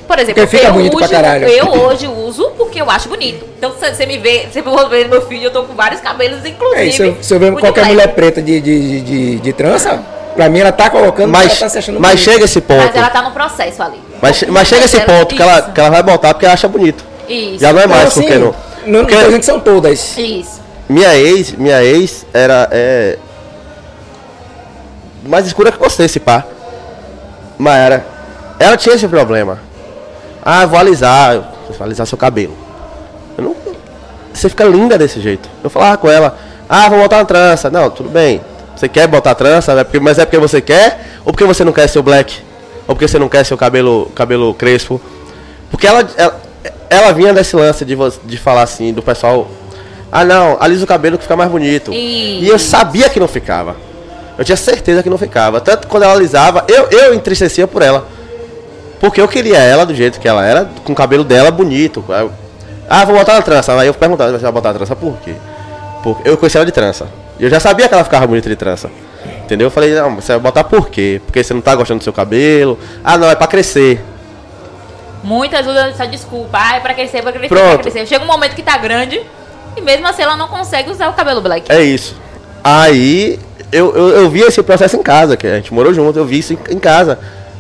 Por 0.08 0.18
exemplo, 0.20 0.42
Porque 0.42 0.56
fica 0.58 0.70
eu, 0.70 0.74
bonito 0.74 0.96
pra 0.96 1.04
uso, 1.06 1.14
caralho. 1.14 1.48
eu 1.50 1.68
hoje 1.68 2.08
uso 2.08 2.52
porque 2.58 2.80
eu 2.82 2.90
acho 2.90 3.10
bonito. 3.10 3.46
Então, 3.58 3.74
se 3.78 3.94
você 3.94 4.06
me 4.06 4.18
vê, 4.18 4.48
se 4.54 4.62
você 4.62 4.88
ver 4.90 5.04
no 5.04 5.10
meu 5.10 5.22
filho, 5.28 5.46
eu 5.46 5.52
tô 5.52 5.64
com 5.64 5.74
vários 5.76 6.00
cabelos, 6.00 6.46
inclusive. 6.46 6.88
É, 6.88 6.92
se, 6.92 7.02
eu, 7.04 7.18
se 7.22 7.34
eu 7.34 7.40
ver 7.40 7.52
qualquer 7.52 7.82
black. 7.82 7.90
mulher 7.90 8.08
preta 8.16 8.42
de, 8.42 8.62
de, 8.62 8.80
de, 8.80 9.02
de, 9.02 9.36
de 9.40 9.54
trança, 9.54 10.02
pra 10.34 10.48
mim 10.48 10.60
ela 10.60 10.72
tá 10.72 10.90
colocando 10.90 11.30
Mas, 11.30 11.52
ela 11.52 11.60
tá 11.60 11.68
se 11.70 11.78
achando 11.78 12.00
mas 12.00 12.12
bonita. 12.14 12.32
chega 12.32 12.46
esse 12.46 12.62
ponto. 12.62 12.86
Mas 12.86 12.96
ela 12.96 13.10
tá 13.10 13.22
no 13.22 13.32
processo 13.32 13.84
ali. 13.84 14.00
Mas, 14.22 14.44
mas 14.50 14.68
chega 14.68 14.86
esse 14.86 14.98
Ela- 14.98 15.06
ponto 15.06 15.36
que 15.36 15.42
ela, 15.42 15.62
que 15.62 15.80
ela 15.80 15.90
vai 15.90 16.04
botar 16.04 16.34
porque 16.34 16.46
ela 16.46 16.54
acha 16.54 16.68
bonito. 16.68 17.04
Isso. 17.30 17.60
Já 17.60 17.72
não 17.74 17.82
é 17.82 17.88
mais, 17.88 18.04
Não, 18.06 18.12
porque 18.12 18.34
assim, 18.34 18.40
não. 18.44 18.56
Não, 18.86 19.06
Porque- 19.06 19.28
não 19.28 19.42
são 19.44 19.60
todas. 19.60 20.18
Isso. 20.18 20.62
Minha 20.88 21.14
ex, 21.16 21.52
minha 21.52 21.84
ex 21.84 22.26
era 22.34 22.70
é, 22.72 23.18
mais 25.26 25.46
escura 25.46 25.72
que 25.72 25.78
você, 25.80 26.04
esse 26.04 26.20
pá. 26.20 26.46
Mas 27.58 27.76
era. 27.76 28.06
Ela 28.60 28.78
tinha 28.78 28.96
esse 28.96 29.08
problema. 29.08 29.60
Ah, 30.44 30.66
vou 30.66 30.80
alisar, 30.80 31.36
eu 31.36 31.44
vou 31.78 31.86
alisar 31.86 32.08
seu 32.08 32.18
cabelo. 32.18 32.56
Eu 33.38 33.44
não, 33.44 33.56
você 34.34 34.48
fica 34.50 34.64
linda 34.64 34.98
desse 34.98 35.20
jeito. 35.20 35.50
Eu 35.64 35.70
falava 35.70 35.98
com 35.98 36.10
ela, 36.10 36.38
ah, 36.70 36.88
vou 36.88 37.00
botar 37.00 37.18
uma 37.18 37.26
trança. 37.26 37.70
Não, 37.70 37.90
tudo 37.90 38.10
bem. 38.10 38.40
Você 38.76 38.88
quer 38.88 39.08
botar 39.08 39.36
trança, 39.36 39.74
é 39.74 39.84
porque- 39.84 40.00
mas 40.00 40.18
é 40.20 40.26
porque 40.26 40.38
você 40.38 40.62
quer? 40.62 41.06
Ou 41.26 41.34
porque 41.34 41.44
você 41.44 41.64
não 41.66 41.74
quer 41.74 41.88
seu 41.90 42.02
black? 42.02 42.42
Ou 42.88 42.96
porque 42.96 43.08
você 43.08 43.20
não 43.20 43.28
quer 43.30 43.44
seu 43.46 43.58
cabelo, 43.58 44.10
cabelo 44.16 44.54
crespo? 44.54 45.00
Porque 45.70 45.86
ela, 45.86 46.08
ela, 46.18 46.42
ela 46.90 47.12
vinha 47.14 47.34
desse 47.34 47.56
lance 47.56 47.84
de, 47.84 47.96
de 48.24 48.38
falar 48.38 48.64
assim, 48.64 48.94
do 48.94 49.02
pessoal. 49.02 49.48
Ah 50.12 50.24
não, 50.24 50.56
alisa 50.60 50.84
o 50.86 50.88
cabelo 50.88 51.18
que 51.18 51.24
fica 51.24 51.36
mais 51.36 51.52
bonito. 51.52 51.92
E- 51.94 52.46
E 52.46 52.48
eu 52.48 52.58
sabia 52.58 53.10
que 53.10 53.20
não 53.20 53.28
ficava. 53.28 53.76
Eu 54.38 54.46
tinha 54.46 54.56
certeza 54.56 55.04
que 55.04 55.10
não 55.10 55.18
ficava. 55.18 55.60
Tanto 55.60 55.88
quando 55.88 56.04
ela 56.04 56.14
alisava, 56.14 56.64
eu, 56.70 56.88
eu 56.90 57.14
entristecia 57.14 57.68
por 57.68 57.82
ela. 57.82 58.08
Porque 59.00 59.20
eu 59.20 59.28
queria 59.28 59.58
ela 59.58 59.86
do 59.86 59.94
jeito 59.94 60.20
que 60.20 60.28
ela 60.28 60.46
era, 60.46 60.70
com 60.84 60.94
o 60.94 60.96
cabelo 60.96 61.24
dela 61.24 61.52
bonito. 61.52 62.04
Eu, 62.08 62.32
ah, 62.90 63.04
vou 63.04 63.18
botar 63.18 63.34
na 63.34 63.42
trança. 63.42 63.74
Aí 63.78 63.88
eu 63.88 63.94
perguntava, 63.94 64.32
você 64.32 64.44
vai 64.44 64.52
botar 64.52 64.70
na 64.70 64.76
trança 64.76 64.96
por 64.96 65.18
quê? 65.24 65.34
Porque 66.04 66.28
eu 66.30 66.38
conhecia 66.38 66.60
ela 66.60 66.66
de 66.66 66.72
trança. 66.72 67.08
E 67.40 67.44
eu 67.44 67.50
já 67.50 67.60
sabia 67.60 67.88
que 67.88 67.94
ela 67.94 68.04
ficava 68.04 68.26
bonita 68.26 68.48
de 68.50 68.56
trança. 68.56 68.90
Entendeu? 69.48 69.68
Eu 69.68 69.72
falei, 69.72 69.96
não, 69.96 70.16
você 70.16 70.34
vai 70.34 70.42
botar 70.42 70.66
por 70.66 70.90
quê? 70.90 71.22
Porque 71.26 71.42
você 71.42 71.54
não 71.54 71.62
tá 71.62 71.74
gostando 71.74 72.00
do 72.00 72.04
seu 72.04 72.12
cabelo. 72.12 72.78
Ah, 73.02 73.18
não, 73.18 73.30
é 73.32 73.36
pra 73.36 73.48
crescer. 73.48 74.04
Muitas 75.24 75.66
usam 75.66 75.86
essa 75.88 76.06
desculpa. 76.06 76.58
Ah, 76.62 76.76
é 76.76 76.80
pra 76.82 76.94
crescer, 76.94 77.22
pra 77.22 77.32
crescer, 77.32 77.48
Pronto. 77.48 77.76
pra 77.76 77.90
crescer. 77.90 78.06
Chega 78.06 78.26
um 78.26 78.28
momento 78.28 78.56
que 78.56 78.62
tá 78.62 78.78
grande 78.78 79.22
e 79.78 79.80
mesmo 79.80 80.06
assim 80.06 80.22
ela 80.22 80.36
não 80.36 80.50
consegue 80.50 80.92
usar 80.92 81.08
o 81.08 81.14
cabelo 81.14 81.40
black. 81.40 81.72
É 81.72 81.82
isso. 81.82 82.14
Aí 82.62 83.40
eu, 83.72 83.96
eu, 83.96 84.10
eu 84.10 84.30
vi 84.30 84.42
esse 84.42 84.62
processo 84.62 84.98
em 84.98 85.02
casa, 85.02 85.38
que 85.38 85.48
a 85.48 85.56
gente 85.56 85.74
morou 85.74 85.94
junto, 85.94 86.20
eu 86.20 86.26
vi 86.26 86.40
isso 86.40 86.52
em, 86.52 86.60
em 86.72 86.78
casa. 86.78 87.18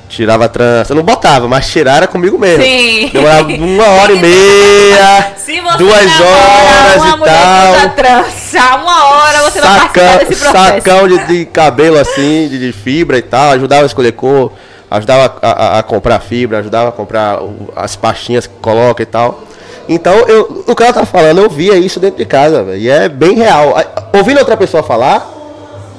Tirava 0.09 0.45
a 0.45 0.49
trança. 0.49 0.93
Eu 0.93 0.95
não 0.95 1.03
botava, 1.03 1.47
mas 1.47 1.67
tirar 1.67 1.97
era 1.97 2.07
comigo 2.07 2.39
mesmo. 2.39 2.63
Sim. 2.63 3.09
Demorava 3.11 3.47
uma 3.53 3.85
hora 3.87 4.13
e 4.13 4.19
meia, 4.19 5.33
Se 5.37 5.59
você 5.59 5.77
duas 5.77 6.19
horas 6.21 7.03
uma 7.13 7.27
e 7.27 7.29
tal. 7.29 7.89
trança, 7.95 8.75
uma 8.77 9.05
hora 9.05 9.41
você 9.43 9.59
vai 9.61 9.79
Sacão, 9.79 10.17
desse 10.19 10.35
processo. 10.41 10.53
sacão 10.81 11.07
de, 11.07 11.27
de 11.27 11.45
cabelo 11.45 11.99
assim, 11.99 12.47
de, 12.49 12.57
de 12.57 12.71
fibra 12.71 13.17
e 13.17 13.21
tal, 13.21 13.51
ajudava 13.51 13.83
a 13.83 13.85
escolher 13.85 14.13
cor, 14.13 14.53
ajudava 14.89 15.35
a, 15.41 15.47
a- 15.75 15.79
a 15.79 15.83
comprar 15.83 16.19
fibra, 16.21 16.59
ajudava 16.59 16.89
a 16.89 16.91
comprar 16.93 17.39
as 17.75 17.95
pastinhas 17.97 18.47
que 18.47 18.53
coloca 18.61 19.03
e 19.03 19.05
tal. 19.05 19.43
Então, 19.89 20.13
eu, 20.27 20.63
o 20.67 20.75
que 20.75 20.83
ela 20.83 20.91
tá 20.93 21.05
falando, 21.05 21.39
eu 21.41 21.49
via 21.49 21.75
isso 21.77 21.99
dentro 21.99 22.17
de 22.17 22.25
casa, 22.25 22.63
velho, 22.63 22.77
e 22.77 22.89
é 22.89 23.07
bem 23.09 23.35
real. 23.35 23.73
Ouvindo 24.13 24.37
outra 24.39 24.55
pessoa 24.57 24.83
falar, 24.83 25.25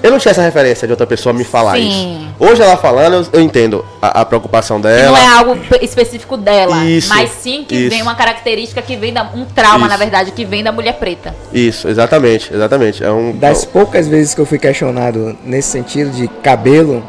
eu 0.02 0.10
não 0.12 0.18
tinha 0.18 0.30
essa 0.30 0.42
referência 0.42 0.86
de 0.86 0.92
outra 0.92 1.06
pessoa 1.06 1.32
me 1.32 1.42
falar 1.44 1.76
Sim. 1.76 1.88
isso. 1.88 2.28
Hoje 2.38 2.62
ela 2.62 2.76
falando, 2.76 3.14
eu, 3.14 3.26
eu 3.32 3.40
entendo 3.40 3.84
a, 4.00 4.20
a 4.20 4.24
preocupação 4.24 4.80
dela. 4.80 5.10
não 5.10 5.16
é 5.16 5.26
algo 5.38 5.56
pe- 5.56 5.84
específico 5.84 6.36
dela, 6.36 6.84
Isso, 6.84 7.08
mas 7.08 7.30
sim 7.30 7.64
que 7.66 7.74
isso. 7.74 7.90
vem 7.90 8.00
uma 8.02 8.14
característica 8.14 8.80
que 8.80 8.96
vem 8.96 9.12
da 9.12 9.24
um 9.34 9.44
trauma, 9.44 9.80
Isso. 9.80 9.88
na 9.88 9.96
verdade, 9.96 10.30
que 10.30 10.44
vem 10.44 10.62
da 10.62 10.70
mulher 10.70 10.94
preta. 10.94 11.34
Isso, 11.52 11.88
exatamente, 11.88 12.52
exatamente. 12.54 13.02
É 13.02 13.10
um. 13.10 13.32
Das 13.36 13.64
poucas 13.64 14.06
vezes 14.06 14.34
que 14.34 14.40
eu 14.40 14.46
fui 14.46 14.58
questionado 14.58 15.36
nesse 15.44 15.68
sentido 15.70 16.10
de 16.10 16.28
cabelo, 16.28 17.02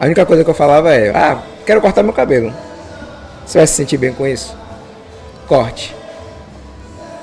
a 0.00 0.06
única 0.06 0.24
coisa 0.24 0.42
que 0.42 0.48
eu 0.50 0.54
falava 0.54 0.94
é: 0.94 1.10
Ah, 1.14 1.38
quero 1.66 1.80
cortar 1.82 2.02
meu 2.02 2.12
cabelo. 2.14 2.52
Você 3.44 3.58
vai 3.58 3.66
se 3.66 3.74
sentir 3.74 3.98
bem 3.98 4.12
com 4.14 4.26
isso? 4.26 4.56
Corte. 5.46 5.94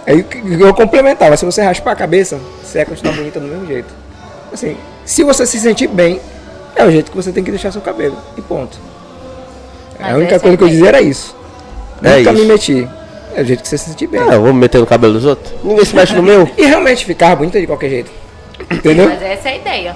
Aí 0.06 0.24
eu 0.60 0.74
complementava: 0.76 1.36
se 1.38 1.46
você 1.46 1.62
raspar 1.64 1.92
a 1.92 1.96
cabeça, 1.96 2.40
você 2.64 2.80
vai 2.80 2.86
continuar 2.86 3.16
bonita 3.16 3.40
do 3.40 3.48
mesmo 3.48 3.66
jeito. 3.66 3.94
Assim, 4.54 4.78
se 5.12 5.24
você 5.24 5.46
se 5.46 5.60
sentir 5.60 5.88
bem, 5.88 6.20
é 6.76 6.86
o 6.86 6.92
jeito 6.92 7.12
que 7.12 7.18
você 7.18 7.32
tem 7.32 7.44
que 7.44 7.52
deixar 7.52 7.72
seu 7.72 7.82
cabelo. 7.82 8.18
E 8.38 8.42
ponto. 8.42 8.78
Mas 10.00 10.14
a 10.14 10.16
única 10.18 10.36
essa 10.36 10.40
coisa 10.42 10.56
é 10.56 10.58
que 10.58 10.64
eu 10.64 10.70
dizia 10.70 10.88
era 10.88 11.02
isso. 11.02 11.36
É 12.04 12.18
Nunca 12.18 12.32
me 12.32 12.40
isso. 12.40 12.48
meti. 12.48 12.90
É 13.36 13.42
o 13.42 13.46
jeito 13.46 13.62
que 13.62 13.68
você 13.68 13.78
se 13.78 13.90
sentir 13.90 14.08
bem. 14.08 14.22
Ah, 14.22 14.34
eu 14.34 14.42
vou 14.42 14.54
me 14.54 14.60
meter 14.60 14.80
no 14.80 14.86
cabelo 14.88 15.14
dos 15.14 15.26
outros? 15.26 15.54
Ninguém 15.64 15.86
se 15.86 15.96
mexe 15.96 16.14
no 16.16 16.24
meu. 16.24 16.50
E 16.58 16.66
realmente 16.66 17.06
ficava 17.06 17.36
bonita 17.36 17.60
de 17.60 17.68
qualquer 17.68 17.90
jeito. 17.90 18.12
Entendeu? 18.70 19.10
Mas 19.10 19.22
essa 19.22 19.50
é 19.50 19.52
a 19.54 19.56
ideia. 19.58 19.96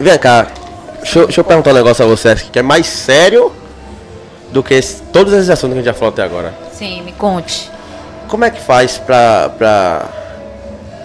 Vem 0.00 0.18
cá, 0.18 0.46
deixa, 1.02 1.18
eu- 1.18 1.24
deixa 1.26 1.40
eu 1.40 1.44
perguntar 1.44 1.70
um 1.70 1.74
negócio 1.74 2.04
a 2.04 2.08
você 2.08 2.34
que 2.34 2.58
é 2.58 2.62
mais 2.62 2.86
sério 2.86 3.52
do 4.52 4.62
que 4.62 4.74
esse- 4.74 5.02
todos 5.12 5.32
esses 5.32 5.50
assuntos 5.50 5.74
que 5.74 5.80
a 5.80 5.82
gente 5.82 5.92
já 5.92 5.94
falou 5.94 6.12
até 6.12 6.22
agora. 6.22 6.54
Sim, 6.72 7.02
me 7.02 7.12
conte. 7.12 7.70
Como 8.28 8.44
é 8.44 8.50
que 8.50 8.60
faz 8.60 8.96
pra, 8.98 9.50
pra, 9.58 10.06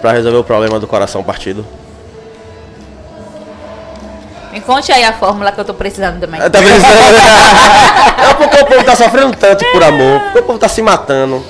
pra 0.00 0.12
resolver 0.12 0.38
o 0.38 0.44
problema 0.44 0.78
do 0.80 0.86
coração 0.86 1.22
partido? 1.22 1.64
Me 4.56 4.62
conte 4.62 4.90
aí 4.90 5.04
a 5.04 5.12
fórmula 5.12 5.52
que 5.52 5.60
eu 5.60 5.66
tô 5.66 5.74
precisando 5.74 6.18
também. 6.18 6.40
Tá 6.40 6.48
pensando? 6.48 7.18
é 8.30 8.34
porque 8.38 8.56
o 8.56 8.64
povo 8.64 8.84
tá 8.84 8.96
sofrendo 8.96 9.36
tanto 9.36 9.62
por 9.70 9.84
amor, 9.84 10.20
porque 10.20 10.38
o 10.38 10.42
povo 10.44 10.58
tá 10.58 10.66
se 10.66 10.80
matando, 10.80 11.44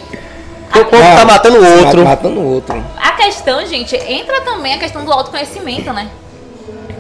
porque 0.65 0.81
o 0.81 0.85
povo 0.87 1.17
tá 1.17 1.25
matando 1.25 1.59
o 1.59 1.79
outro. 1.79 2.05
Matando 2.05 2.41
o 2.41 2.55
outro. 2.55 2.85
A 3.01 3.13
questão, 3.13 3.65
gente, 3.65 3.95
entra 3.95 4.41
também 4.41 4.75
a 4.75 4.79
questão 4.79 5.05
do 5.05 5.13
autoconhecimento, 5.13 5.93
né? 5.93 6.11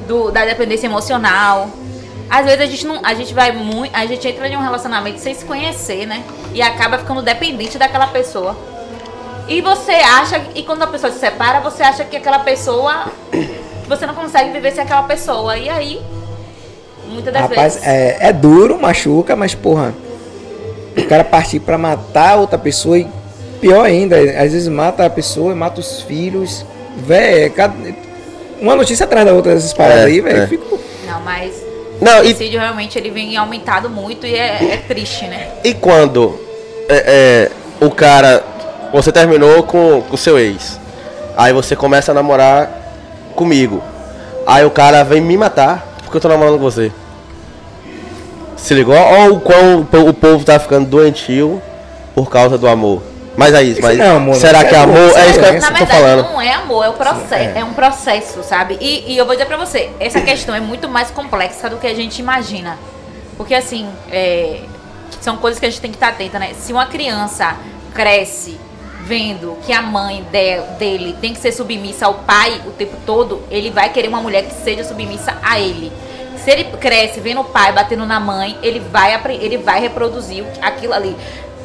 Do, 0.06 0.30
da 0.30 0.44
dependência 0.44 0.86
emocional. 0.86 1.70
Às 2.30 2.44
vezes 2.44 2.60
a 2.60 2.66
gente 2.66 2.86
não, 2.86 3.00
a 3.02 3.12
gente 3.12 3.34
vai 3.34 3.50
muito, 3.50 3.92
a 3.92 4.06
gente 4.06 4.28
entra 4.28 4.46
em 4.46 4.56
um 4.56 4.62
relacionamento 4.62 5.18
sem 5.18 5.34
se 5.34 5.44
conhecer, 5.44 6.06
né? 6.06 6.22
E 6.54 6.62
acaba 6.62 6.98
ficando 6.98 7.20
dependente 7.20 7.78
daquela 7.78 8.06
pessoa. 8.06 8.56
E 9.48 9.60
você 9.60 9.90
acha, 9.90 10.40
e 10.54 10.62
quando 10.62 10.84
a 10.84 10.86
pessoa 10.86 11.10
se 11.10 11.18
separa, 11.18 11.58
você 11.58 11.82
acha 11.82 12.04
que 12.04 12.16
aquela 12.16 12.38
pessoa 12.38 13.06
você 13.88 14.06
não 14.06 14.14
consegue 14.14 14.50
viver 14.50 14.72
sem 14.72 14.82
aquela 14.84 15.02
pessoa. 15.04 15.56
E 15.56 15.68
aí, 15.68 16.00
muitas 17.08 17.32
das 17.32 17.42
Rapaz, 17.42 17.74
vezes. 17.74 17.88
é, 17.88 18.16
é 18.20 18.32
duro, 18.32 18.78
machuca, 18.80 19.34
mas 19.36 19.54
porra, 19.54 19.94
o 20.96 21.04
cara 21.06 21.24
partir 21.24 21.60
pra 21.60 21.76
matar 21.78 22.36
outra 22.36 22.58
pessoa 22.58 22.98
e 22.98 23.06
pior 23.60 23.84
ainda, 23.84 24.16
às 24.18 24.52
vezes 24.52 24.68
mata 24.68 25.04
a 25.06 25.10
pessoa 25.10 25.52
e 25.52 25.54
mata 25.54 25.80
os 25.80 26.02
filhos. 26.02 26.64
Véi, 26.96 27.44
é 27.44 27.48
cada- 27.50 27.74
uma 28.60 28.74
notícia 28.74 29.04
atrás 29.04 29.26
da 29.26 29.32
outra 29.32 29.54
dessas 29.54 29.72
paradas 29.74 30.04
É, 30.04 30.06
aí, 30.06 30.20
velho. 30.20 30.38
é. 30.38 30.42
eu 30.44 30.48
Fico... 30.48 30.78
Não, 31.06 31.20
mas 31.20 31.54
Não, 32.00 32.20
o 32.20 32.24
e, 32.24 32.28
suicídio 32.28 32.58
realmente 32.58 32.98
ele 32.98 33.10
vem 33.10 33.36
aumentado 33.36 33.88
muito 33.90 34.26
e 34.26 34.34
é, 34.34 34.72
é 34.72 34.76
triste, 34.88 35.26
né? 35.26 35.48
e 35.62 35.74
quando 35.74 36.38
é, 36.88 37.50
é, 37.80 37.84
o 37.84 37.90
cara, 37.90 38.42
você 38.92 39.12
terminou 39.12 39.62
com 39.64 40.02
o 40.10 40.16
seu 40.16 40.38
ex, 40.38 40.80
aí 41.36 41.52
você 41.52 41.76
começa 41.76 42.12
a 42.12 42.14
namorar 42.14 42.85
comigo, 43.36 43.80
aí 44.46 44.64
o 44.64 44.70
cara 44.70 45.04
vem 45.04 45.20
me 45.20 45.36
matar 45.36 45.86
porque 46.02 46.16
eu 46.16 46.20
tô 46.20 46.28
namorando 46.28 46.54
com 46.58 46.64
você. 46.64 46.90
Se 48.56 48.74
ligou? 48.74 48.96
Ou 48.96 49.34
o 49.36 49.40
quão 49.40 49.80
o 49.80 49.84
po- 49.84 49.98
o 50.08 50.14
povo 50.14 50.44
tá 50.44 50.58
ficando 50.58 50.86
doentio 50.88 51.60
por 52.14 52.28
causa 52.30 52.56
do 52.58 52.66
amor. 52.66 53.02
Mas 53.36 53.52
é 53.54 53.62
isso, 53.62 53.72
Isso 53.80 53.82
mas 53.82 53.98
não 53.98 54.04
é 54.04 54.08
amor, 54.08 54.34
será 54.36 54.64
que 54.64 54.74
é 54.74 54.78
amor 54.78 54.96
amor, 54.96 55.18
é 55.18 55.26
isso 55.28 55.38
que 55.38 55.44
eu 55.44 55.52
Na 55.60 55.68
verdade, 55.70 55.86
falando? 55.90 56.22
não 56.24 56.40
é 56.40 56.52
amor, 56.54 56.84
é, 56.84 56.88
o 56.88 56.94
processo, 56.94 57.34
é. 57.34 57.58
é. 57.58 57.64
um 57.64 57.74
processo, 57.74 58.42
sabe? 58.42 58.78
E, 58.80 59.12
e 59.12 59.18
eu 59.18 59.26
vou 59.26 59.34
dizer 59.34 59.44
pra 59.44 59.58
você, 59.58 59.90
essa 60.00 60.22
questão 60.22 60.54
é 60.54 60.60
muito 60.60 60.88
mais 60.88 61.10
complexa 61.10 61.68
do 61.68 61.76
que 61.76 61.86
a 61.86 61.94
gente 61.94 62.18
imagina. 62.18 62.78
Porque, 63.36 63.54
assim, 63.54 63.86
é, 64.10 64.60
são 65.20 65.36
coisas 65.36 65.60
que 65.60 65.66
a 65.66 65.70
gente 65.70 65.82
tem 65.82 65.90
que 65.90 65.96
estar 65.98 66.08
atenta, 66.08 66.38
né? 66.38 66.52
Se 66.58 66.72
uma 66.72 66.86
criança 66.86 67.54
cresce 67.92 68.58
vendo 69.10 69.56
que 69.64 69.72
a 69.72 69.80
mãe 69.80 70.26
de- 70.32 70.60
dele 70.78 71.16
tem 71.20 71.32
que 71.32 71.38
ser 71.38 71.52
submissa 71.52 72.06
ao 72.06 72.14
pai 72.14 72.60
o 72.66 72.70
tempo 72.72 72.96
todo, 73.06 73.40
ele 73.50 73.70
vai 73.70 73.88
querer 73.90 74.08
uma 74.08 74.20
mulher 74.20 74.42
que 74.42 74.52
seja 74.64 74.82
submissa 74.82 75.36
a 75.42 75.60
ele. 75.60 75.92
Se 76.42 76.50
ele 76.50 76.64
cresce 76.80 77.20
vendo 77.20 77.40
o 77.40 77.44
pai 77.44 77.72
batendo 77.72 78.04
na 78.04 78.18
mãe, 78.18 78.58
ele 78.64 78.80
vai, 78.80 79.18
ele 79.40 79.58
vai 79.58 79.80
reproduzir 79.80 80.42
o- 80.42 80.46
aquilo 80.60 80.92
ali. 80.92 81.16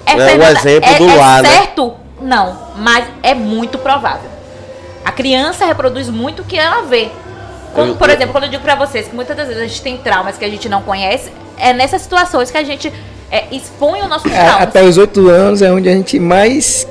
É 0.06 0.14
o 0.14 0.18
Fernanda, 0.18 0.60
exemplo 0.60 0.96
do 0.98 1.10
é 1.10 1.42
né? 1.42 1.50
certo? 1.50 1.94
Não, 2.22 2.58
mas 2.78 3.06
é 3.24 3.34
muito 3.34 3.80
provável. 3.80 4.30
A 5.04 5.12
criança 5.12 5.66
reproduz 5.66 6.10
muito 6.10 6.44
o 6.44 6.46
que 6.46 6.58
ela 6.58 6.84
vê. 6.84 7.10
Eu- 7.76 7.96
por 7.96 8.10
exemplo, 8.10 8.34
quando 8.34 8.44
eu 8.44 8.50
digo 8.52 8.62
pra 8.64 8.76
vocês 8.76 9.08
que 9.08 9.16
muitas 9.16 9.36
das 9.36 9.48
vezes 9.48 9.64
a 9.64 9.66
gente 9.66 9.82
tem 9.82 9.98
traumas 9.98 10.38
que 10.38 10.46
a 10.46 10.50
gente 10.50 10.70
não 10.70 10.84
conhece, 10.84 11.32
é 11.58 11.74
nessas 11.74 12.04
situações 12.04 12.52
que 12.52 12.58
a 12.58 12.64
gente 12.64 12.94
é, 13.32 13.46
expõe 13.52 14.02
o 14.02 14.08
nosso 14.10 14.28
É, 14.28 14.32
trauma. 14.32 14.64
até 14.64 14.84
os 14.84 14.98
oito 14.98 15.30
anos 15.30 15.62
é 15.62 15.72
onde 15.72 15.88
a 15.88 15.94
gente 15.94 16.20
mais 16.20 16.86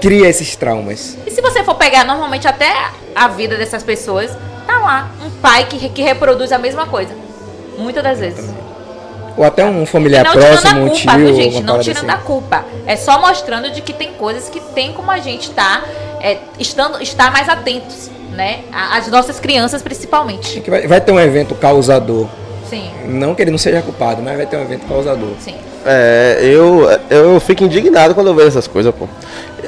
cria 0.00 0.28
esses 0.28 0.56
traumas. 0.56 1.16
E 1.26 1.30
se 1.30 1.40
você 1.40 1.62
for 1.64 1.74
pegar 1.74 2.04
normalmente 2.04 2.46
até 2.46 2.90
a 3.14 3.28
vida 3.28 3.56
dessas 3.56 3.82
pessoas, 3.82 4.30
tá 4.66 4.78
lá 4.78 5.10
um 5.24 5.30
pai 5.40 5.66
que, 5.66 5.88
que 5.88 6.02
reproduz 6.02 6.52
a 6.52 6.58
mesma 6.58 6.86
coisa. 6.86 7.14
Muitas 7.76 8.02
das 8.02 8.18
vezes. 8.18 8.50
Ou 9.36 9.44
até 9.44 9.64
um 9.64 9.86
familiar 9.86 10.24
não 10.24 10.32
tirando 10.32 10.60
próximo, 10.60 10.80
a 10.80 10.82
um 10.82 10.88
culpa, 10.88 11.12
tio, 11.12 11.34
gente? 11.36 11.62
Não 11.62 11.78
tirando 11.78 12.10
assim. 12.10 12.20
a 12.20 12.24
culpa. 12.24 12.64
É 12.86 12.96
só 12.96 13.20
mostrando 13.20 13.70
de 13.70 13.80
que 13.80 13.92
tem 13.92 14.12
coisas 14.14 14.48
que 14.48 14.58
tem 14.58 14.92
como 14.92 15.10
a 15.10 15.18
gente 15.18 15.50
tá, 15.52 15.84
é, 16.20 16.38
estando, 16.58 17.00
estar 17.00 17.30
mais 17.30 17.48
atentos, 17.48 18.10
né? 18.32 18.64
As 18.72 19.06
nossas 19.06 19.38
crianças, 19.38 19.80
principalmente. 19.80 20.60
Que 20.60 20.68
vai, 20.68 20.88
vai 20.88 21.00
ter 21.00 21.12
um 21.12 21.20
evento 21.20 21.54
causador. 21.54 22.26
Sim, 22.68 22.90
Não 23.06 23.34
que 23.34 23.40
ele 23.40 23.50
não 23.50 23.56
seja 23.56 23.80
culpado, 23.80 24.20
mas 24.22 24.36
vai 24.36 24.44
ter 24.44 24.56
um 24.56 24.62
evento 24.62 24.86
causador. 24.86 25.30
sim. 25.40 25.54
É, 25.84 26.38
eu, 26.42 26.88
eu 27.08 27.40
fico 27.40 27.64
indignado 27.64 28.14
quando 28.14 28.28
eu 28.28 28.34
vejo 28.34 28.48
essas 28.48 28.66
coisas, 28.66 28.94
pô. 28.94 29.08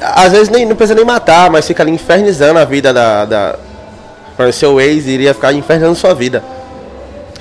Às 0.00 0.32
vezes 0.32 0.48
nem, 0.48 0.64
não 0.66 0.76
precisa 0.76 0.94
nem 0.94 1.04
matar, 1.04 1.50
mas 1.50 1.66
fica 1.66 1.82
ali 1.82 1.92
infernizando 1.92 2.58
a 2.58 2.64
vida 2.64 2.92
da. 2.92 3.24
da 3.24 3.54
exemplo, 4.38 4.52
seu 4.52 4.80
ex 4.80 5.06
iria 5.06 5.34
ficar 5.34 5.52
infernizando 5.52 5.94
sua 5.94 6.14
vida. 6.14 6.42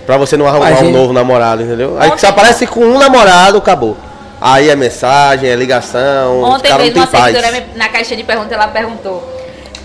Pra 0.06 0.18
você 0.18 0.36
não 0.36 0.48
arrumar 0.48 0.84
um 0.84 0.92
novo 0.92 1.14
namorado, 1.14 1.62
entendeu? 1.62 1.96
Aí 2.00 2.10
você 2.10 2.26
aparece 2.26 2.66
com 2.66 2.82
um 2.82 2.98
namorado, 2.98 3.58
acabou. 3.58 3.96
Aí 4.42 4.70
é 4.70 4.76
mensagem, 4.76 5.50
é 5.50 5.56
ligação, 5.56 6.42
Ontem 6.42 6.74
mesmo 6.78 6.98
uma 6.98 7.08
paz. 7.08 7.36
seguidora 7.36 7.68
na 7.76 7.90
caixinha 7.90 8.18
de 8.18 8.24
perguntas, 8.24 8.52
ela 8.52 8.68
perguntou: 8.70 9.24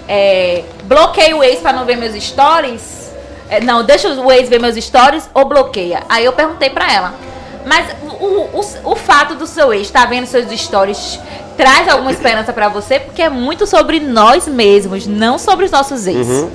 é, 0.09 0.63
bloqueia 0.85 1.37
o 1.37 1.43
ex 1.43 1.61
pra 1.61 1.73
não 1.73 1.85
ver 1.85 1.97
meus 1.97 2.15
stories? 2.23 3.13
É, 3.51 3.61
não, 3.61 3.85
deixa 3.85 4.09
o 4.09 4.33
ex 4.33 4.49
ver 4.49 4.61
meus 4.61 4.77
stories 4.77 5.29
ou 5.35 5.45
bloqueia? 5.45 6.03
Aí 6.09 6.25
eu 6.25 6.33
perguntei 6.33 6.71
pra 6.71 6.93
ela. 6.93 7.15
Mas 7.65 7.87
o, 8.03 8.59
o, 8.59 8.93
o 8.93 8.97
fato 8.97 9.35
do 9.35 9.47
seu 9.47 9.73
ex 9.73 9.83
estar 9.87 10.07
vendo 10.07 10.27
seus 10.27 10.49
stories 10.61 11.19
traz 11.57 11.89
alguma 11.89 12.11
esperança 12.11 12.53
pra 12.53 12.69
você? 12.69 12.99
Porque 13.01 13.23
é 13.23 13.29
muito 13.29 13.67
sobre 13.67 14.01
nós 14.01 14.47
mesmos, 14.47 15.07
não 15.07 15.39
sobre 15.39 15.65
os 15.65 15.71
nossos 15.71 16.07
ex. 16.07 16.27
Uhum. 16.27 16.51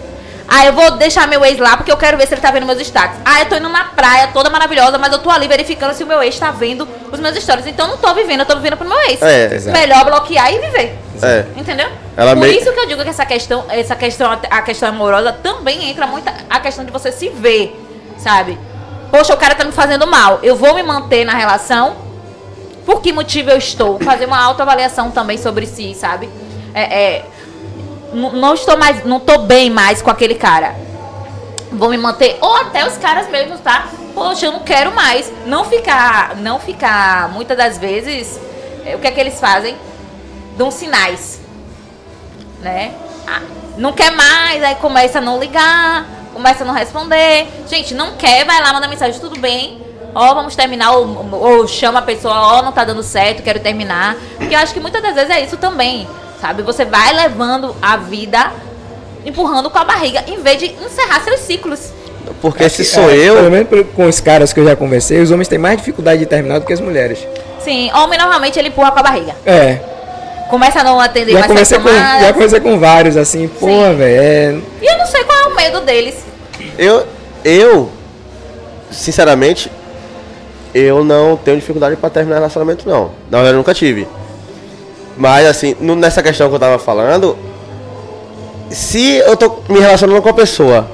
Ah, 0.52 0.66
eu 0.66 0.74
vou 0.74 0.92
deixar 0.98 1.28
meu 1.28 1.46
ex 1.46 1.60
lá 1.60 1.78
porque 1.78 1.92
eu 1.92 1.98
quero 1.98 2.18
ver 2.18 2.28
se 2.28 2.34
ele 2.34 2.42
tá 2.42 2.50
vendo 2.50 2.66
meus 2.66 2.80
status. 2.82 3.20
Ah, 3.24 3.42
eu 3.42 3.46
tô 3.46 3.56
indo 3.56 3.70
na 3.70 3.84
praia 3.86 4.30
toda 4.34 4.50
maravilhosa, 4.50 4.98
mas 4.98 5.12
eu 5.14 5.20
tô 5.20 5.30
ali 5.30 5.48
verificando 5.48 5.94
se 5.94 6.04
o 6.04 6.08
meu 6.08 6.24
ex 6.24 6.40
tá 6.40 6.50
vendo 6.50 6.88
os 7.12 7.20
meus 7.20 7.36
stories. 7.38 7.68
Então 7.68 7.86
eu 7.86 7.92
não 7.92 7.98
tô 8.00 8.12
vivendo, 8.16 8.40
eu 8.40 8.46
tô 8.48 8.56
vivendo 8.56 8.76
pro 8.76 8.88
meu 8.90 9.00
ex. 9.02 9.22
É, 9.22 9.54
Exato. 9.54 9.78
Melhor 9.78 10.06
bloquear 10.06 10.52
e 10.52 10.58
viver. 10.60 10.98
É. 11.22 11.46
Entendeu? 11.56 11.88
Ela 12.18 12.32
Por 12.36 12.40
meio- 12.42 12.60
isso 12.60 12.72
que 12.74 12.80
eu 12.80 12.88
digo 12.88 13.04
que 13.04 13.10
essa 13.10 13.26
questão, 13.28 13.66
essa 13.70 13.96
questão, 13.96 14.32
a 14.50 14.62
questão 14.64 14.90
amorosa 14.90 15.32
também 15.34 15.88
entra 15.90 16.08
muito 16.08 16.28
a 16.50 16.60
questão 16.60 16.84
de 16.84 16.92
você 16.92 17.12
se 17.12 17.30
ver, 17.30 17.80
sabe? 18.18 18.58
Poxa, 19.12 19.34
o 19.34 19.38
cara 19.38 19.56
tá 19.56 19.64
me 19.64 19.72
fazendo 19.72 20.06
mal. 20.08 20.40
Eu 20.44 20.56
vou 20.56 20.74
me 20.76 20.84
manter 20.84 21.26
na 21.26 21.34
relação. 21.34 21.96
Por 22.86 23.02
que 23.02 23.12
motivo 23.12 23.50
eu 23.50 23.58
estou? 23.58 24.00
Fazer 24.00 24.26
uma 24.26 24.42
autoavaliação 24.42 25.12
também 25.12 25.38
sobre 25.38 25.66
si, 25.66 25.94
sabe? 25.94 26.30
É, 26.74 26.82
é, 26.82 27.26
não 28.14 28.54
estou 28.54 28.78
mais, 28.78 29.04
não 29.06 29.20
tô 29.20 29.40
bem 29.40 29.70
mais 29.70 30.02
com 30.02 30.10
aquele 30.10 30.36
cara. 30.36 30.76
Vou 31.72 31.90
me 31.90 31.98
manter, 31.98 32.38
ou 32.42 32.56
até 32.56 32.86
os 32.88 32.98
caras 32.98 33.30
mesmos, 33.30 33.60
tá? 33.60 33.88
poxa, 34.20 34.48
eu 34.48 34.52
não 34.52 34.60
quero 34.60 34.94
mais. 34.94 35.32
Não 35.46 35.64
ficar, 35.64 36.36
não 36.36 36.60
ficar, 36.60 37.30
muitas 37.30 37.58
das 37.58 37.78
vezes, 37.78 38.38
é, 38.86 38.96
o 38.96 39.00
que 39.00 39.08
é 39.08 39.12
que 39.12 39.20
eles 39.20 39.40
fazem? 39.40 39.78
Dão 40.58 40.70
sinais, 40.70 41.40
né? 42.62 42.94
Ah, 43.26 43.42
não 43.78 43.94
quer 43.94 44.12
mais, 44.12 44.62
aí 44.62 44.76
começa 44.76 45.20
a 45.20 45.22
não 45.22 45.40
ligar, 45.40 46.06
começa 46.40 46.64
a 46.64 46.68
não 46.68 46.74
responder. 46.74 47.48
Gente, 47.70 47.94
não 47.94 48.14
quer, 48.14 48.46
vai 48.46 48.62
lá, 48.62 48.72
manda 48.74 48.88
mensagem, 48.88 49.20
tudo 49.20 49.38
bem. 49.40 49.82
Ó, 50.16 50.34
vamos 50.34 50.56
terminar, 50.56 50.92
ou, 50.94 51.28
ou 51.34 51.68
chama 51.68 52.00
a 52.00 52.02
pessoa, 52.02 52.34
ó, 52.34 52.62
não 52.64 52.72
tá 52.72 52.84
dando 52.84 53.04
certo, 53.04 53.44
quero 53.44 53.60
terminar. 53.60 54.16
Porque 54.38 54.56
eu 54.56 54.60
acho 54.60 54.74
que 54.74 54.80
muitas 54.80 55.04
das 55.04 55.14
vezes 55.14 55.30
é 55.30 55.42
isso 55.42 55.58
também, 55.58 56.08
sabe? 56.42 56.64
Você 56.64 56.84
vai 56.86 57.14
levando 57.14 57.76
a 57.82 57.98
vida 57.98 58.52
empurrando 59.26 59.70
com 59.70 59.78
a 59.78 59.84
barriga, 59.84 60.24
em 60.28 60.42
vez 60.42 60.58
de 60.58 60.68
encerrar 60.84 61.22
seus 61.24 61.42
ciclos. 61.42 61.92
Porque 62.42 62.68
se 62.70 62.82
É, 62.84 62.86
sou 62.86 63.04
Pelo 63.06 63.16
eu. 63.16 63.52
menos 63.52 63.68
por- 63.68 63.84
com 63.86 64.06
os 64.08 64.20
caras 64.20 64.52
que 64.54 64.60
eu 64.60 64.66
já 64.66 64.76
conversei, 64.76 65.20
os 65.22 65.30
homens 65.30 65.48
têm 65.48 65.60
mais 65.60 65.78
dificuldade 65.78 66.20
de 66.20 66.26
terminar 66.26 66.60
do 66.60 66.66
que 66.66 66.74
as 66.74 66.80
mulheres. 66.80 67.20
Sim, 67.60 67.92
homem 67.94 68.18
normalmente 68.18 68.58
ele 68.58 68.70
empurra 68.70 68.92
com 68.92 69.00
a 69.00 69.04
barriga. 69.04 69.36
É. 69.46 69.80
Começa 70.50 70.80
a 70.80 70.84
não 70.84 71.00
atender 71.00 71.34
Já 71.34 71.40
mais 71.48 71.68
suas 71.68 71.84
com, 71.84 71.90
já 71.90 72.34
conversei 72.34 72.60
com 72.62 72.80
vários, 72.80 73.16
assim, 73.18 73.48
pô, 73.48 73.68
velho. 73.68 74.02
é- 74.02 74.56
E 74.82 74.86
eu 74.92 74.98
não 74.98 75.06
sei 75.06 75.24
qual 75.24 75.38
é 75.38 75.44
o 75.50 75.56
medo 75.56 75.82
deles. 75.82 76.16
Eu, 76.80 77.06
eu, 77.44 77.90
sinceramente, 78.90 79.70
eu 80.74 81.04
não 81.04 81.36
tenho 81.36 81.58
dificuldade 81.58 81.98
pra 81.98 82.10
terminar 82.10 82.38
relacionamento, 82.38 82.88
não. 82.88 83.12
Na 83.30 83.40
verdade, 83.40 83.56
eu 83.56 83.58
nunca 83.58 83.74
tive. 83.74 84.08
Mas, 85.18 85.46
assim, 85.46 85.76
nessa 85.82 86.24
questão 86.24 86.48
que 86.48 86.56
eu 86.56 86.60
tava 86.60 86.80
falando, 86.80 87.38
se 88.72 89.18
eu 89.18 89.36
tô 89.36 89.58
me 89.68 89.82
relacionando 89.82 90.22
com 90.22 90.30
a 90.30 90.34
pessoa, 90.34 90.88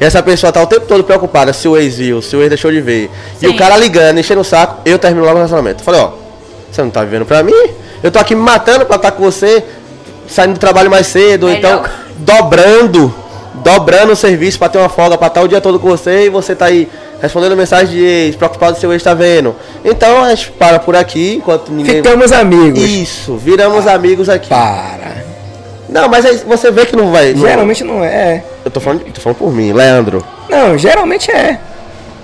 e 0.00 0.04
essa 0.04 0.22
pessoa 0.22 0.52
tá 0.52 0.62
o 0.62 0.66
tempo 0.68 0.86
todo 0.86 1.02
preocupada 1.02 1.52
se 1.52 1.66
o 1.66 1.76
ex 1.76 1.96
viu, 1.96 2.22
se 2.22 2.36
o 2.36 2.40
ex 2.40 2.48
deixou 2.48 2.70
de 2.70 2.80
ver, 2.80 3.10
e 3.38 3.40
Sim. 3.40 3.48
o 3.48 3.56
cara 3.56 3.76
ligando, 3.76 4.18
enchendo 4.18 4.42
o 4.42 4.44
saco, 4.44 4.80
eu 4.84 4.96
termino 4.96 5.22
logo 5.22 5.34
o 5.34 5.38
relacionamento. 5.38 5.82
Falei, 5.82 6.02
ó, 6.02 6.12
você 6.70 6.82
não 6.82 6.90
tá 6.90 7.02
vivendo 7.02 7.26
pra 7.26 7.42
mim? 7.42 7.52
Eu 8.00 8.12
tô 8.12 8.20
aqui 8.20 8.36
me 8.36 8.42
matando 8.42 8.86
pra 8.86 8.94
estar 8.94 9.10
com 9.10 9.24
você, 9.24 9.64
saindo 10.28 10.52
do 10.52 10.60
trabalho 10.60 10.88
mais 10.88 11.08
cedo, 11.08 11.50
então 11.50 11.82
dobrando, 12.16 13.12
dobrando 13.62 14.12
o 14.12 14.16
serviço 14.16 14.58
pra 14.58 14.68
ter 14.68 14.78
uma 14.78 14.88
folga, 14.88 15.16
pra 15.16 15.28
estar 15.28 15.42
o 15.42 15.48
dia 15.48 15.60
todo 15.60 15.78
com 15.78 15.88
você, 15.88 16.26
e 16.26 16.28
você 16.28 16.54
tá 16.54 16.66
aí 16.66 16.88
respondendo 17.20 17.56
mensagem 17.56 17.88
de 17.88 18.04
ex, 18.04 18.36
preocupado 18.36 18.78
se 18.78 18.86
o 18.86 18.92
ex 18.92 19.02
tá 19.02 19.14
vendo. 19.14 19.54
Então 19.84 20.24
a 20.24 20.30
gente 20.34 20.50
para 20.52 20.78
por 20.78 20.96
aqui, 20.96 21.34
enquanto 21.36 21.70
ninguém... 21.70 21.96
Ficamos 21.96 22.32
amigos. 22.32 22.78
Isso, 22.82 23.36
viramos 23.36 23.86
amigos 23.86 24.28
aqui. 24.28 24.48
Para. 24.48 25.20
Não, 25.88 26.08
mas 26.08 26.24
aí 26.24 26.36
você 26.46 26.70
vê 26.70 26.86
que 26.86 26.94
não 26.96 27.10
vai... 27.10 27.34
não- 27.34 27.46
Geralmente 27.46 27.84
não 27.84 28.04
é. 28.04 28.42
Eu 28.64 28.70
tô 28.70 28.80
falando, 28.80 29.02
tô 29.12 29.20
falando 29.20 29.38
por 29.38 29.52
mim, 29.52 29.72
Leandro. 29.72 30.24
Não, 30.48 30.78
geralmente 30.78 31.30
é. 31.30 31.58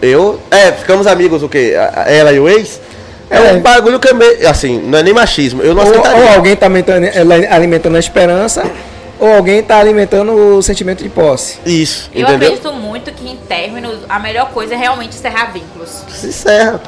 Eu. 0.00 0.38
É, 0.50 0.72
ficamos 0.72 1.06
amigos 1.06 1.42
o 1.42 1.48
quê? 1.48 1.74
Ela 2.06 2.32
e 2.32 2.38
o 2.38 2.48
ex? 2.48 2.80
É, 3.28 3.38
É. 3.38 3.52
um 3.54 3.60
bagulho 3.60 3.98
que 3.98 4.08
é 4.08 4.12
meio. 4.12 4.48
Assim, 4.48 4.80
não 4.80 4.98
é 4.98 5.02
nem 5.02 5.12
machismo. 5.12 5.62
Eu 5.62 5.74
não 5.74 5.82
Ou, 5.84 5.92
ou 5.98 6.28
alguém 6.36 6.54
tá 6.54 6.66
alimentando 7.50 7.96
a 7.96 7.98
esperança, 7.98 8.62
ou 9.18 9.34
alguém 9.34 9.62
tá 9.62 9.78
alimentando 9.78 10.32
o 10.32 10.62
sentimento 10.62 11.02
de 11.02 11.08
posse. 11.08 11.58
Isso, 11.64 12.10
Eu 12.14 12.22
entendeu? 12.22 12.48
acredito 12.48 12.72
muito 12.72 13.10
que 13.12 13.28
em 13.28 13.36
términos 13.36 13.98
a 14.08 14.18
melhor 14.18 14.50
coisa 14.50 14.74
é 14.74 14.76
realmente 14.76 15.16
encerrar 15.16 15.52
vínculos. 15.52 16.02
Se 16.08 16.28
encerra. 16.28 16.80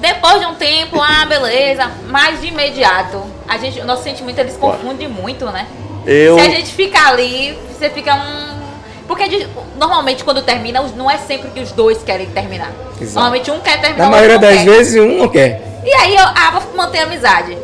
Depois 0.00 0.38
de 0.40 0.46
um 0.46 0.54
tempo, 0.54 1.00
ah, 1.02 1.26
beleza, 1.26 1.90
mas 2.08 2.40
de 2.40 2.46
imediato, 2.48 3.20
a 3.48 3.58
gente, 3.58 3.80
o 3.80 3.84
nosso 3.84 4.04
sentimento 4.04 4.38
eles 4.38 4.56
confundem 4.56 5.08
muito, 5.08 5.44
né? 5.46 5.66
Eu. 6.06 6.38
Se 6.38 6.46
a 6.46 6.50
gente 6.50 6.72
ficar 6.72 7.08
ali, 7.08 7.58
você 7.70 7.90
fica 7.90 8.14
um. 8.14 8.48
Porque 9.08 9.46
normalmente 9.78 10.22
quando 10.22 10.42
termina, 10.42 10.80
os- 10.82 10.94
não 10.94 11.10
é 11.10 11.16
sempre 11.18 11.50
que 11.50 11.60
os 11.60 11.72
dois 11.72 12.02
querem 12.02 12.26
terminar. 12.26 12.70
Exato. 13.00 13.14
Normalmente 13.14 13.50
um 13.50 13.58
quer 13.58 13.80
terminar, 13.80 14.04
Na 14.04 14.08
o 14.08 14.10
maioria 14.12 14.38
das 14.38 14.58
quer. 14.58 14.64
vezes, 14.66 15.00
um 15.02 15.18
não 15.18 15.28
quer. 15.28 15.62
E 15.84 15.92
aí 15.94 16.14
eu 16.14 16.22
ah, 16.22 16.50
vou 16.52 16.76
manter 16.76 17.00
a 17.00 17.02
amizade. 17.04 17.56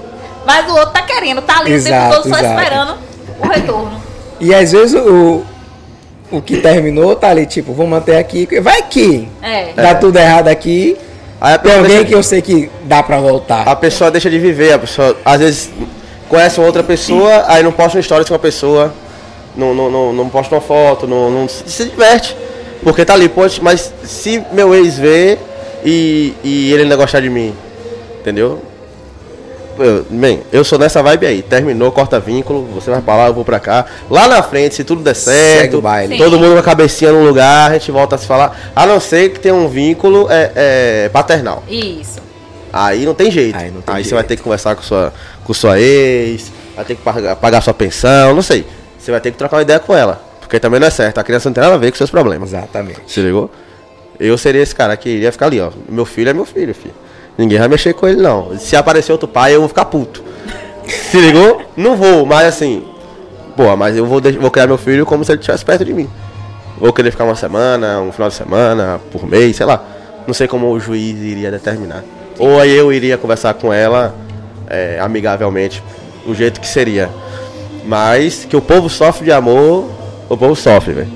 Mas 0.46 0.66
o 0.70 0.74
outro 0.74 0.90
tá 0.90 1.02
querendo, 1.02 1.40
tá 1.42 1.60
ali 1.60 1.70
o 1.72 1.74
Exato, 1.74 1.94
tempo 2.10 2.22
todo 2.22 2.34
só 2.34 2.38
exato. 2.40 2.60
esperando 2.60 2.98
o 3.40 3.46
retorno. 3.48 4.00
E 4.40 4.54
às 4.54 4.72
vezes 4.72 4.94
o, 4.94 5.42
o 6.30 6.42
que 6.42 6.58
terminou 6.58 7.14
tá 7.16 7.28
ali, 7.30 7.46
tipo, 7.46 7.72
vou 7.72 7.86
manter 7.86 8.16
aqui. 8.16 8.48
Vai 8.60 8.82
que 8.82 9.28
É. 9.42 9.72
dá 9.74 9.94
tudo 9.94 10.18
errado 10.18 10.48
aqui. 10.48 10.96
Aí 11.40 11.58
Tem 11.58 11.72
alguém 11.72 11.88
deixa, 11.90 12.04
que 12.06 12.14
eu 12.14 12.22
sei 12.22 12.40
que 12.40 12.70
dá 12.84 13.02
pra 13.02 13.18
voltar. 13.20 13.68
a 13.68 13.76
pessoa 13.76 14.10
deixa 14.10 14.30
de 14.30 14.38
viver, 14.38 14.72
a 14.72 14.78
pessoa 14.78 15.16
às 15.24 15.40
vezes 15.40 15.70
conhece 16.28 16.58
uma 16.58 16.66
outra 16.66 16.82
pessoa, 16.82 17.44
aí 17.48 17.62
não 17.62 17.70
posta 17.72 17.98
uma 17.98 18.00
história 18.00 18.24
com 18.24 18.34
a 18.34 18.38
pessoa, 18.38 18.94
não, 19.54 19.74
não, 19.74 19.90
não, 19.90 20.12
não 20.12 20.28
posta 20.28 20.54
uma 20.54 20.60
foto, 20.60 21.06
não, 21.06 21.30
não 21.30 21.48
se, 21.48 21.62
se 21.66 21.84
diverte. 21.84 22.34
Porque 22.82 23.04
tá 23.04 23.12
ali, 23.14 23.28
poxa, 23.28 23.60
mas 23.62 23.92
se 24.04 24.42
meu 24.52 24.74
ex 24.74 24.96
vê 24.96 25.38
e, 25.84 26.32
e 26.42 26.72
ele 26.72 26.84
não 26.84 26.96
gostar 26.96 27.20
de 27.20 27.28
mim, 27.28 27.54
entendeu? 28.20 28.62
Eu- 29.78 30.04
bem, 30.08 30.42
eu 30.52 30.62
sou 30.64 30.78
nessa 30.78 31.02
vibe 31.02 31.26
aí. 31.26 31.42
Terminou, 31.42 31.90
corta 31.90 32.20
vínculo, 32.20 32.62
você 32.74 32.90
vai 32.90 33.00
pra 33.00 33.16
lá, 33.16 33.26
eu 33.26 33.34
vou 33.34 33.44
pra 33.44 33.58
cá. 33.58 33.86
Lá 34.08 34.28
na 34.28 34.42
frente, 34.42 34.74
se 34.74 34.84
tudo 34.84 35.02
der 35.02 35.14
certo, 35.14 35.82
todo 36.18 36.38
mundo 36.38 36.52
com 36.52 36.58
a 36.58 36.62
cabecinha 36.62 37.10
no 37.12 37.24
lugar, 37.24 37.70
a 37.70 37.74
gente 37.74 37.90
volta 37.90 38.14
a 38.14 38.18
se 38.18 38.26
falar. 38.26 38.72
A 38.74 38.86
não 38.86 39.00
ser 39.00 39.30
que 39.32 39.40
tenha 39.40 39.54
um 39.54 39.68
vínculo 39.68 40.28
é, 40.30 40.52
é, 40.54 41.08
paternal. 41.08 41.62
Isso. 41.68 42.20
Aí 42.72 43.04
não 43.04 43.14
tem 43.14 43.30
jeito. 43.30 43.56
Aí 43.56 43.64
Aí, 43.66 43.70
não 43.70 43.80
tem 43.80 43.94
você 43.96 44.02
jeito. 44.02 44.14
vai 44.14 44.24
ter 44.24 44.36
que 44.36 44.42
conversar 44.42 44.74
com 44.74 44.82
sua, 44.82 45.12
com 45.44 45.54
sua 45.54 45.78
ex, 45.80 46.50
vai 46.74 46.84
ter 46.84 46.94
que 46.96 47.02
pagar, 47.02 47.36
pagar 47.36 47.60
sua 47.60 47.74
pensão, 47.74 48.34
não 48.34 48.42
sei. 48.42 48.66
Você 48.98 49.10
vai 49.10 49.20
ter 49.20 49.30
que 49.30 49.36
trocar 49.38 49.56
uma 49.56 49.62
ideia 49.62 49.78
com 49.78 49.94
ela. 49.94 50.20
Porque 50.40 50.58
também 50.60 50.78
não 50.78 50.86
é 50.86 50.90
certo. 50.90 51.18
A 51.18 51.24
criança 51.24 51.48
não 51.48 51.54
tem 51.54 51.62
nada 51.62 51.74
a 51.74 51.78
ver 51.78 51.90
com 51.90 51.96
seus 51.98 52.10
problemas. 52.10 52.50
Exatamente. 52.52 53.00
Se 53.06 53.20
ligou? 53.20 53.50
Eu 54.20 54.38
seria 54.38 54.62
esse 54.62 54.74
cara 54.74 54.96
que 54.96 55.08
iria 55.08 55.32
ficar 55.32 55.46
ali, 55.46 55.60
ó. 55.60 55.70
Meu 55.88 56.04
filho 56.04 56.30
é 56.30 56.32
meu 56.32 56.44
filho, 56.44 56.74
filho. 56.74 56.94
Ninguém 57.36 57.58
vai 57.58 57.68
mexer 57.68 57.92
com 57.94 58.06
ele, 58.06 58.20
não. 58.20 58.56
Se 58.58 58.76
aparecer 58.76 59.12
outro 59.12 59.26
pai, 59.26 59.54
eu 59.54 59.60
vou 59.60 59.68
ficar 59.68 59.86
puto. 59.86 60.22
Se 60.86 61.18
ligou? 61.18 61.62
Não 61.76 61.96
vou, 61.96 62.24
mas 62.24 62.46
assim. 62.46 62.84
Pô, 63.56 63.76
mas 63.76 63.96
eu 63.96 64.06
vou, 64.06 64.20
vou 64.40 64.50
criar 64.50 64.66
meu 64.66 64.78
filho 64.78 65.06
como 65.06 65.24
se 65.24 65.32
ele 65.32 65.40
estivesse 65.40 65.64
perto 65.64 65.84
de 65.84 65.92
mim. 65.92 66.08
Vou 66.78 66.92
querer 66.92 67.10
ficar 67.10 67.24
uma 67.24 67.36
semana, 67.36 68.00
um 68.00 68.10
final 68.10 68.28
de 68.28 68.34
semana, 68.34 69.00
por 69.12 69.26
mês, 69.26 69.56
sei 69.56 69.66
lá. 69.66 69.82
Não 70.26 70.34
sei 70.34 70.48
como 70.48 70.70
o 70.70 70.80
juiz 70.80 71.18
iria 71.20 71.50
determinar. 71.50 72.02
Ou 72.38 72.60
aí 72.60 72.72
eu 72.72 72.92
iria 72.92 73.16
conversar 73.16 73.54
com 73.54 73.72
ela 73.72 74.14
é, 74.68 74.98
amigavelmente, 75.00 75.82
do 76.26 76.34
jeito 76.34 76.60
que 76.60 76.66
seria. 76.66 77.10
Mas 77.84 78.44
que 78.44 78.56
o 78.56 78.60
povo 78.60 78.88
sofre 78.88 79.24
de 79.24 79.32
amor, 79.32 79.88
o 80.28 80.36
povo 80.36 80.56
sofre, 80.56 80.94
velho. 80.94 81.12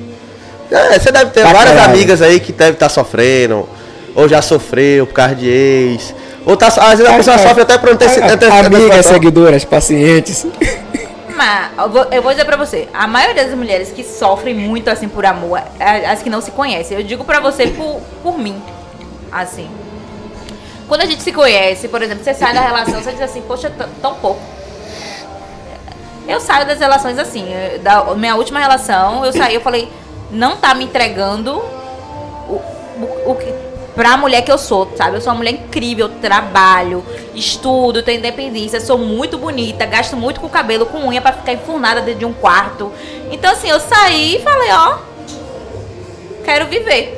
É, 0.70 0.98
você 0.98 1.10
deve 1.10 1.30
ter 1.30 1.44
várias 1.44 1.78
amigas 1.78 2.20
aí 2.20 2.38
que 2.38 2.52
devem 2.52 2.74
estar 2.74 2.88
sofrendo, 2.88 3.68
ou 4.18 4.28
já 4.28 4.42
sofreu 4.42 5.06
por 5.06 5.12
causa 5.14 5.36
de 5.36 5.48
ex. 5.48 6.12
Ou 6.44 6.56
tá, 6.56 6.66
às 6.66 6.98
vezes 6.98 7.06
a 7.06 7.16
pessoa 7.16 7.38
sofre 7.38 7.62
até 7.62 7.78
por 7.78 7.90
não 7.90 7.96
ter, 7.96 8.06
A- 8.06 8.28
ter, 8.28 8.36
ter, 8.36 8.50
a- 8.50 8.58
Amigas, 8.66 9.06
seguidoras, 9.06 9.64
pacientes. 9.64 10.44
Mas 11.36 11.70
eu 11.78 11.88
vou, 11.88 12.04
eu 12.10 12.20
vou 12.20 12.32
dizer 12.32 12.44
pra 12.44 12.56
você, 12.56 12.88
a 12.92 13.06
maioria 13.06 13.44
das 13.44 13.54
mulheres 13.54 13.92
que 13.92 14.02
sofrem 14.02 14.54
muito 14.56 14.88
assim 14.90 15.08
por 15.08 15.24
amor, 15.24 15.62
é 15.78 16.06
as 16.10 16.20
que 16.20 16.28
não 16.28 16.40
se 16.40 16.50
conhecem. 16.50 16.96
Eu 16.98 17.04
digo 17.04 17.24
pra 17.24 17.38
você 17.38 17.68
por, 17.68 18.00
por 18.22 18.36
mim. 18.36 18.60
Assim. 19.30 19.70
Quando 20.88 21.02
a 21.02 21.06
gente 21.06 21.22
se 21.22 21.30
conhece, 21.30 21.86
por 21.86 22.02
exemplo, 22.02 22.24
você 22.24 22.34
sai 22.34 22.52
da 22.52 22.60
relação, 22.60 23.00
você 23.00 23.12
diz 23.12 23.20
assim, 23.20 23.42
poxa, 23.42 23.70
tão 24.02 24.14
pouco. 24.14 24.40
Eu 26.26 26.40
saio 26.40 26.66
das 26.66 26.80
relações 26.80 27.18
assim. 27.20 27.46
Da 27.82 28.02
minha 28.16 28.34
última 28.34 28.58
relação, 28.58 29.24
eu 29.24 29.32
saí, 29.32 29.54
eu 29.54 29.60
falei, 29.60 29.88
não 30.30 30.56
tá 30.56 30.74
me 30.74 30.84
entregando 30.86 31.52
o, 32.48 32.54
o, 32.96 33.22
o 33.26 33.34
que 33.36 33.67
pra 33.98 34.16
mulher 34.16 34.42
que 34.42 34.52
eu 34.52 34.56
sou, 34.56 34.88
sabe? 34.94 35.16
Eu 35.16 35.20
sou 35.20 35.32
uma 35.32 35.38
mulher 35.38 35.50
incrível, 35.54 36.08
trabalho, 36.08 37.04
estudo, 37.34 38.00
tenho 38.00 38.20
independência, 38.20 38.80
sou 38.80 38.96
muito 38.96 39.36
bonita, 39.36 39.84
gasto 39.86 40.16
muito 40.16 40.40
com 40.40 40.48
cabelo, 40.48 40.86
com 40.86 41.08
unha 41.08 41.20
pra 41.20 41.32
ficar 41.32 41.54
enfurnada 41.54 42.00
dentro 42.00 42.20
de 42.20 42.24
um 42.24 42.32
quarto. 42.32 42.92
Então 43.32 43.50
assim, 43.50 43.68
eu 43.68 43.80
saí 43.80 44.36
e 44.36 44.38
falei, 44.40 44.70
ó, 44.70 44.98
quero 46.44 46.66
viver. 46.66 47.12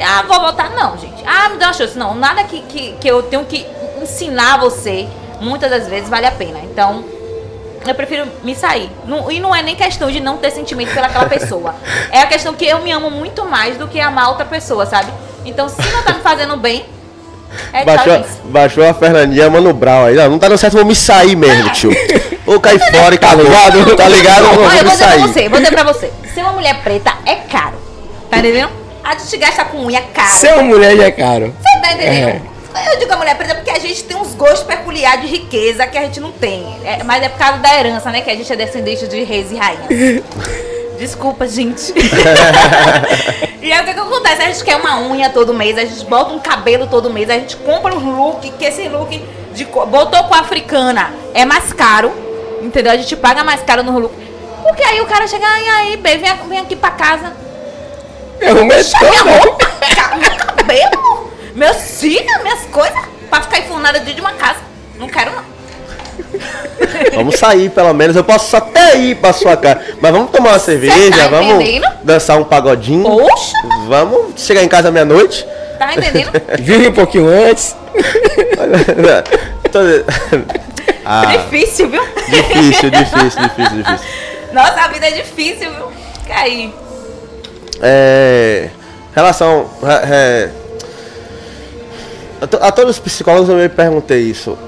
Ah, 0.00 0.24
vou 0.26 0.40
voltar 0.40 0.70
não, 0.70 0.98
gente. 0.98 1.22
Ah, 1.24 1.50
me 1.50 1.56
dá 1.56 1.66
uma 1.66 1.72
chance. 1.72 1.96
Não, 1.96 2.16
nada 2.16 2.42
que, 2.42 2.62
que, 2.62 2.92
que 3.00 3.06
eu 3.06 3.22
tenho 3.22 3.44
que 3.44 3.64
ensinar 4.02 4.58
você, 4.58 5.06
muitas 5.40 5.70
das 5.70 5.86
vezes 5.86 6.08
vale 6.08 6.26
a 6.26 6.32
pena. 6.32 6.58
Então, 6.64 7.04
eu 7.86 7.94
prefiro 7.94 8.26
me 8.42 8.56
sair. 8.56 8.90
Não- 9.04 9.30
e 9.30 9.38
não 9.38 9.54
é 9.54 9.62
nem 9.62 9.76
questão 9.76 10.10
de 10.10 10.18
não 10.18 10.36
ter 10.38 10.50
sentimento 10.50 10.92
pelaquela 10.92 11.26
pessoa. 11.26 11.76
É 12.10 12.22
a 12.22 12.26
questão 12.26 12.54
que 12.54 12.66
eu 12.66 12.80
me 12.80 12.90
amo 12.90 13.08
muito 13.08 13.44
mais 13.44 13.76
do 13.78 13.86
que 13.86 14.00
amar 14.00 14.30
outra 14.30 14.44
pessoa, 14.44 14.84
sabe? 14.84 15.12
Então, 15.46 15.68
se 15.68 15.80
não 15.80 16.02
tá 16.02 16.12
me 16.12 16.20
fazendo 16.20 16.56
bem, 16.56 16.84
é 17.72 17.78
tchau, 17.78 17.86
Baixou, 17.86 18.12
gente. 18.14 18.28
baixou 18.44 18.84
a 18.88 18.92
Fernandinha, 18.94 19.48
Mano 19.48 19.72
Brown 19.72 20.06
aí. 20.06 20.14
Não, 20.14 20.30
não 20.30 20.38
tá 20.38 20.48
dando 20.48 20.58
certo, 20.58 20.74
vou 20.74 20.84
me 20.84 20.94
sair 20.94 21.36
mesmo, 21.36 21.70
tio. 21.70 21.90
Ou 22.46 22.60
cair 22.60 22.78
fora 22.78 23.14
e 23.14 23.18
acabou. 23.18 23.44
Tá 23.96 24.08
ligado? 24.08 24.44
Eu 24.44 24.54
vou 24.54 24.64
eu 24.64 24.70
vou 24.70 24.70
dizer 24.70 24.84
pra 24.84 24.94
sair. 24.96 25.20
você, 25.20 25.48
vou 25.48 25.58
dizer 25.58 25.72
pra 25.72 25.82
você. 25.84 26.12
Ser 26.34 26.40
uma 26.42 26.52
mulher 26.52 26.82
preta 26.82 27.12
é 27.24 27.36
caro. 27.36 27.76
Tá 28.30 28.38
entendendo? 28.38 28.70
A 29.02 29.14
gente 29.16 29.36
gasta 29.36 29.64
com 29.64 29.84
unha 29.84 30.02
caro. 30.02 30.38
Ser 30.38 30.52
uma 30.54 30.62
mulher 30.64 30.96
já 30.96 31.04
é 31.04 31.10
caro. 31.10 31.54
Você 31.60 31.80
tá 31.80 31.92
entendendo? 31.92 32.42
Eu 32.92 32.98
digo 32.98 33.12
a 33.12 33.16
mulher 33.16 33.36
preta 33.36 33.54
porque 33.54 33.70
a 33.70 33.78
gente 33.78 34.04
tem 34.04 34.16
uns 34.16 34.34
gostos 34.34 34.64
peculiares 34.64 35.22
de 35.22 35.28
riqueza 35.28 35.86
que 35.86 35.96
a 35.96 36.02
gente 36.02 36.20
não 36.20 36.30
tem. 36.30 36.62
É, 36.84 37.02
mas 37.04 37.22
é 37.22 37.28
por 37.28 37.38
causa 37.38 37.58
da 37.58 37.74
herança, 37.74 38.10
né? 38.10 38.20
Que 38.20 38.30
a 38.30 38.34
gente 38.34 38.52
é 38.52 38.56
descendente 38.56 39.08
de 39.08 39.24
reis 39.24 39.50
e 39.50 39.56
rainhas. 39.56 39.86
Desculpa, 40.98 41.46
gente. 41.46 41.92
e 43.62 43.72
aí 43.72 43.80
o 43.80 43.84
que, 43.84 43.94
que 43.94 44.00
acontece? 44.00 44.42
A 44.42 44.46
gente 44.46 44.64
quer 44.64 44.76
uma 44.76 45.00
unha 45.00 45.30
todo 45.30 45.52
mês, 45.52 45.76
a 45.76 45.84
gente 45.84 46.04
bota 46.06 46.32
um 46.32 46.38
cabelo 46.38 46.86
todo 46.86 47.10
mês, 47.10 47.28
a 47.28 47.34
gente 47.34 47.56
compra 47.56 47.94
um 47.94 48.16
look, 48.16 48.50
que 48.50 48.64
esse 48.64 48.88
look 48.88 49.22
de, 49.52 49.64
botou 49.64 50.24
com 50.24 50.34
a 50.34 50.40
africana 50.40 51.12
é 51.34 51.44
mais 51.44 51.72
caro. 51.72 52.12
Entendeu? 52.62 52.92
A 52.92 52.96
gente 52.96 53.14
paga 53.16 53.44
mais 53.44 53.62
caro 53.62 53.82
no 53.82 53.98
look. 53.98 54.14
Porque 54.62 54.82
aí 54.82 55.00
o 55.00 55.06
cara 55.06 55.26
chega, 55.26 55.46
e 55.46 55.68
aí, 55.68 55.96
bem, 55.96 56.18
vem, 56.18 56.34
vem 56.48 56.58
aqui 56.58 56.74
pra 56.74 56.90
casa. 56.90 57.32
Eu 58.40 58.66
Deixa 58.66 58.98
minha 58.98 59.22
roupa, 59.22 59.66
meu 60.16 60.36
cabelo, 60.36 61.32
meus 61.54 61.76
cílios, 61.76 62.42
minhas 62.42 62.64
coisas, 62.66 62.98
pra 63.30 63.42
ficar 63.42 63.60
enfurnada 63.60 63.98
dentro 63.98 64.14
de 64.14 64.20
uma 64.20 64.32
casa. 64.32 64.60
Não 64.96 65.08
quero 65.08 65.30
não. 65.32 65.55
Vamos 67.14 67.36
sair, 67.38 67.70
pelo 67.70 67.92
menos. 67.92 68.16
Eu 68.16 68.24
posso 68.24 68.56
até 68.56 68.96
ir 68.96 69.16
pra 69.16 69.32
sua 69.32 69.56
casa. 69.56 69.80
Mas 70.00 70.12
vamos 70.12 70.30
tomar 70.30 70.50
uma 70.50 70.58
cerveja, 70.58 71.16
tá 71.16 71.28
vamos 71.28 71.64
dançar 72.02 72.38
um 72.38 72.44
pagodinho. 72.44 73.02
Poxa, 73.04 73.52
Vamos 73.88 74.40
chegar 74.42 74.62
em 74.62 74.68
casa 74.68 74.90
meia-noite. 74.90 75.46
tá 75.78 75.94
entendendo? 75.94 76.30
Vive 76.60 76.88
um 76.88 76.92
pouquinho 76.92 77.28
antes. 77.28 77.74
Ah, 81.04 81.24
Difícil, 81.26 81.88
viu? 81.88 82.02
difícil, 82.28 82.90
difícil, 82.90 83.42
difícil, 83.42 83.76
difícil. 83.82 84.06
Nossa, 84.52 84.80
a 84.80 84.88
vida 84.88 85.06
é 85.06 85.10
difícil, 85.12 85.70
viu? 85.72 85.86
Cair. 86.26 86.72
É, 87.80 88.68
relação. 89.14 89.70
é, 89.84 90.48
a 92.60 92.72
todos 92.72 92.92
os 92.92 92.98
psicólogos 92.98 93.48
eu 93.48 93.56
me 93.56 93.68
perguntei 93.68 94.18
isso. 94.22 94.58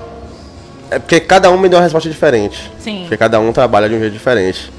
É 0.90 0.98
porque 0.98 1.20
cada 1.20 1.50
um 1.50 1.58
me 1.58 1.68
deu 1.68 1.78
uma 1.78 1.82
resposta 1.82 2.08
diferente. 2.08 2.70
Sim. 2.78 3.00
Porque 3.02 3.16
cada 3.16 3.38
um 3.40 3.52
trabalha 3.52 3.88
de 3.88 3.94
um 3.94 3.98
jeito 3.98 4.12
diferente. 4.12 4.72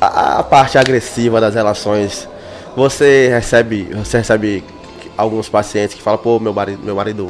A, 0.00 0.38
a 0.38 0.42
parte 0.42 0.78
agressiva 0.78 1.40
das 1.40 1.54
relações, 1.54 2.28
você 2.74 3.28
recebe, 3.28 3.84
você 3.92 4.18
recebe 4.18 4.64
alguns 5.16 5.48
pacientes 5.48 5.94
que 5.94 6.02
falam, 6.02 6.18
pô, 6.18 6.38
meu 6.40 6.52
marido, 6.52 6.82
meu 6.82 6.94
marido 6.94 7.28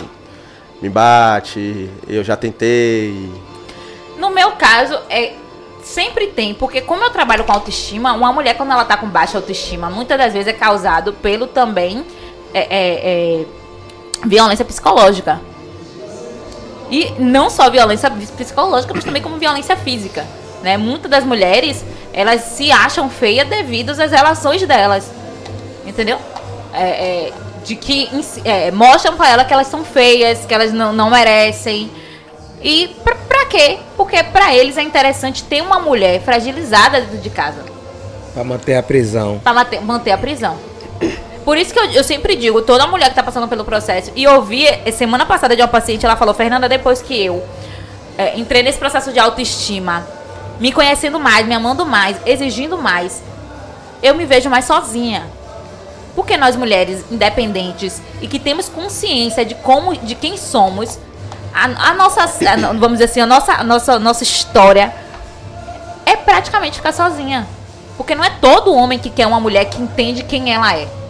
me 0.80 0.88
bate, 0.88 1.90
eu 2.08 2.24
já 2.24 2.36
tentei. 2.36 3.30
No 4.18 4.30
meu 4.30 4.52
caso, 4.52 4.98
é 5.10 5.34
sempre 5.82 6.28
tem, 6.28 6.54
porque 6.54 6.80
como 6.80 7.02
eu 7.02 7.10
trabalho 7.10 7.44
com 7.44 7.52
autoestima, 7.52 8.12
uma 8.12 8.32
mulher 8.32 8.56
quando 8.56 8.70
ela 8.72 8.84
tá 8.84 8.96
com 8.96 9.08
baixa 9.08 9.36
autoestima, 9.38 9.90
muitas 9.90 10.16
das 10.16 10.32
vezes 10.32 10.48
é 10.48 10.52
causado 10.52 11.12
pelo 11.12 11.46
também 11.46 12.04
é, 12.54 12.60
é, 12.60 13.40
é, 13.40 13.44
violência 14.24 14.64
psicológica. 14.64 15.40
E 16.93 17.10
não 17.19 17.48
só 17.48 17.70
violência 17.70 18.10
psicológica, 18.10 18.93
mas 18.94 19.02
também 19.02 19.23
como 19.23 19.39
violência 19.39 19.74
física. 19.74 20.27
Né? 20.62 20.77
Muitas 20.77 21.10
das 21.10 21.24
mulheres, 21.24 21.82
elas 22.12 22.43
se 22.43 22.70
acham 22.70 23.09
feias 23.09 23.48
devido 23.48 23.90
às 23.90 24.12
relações 24.12 24.62
delas. 24.66 25.10
Entendeu? 25.86 26.19
É, 26.74 26.82
é, 26.82 27.32
de 27.64 27.77
que 27.77 28.10
é, 28.44 28.70
mostram 28.70 29.16
pra 29.16 29.31
ela 29.31 29.43
que 29.43 29.55
elas 29.55 29.69
são 29.69 29.82
feias, 29.82 30.44
que 30.44 30.52
elas 30.52 30.70
não, 30.70 30.93
não 30.93 31.09
merecem. 31.09 31.90
E 32.60 32.89
pra, 33.02 33.14
pra 33.14 33.47
quê? 33.47 33.78
Porque 33.97 34.23
pra 34.23 34.55
eles 34.55 34.77
é 34.77 34.82
interessante 34.82 35.44
ter 35.44 35.62
uma 35.62 35.78
mulher 35.78 36.20
fragilizada 36.20 37.01
dentro 37.01 37.19
de 37.19 37.31
casa. 37.31 37.64
Pra 38.35 38.44
manter 38.44 38.74
a 38.74 38.82
prisão. 38.82 39.40
Pra 39.43 39.55
manter, 39.55 39.81
manter 39.81 40.10
a 40.10 40.19
prisão. 40.19 40.59
Por 41.44 41.59
isso 41.59 41.73
que 41.73 41.78
eu, 41.78 41.90
eu 41.90 42.05
sempre 42.05 42.36
digo, 42.36 42.62
toda 42.62 42.86
mulher 42.86 43.09
que 43.09 43.16
tá 43.16 43.23
passando 43.23 43.48
pelo 43.48 43.64
processo, 43.64 44.12
e 44.14 44.24
eu 44.24 44.35
ouvi 44.35 44.64
eh, 44.66 44.90
semana 44.93 45.27
passada 45.27 45.56
de 45.56 45.62
uma 45.62 45.69
paciente, 45.69 46.06
ela 46.06 46.16
falou, 46.16 46.35
Fernanda, 46.35 46.69
depois 46.69 47.02
que 47.02 47.24
eu 47.24 47.44
eh, 48.16 48.39
entrei 48.39 48.62
nesse 48.62 48.78
processo 48.78 49.12
de 49.12 49.19
autoestima, 49.19 50.06
me 50.60 50.70
conhecendo 50.70 51.19
mais, 51.19 51.47
me 51.47 51.55
amando 51.55 51.85
mais, 51.85 52.16
exigindo 52.24 52.78
mais, 52.78 53.23
eu 54.02 54.14
me 54.14 54.24
vejo 54.24 54.48
mais 54.48 54.64
sozinha. 54.64 55.24
Porque 56.14 56.36
nós 56.36 56.55
mulheres 56.55 57.05
independentes 57.10 58.01
e 58.20 58.28
que 58.28 58.39
temos 58.39 58.69
consciência 58.69 59.44
de 59.44 59.55
como, 59.56 59.97
de 59.97 60.14
quem 60.14 60.36
somos, 60.36 60.98
a, 61.55 61.90
a 61.90 61.94
nossa, 61.94 62.23
a 62.23 62.56
vamos 62.74 62.93
dizer 62.93 63.05
assim, 63.05 63.20
a 63.20 63.27
nossa, 63.27 63.52
a 63.55 63.64
nossa, 63.64 63.98
nossa 63.98 64.23
história 64.23 64.94
é 66.06 66.14
praticamente 66.14 66.77
ficar 66.77 66.93
sozinha. 66.93 67.47
Porque 67.97 68.14
não 68.14 68.23
é 68.23 68.31
todo 68.40 68.74
homem 68.74 68.98
que 68.98 69.10
quer 69.10 69.27
uma 69.27 69.40
mulher 69.40 69.64
que 69.66 69.81
entende 69.81 70.23
quem 70.23 70.52
ela 70.52 70.74
é. 70.77 71.01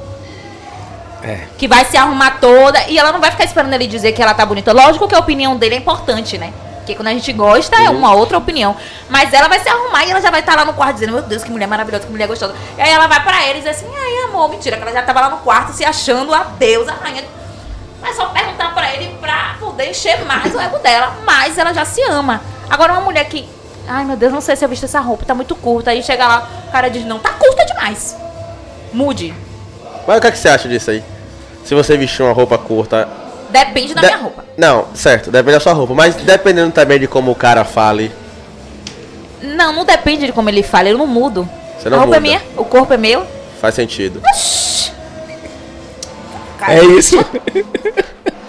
É. 1.22 1.46
Que 1.56 1.68
vai 1.68 1.84
se 1.84 1.96
arrumar 1.96 2.38
toda 2.40 2.84
e 2.88 2.98
ela 2.98 3.12
não 3.12 3.20
vai 3.20 3.30
ficar 3.30 3.44
esperando 3.44 3.72
ele 3.74 3.86
dizer 3.86 4.12
que 4.12 4.22
ela 4.22 4.34
tá 4.34 4.44
bonita. 4.44 4.72
Lógico 4.72 5.06
que 5.06 5.14
a 5.14 5.18
opinião 5.18 5.56
dele 5.56 5.76
é 5.76 5.78
importante, 5.78 6.36
né? 6.36 6.52
Porque 6.82 6.96
quando 6.96 7.08
a 7.08 7.12
gente 7.12 7.32
gosta 7.32 7.76
é 7.76 7.88
uma 7.88 8.12
outra 8.12 8.36
opinião. 8.36 8.76
Mas 9.08 9.32
ela 9.32 9.46
vai 9.46 9.60
se 9.60 9.68
arrumar 9.68 10.04
e 10.04 10.10
ela 10.10 10.20
já 10.20 10.30
vai 10.30 10.40
estar 10.40 10.56
lá 10.56 10.64
no 10.64 10.74
quarto 10.74 10.94
dizendo: 10.94 11.12
Meu 11.12 11.22
Deus, 11.22 11.44
que 11.44 11.50
mulher 11.50 11.68
maravilhosa, 11.68 12.04
que 12.04 12.10
mulher 12.10 12.26
gostosa. 12.26 12.54
E 12.76 12.80
aí 12.80 12.90
ela 12.90 13.06
vai 13.06 13.22
pra 13.22 13.46
ele 13.46 13.60
e 13.60 13.62
diz 13.62 13.70
assim: 13.70 13.86
Ai, 13.86 14.28
amor, 14.28 14.50
mentira, 14.50 14.76
que 14.76 14.82
ela 14.82 14.92
já 14.92 15.02
tava 15.02 15.20
lá 15.20 15.30
no 15.30 15.38
quarto 15.38 15.72
se 15.72 15.84
achando 15.84 16.34
a 16.34 16.42
deusa, 16.58 16.92
a 16.92 16.94
rainha. 16.96 17.24
Mas 18.00 18.16
só 18.16 18.26
perguntar 18.26 18.74
pra 18.74 18.92
ele 18.92 19.16
pra 19.20 19.54
poder 19.60 19.90
encher 19.90 20.24
mais 20.24 20.52
o 20.52 20.58
ego 20.58 20.78
dela. 20.80 21.16
Mas 21.24 21.56
ela 21.56 21.72
já 21.72 21.84
se 21.84 22.02
ama. 22.02 22.40
Agora, 22.68 22.94
uma 22.94 23.02
mulher 23.02 23.28
que. 23.28 23.48
Ai, 23.86 24.04
meu 24.04 24.16
Deus, 24.16 24.32
não 24.32 24.40
sei 24.40 24.56
se 24.56 24.64
eu 24.64 24.68
visto 24.68 24.84
essa 24.84 24.98
roupa, 24.98 25.24
tá 25.24 25.36
muito 25.36 25.54
curta. 25.54 25.92
Aí 25.92 26.02
chega 26.02 26.26
lá, 26.26 26.48
o 26.66 26.72
cara 26.72 26.88
diz: 26.88 27.04
Não, 27.04 27.20
tá 27.20 27.30
curta 27.30 27.64
demais. 27.64 28.16
Mude. 28.92 29.32
Mas 30.06 30.18
o 30.18 30.20
que, 30.20 30.26
é 30.26 30.30
que 30.30 30.38
você 30.38 30.48
acha 30.48 30.68
disso 30.68 30.90
aí? 30.90 31.02
Se 31.64 31.74
você 31.74 31.96
vestir 31.96 32.22
uma 32.22 32.32
roupa 32.32 32.58
curta. 32.58 33.08
Depende 33.50 33.94
da 33.94 34.00
de- 34.00 34.06
minha 34.06 34.18
roupa. 34.18 34.44
Não, 34.56 34.86
certo, 34.94 35.30
depende 35.30 35.52
da 35.54 35.60
sua 35.60 35.72
roupa. 35.72 35.94
Mas 35.94 36.14
dependendo 36.16 36.72
também 36.72 36.98
de 36.98 37.06
como 37.06 37.30
o 37.30 37.34
cara 37.34 37.64
fale. 37.64 38.10
Não, 39.42 39.72
não 39.72 39.84
depende 39.84 40.26
de 40.26 40.32
como 40.32 40.48
ele 40.48 40.62
fala, 40.62 40.88
eu 40.88 40.98
não 40.98 41.06
mudo. 41.06 41.48
Você 41.78 41.88
não 41.90 41.98
a 41.98 42.00
roupa 42.00 42.16
muda. 42.16 42.16
é 42.16 42.20
minha, 42.20 42.42
o 42.56 42.64
corpo 42.64 42.92
é 42.94 42.96
meu. 42.96 43.26
Faz 43.60 43.74
sentido. 43.74 44.20
Cara, 46.58 46.74
É 46.74 46.84
isso. 46.84 47.16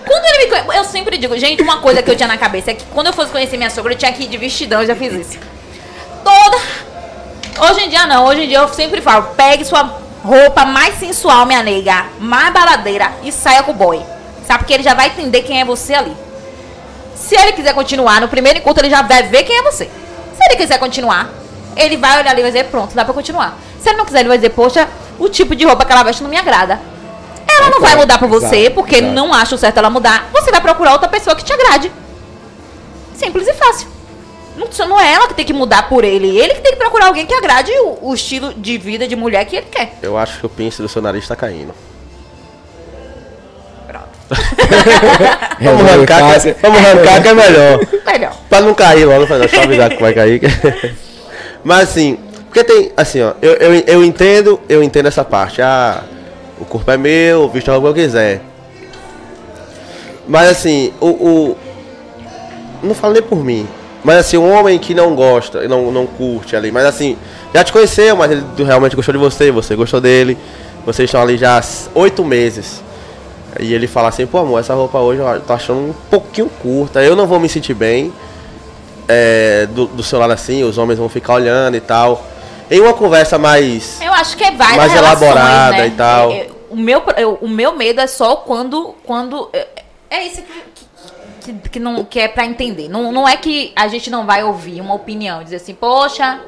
Quando 0.05 0.25
ele 0.25 0.45
me 0.45 0.51
conhe... 0.63 0.77
Eu 0.77 0.83
sempre 0.83 1.17
digo, 1.17 1.37
gente, 1.37 1.63
uma 1.63 1.77
coisa 1.79 2.03
que 2.03 2.11
eu 2.11 2.15
tinha 2.15 2.27
na 2.27 2.37
cabeça 2.37 2.71
é 2.71 2.73
que 2.73 2.83
quando 2.93 3.07
eu 3.07 3.13
fosse 3.13 3.31
conhecer 3.31 3.57
minha 3.57 3.69
sogra, 3.69 3.93
eu 3.93 3.97
tinha 3.97 4.11
que 4.11 4.23
ir 4.23 4.27
de 4.27 4.37
vestidão, 4.37 4.81
eu 4.81 4.87
já 4.87 4.95
fiz 4.95 5.13
isso. 5.13 5.39
Toda. 6.23 6.57
Hoje 7.69 7.85
em 7.85 7.89
dia 7.89 8.05
não, 8.05 8.25
hoje 8.25 8.43
em 8.43 8.47
dia 8.47 8.59
eu 8.59 8.67
sempre 8.69 9.01
falo, 9.01 9.29
pegue 9.35 9.63
sua 9.65 9.83
roupa 10.23 10.65
mais 10.65 10.97
sensual, 10.97 11.45
minha 11.45 11.61
nega, 11.61 12.05
mais 12.19 12.53
baladeira 12.53 13.11
e 13.23 13.31
saia 13.31 13.61
com 13.63 13.71
o 13.71 13.75
boy. 13.75 14.01
Sabe? 14.47 14.59
Porque 14.59 14.73
ele 14.73 14.83
já 14.83 14.93
vai 14.93 15.07
entender 15.07 15.41
quem 15.41 15.61
é 15.61 15.65
você 15.65 15.93
ali. 15.93 16.15
Se 17.15 17.35
ele 17.35 17.53
quiser 17.53 17.73
continuar, 17.73 18.21
no 18.21 18.27
primeiro 18.27 18.59
encontro 18.59 18.83
ele 18.83 18.89
já 18.89 19.01
vai 19.01 19.23
ver 19.23 19.43
quem 19.43 19.57
é 19.57 19.61
você. 19.61 19.85
Se 19.85 20.49
ele 20.49 20.55
quiser 20.57 20.79
continuar, 20.79 21.29
ele 21.75 21.97
vai 21.97 22.19
olhar 22.19 22.31
ali 22.31 22.39
e 22.39 22.43
vai 22.43 22.51
dizer, 22.51 22.65
pronto, 22.65 22.95
dá 22.95 23.05
pra 23.05 23.13
continuar. 23.13 23.57
Se 23.79 23.89
ele 23.89 23.97
não 23.97 24.05
quiser, 24.05 24.19
ele 24.21 24.29
vai 24.29 24.37
dizer, 24.37 24.49
poxa, 24.49 24.87
o 25.19 25.29
tipo 25.29 25.55
de 25.55 25.65
roupa 25.65 25.85
que 25.85 25.91
ela 25.91 26.03
veste 26.03 26.23
não 26.23 26.29
me 26.29 26.37
agrada. 26.37 26.79
Ela 27.47 27.69
não 27.69 27.81
vai 27.81 27.95
mudar 27.95 28.17
pra 28.17 28.27
você, 28.27 28.57
Exato, 28.57 28.75
porque 28.75 28.95
exato. 28.95 29.13
não 29.13 29.33
acho 29.33 29.57
certo 29.57 29.77
ela 29.77 29.89
mudar. 29.89 30.29
Você 30.33 30.49
vai 30.49 30.59
procurar 30.59 30.93
outra 30.93 31.07
pessoa 31.07 31.35
que 31.35 31.43
te 31.43 31.53
agrade. 31.53 31.91
Simples 33.15 33.47
e 33.47 33.53
fácil. 33.53 33.87
Não, 34.55 34.87
não 34.87 34.99
é 34.99 35.13
ela 35.13 35.27
que 35.27 35.33
tem 35.33 35.45
que 35.45 35.53
mudar 35.53 35.89
por 35.89 36.03
ele. 36.03 36.37
Ele 36.37 36.53
que 36.53 36.61
tem 36.61 36.73
que 36.73 36.77
procurar 36.77 37.07
alguém 37.07 37.25
que 37.25 37.33
agrade 37.33 37.71
o, 37.71 38.09
o 38.09 38.13
estilo 38.13 38.53
de 38.53 38.77
vida 38.77 39.07
de 39.07 39.15
mulher 39.15 39.45
que 39.45 39.55
ele 39.55 39.67
quer. 39.71 39.97
Eu 40.01 40.17
acho 40.17 40.39
que 40.39 40.45
o 40.45 40.49
pince 40.49 40.81
do 40.81 40.87
seu 40.87 41.01
nariz 41.01 41.27
tá 41.27 41.35
caindo. 41.35 41.73
Vamos 45.61 45.81
arrancar, 45.83 46.41
que, 46.41 46.55
vamos 46.61 46.79
arrancar 46.79 47.21
que 47.21 47.27
é 47.27 47.33
melhor. 47.33 47.79
Melhor. 48.05 48.35
Pra 48.49 48.61
não 48.61 48.73
cair 48.73 49.05
logo, 49.05 49.27
pra 49.27 49.47
só 49.47 49.61
avisar 49.61 49.89
que 49.89 50.01
vai 50.01 50.13
cair. 50.13 50.41
Mas 51.63 51.89
assim, 51.89 52.17
porque 52.45 52.63
tem, 52.63 52.91
assim, 52.97 53.21
ó, 53.21 53.33
eu, 53.41 53.53
eu, 53.53 53.73
eu 53.87 54.03
entendo, 54.03 54.59
eu 54.67 54.83
entendo 54.83 55.07
essa 55.07 55.23
parte. 55.23 55.61
Ah, 55.61 56.03
o 56.59 56.65
corpo 56.65 56.89
é 56.91 56.97
meu, 56.97 57.49
visto 57.49 57.69
a 57.69 57.73
roupa 57.73 57.93
que 57.93 57.99
eu 57.99 58.05
quiser. 58.05 58.41
Mas 60.27 60.49
assim, 60.49 60.93
o, 60.99 61.07
o. 61.07 61.57
Não 62.81 62.93
falo 62.93 63.13
nem 63.13 63.23
por 63.23 63.43
mim. 63.43 63.67
Mas 64.03 64.17
assim, 64.17 64.37
um 64.37 64.51
homem 64.51 64.77
que 64.77 64.93
não 64.93 65.15
gosta, 65.15 65.67
não, 65.67 65.91
não 65.91 66.05
curte 66.05 66.55
ali, 66.55 66.71
mas 66.71 66.85
assim, 66.85 67.17
já 67.53 67.63
te 67.63 67.71
conheceu, 67.71 68.15
mas 68.17 68.31
ele 68.31 68.43
realmente 68.57 68.95
gostou 68.95 69.13
de 69.13 69.17
você, 69.19 69.49
você 69.51 69.75
gostou 69.75 70.01
dele. 70.01 70.37
Vocês 70.85 71.07
estão 71.07 71.21
ali 71.21 71.37
já 71.37 71.57
há 71.57 71.63
oito 71.95 72.25
meses. 72.25 72.83
E 73.59 73.73
ele 73.73 73.87
fala 73.87 74.09
assim, 74.09 74.25
pô 74.25 74.39
amor, 74.39 74.59
essa 74.59 74.73
roupa 74.73 74.97
hoje 74.99 75.21
eu 75.21 75.41
tô 75.41 75.53
achando 75.53 75.79
um 75.79 75.93
pouquinho 76.09 76.49
curta, 76.61 77.01
eu 77.01 77.15
não 77.15 77.25
vou 77.27 77.39
me 77.39 77.47
sentir 77.47 77.73
bem 77.73 78.11
é, 79.07 79.67
do, 79.67 79.85
do 79.85 80.03
seu 80.03 80.19
lado 80.19 80.33
assim, 80.33 80.63
os 80.63 80.77
homens 80.77 80.97
vão 80.99 81.07
ficar 81.09 81.35
olhando 81.35 81.75
e 81.77 81.81
tal. 81.81 82.25
Em 82.71 82.79
uma 82.81 82.93
conversa 82.93 83.37
mais. 83.37 84.01
Eu 84.01 84.11
acho 84.13 84.35
que 84.35 84.43
é 84.43 84.51
várias 84.51 84.77
Mais 84.77 84.91
relações, 84.93 85.21
elaborada 85.31 85.77
né? 85.77 85.87
e 85.87 85.91
tal. 85.91 86.31
É, 86.31 86.35
é, 86.35 86.49
o, 86.69 86.75
meu, 86.75 87.03
eu- 87.17 87.37
o 87.41 87.47
meu 87.47 87.75
medo 87.75 88.01
é 88.01 88.07
só 88.07 88.37
quando. 88.37 88.95
quando 89.05 89.49
é, 89.53 89.67
é 90.09 90.23
isso 90.25 90.41
que, 90.41 90.63
que, 91.43 91.69
que, 91.69 91.79
não, 91.79 92.03
que 92.05 92.19
é 92.19 92.27
pra 92.27 92.45
entender. 92.45 92.87
Não, 92.89 93.11
não 93.11 93.27
é 93.27 93.35
que 93.37 93.71
a 93.75 93.87
gente 93.87 94.09
não 94.09 94.25
vai 94.25 94.43
ouvir 94.43 94.79
uma 94.81 94.93
opinião, 94.93 95.43
dizer 95.43 95.57
assim, 95.57 95.73
poxa, 95.75 96.39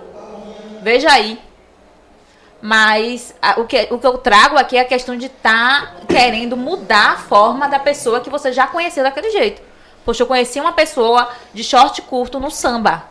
veja 0.81 1.11
aí. 1.11 1.39
Mas 2.61 3.35
a- 3.41 3.59
o, 3.59 3.65
que, 3.65 3.87
o 3.91 3.99
que 3.99 4.07
eu 4.07 4.17
trago 4.17 4.57
aqui 4.57 4.77
é 4.77 4.81
a 4.81 4.85
questão 4.85 5.15
de 5.15 5.27
estar 5.27 5.97
querendo 6.07 6.57
mudar 6.57 7.11
a 7.13 7.17
forma 7.17 7.67
da 7.67 7.77
pessoa 7.79 8.21
que 8.21 8.29
você 8.29 8.51
já 8.51 8.65
conheceu 8.65 9.03
daquele 9.03 9.29
jeito. 9.31 9.61
Poxa, 10.03 10.23
eu 10.23 10.27
conheci 10.27 10.59
uma 10.59 10.73
pessoa 10.73 11.29
de 11.53 11.63
short 11.63 12.01
curto 12.03 12.39
no 12.39 12.49
samba. 12.49 13.03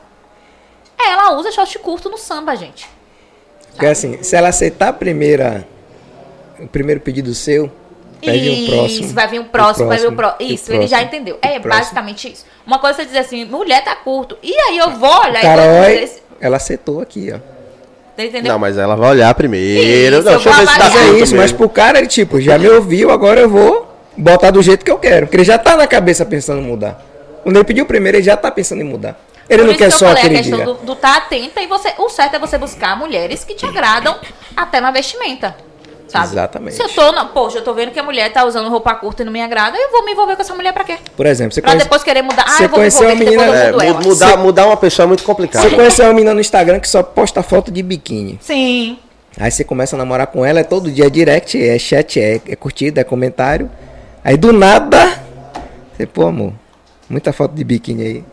Ela 0.98 1.36
usa 1.36 1.52
short 1.52 1.78
curto 1.80 2.08
no 2.08 2.16
samba, 2.18 2.56
gente. 2.56 2.88
Porque 3.70 3.86
assim, 3.86 4.22
se 4.22 4.34
ela 4.36 4.48
aceitar 4.48 4.88
a 4.88 4.92
primeira, 4.92 5.66
o 6.58 6.66
primeiro 6.68 7.00
pedido 7.00 7.34
seu, 7.34 7.70
vai 8.24 8.38
vir 8.38 8.50
o 8.50 8.66
próximo. 8.66 9.04
Isso, 9.04 9.14
vai 9.14 9.28
vir 9.28 9.38
o 9.40 9.44
próximo, 9.44 9.88
vai 9.88 9.98
vir 9.98 10.06
o 10.08 10.12
próximo. 10.12 10.36
e 10.40 10.52
o 10.52 10.54
Isso, 10.54 10.72
ele 10.72 10.86
já 10.86 10.96
próximo, 10.98 11.06
entendeu. 11.14 11.34
o 11.36 11.38
É 11.42 11.48
próximo. 11.58 11.68
basicamente 11.68 12.32
isso. 12.32 12.44
Uma 12.66 12.78
coisa 12.78 13.02
é 13.02 13.04
dizer 13.04 13.18
assim, 13.18 13.44
mulher 13.44 13.82
tá 13.84 13.94
curto. 13.96 14.36
E 14.42 14.52
aí 14.52 14.78
eu 14.78 14.90
vou 14.92 15.10
olhar 15.20 15.34
O 15.34 15.38
e 15.38 15.42
cara 15.42 15.62
vou 15.62 16.08
ela 16.40 16.56
aceitou 16.56 17.00
aqui, 17.00 17.32
ó. 17.34 17.54
Entendeu? 18.22 18.52
Não, 18.52 18.58
mas 18.58 18.78
ela 18.78 18.94
vai 18.94 19.10
olhar 19.10 19.34
primeiro. 19.34 20.16
Isso, 20.18 20.24
não, 20.24 20.34
deixa 20.34 20.48
eu 20.48 20.54
ver 20.54 20.66
se 20.68 20.78
tá. 20.78 20.84
Mas 20.90 20.96
é 20.96 21.18
isso, 21.18 21.36
mas 21.36 21.52
pro 21.52 21.68
cara, 21.68 21.98
ele 21.98 22.06
tipo, 22.06 22.40
já 22.40 22.56
me 22.58 22.68
ouviu, 22.68 23.10
agora 23.10 23.40
eu 23.40 23.48
vou 23.48 23.92
botar 24.16 24.50
do 24.50 24.62
jeito 24.62 24.84
que 24.84 24.90
eu 24.90 24.98
quero. 24.98 25.26
Porque 25.26 25.36
ele 25.38 25.44
já 25.44 25.58
tá 25.58 25.76
na 25.76 25.86
cabeça 25.86 26.24
pensando 26.24 26.60
em 26.60 26.64
mudar. 26.64 27.02
Quando 27.42 27.56
ele 27.56 27.64
pediu 27.64 27.84
primeiro, 27.86 28.18
ele 28.18 28.24
já 28.24 28.36
tá 28.36 28.50
pensando 28.50 28.82
em 28.82 28.84
mudar. 28.84 29.18
Ele 29.48 29.58
Por 29.58 29.64
não 29.66 29.72
isso 29.72 29.78
quer 29.78 29.90
que 29.90 29.98
só 29.98 30.08
aquele 30.12 30.36
a 30.36 30.38
questão 30.38 30.56
dia. 30.58 30.64
do, 30.66 30.74
do 30.74 30.94
tá 30.96 31.16
atenta 31.16 31.60
e 31.60 31.66
você. 31.66 31.92
O 31.98 32.08
certo 32.08 32.36
é 32.36 32.38
você 32.38 32.56
buscar 32.56 32.96
mulheres 32.96 33.44
que 33.44 33.54
te 33.54 33.66
agradam 33.66 34.16
até 34.56 34.80
na 34.80 34.90
vestimenta. 34.90 35.54
Sabe? 36.14 36.32
Exatamente. 36.32 36.76
Se 36.76 36.82
eu 36.82 36.88
tô 36.88 37.12
na. 37.12 37.24
Poxa, 37.26 37.58
eu 37.58 37.62
tô 37.62 37.74
vendo 37.74 37.90
que 37.90 37.98
a 37.98 38.02
mulher 38.02 38.32
tá 38.32 38.44
usando 38.44 38.68
roupa 38.68 38.94
curta 38.94 39.22
e 39.22 39.24
não 39.24 39.32
me 39.32 39.42
agrada, 39.42 39.76
eu 39.76 39.90
vou 39.90 40.04
me 40.04 40.12
envolver 40.12 40.36
com 40.36 40.42
essa 40.42 40.54
mulher 40.54 40.72
pra 40.72 40.84
quê? 40.84 40.96
Por 41.16 41.26
exemplo, 41.26 41.52
você 41.54 41.60
Pra 41.60 41.70
conhece, 41.72 41.84
depois 41.86 42.02
querer 42.04 42.22
mudar. 42.22 42.44
Ah, 42.46 42.50
você 42.52 42.64
eu 42.64 42.68
vou 42.68 42.78
me 42.78 42.82
conheceu 42.82 43.02
envolver 43.10 43.22
a 43.22 43.24
que 43.26 43.30
depois 43.30 43.50
menina- 43.50 43.84
É, 43.84 43.92
mudar, 44.08 44.36
mudar 44.36 44.66
uma 44.66 44.76
pessoa 44.76 45.04
é 45.04 45.08
muito 45.08 45.24
complicado. 45.24 45.68
você 45.68 45.74
conheceu 45.74 46.04
uma 46.06 46.12
menina 46.14 46.32
no 46.34 46.40
Instagram 46.40 46.78
que 46.80 46.88
só 46.88 47.02
posta 47.02 47.42
foto 47.42 47.70
de 47.72 47.82
biquíni. 47.82 48.38
Sim. 48.40 48.98
Aí 49.38 49.50
você 49.50 49.64
começa 49.64 49.96
a 49.96 49.98
namorar 49.98 50.28
com 50.28 50.44
ela, 50.44 50.60
é 50.60 50.64
todo 50.64 50.90
dia 50.90 51.10
direct, 51.10 51.60
é 51.60 51.76
chat, 51.78 52.20
é, 52.20 52.40
é 52.48 52.54
curtida, 52.56 53.00
é 53.00 53.04
comentário. 53.04 53.68
Aí 54.22 54.36
do 54.36 54.52
nada, 54.52 55.18
você, 55.96 56.06
pô, 56.06 56.26
amor, 56.28 56.52
muita 57.10 57.32
foto 57.32 57.52
de 57.54 57.64
biquíni 57.64 58.02
aí. 58.02 58.24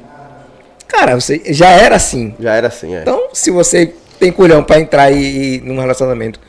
Cara, 0.88 1.20
você 1.20 1.41
já 1.48 1.70
era 1.70 1.95
assim. 1.95 2.36
Já 2.40 2.53
era 2.53 2.68
assim, 2.68 2.95
é. 2.95 3.02
Então, 3.02 3.30
se 3.34 3.49
você 3.49 3.95
tem 4.20 4.32
culhão 4.32 4.64
pra 4.64 4.80
entrar 4.80 5.10
e, 5.12 5.56
e 5.58 5.62
num 5.62 5.80
relacionamento 5.80 6.40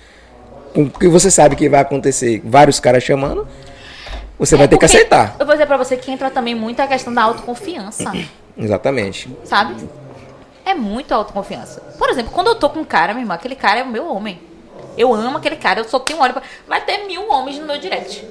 com 0.74 0.82
o 0.84 0.90
que 0.90 1.08
você 1.08 1.30
sabe 1.30 1.56
que 1.56 1.68
vai 1.68 1.80
acontecer, 1.80 2.40
vários 2.44 2.80
caras 2.80 3.02
chamando, 3.02 3.46
você 4.38 4.56
vai 4.56 4.64
É 4.64 4.68
ter 4.68 4.76
que 4.76 4.80
porque 4.80 4.96
aceitar. 4.96 5.36
Eu 5.38 5.46
vou 5.46 5.54
dizer 5.54 5.66
pra 5.66 5.76
você 5.76 5.96
que 5.96 6.10
entra 6.10 6.30
também 6.30 6.54
muito 6.54 6.80
a 6.80 6.86
questão 6.86 7.12
da 7.12 7.22
autoconfiança. 7.22 8.12
Exatamente. 8.56 9.28
sabe? 9.44 9.88
É 10.64 10.74
muito 10.74 11.12
autoconfiança. 11.12 11.80
Por 11.98 12.08
exemplo, 12.10 12.32
quando 12.32 12.48
eu 12.48 12.54
tô 12.54 12.68
com 12.70 12.80
um 12.80 12.84
cara, 12.84 13.12
minha 13.12 13.24
irmã, 13.24 13.34
aquele 13.34 13.56
cara 13.56 13.80
é 13.80 13.82
o 13.82 13.88
meu 13.88 14.06
homem. 14.06 14.40
Eu 14.96 15.12
amo 15.12 15.38
aquele 15.38 15.56
cara, 15.56 15.80
eu 15.80 15.84
só 15.84 15.98
tenho 15.98 16.18
um 16.18 16.22
olho 16.22 16.32
pra... 16.34 16.42
Vai 16.68 16.80
ter 16.84 17.06
mil 17.06 17.28
homens 17.30 17.58
no 17.58 17.66
meu 17.66 17.78
direct. 17.78 18.24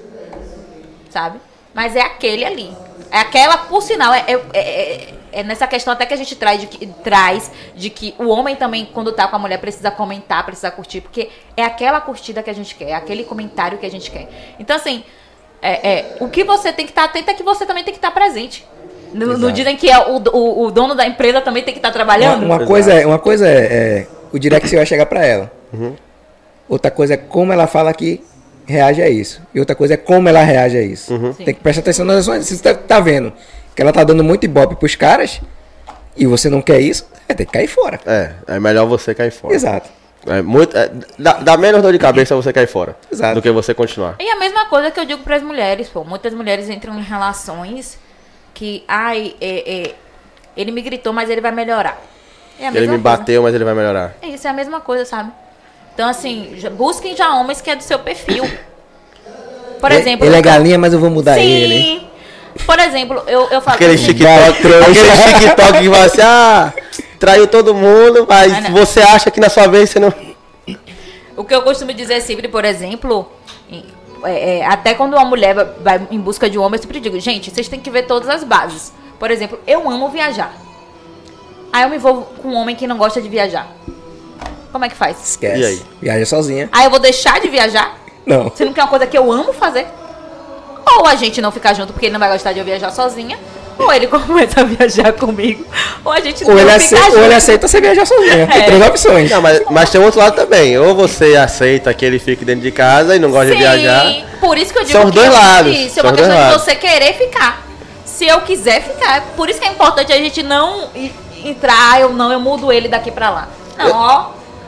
Sabe? 1.09 1.39
Mas 1.73 1.95
é 1.95 2.01
aquele 2.01 2.45
ali. 2.45 2.71
É 3.11 3.19
aquela, 3.19 3.57
por 3.57 3.81
sinal, 3.81 4.13
é, 4.13 4.23
é, 4.27 4.33
é- 4.53 5.13
é 5.31 5.43
nessa 5.43 5.67
questão 5.67 5.93
até 5.93 6.05
que 6.05 6.13
a 6.13 6.17
gente 6.17 6.35
traz 6.35 6.61
de, 6.61 6.67
que, 6.67 6.85
traz 7.03 7.51
de 7.75 7.89
que 7.89 8.13
o 8.17 8.27
homem 8.27 8.55
também, 8.55 8.89
quando 8.93 9.11
tá 9.11 9.27
com 9.27 9.35
a 9.35 9.39
mulher, 9.39 9.57
precisa 9.57 9.89
comentar, 9.91 10.45
precisa 10.45 10.69
curtir, 10.71 11.01
porque 11.01 11.29
é 11.55 11.63
aquela 11.63 12.01
curtida 12.01 12.43
que 12.43 12.49
a 12.49 12.53
gente 12.53 12.75
quer, 12.75 12.89
é 12.89 12.93
aquele 12.93 13.23
comentário 13.23 13.77
que 13.77 13.85
a 13.85 13.91
gente 13.91 14.11
quer. 14.11 14.27
Então, 14.59 14.75
assim, 14.75 15.03
é, 15.61 15.89
é, 15.91 16.17
o 16.19 16.27
que 16.27 16.43
você 16.43 16.73
tem 16.73 16.85
que 16.85 16.91
estar 16.91 17.05
atento 17.05 17.29
é 17.29 17.33
que 17.33 17.43
você 17.43 17.65
também 17.65 17.83
tem 17.83 17.93
que 17.93 17.99
estar 17.99 18.11
presente. 18.11 18.65
No, 19.13 19.25
no 19.27 19.33
Exato. 19.33 19.53
dia 19.53 19.71
em 19.71 19.75
que 19.75 19.89
é 19.89 19.99
o, 19.99 20.21
o, 20.33 20.65
o 20.65 20.71
dono 20.71 20.95
da 20.95 21.05
empresa 21.05 21.41
também 21.41 21.63
tem 21.63 21.73
que 21.73 21.79
estar 21.79 21.89
Uma, 21.89 21.93
trabalhando. 21.93 22.45
uma 22.45 22.65
coisa, 22.65 22.93
é, 22.93 23.05
uma 23.05 23.19
coisa 23.19 23.45
é, 23.47 23.59
é 23.59 24.07
o 24.31 24.39
direct 24.39 24.67
você 24.69 24.77
vai 24.77 24.85
chegar 24.85 25.05
pra 25.05 25.25
ela. 25.25 25.51
Outra 26.67 26.89
coisa 26.89 27.15
é 27.15 27.17
como 27.17 27.51
ela 27.51 27.67
fala 27.67 27.93
que 27.93 28.23
reage 28.65 29.01
a 29.01 29.09
isso. 29.09 29.41
E 29.53 29.59
outra 29.59 29.75
coisa 29.75 29.95
é 29.95 29.97
como 29.97 30.29
ela 30.29 30.41
reage 30.41 30.77
a 30.77 30.81
isso. 30.81 31.13
Sim. 31.35 31.43
Tem 31.43 31.53
que 31.53 31.59
prestar 31.59 31.81
atenção 31.81 32.05
nas 32.05 32.19
ações. 32.19 32.45
Você 32.45 32.63
tá, 32.63 32.73
tá 32.73 32.99
vendo 33.01 33.33
que 33.75 33.81
ela 33.81 33.91
tá 33.93 34.03
dando 34.03 34.23
muito 34.23 34.43
ibope 34.45 34.75
pros 34.75 34.95
caras 34.95 35.41
e 36.15 36.25
você 36.25 36.49
não 36.49 36.61
quer 36.61 36.79
isso, 36.81 37.07
é 37.27 37.33
ter 37.33 37.45
que 37.45 37.51
cair 37.53 37.67
fora. 37.67 37.99
É, 38.05 38.31
é 38.47 38.59
melhor 38.59 38.85
você 38.85 39.13
cair 39.15 39.31
fora. 39.31 39.53
Exato. 39.53 39.89
É 40.27 40.41
muito, 40.41 40.77
é, 40.77 40.91
dá, 41.17 41.33
dá 41.33 41.57
menos 41.57 41.81
dor 41.81 41.91
de 41.91 41.97
cabeça 41.97 42.35
você 42.35 42.53
cair 42.53 42.67
fora 42.67 42.95
Exato. 43.11 43.35
do 43.35 43.41
que 43.41 43.49
você 43.49 43.73
continuar. 43.73 44.15
E 44.19 44.29
a 44.29 44.35
mesma 44.35 44.65
coisa 44.65 44.91
que 44.91 44.99
eu 44.99 45.05
digo 45.05 45.23
para 45.23 45.35
as 45.37 45.41
mulheres, 45.41 45.89
pô. 45.89 46.03
Muitas 46.03 46.31
mulheres 46.33 46.69
entram 46.69 46.97
em 46.99 47.01
relações 47.01 47.97
que, 48.53 48.83
ai, 48.87 49.33
é, 49.41 49.71
é, 49.89 49.95
ele 50.55 50.71
me 50.71 50.81
gritou, 50.81 51.11
mas 51.11 51.27
ele 51.29 51.41
vai 51.41 51.51
melhorar. 51.51 51.99
É 52.59 52.65
a 52.65 52.67
Ele 52.69 52.81
mesma 52.81 52.97
me 52.97 53.01
coisa. 53.01 53.17
bateu, 53.17 53.41
mas 53.41 53.55
ele 53.55 53.63
vai 53.63 53.73
melhorar. 53.73 54.13
É 54.21 54.27
isso, 54.27 54.45
é 54.45 54.49
a 54.51 54.53
mesma 54.53 54.79
coisa, 54.79 55.05
sabe? 55.05 55.31
Então, 55.95 56.07
assim, 56.07 56.53
já- 56.57 56.69
busquem 56.69 57.15
já 57.15 57.33
homens 57.33 57.59
que 57.59 57.71
é 57.71 57.75
do 57.75 57.81
seu 57.81 57.97
perfil. 57.97 58.43
Por 59.79 59.91
exemplo. 59.91 60.23
Ele 60.25 60.35
é 60.35 60.41
galinha, 60.41 60.77
mas 60.77 60.93
eu 60.93 60.99
vou 60.99 61.09
mudar 61.09 61.35
Sim. 61.35 61.41
ele. 61.41 62.07
Por 62.65 62.79
exemplo, 62.79 63.23
eu, 63.27 63.47
eu 63.49 63.61
falo. 63.61 63.75
Aquele 63.75 63.95
assim, 63.95 64.05
TikTok, 64.05 64.49
aquele 64.49 65.39
TikTok 65.39 65.79
que 65.79 65.89
vai 65.89 66.05
assim, 66.05 66.21
ah, 66.21 66.73
traiu 67.19 67.47
todo 67.47 67.73
mundo, 67.73 68.25
mas 68.27 68.53
Ah, 68.53 68.61
não. 68.61 68.71
você 68.71 69.01
acha 69.01 69.29
que 69.31 69.39
na 69.39 69.49
sua 69.49 69.67
vez 69.67 69.89
você 69.89 69.99
não. 69.99 70.13
O 71.35 71.43
que 71.43 71.53
eu 71.55 71.61
costumo 71.61 71.93
dizer 71.93 72.21
sempre, 72.21 72.47
por 72.47 72.65
exemplo, 72.65 73.31
em- 73.69 73.85
é, 74.25 74.59
é, 74.59 74.65
até 74.65 74.93
quando 74.93 75.13
uma 75.13 75.25
mulher 75.25 75.55
vai- 75.81 76.07
em 76.11 76.19
busca 76.19 76.49
de 76.49 76.57
um 76.57 76.61
homem, 76.61 76.77
eu 76.77 76.81
sempre 76.83 76.99
digo, 76.99 77.19
gente, 77.19 77.49
vocês 77.49 77.67
têm 77.67 77.79
que 77.79 77.89
ver 77.89 78.03
todas 78.03 78.29
as 78.29 78.43
bases. 78.43 78.93
Por 79.19 79.31
exemplo, 79.31 79.59
eu 79.65 79.89
amo 79.89 80.09
viajar. 80.09 80.53
Aí 81.73 81.83
eu 81.83 81.89
me 81.89 81.95
envolvo 81.95 82.23
com 82.41 82.49
um 82.49 82.55
homem 82.55 82.75
que 82.75 82.85
não 82.85 82.97
gosta 82.97 83.21
de 83.21 83.29
viajar. 83.29 83.67
Como 84.71 84.85
é 84.85 84.89
que 84.89 84.95
faz? 84.95 85.29
Esquece. 85.31 85.59
E 85.59 85.65
aí? 85.65 85.81
Viaja 86.01 86.25
sozinha. 86.25 86.69
Aí 86.71 86.85
eu 86.85 86.89
vou 86.91 86.99
deixar 86.99 87.39
de 87.39 87.47
viajar? 87.49 87.97
Não. 88.25 88.51
Se 88.55 88.63
não 88.63 88.73
quer 88.73 88.81
uma 88.83 88.87
coisa 88.89 89.07
que 89.07 89.17
eu 89.17 89.31
amo 89.31 89.51
fazer? 89.53 89.87
Ou 90.85 91.05
a 91.07 91.15
gente 91.15 91.41
não 91.41 91.51
ficar 91.51 91.73
junto 91.73 91.93
porque 91.93 92.07
ele 92.07 92.13
não 92.13 92.19
vai 92.19 92.29
gostar 92.31 92.53
de 92.53 92.59
eu 92.59 92.65
viajar 92.65 92.91
sozinha, 92.91 93.37
ou 93.77 93.91
ele 93.93 94.07
começa 94.07 94.61
a 94.61 94.63
viajar 94.63 95.13
comigo, 95.13 95.65
ou 96.03 96.11
a 96.11 96.19
gente 96.19 96.43
Ou 96.43 96.51
não 96.51 96.59
ele, 96.59 96.69
fica 96.71 96.75
aceita, 96.77 97.05
junto. 97.05 97.17
ou 97.17 97.23
ele 97.25 97.33
aceita 97.33 97.67
você 97.67 97.81
viajar 97.81 98.05
sozinha. 98.05 98.47
Tem 98.47 98.61
É. 98.61 98.65
três 98.65 98.87
opções. 98.87 99.31
Não, 99.31 99.41
mas, 99.41 99.61
mas 99.69 99.89
tem 99.89 100.01
outro 100.01 100.19
lado 100.19 100.35
também. 100.35 100.77
Ou 100.77 100.93
você 100.95 101.35
aceita 101.35 101.93
que 101.93 102.03
ele 102.05 102.19
fique 102.19 102.43
dentro 102.45 102.61
de 102.61 102.71
casa 102.71 103.15
e 103.15 103.19
não 103.19 103.31
gosta 103.31 103.51
de 103.51 103.57
viajar. 103.57 104.05
Por 104.39 104.57
isso 104.57 104.73
que 104.73 104.79
eu 104.79 104.83
digo 104.83 104.91
São 104.99 105.05
os 105.05 105.09
que 105.11 105.15
dois 105.15 105.27
eu- 105.27 105.33
lados, 105.33 105.75
Isso, 105.77 105.99
é 105.99 106.03
uma 106.03 106.11
questão 106.13 106.35
de 106.35 106.41
lados. 106.41 106.61
você 106.63 106.75
querer 106.75 107.13
ficar. 107.13 107.61
Se 108.05 108.27
eu 108.27 108.41
quiser 108.41 108.81
ficar. 108.83 109.21
Por 109.35 109.49
isso 109.49 109.59
que 109.59 109.67
é 109.67 109.71
importante 109.71 110.11
a 110.11 110.17
gente 110.17 110.43
não 110.43 110.89
entrar, 111.43 112.01
eu 112.01 112.09
não, 112.11 112.31
eu 112.31 112.39
mudo 112.39 112.71
ele 112.71 112.87
daqui 112.87 113.09
pra 113.09 113.29
lá. 113.29 113.47
Não, 113.77 113.91
ó. 113.91 114.25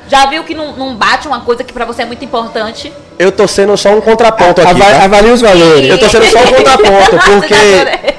Já 0.07 0.25
viu 0.25 0.43
que 0.43 0.53
não, 0.53 0.73
não 0.73 0.95
bate 0.95 1.27
uma 1.27 1.41
coisa 1.41 1.63
que 1.63 1.71
pra 1.73 1.85
você 1.85 2.01
é 2.01 2.05
muito 2.05 2.23
importante? 2.23 2.91
Eu 3.17 3.31
tô 3.31 3.47
sendo 3.47 3.75
só 3.77 3.89
um 3.89 4.01
contraponto 4.01 4.61
aqui. 4.61 4.69
Ava- 4.69 4.85
tá? 4.85 5.03
Avalie 5.05 5.31
os 5.31 5.41
valores. 5.41 5.89
Eu 5.89 5.97
tô 5.97 6.09
sendo 6.09 6.25
só 6.25 6.39
um 6.39 6.47
contraponto, 6.53 7.17
porque, 7.25 8.15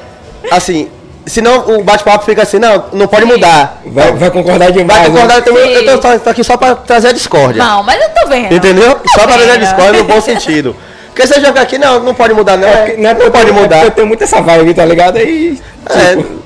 assim, 0.51 0.89
senão 1.27 1.79
o 1.79 1.85
bate-papo 1.85 2.25
fica 2.25 2.43
assim, 2.43 2.59
não, 2.59 2.85
não 2.93 3.07
pode 3.07 3.25
mudar. 3.27 3.81
Vai, 3.87 4.13
vai 4.13 4.31
concordar 4.31 4.71
demais. 4.73 5.01
Vai 5.01 5.11
concordar, 5.11 5.35
né? 5.35 5.41
então, 5.41 5.57
eu, 5.57 5.67
Sim. 5.81 5.87
eu 5.87 5.99
tô, 6.01 6.19
tô 6.19 6.31
aqui 6.31 6.43
só 6.45 6.57
pra 6.57 6.75
trazer 6.75 7.09
a 7.09 7.13
discórdia. 7.13 7.63
Não, 7.63 7.83
mas 7.83 8.03
eu 8.03 8.09
tô 8.11 8.29
vendo. 8.29 8.53
Entendeu? 8.55 8.99
Só 9.15 9.21
pra 9.27 9.35
trazer 9.35 9.51
a 9.51 9.55
vendo. 9.55 9.61
discórdia 9.63 10.03
no 10.03 10.05
bom 10.05 10.21
sentido. 10.21 10.77
Porque 11.15 11.27
você 11.29 11.41
joga 11.41 11.61
aqui, 11.61 11.79
não, 11.79 12.01
não 12.01 12.13
pode 12.15 12.35
mudar, 12.35 12.57
não. 12.57 12.67
É, 12.67 12.97
não 12.97 13.11
é 13.11 13.15
não 13.15 13.31
pode 13.31 13.53
mudar. 13.53 13.85
Eu 13.85 13.91
tenho 13.93 14.07
muito 14.07 14.25
essa 14.25 14.41
vibe, 14.41 14.75
tá 14.75 14.85
ligado? 14.85 15.17
Aí. 15.17 15.61
É, 15.89 16.17
tipo, 16.17 16.21
eu, 16.23 16.44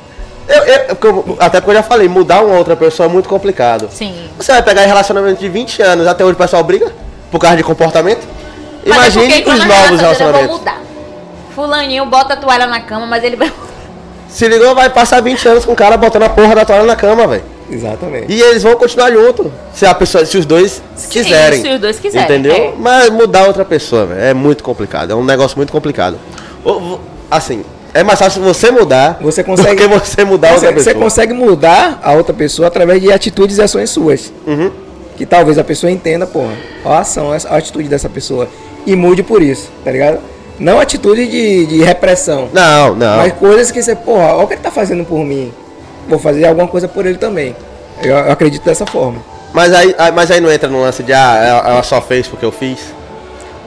eu- 0.48 0.96
porque 0.96 1.06
eu- 1.06 1.36
até 1.40 1.60
porque 1.60 1.70
eu 1.72 1.74
já 1.76 1.82
falei, 1.82 2.08
mudar 2.08 2.42
uma 2.42 2.56
outra 2.56 2.74
pessoa 2.76 3.08
é 3.08 3.12
muito 3.12 3.28
complicado. 3.28 3.88
Sim. 3.92 4.14
Você 4.38 4.52
vai 4.52 4.62
pegar 4.62 4.84
em 4.84 4.86
relacionamento 4.86 5.38
de 5.40 5.48
20 5.48 5.82
anos, 5.82 6.06
até 6.06 6.24
hoje 6.24 6.34
o 6.34 6.36
pessoal 6.36 6.62
briga 6.64 6.90
por 7.30 7.38
causa 7.38 7.56
de 7.56 7.62
comportamento. 7.62 8.26
Mas 8.86 9.16
é 9.16 9.20
Imagine 9.20 9.40
entrou 9.40 9.54
os 9.54 9.64
novos 9.66 10.00
relacionamentos. 10.00 10.58
mudar. 10.58 10.80
Fulaninho 11.54 12.06
bota 12.06 12.34
a 12.34 12.36
toalha 12.36 12.66
na 12.66 12.80
cama, 12.80 13.06
mas 13.06 13.22
ele 13.24 13.36
vai. 13.36 13.52
Se 14.28 14.46
ligou, 14.46 14.74
vai 14.74 14.88
passar 14.90 15.20
20 15.22 15.46
anos 15.48 15.64
com 15.64 15.72
o 15.72 15.76
cara 15.76 15.96
botando 15.96 16.22
a 16.24 16.28
porra 16.28 16.54
da 16.54 16.64
toalha 16.64 16.84
na 16.84 16.94
cama, 16.96 17.26
velho. 17.26 17.42
Exatamente. 17.70 18.32
E 18.32 18.40
eles 18.40 18.62
vão 18.62 18.76
continuar 18.76 19.10
junto. 19.10 19.52
Se 19.74 19.84
a 19.84 19.94
pessoa, 19.94 20.24
se 20.24 20.38
os 20.38 20.46
dois 20.46 20.82
quiserem. 21.10 21.60
se 21.60 21.68
os 21.68 21.80
dois 21.80 21.98
quiserem, 21.98 22.24
Entendeu? 22.26 22.52
é. 22.54 22.72
Mas 22.78 23.10
mudar 23.10 23.46
outra 23.46 23.64
pessoa, 23.64 24.06
velho, 24.06 24.20
é 24.22 24.32
muito 24.32 24.62
complicado. 24.64 25.10
É 25.10 25.14
um 25.14 25.24
negócio 25.24 25.56
muito 25.56 25.70
complicado. 25.72 26.16
Assim, 27.30 27.64
é 27.94 28.02
mais 28.02 28.18
fácil 28.18 28.42
você 28.42 28.70
mudar 28.70 29.18
Você 29.20 29.42
consegue- 29.42 29.86
do 29.88 30.00
que 30.00 30.08
você 30.08 30.24
mudar 30.24 30.48
Você, 30.48 30.66
outra 30.66 30.72
você 30.82 30.90
pessoa. 30.90 31.04
consegue 31.04 31.32
mudar 31.32 32.00
a 32.02 32.12
outra 32.12 32.34
pessoa 32.34 32.68
através 32.68 33.00
de 33.00 33.12
atitudes 33.12 33.58
e 33.58 33.62
ações 33.62 33.90
suas. 33.90 34.32
Uhum. 34.46 34.70
Que 35.16 35.26
talvez 35.26 35.58
a 35.58 35.64
pessoa 35.64 35.90
entenda, 35.90 36.26
porra, 36.26 36.52
a 36.84 36.98
ação, 36.98 37.32
a 37.32 37.56
atitude 37.56 37.88
dessa 37.88 38.08
pessoa. 38.08 38.48
E 38.86 38.94
mude 38.94 39.22
por 39.22 39.42
isso, 39.42 39.68
tá 39.84 39.90
ligado? 39.90 40.18
Não 40.58 40.78
atitude 40.80 41.26
de, 41.26 41.66
de 41.66 41.82
repressão. 41.82 42.48
Não, 42.52 42.94
não. 42.94 43.16
Mas 43.18 43.32
coisas 43.34 43.70
que 43.70 43.82
você, 43.82 43.94
porra, 43.96 44.34
olha 44.34 44.44
o 44.44 44.46
que 44.46 44.54
ele 44.54 44.60
tá 44.62 44.70
fazendo 44.70 45.04
por 45.04 45.18
mim. 45.24 45.52
Vou 46.08 46.18
fazer 46.18 46.46
alguma 46.46 46.66
coisa 46.68 46.88
por 46.88 47.04
ele 47.06 47.18
também. 47.18 47.54
Eu, 48.02 48.14
eu 48.16 48.32
acredito 48.32 48.64
dessa 48.64 48.86
forma. 48.86 49.18
Mas 49.52 49.72
aí, 49.72 49.94
mas 50.14 50.30
aí 50.30 50.40
não 50.40 50.50
entra 50.52 50.68
no 50.68 50.80
lance 50.80 51.02
de, 51.02 51.12
ah, 51.12 51.62
ela- 51.66 51.82
só 51.82 52.00
fez 52.00 52.26
porque 52.28 52.44
eu 52.44 52.52
fiz. 52.52 52.78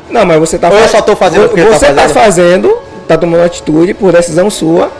Não, 0.10 0.26
mas 0.26 0.40
você 0.40 0.58
tá 0.58 0.70
Ou 0.70 0.78
eu 0.78 0.88
só 0.88 1.02
tô 1.02 1.16
fazendo 1.16 1.48
porque 1.50 1.64
tá 1.64 1.78
Você 1.78 1.94
tá 1.94 2.10
fazendo? 2.10 2.78
Fazendo, 3.12 3.18
tá 3.18 3.18
tomando 3.18 3.44
atitude 3.44 3.94
por 3.94 4.12
decisão 4.12 4.50
sua, 4.50 4.92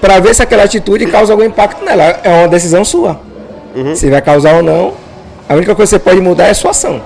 pra 0.00 0.20
ver 0.20 0.34
se 0.34 0.42
aquela 0.42 0.64
atitude 0.64 1.06
causa 1.06 1.32
algum 1.32 1.44
impacto 1.44 1.84
nela. 1.84 2.20
É 2.22 2.28
uma 2.28 2.48
decisão 2.48 2.84
sua. 2.84 3.20
Uhum. 3.74 3.94
Se 3.94 4.10
vai 4.10 4.22
causar 4.22 4.54
ou 4.56 4.62
não, 4.62 4.94
a 5.48 5.54
única 5.54 5.74
coisa 5.74 5.98
que 5.98 6.02
você 6.02 6.10
pode 6.10 6.20
mudar 6.20 6.46
é 6.46 6.50
a 6.50 6.54
sua 6.54 6.70
ação. 6.70 7.00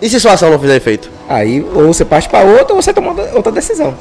E 0.00 0.08
se 0.08 0.18
sua 0.18 0.32
ação 0.32 0.50
não 0.50 0.58
fizer 0.58 0.76
efeito? 0.76 1.10
Aí, 1.28 1.64
ou 1.74 1.86
você 1.86 2.04
parte 2.04 2.28
pra 2.28 2.40
outra, 2.40 2.74
ou 2.74 2.82
você 2.82 2.92
toma 2.92 3.14
outra 3.34 3.52
decisão. 3.52 3.94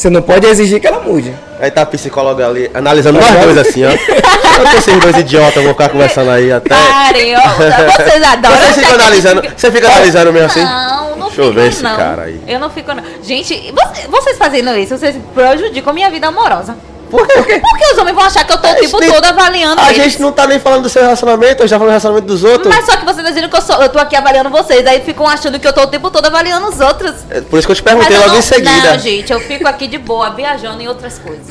Você 0.00 0.08
não 0.08 0.22
pode 0.22 0.46
exigir 0.46 0.80
que 0.80 0.86
ela 0.86 1.00
mude. 1.00 1.30
Aí 1.60 1.70
tá 1.70 1.82
a 1.82 1.86
psicóloga 1.86 2.48
ali 2.48 2.70
analisando 2.72 3.20
nós 3.20 3.44
dois 3.44 3.58
assim, 3.58 3.84
ó. 3.84 3.90
Eu 3.90 4.70
tô 4.70 4.78
esses 4.78 4.98
dois 4.98 5.14
idiotas, 5.18 5.62
vou 5.62 5.74
ficar 5.74 5.90
conversando 5.90 6.30
aí 6.30 6.50
até. 6.50 6.70
Parem, 6.74 7.36
ó, 7.36 7.40
vocês 7.50 8.22
adoram. 8.22 8.56
Você 8.56 8.80
fica 8.80 8.94
analisando. 8.94 9.42
Você 9.54 9.70
fica 9.70 9.86
analisando 9.88 10.32
mesmo 10.32 10.46
assim? 10.46 10.64
Não, 10.64 11.16
não 11.18 11.26
Deixa 11.26 11.42
eu 11.42 11.48
fico, 11.48 11.52
ver 11.52 11.68
esse 11.68 11.82
não. 11.82 11.96
cara 11.96 12.22
aí. 12.22 12.40
Eu 12.48 12.58
não 12.58 12.70
fico, 12.70 12.94
não. 12.94 13.02
Gente, 13.22 13.74
você- 13.74 14.08
vocês 14.08 14.38
fazendo 14.38 14.74
isso, 14.78 14.96
vocês 14.96 15.14
prejudicam 15.34 15.92
minha 15.92 16.08
vida 16.08 16.28
amorosa. 16.28 16.74
Por 17.10 17.26
quê? 17.26 17.60
Porque 17.60 17.84
os 17.92 17.98
homens 17.98 18.14
vão 18.14 18.24
achar 18.24 18.44
que 18.44 18.52
eu 18.52 18.58
tô 18.58 18.68
o 18.68 18.74
tempo 18.74 19.00
nem- 19.00 19.10
todo 19.10 19.24
avaliando 19.24 19.80
A 19.80 19.90
eles. 19.92 20.04
gente 20.04 20.20
não 20.22 20.32
tá 20.32 20.46
nem 20.46 20.58
falando 20.58 20.82
do 20.82 20.88
seu 20.88 21.02
relacionamento, 21.02 21.62
eu 21.62 21.68
já 21.68 21.76
falo 21.76 21.88
do 21.88 21.92
relacionamento 21.92 22.26
dos 22.26 22.44
outros. 22.44 22.74
Mas 22.74 22.84
só 22.86 22.92
que 22.96 23.04
vocês 23.04 23.18
estão 23.18 23.32
dizendo 23.32 23.48
que 23.50 23.56
eu, 23.56 23.62
sou, 23.62 23.82
eu 23.82 23.88
tô 23.88 23.98
aqui 23.98 24.16
avaliando 24.16 24.50
vocês, 24.50 24.86
aí 24.86 25.00
ficam 25.00 25.26
achando 25.26 25.58
que 25.58 25.66
eu 25.66 25.72
tô 25.72 25.82
o 25.82 25.86
tempo 25.86 26.10
todo 26.10 26.26
avaliando 26.26 26.68
os 26.68 26.80
outros. 26.80 27.14
É 27.30 27.40
Por 27.40 27.58
isso 27.58 27.66
que 27.68 27.72
eu 27.72 27.76
te 27.76 27.82
perguntei 27.82 28.16
eu 28.16 28.20
logo 28.20 28.32
não, 28.32 28.38
em 28.38 28.42
seguida. 28.42 28.90
Não, 28.92 28.98
gente, 28.98 29.32
eu 29.32 29.40
fico 29.40 29.66
aqui 29.66 29.86
de 29.86 29.98
boa, 29.98 30.30
viajando 30.30 30.80
em 30.82 30.88
outras 30.88 31.18
coisas. 31.18 31.46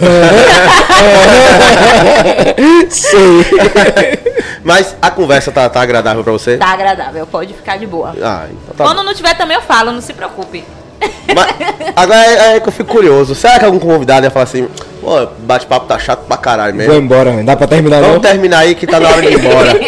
Sei. 2.89 3.45
Mas 4.63 4.95
a 5.01 5.09
conversa 5.11 5.51
tá, 5.51 5.69
tá 5.69 5.81
agradável 5.81 6.23
pra 6.23 6.33
você? 6.33 6.57
Tá 6.57 6.67
agradável, 6.67 7.25
pode 7.27 7.53
ficar 7.53 7.77
de 7.77 7.85
boa. 7.87 8.13
Ah, 8.21 8.45
então 8.49 8.75
tá 8.77 8.83
Quando 8.83 9.03
não 9.03 9.13
tiver 9.13 9.35
também 9.35 9.55
eu 9.55 9.61
falo, 9.63 9.91
não 9.91 10.01
se 10.01 10.13
preocupe. 10.13 10.63
Mas, 11.33 11.47
agora 11.95 12.25
é, 12.25 12.55
é 12.55 12.59
que 12.59 12.67
eu 12.67 12.71
fico 12.73 12.91
curioso. 12.91 13.33
Será 13.35 13.57
que 13.59 13.65
algum 13.65 13.79
convidado 13.79 14.25
ia 14.25 14.31
falar 14.31 14.43
assim, 14.43 14.67
pô, 15.09 15.27
bate-papo 15.39 15.87
tá 15.87 15.97
chato 15.97 16.19
pra 16.27 16.37
caralho 16.37 16.73
Vou 16.75 16.81
mesmo? 16.85 16.93
embora, 17.01 17.31
mano. 17.31 17.43
Dá 17.43 17.55
pra 17.55 17.65
terminar 17.65 17.99
Vamos 18.01 18.15
não? 18.15 18.21
terminar 18.21 18.59
aí 18.59 18.75
que 18.75 18.85
tá 18.85 18.99
na 18.99 19.09
hora 19.09 19.21
de 19.21 19.27
ir 19.29 19.33
embora. 19.39 19.79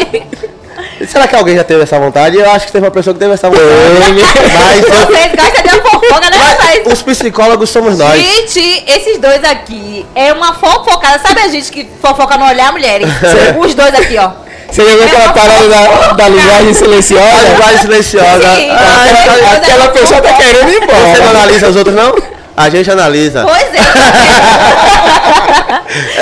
Será 1.08 1.28
que 1.28 1.36
alguém 1.36 1.56
já 1.56 1.64
teve 1.64 1.82
essa 1.84 2.00
vontade? 2.00 2.38
Eu 2.38 2.50
acho 2.52 2.66
que 2.68 2.72
teve 2.72 2.86
uma 2.86 2.92
pessoa 2.92 3.14
que 3.14 3.20
teve 3.20 3.34
essa 3.34 3.50
vontade. 3.50 3.66
Mas, 3.68 4.84
eu- 4.84 5.08
Vocês 5.08 5.32
gostam 5.36 5.64
de 5.64 5.70
uma 5.70 5.90
fofoca, 5.90 6.30
né, 6.30 6.38
mas 6.64 6.94
os 6.94 7.02
psicólogos 7.04 7.70
somos 7.70 7.98
nós. 8.00 8.20
Gente, 8.22 8.84
esses 8.88 9.18
dois 9.20 9.44
aqui 9.44 10.06
é 10.16 10.32
uma 10.34 10.54
fofocada. 10.54 11.20
Sabe 11.20 11.42
a 11.42 11.48
gente 11.50 11.72
que 11.72 11.88
fofoca 12.02 12.38
no 12.38 12.46
olhar, 12.48 12.72
mulheres? 12.72 13.08
Os 13.60 13.74
dois 13.76 13.94
aqui, 13.96 14.18
ó. 14.18 14.32
Você 14.72 14.86
já 14.86 14.96
viu 14.96 15.04
aquela 15.04 15.34
parada 15.34 15.68
da, 15.68 16.14
da 16.14 16.30
linguagem 16.30 16.70
A 16.70 16.74
silenciosa? 16.74 17.50
linguagem 17.50 17.78
silenciosa. 17.80 18.56
Sim, 18.56 18.70
Ah, 18.70 19.06
Aquela, 19.12 19.52
aquela 19.58 19.88
pessoa 19.90 20.22
tá 20.22 20.34
querendo 20.34 20.70
ir 20.70 20.80
Você 20.80 20.86
não 20.86 20.98
embora. 21.18 21.30
analisa 21.30 21.70
os 21.70 21.76
outros, 21.76 21.96
não? 21.96 22.16
A 22.62 22.70
gente 22.70 22.90
analisa. 22.92 23.44
Pois 23.46 23.74
é. 23.74 23.82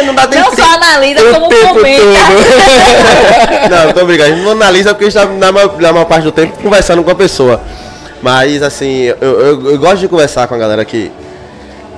Não 0.05 0.15
dá 0.15 0.27
nem 0.27 0.39
Não 0.39 0.55
só 0.55 0.63
analisa, 0.75 1.21
como 1.31 1.49
tempo 1.49 1.73
comenta. 1.75 2.03
Não, 3.85 3.93
tô 3.93 4.05
brincando. 4.05 4.31
A 4.31 4.35
gente 4.35 4.43
não 4.43 4.51
analisa 4.51 4.93
porque 4.93 5.05
a 5.05 5.09
gente 5.09 5.19
tá 5.21 5.25
na 5.31 5.51
maior, 5.51 5.77
na 5.79 5.91
maior 5.93 6.05
parte 6.05 6.23
do 6.23 6.31
tempo 6.31 6.57
conversando 6.61 7.03
com 7.03 7.11
a 7.11 7.15
pessoa. 7.15 7.61
Mas 8.21 8.61
assim, 8.63 9.03
eu, 9.03 9.15
eu- 9.21 9.71
eu 9.71 9.77
gosto 9.79 9.97
de 9.99 10.07
conversar 10.07 10.47
com 10.47 10.55
a 10.55 10.57
galera 10.57 10.83
que. 10.83 11.11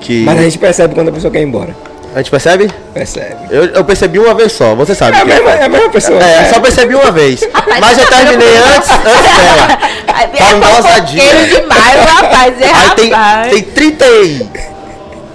que 0.01 0.23
Mas 0.23 0.39
a 0.39 0.43
gente 0.43 0.57
percebe 0.57 0.93
quando 0.93 1.09
a 1.09 1.11
pessoa 1.11 1.31
quer 1.31 1.39
ir 1.39 1.43
embora. 1.45 1.75
A 2.13 2.17
gente 2.19 2.31
percebe? 2.31 2.71
Percebe. 2.93 3.35
Eu, 3.49 3.65
eu 3.65 3.83
percebi 3.85 4.19
uma 4.19 4.33
vez 4.33 4.51
só, 4.51 4.75
você 4.75 4.93
sabe. 4.93 5.17
É 5.17 5.21
a 5.21 5.25
que 5.25 5.31
é. 5.31 5.35
mesma, 5.35 5.51
é 5.51 5.63
a 5.63 5.69
mesma 5.69 5.89
pessoa. 5.89 6.19
É, 6.23 6.45
só 6.53 6.59
percebi 6.59 6.95
uma 6.95 7.11
vez. 7.11 7.41
Rapaz, 7.53 7.79
Mas 7.79 7.97
eu 7.97 8.05
terminei 8.07 8.57
antes, 8.57 8.89
antes 8.89 9.01
dela. 9.37 9.77
É 10.21 10.27
Pra 10.27 10.55
não 10.57 10.75
ousadia. 10.75 11.45
demais, 11.47 12.05
rapaz. 12.05 12.61
É 12.61 12.65
Aí 12.65 12.89
tem, 12.95 13.09
rapaz. 13.11 13.53
tem 13.53 13.63
30 13.63 14.05
e. 14.05 14.49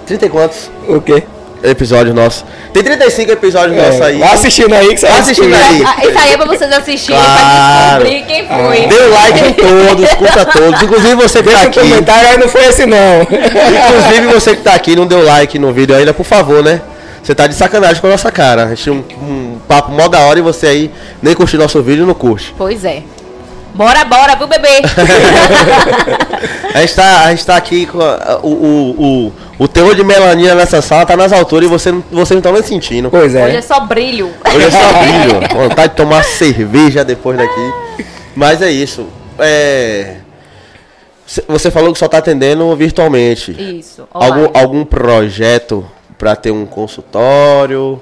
30 0.05 0.25
e 0.25 0.29
quantos 0.29 0.71
O 0.87 1.01
quê? 1.01 1.23
Episódios 1.63 2.13
nossos? 2.15 2.45
Tem 2.73 2.83
35 2.83 3.31
episódios 3.31 3.77
nossos 3.77 4.01
aí. 4.01 4.15
É, 4.15 4.19
Vai 4.25 4.33
assistindo 4.33 4.73
aí 4.73 4.87
que 4.93 4.97
você 4.99 5.07
Vai 5.07 5.19
assistindo 5.19 5.53
aí. 5.53 5.83
Ah, 5.85 6.05
Isso 6.07 6.19
aí 6.19 6.33
é 6.33 6.37
pra 6.37 6.45
vocês 6.45 6.71
assistirem, 6.71 7.21
pra 7.21 7.29
Claro. 7.33 8.03
descobrir 8.05 8.25
quem 8.25 8.47
foi. 8.47 8.87
Dê 8.87 9.07
like 9.07 9.39
em 9.47 9.53
todos, 9.53 10.13
curta 10.13 10.45
todos. 10.45 10.81
Inclusive 10.83 11.15
você 11.15 11.43
que 11.43 11.49
tá 11.49 11.51
Deixa 11.51 11.65
um 11.65 11.69
aqui. 11.69 11.79
comentário 11.79 12.29
aí, 12.29 12.37
não 12.37 12.47
foi 12.49 12.65
esse 12.65 12.85
não. 12.85 13.21
Inclusive 13.21 14.27
você 14.33 14.55
que 14.55 14.61
tá 14.63 14.73
aqui 14.73 14.95
não 14.95 15.05
deu 15.07 15.23
like 15.23 15.57
no 15.59 15.71
vídeo 15.73 15.95
ainda, 15.95 16.13
por 16.13 16.25
favor, 16.25 16.63
né? 16.63 16.81
Você 17.23 17.35
tá 17.35 17.45
de 17.47 17.55
sacanagem 17.55 17.99
com 17.99 18.07
a 18.07 18.11
nossa 18.11 18.31
cara. 18.31 18.63
A 18.65 18.69
gente 18.69 18.83
tinha 18.83 18.93
um, 18.95 19.03
um 19.21 19.59
papo 19.67 19.91
mó 19.91 20.07
da 20.07 20.19
hora 20.21 20.39
e 20.39 20.41
você 20.41 20.67
aí 20.67 20.91
nem 21.21 21.33
curtiu 21.33 21.59
nosso 21.59 21.81
vídeo 21.81 22.05
não 22.05 22.13
curte. 22.13 22.53
Pois 22.57 22.85
é. 22.85 23.03
Bora, 23.77 24.03
bora, 24.05 24.35
viu, 24.35 24.47
bebê? 24.47 24.81
A 26.73 26.81
gente 26.81 26.95
tá, 26.95 27.21
a 27.23 27.29
gente 27.31 27.45
tá 27.45 27.55
aqui 27.55 27.85
com 27.87 27.99
a- 28.01 28.39
o, 28.43 28.49
o, 28.49 29.27
o, 29.27 29.33
o 29.63 29.67
teor 29.67 29.95
de 29.95 30.03
melanina 30.03 30.53
nessa 30.53 30.81
sala 30.81 31.05
tá 31.05 31.17
nas 31.17 31.31
alturas 31.33 31.67
e 31.67 31.71
você, 31.71 31.91
não- 31.91 32.03
vocês 32.11 32.29
não 32.31 32.37
estão 32.37 32.53
nem 32.53 32.61
sentindo. 32.61 33.09
Pois 33.09 33.33
Hoje 33.33 33.55
é 33.55 33.55
é. 33.55 33.61
só 33.61 33.79
brilho. 33.79 34.31
Hoje 34.53 34.65
é 34.67 34.71
só 34.71 34.93
brilho. 34.93 35.39
Vontade 35.69 35.89
de 35.89 35.95
tomar 35.95 36.23
cerveja 36.23 37.03
depois 37.03 37.37
daqui. 37.37 37.73
Mas 38.35 38.61
é 38.61 38.69
isso. 38.69 39.07
É. 39.39 40.17
cê- 41.25 41.43
Você 41.47 41.71
falou 41.71 41.91
que 41.93 41.97
só 41.99 42.07
tá 42.07 42.19
atendendo 42.19 42.75
virtualmente. 42.75 43.51
Isso. 43.79 44.07
Algum, 44.13 44.39
online. 44.41 44.51
algum 44.53 44.85
projeto 44.85 45.83
pra 46.17 46.35
ter 46.35 46.51
um 46.51 46.65
consultório 46.67 47.99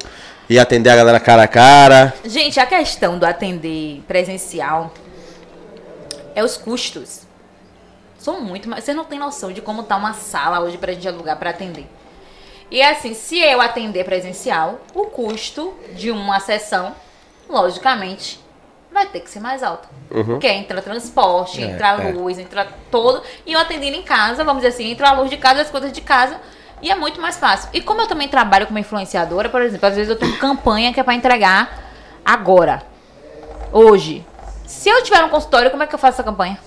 e 0.49 0.59
atender 0.59 0.89
a 0.89 0.95
galera 0.97 1.19
cara 1.19 1.43
a 1.43 1.47
cara? 1.47 2.13
Gente, 2.25 2.59
a 2.59 2.65
questão 2.65 3.17
do 3.17 3.25
atender 3.25 4.01
presencial 4.07 4.91
é 6.35 6.43
os 6.43 6.57
custos. 6.57 7.21
São 8.19 8.41
muito, 8.41 8.69
mas 8.69 8.83
vocês 8.83 8.95
não 8.95 9.05
têm 9.05 9.17
noção 9.17 9.51
de 9.51 9.61
como 9.61 9.83
tá 9.83 9.95
uma 9.95 10.13
sala 10.13 10.59
hoje 10.59 10.77
pra 10.77 10.93
gente 10.93 11.07
alugar 11.07 11.37
pra 11.37 11.49
atender. 11.51 11.87
E 12.69 12.81
assim, 12.81 13.13
se 13.13 13.39
eu 13.39 13.61
atender 13.61 14.03
presencial, 14.03 14.79
o 14.93 15.05
custo 15.05 15.73
de 15.93 16.11
uma 16.11 16.39
sessão, 16.39 16.95
logicamente, 17.47 18.39
vai 18.91 19.05
ter 19.05 19.19
que 19.19 19.29
ser 19.29 19.39
mais 19.39 19.61
alto. 19.61 19.87
Porque 20.09 20.47
entra 20.47 20.81
transporte, 20.81 21.61
É, 21.61 21.67
entra 21.67 22.01
é. 22.01 22.11
luz, 22.11 22.39
entra 22.39 22.67
todo. 22.89 23.21
E 23.45 23.53
eu 23.53 23.59
atendendo 23.59 23.95
em 23.97 24.01
casa, 24.01 24.43
vamos 24.43 24.63
dizer 24.63 24.73
assim, 24.73 24.91
entra 24.91 25.09
a 25.09 25.13
luz 25.13 25.29
de 25.29 25.37
casa, 25.37 25.61
as 25.61 25.69
coisas 25.69 25.91
de 25.91 26.01
casa. 26.01 26.39
E 26.81 26.89
é 26.89 26.95
muito 26.95 27.21
mais 27.21 27.37
fácil. 27.37 27.69
E 27.73 27.81
como 27.81 28.01
eu 28.01 28.07
também 28.07 28.27
trabalho 28.27 28.65
como 28.67 28.79
influenciadora, 28.79 29.49
por 29.49 29.61
exemplo, 29.61 29.87
às 29.87 29.95
vezes 29.95 30.09
eu 30.09 30.15
tenho 30.17 30.37
campanha 30.39 30.91
que 30.93 30.99
é 30.99 31.03
pra 31.03 31.13
entregar 31.13 31.91
agora. 32.23 32.83
Hoje. 33.71 34.25
Se 34.85 34.89
eu 34.91 35.01
tiver 35.01 35.23
um 35.23 35.29
consultório, 35.29 35.71
como 35.71 35.81
é 35.81 35.87
que 35.87 35.95
eu 35.95 35.97
faço 35.97 36.17
essa 36.17 36.23
campanha? 36.23 36.59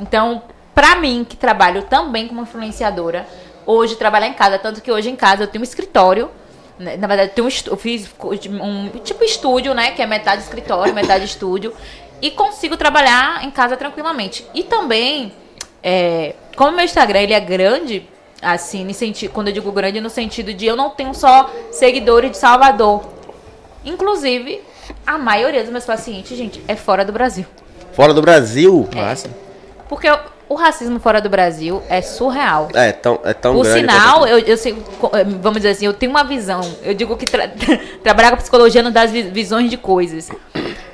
Então, 0.00 0.44
pra 0.74 0.96
mim, 0.96 1.26
que 1.28 1.36
trabalho 1.36 1.82
também 1.82 2.26
como 2.26 2.40
influenciadora, 2.40 3.28
hoje 3.66 3.96
trabalhar 3.96 4.28
em 4.28 4.32
casa, 4.32 4.58
tanto 4.58 4.80
que 4.80 4.90
hoje 4.90 5.10
em 5.10 5.14
casa 5.14 5.42
eu 5.42 5.46
tenho 5.46 5.60
um 5.60 5.62
escritório. 5.62 6.30
né, 6.78 6.96
Na 6.96 7.06
verdade, 7.06 7.32
eu, 7.36 7.44
um 7.44 7.48
eu 7.66 7.76
fiz 7.76 8.08
um 8.48 8.88
tipo 9.04 9.22
estúdio, 9.22 9.74
né? 9.74 9.90
Que 9.90 10.00
é 10.00 10.06
metade 10.06 10.40
escritório, 10.40 10.94
metade 10.94 11.26
estúdio. 11.28 11.74
E 12.22 12.30
consigo 12.30 12.78
trabalhar 12.78 13.44
em 13.44 13.50
casa 13.50 13.76
tranquilamente. 13.76 14.46
E 14.54 14.62
também, 14.62 15.34
é, 15.82 16.34
como 16.56 16.72
meu 16.72 16.86
Instagram 16.86 17.20
ele 17.20 17.34
é 17.34 17.40
grande, 17.40 18.08
assim, 18.40 18.86
quando 19.34 19.48
eu 19.48 19.52
digo 19.52 19.70
grande, 19.70 20.00
no 20.00 20.08
sentido 20.08 20.54
de 20.54 20.64
eu 20.64 20.74
não 20.74 20.88
tenho 20.88 21.12
só 21.12 21.50
seguidores 21.70 22.30
de 22.30 22.38
Salvador. 22.38 23.04
Inclusive, 23.84 24.62
a 25.06 25.16
maioria 25.18 25.62
dos 25.62 25.70
meus 25.72 25.84
pacientes, 25.84 26.36
gente, 26.36 26.62
é 26.66 26.74
fora 26.76 27.04
do 27.04 27.12
Brasil. 27.12 27.46
Fora 27.92 28.12
do 28.12 28.20
Brasil? 28.20 28.88
Massa. 28.94 29.28
Porque 29.88 30.10
o- 30.10 30.18
o 30.48 30.54
racismo 30.54 30.98
fora 31.00 31.20
do 31.20 31.28
Brasil 31.28 31.82
é 31.88 32.02
surreal. 32.02 32.68
É 32.74 32.92
tão, 32.92 33.18
é 33.24 33.32
tão 33.32 33.54
Por 33.54 33.64
grande. 33.64 33.80
sinal, 33.80 34.26
eu, 34.26 34.38
eu 34.40 34.56
sei, 34.56 34.72
eh, 35.12 35.24
vamos 35.40 35.56
dizer 35.58 35.70
assim, 35.70 35.86
eu 35.86 35.92
tenho 35.94 36.10
uma 36.10 36.24
visão. 36.24 36.60
Eu 36.82 36.94
digo 36.94 37.16
que 37.16 37.24
tra- 37.24 37.48
trabalhar 38.02 38.30
com 38.30 38.36
psicologia 38.36 38.82
não 38.82 38.90
dá 38.92 39.06
visões 39.06 39.70
de 39.70 39.76
coisas, 39.76 40.28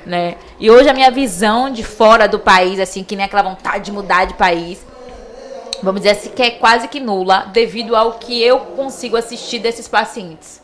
né? 0.05 0.35
E 0.59 0.71
hoje 0.71 0.89
a 0.89 0.93
minha 0.93 1.11
visão 1.11 1.69
de 1.69 1.83
fora 1.83 2.27
do 2.27 2.39
país, 2.39 2.79
assim, 2.79 3.03
que 3.03 3.15
nem 3.15 3.25
aquela 3.25 3.43
vontade 3.43 3.85
de 3.85 3.91
mudar 3.91 4.25
de 4.25 4.33
país, 4.35 4.79
vamos 5.83 6.01
dizer 6.01 6.15
assim, 6.15 6.29
que 6.29 6.41
é 6.41 6.51
quase 6.51 6.87
que 6.87 6.99
nula, 6.99 7.47
devido 7.51 7.95
ao 7.95 8.13
que 8.13 8.41
eu 8.41 8.59
consigo 8.59 9.17
assistir 9.17 9.59
desses 9.59 9.87
pacientes. 9.87 10.61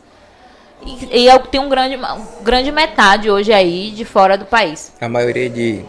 E, 0.84 1.20
e 1.22 1.26
eu 1.26 1.38
tenho 1.40 1.64
um 1.64 1.68
grande, 1.68 1.96
uma 1.96 2.18
grande 2.42 2.72
metade 2.72 3.30
hoje 3.30 3.52
aí 3.52 3.90
de 3.90 4.04
fora 4.04 4.36
do 4.36 4.44
país. 4.44 4.92
A 5.00 5.08
maioria 5.08 5.48
de. 5.48 5.84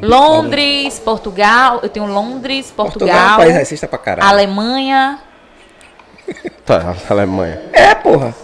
Londres, 0.00 1.00
Portugal, 1.04 1.80
eu 1.82 1.88
tenho 1.88 2.06
Londres, 2.06 2.70
Portugal 2.70 3.08
é 3.08 3.12
um 3.12 3.16
Portugal, 3.16 3.36
país 3.38 3.54
racista 3.54 3.88
pra 3.88 3.98
caralho. 3.98 4.28
Alemanha, 4.28 5.18
Tá, 6.64 6.94
Alemanha. 7.08 7.60
É, 7.72 7.94
porra. 7.94 8.34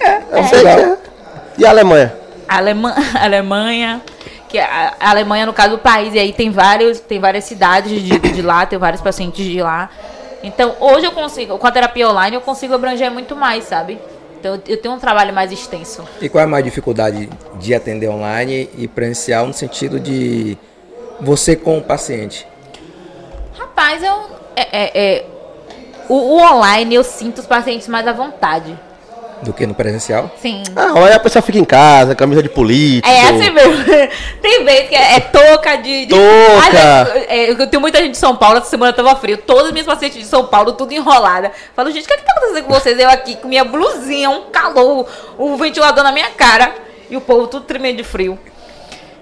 É, 0.00 0.42
sei 0.44 0.60
que 0.60 0.66
é. 0.66 0.98
E 1.58 1.66
a 1.66 1.70
Alemanha? 1.70 2.16
Alema 2.48 2.94
Alemanha, 3.14 4.02
que 4.48 4.58
a, 4.58 4.94
a 4.98 5.10
Alemanha 5.10 5.46
no 5.46 5.52
caso 5.52 5.70
do 5.70 5.78
país, 5.78 6.14
e 6.14 6.18
aí 6.18 6.32
tem 6.32 6.50
vários, 6.50 7.00
tem 7.00 7.20
várias 7.20 7.44
cidades 7.44 8.02
de, 8.02 8.18
de 8.18 8.42
lá, 8.42 8.66
tem 8.66 8.78
vários 8.78 9.00
pacientes 9.00 9.44
de 9.44 9.62
lá. 9.62 9.88
Então, 10.42 10.74
hoje 10.80 11.06
eu 11.06 11.12
consigo, 11.12 11.58
com 11.58 11.66
a 11.66 11.70
terapia 11.70 12.08
online, 12.08 12.34
eu 12.36 12.40
consigo 12.40 12.74
abranger 12.74 13.10
muito 13.10 13.36
mais, 13.36 13.64
sabe? 13.64 14.00
Então, 14.40 14.58
eu- 14.66 14.80
tenho 14.80 14.94
um 14.94 14.98
trabalho 14.98 15.34
mais 15.34 15.52
extenso. 15.52 16.02
E 16.20 16.26
qual 16.28 16.40
é 16.40 16.44
a 16.44 16.48
maior 16.48 16.62
dificuldade 16.62 17.28
de 17.58 17.74
atender 17.74 18.08
online 18.08 18.70
e 18.76 18.88
presencial 18.88 19.46
no 19.46 19.52
sentido 19.52 20.00
de 20.00 20.56
você 21.20 21.54
com 21.54 21.76
o 21.76 21.82
paciente? 21.82 22.46
Rapaz, 23.52 24.02
eu 24.02 24.30
é, 24.56 24.62
é- 24.72 24.90
é- 25.18 25.26
o, 26.08 26.14
o 26.14 26.40
online 26.40 26.94
eu 26.94 27.04
sinto 27.04 27.38
os 27.38 27.46
pacientes 27.46 27.86
mais 27.86 28.06
à 28.06 28.12
vontade. 28.14 28.76
Do 29.42 29.52
que 29.54 29.66
no 29.66 29.74
presencial? 29.74 30.30
Sim. 30.40 30.62
Ah, 30.76 30.92
aí 31.06 31.12
a 31.14 31.18
pessoa 31.20 31.40
fica 31.40 31.58
em 31.58 31.64
casa, 31.64 32.14
camisa 32.14 32.42
de 32.42 32.48
político. 32.50 33.08
É 33.08 33.22
assim 33.30 33.50
mesmo. 33.50 33.84
Tem 34.42 34.64
vez 34.64 34.88
que 34.88 34.94
é, 34.94 35.16
é 35.16 35.20
touca 35.20 35.76
de. 35.76 36.06
de... 36.06 36.14
Touca. 36.14 37.04
Vezes, 37.12 37.26
é, 37.28 37.50
eu 37.50 37.66
tenho 37.66 37.80
muita 37.80 37.98
gente 38.00 38.12
de 38.12 38.18
São 38.18 38.36
Paulo, 38.36 38.58
essa 38.58 38.68
semana 38.68 38.92
tava 38.92 39.16
frio. 39.16 39.38
Todas 39.38 39.66
as 39.66 39.72
minhas 39.72 39.86
pacientes 39.86 40.18
de 40.18 40.26
São 40.26 40.46
Paulo, 40.46 40.72
tudo 40.72 40.92
enrolada. 40.92 41.52
Falo, 41.74 41.90
gente, 41.90 42.04
o 42.04 42.06
que, 42.06 42.12
é 42.12 42.16
que 42.18 42.24
tá 42.24 42.32
acontecendo 42.36 42.64
com 42.66 42.72
vocês? 42.74 42.98
Eu 42.98 43.08
aqui 43.08 43.36
com 43.36 43.48
minha 43.48 43.64
blusinha, 43.64 44.28
um 44.28 44.50
calor, 44.50 45.06
o 45.38 45.56
ventilador 45.56 46.04
na 46.04 46.12
minha 46.12 46.30
cara. 46.30 46.74
E 47.08 47.16
o 47.16 47.20
povo 47.20 47.46
tudo 47.46 47.64
tremendo 47.64 47.96
de 47.96 48.04
frio. 48.04 48.38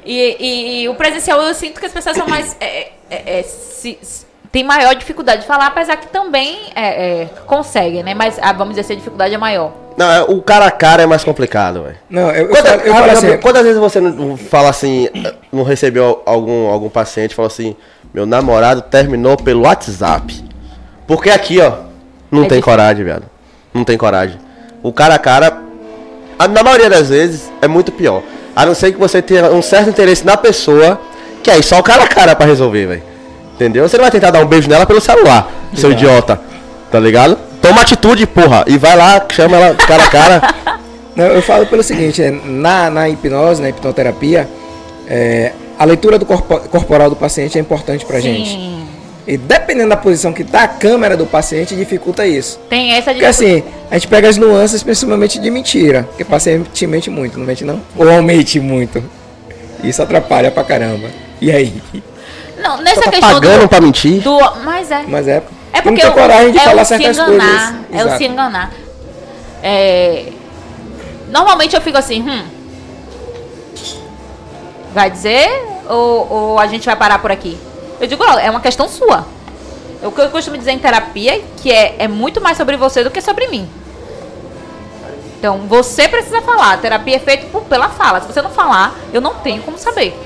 E, 0.05 0.37
e- 0.39 0.83
e 0.83 0.89
o 0.89 0.95
presencial 0.95 1.41
eu 1.43 1.55
sinto 1.55 1.79
que 1.81 1.87
as 1.87 1.93
pessoas 1.93 2.17
são 2.17 2.27
mais. 2.27 2.57
é, 2.61 2.89
é, 3.11 3.39
é, 3.39 3.43
se- 3.43 3.99
se- 4.03 4.27
tem 4.51 4.65
maior 4.65 4.95
dificuldade 4.95 5.43
de 5.43 5.47
falar, 5.47 5.67
apesar 5.67 5.97
que 5.97 6.09
também 6.09 6.59
é, 6.75 7.23
é, 7.23 7.29
conseguem, 7.47 8.03
né? 8.03 8.15
Mas 8.15 8.39
ah, 8.41 8.53
vamos 8.53 8.71
dizer 8.71 8.81
assim, 8.83 8.93
a 8.95 8.97
dificuldade 8.97 9.35
é 9.35 9.39
maior. 9.39 9.73
Não, 9.97 10.11
é- 10.11 10.23
o 10.23 10.41
cara 10.41 10.67
a 10.67 10.71
cara 10.71 11.03
é 11.03 11.07
mais 11.07 11.25
complicado, 11.25 11.83
velho. 11.83 11.97
Não, 12.09 12.31
eu, 12.31 12.45
eu, 12.45 12.49
Quanta- 12.49 12.71
falo, 12.71 12.81
eu 12.83 12.93
ah, 12.93 12.97
falo 12.99 13.11
assim, 13.11 13.37
Quantas 13.39 13.63
vezes 13.65 13.79
você 13.79 14.01
não 14.01 14.37
fala 14.37 14.69
assim, 14.71 15.09
não 15.53 15.65
recebeu 15.65 16.23
algum, 16.25 16.69
algum 16.69 16.89
paciente 16.89 17.33
e 17.33 17.35
falou 17.35 17.49
assim, 17.49 17.75
meu 18.15 18.25
namorado 18.25 18.81
terminou 18.83 19.37
pelo 19.37 19.63
WhatsApp. 19.63 20.45
Porque 21.07 21.31
aqui, 21.31 21.61
ó, 21.61 21.71
não 22.31 22.45
É 22.45 22.49
tem 22.49 22.59
difícil. 22.59 22.63
coragem, 22.63 23.05
velho. 23.05 23.25
Não 23.75 23.85
tem 23.85 23.99
coragem. 23.99 24.39
O 24.83 24.93
cara 24.93 25.15
a 25.15 25.19
cara, 25.19 25.59
a- 26.39 26.49
na 26.49 26.63
maioria 26.63 26.89
das 26.89 27.09
vezes, 27.09 27.51
é 27.61 27.67
muito 27.69 27.91
pior. 27.93 28.23
A 28.55 28.65
não 28.65 28.75
ser 28.75 28.93
que 28.93 28.99
você 28.99 29.21
tenha 29.21 29.51
um 29.51 29.61
certo 29.63 29.91
interesse 29.91 30.25
na 30.25 30.37
pessoa, 30.37 31.01
que 31.43 31.51
aí 31.51 31.63
só 31.63 31.79
o 31.79 31.83
cara 31.83 32.05
a 32.05 32.09
cara 32.09 32.35
pra 32.37 32.47
resolver, 32.47 32.87
velho. 32.87 33.03
Entendeu? 33.59 33.89
Você 33.89 33.97
não 33.97 34.05
vai 34.05 34.11
tentar 34.13 34.31
dar 34.31 34.41
um 34.41 34.47
beijo 34.47 34.69
nela 34.71 34.87
pelo 34.87 35.01
celular, 35.01 35.51
seu 35.75 35.91
idiota. 35.91 36.41
Tá 36.93 37.01
ligado? 37.01 37.37
Toma 37.61 37.81
atitude, 37.83 38.25
porra. 38.25 38.65
E 38.69 38.79
vai 38.79 38.97
lá, 38.97 39.27
chama 39.33 39.57
ela 39.57 39.75
cara 39.75 40.05
a 40.05 40.09
cara. 40.09 40.55
Não, 41.17 41.25
eu 41.25 41.43
falo 41.43 41.67
pelo 41.67 41.83
seguinte, 41.83 42.23
é, 42.23 42.31
na, 42.31 42.89
na 42.89 43.09
hipnose, 43.09 43.61
na 43.61 43.69
hipnoterapia, 43.69 44.49
é, 45.09 45.51
a 45.77 45.85
leitura 45.85 46.17
do 46.17 46.25
corpo- 46.25 46.61
corporal 46.69 47.11
do 47.11 47.17
paciente 47.17 47.59
é 47.59 47.61
importante 47.61 48.05
pra 48.07 48.21
gente. 48.21 48.51
Sim. 48.51 48.87
E 49.27 49.37
dependendo 49.37 49.89
da 49.89 49.97
posição 49.97 50.33
que 50.33 50.45
tá 50.45 50.63
a 50.63 50.69
câmera 50.69 51.17
do 51.17 51.27
paciente, 51.27 51.75
dificulta 51.75 52.25
isso. 52.25 52.61
Tem 52.71 52.93
essa 52.93 53.11
Porque 53.11 53.27
assim, 53.27 53.65
a 53.91 53.95
gente 53.95 54.07
pega 54.07 54.29
as 54.29 54.37
nuances 54.37 54.81
principalmente 54.85 55.41
de 55.41 55.51
mentira. 55.51 56.05
Porque 56.05 56.23
o 56.23 56.27
paciente 56.27 56.87
mente 56.87 57.11
muito, 57.11 57.37
não 57.37 57.45
mente 57.45 57.65
não? 57.65 57.81
Ou 57.97 58.23
mente 58.23 58.61
muito. 58.61 59.03
Isso 59.83 60.01
atrapalha 60.01 60.53
pra 60.53 60.63
caramba. 60.63 61.09
E 61.41 61.51
aí? 61.51 61.83
Não, 62.59 62.79
nessa 62.79 63.03
tá 63.03 63.11
questão 63.11 63.35
pagando 63.35 63.61
do, 63.63 63.69
pra 63.69 63.81
mentir. 63.81 64.21
do. 64.23 64.39
Mas 64.65 64.91
é. 64.91 65.05
Mas 65.07 65.29
é. 65.29 65.43
É 65.73 65.77
não 65.77 65.83
porque 65.83 66.01
tem 66.01 66.11
o- 66.11 66.15
coragem 66.15 66.51
de 66.53 66.59
é 66.59 66.63
falar 66.63 66.83
o 66.83 66.85
se 66.85 66.89
certas 66.97 67.19
enganar, 67.19 67.75
coisas. 67.89 68.07
É 68.09 68.15
o 68.15 68.17
se 68.19 68.25
enganar. 68.27 68.73
É, 69.63 70.33
Normalmente 71.31 71.77
eu 71.77 71.83
fico 71.83 71.99
assim, 71.99 72.23
hum. 72.23 72.43
Vai 74.93 75.11
dizer 75.11 75.49
ou, 75.89 76.33
ou 76.33 76.59
a 76.59 76.67
gente 76.67 76.87
vai 76.87 76.97
parar 76.97 77.19
por 77.19 77.31
aqui? 77.31 77.59
Eu 78.01 78.07
digo, 78.07 78.25
ó, 78.27 78.39
é 78.39 78.51
uma 78.51 78.61
questão 78.61 78.89
sua. 78.89 79.27
O 80.03 80.11
que 80.13 80.21
eu 80.21 80.31
costumo 80.31 80.57
dizer 80.57 80.71
em 80.73 80.79
terapia 80.79 81.43
que 81.59 81.71
é, 81.73 81.97
é 81.99 82.09
muito 82.09 82.41
mais 82.41 82.57
sobre 82.57 82.77
você 82.77 83.03
do 83.05 83.11
que 83.11 83.21
sobre 83.21 83.49
mim. 83.49 83.69
Então, 85.39 85.59
você 85.69 86.09
precisa 86.09 86.41
falar. 86.43 86.73
A 86.75 86.77
terapia 86.79 87.17
é 87.17 87.19
feita 87.19 87.47
por- 87.47 87.63
pela 87.65 87.89
fala. 87.91 88.21
Se 88.21 88.27
você 88.27 88.41
não 88.43 88.51
falar, 88.51 88.95
eu 89.13 89.21
não 89.21 89.35
tenho 89.35 89.63
como 89.63 89.77
saber. 89.79 90.17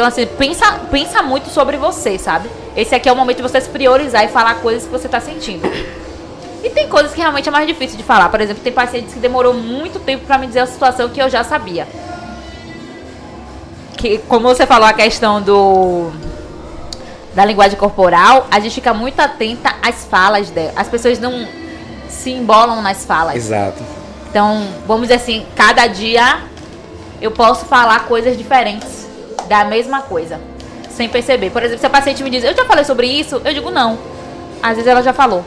Então, 0.00 0.08
assim, 0.08 0.24
pensa, 0.24 0.80
pensa 0.90 1.20
muito 1.20 1.50
sobre 1.50 1.76
você, 1.76 2.18
sabe? 2.18 2.48
Esse 2.74 2.94
aqui 2.94 3.06
é 3.06 3.12
o 3.12 3.14
momento 3.14 3.36
de 3.36 3.42
você 3.42 3.60
se 3.60 3.68
priorizar 3.68 4.24
e 4.24 4.28
falar 4.28 4.54
coisas 4.54 4.84
que 4.84 4.88
você 4.88 5.06
tá 5.06 5.20
sentindo. 5.20 5.70
E 6.64 6.70
tem 6.70 6.88
coisas 6.88 7.12
que 7.12 7.20
realmente 7.20 7.50
é 7.50 7.52
mais 7.52 7.66
difícil 7.66 7.98
de 7.98 8.02
falar. 8.02 8.30
Por 8.30 8.40
exemplo, 8.40 8.62
tem 8.62 8.72
pacientes 8.72 9.12
que 9.12 9.20
demorou 9.20 9.52
muito 9.52 9.98
tempo 10.00 10.24
pra 10.24 10.38
me 10.38 10.46
dizer 10.46 10.60
a 10.60 10.66
situação 10.66 11.10
que 11.10 11.20
eu 11.20 11.28
já 11.28 11.44
sabia. 11.44 11.86
Que, 13.98 14.16
como 14.26 14.48
você 14.48 14.64
falou, 14.64 14.88
a 14.88 14.94
questão 14.94 15.42
do 15.42 16.10
da 17.34 17.44
linguagem 17.44 17.78
corporal, 17.78 18.46
a 18.50 18.58
gente 18.58 18.76
fica 18.76 18.94
muito 18.94 19.20
atenta 19.20 19.74
às 19.82 20.06
falas 20.06 20.48
dela. 20.48 20.72
As 20.76 20.88
pessoas 20.88 21.18
não 21.18 21.46
se 22.08 22.30
embolam 22.30 22.80
nas 22.80 23.04
falas. 23.04 23.36
Exato. 23.36 23.82
Então, 24.30 24.66
vamos 24.86 25.08
dizer 25.08 25.16
assim, 25.16 25.44
cada 25.54 25.86
dia 25.88 26.40
eu 27.20 27.30
posso 27.30 27.66
falar 27.66 28.06
coisas 28.06 28.38
diferentes 28.38 29.09
da 29.50 29.64
mesma 29.64 30.00
coisa, 30.02 30.40
sem 30.96 31.08
perceber. 31.08 31.50
Por 31.50 31.60
exemplo, 31.60 31.80
se 31.80 31.86
a 31.86 31.90
paciente 31.90 32.22
me 32.22 32.30
diz, 32.30 32.44
eu 32.44 32.54
já 32.56 32.64
falei 32.64 32.84
sobre 32.84 33.08
isso, 33.08 33.42
eu 33.44 33.52
digo 33.52 33.68
não. 33.68 33.98
Às 34.62 34.76
vezes 34.76 34.86
ela 34.86 35.02
já 35.02 35.12
falou. 35.12 35.44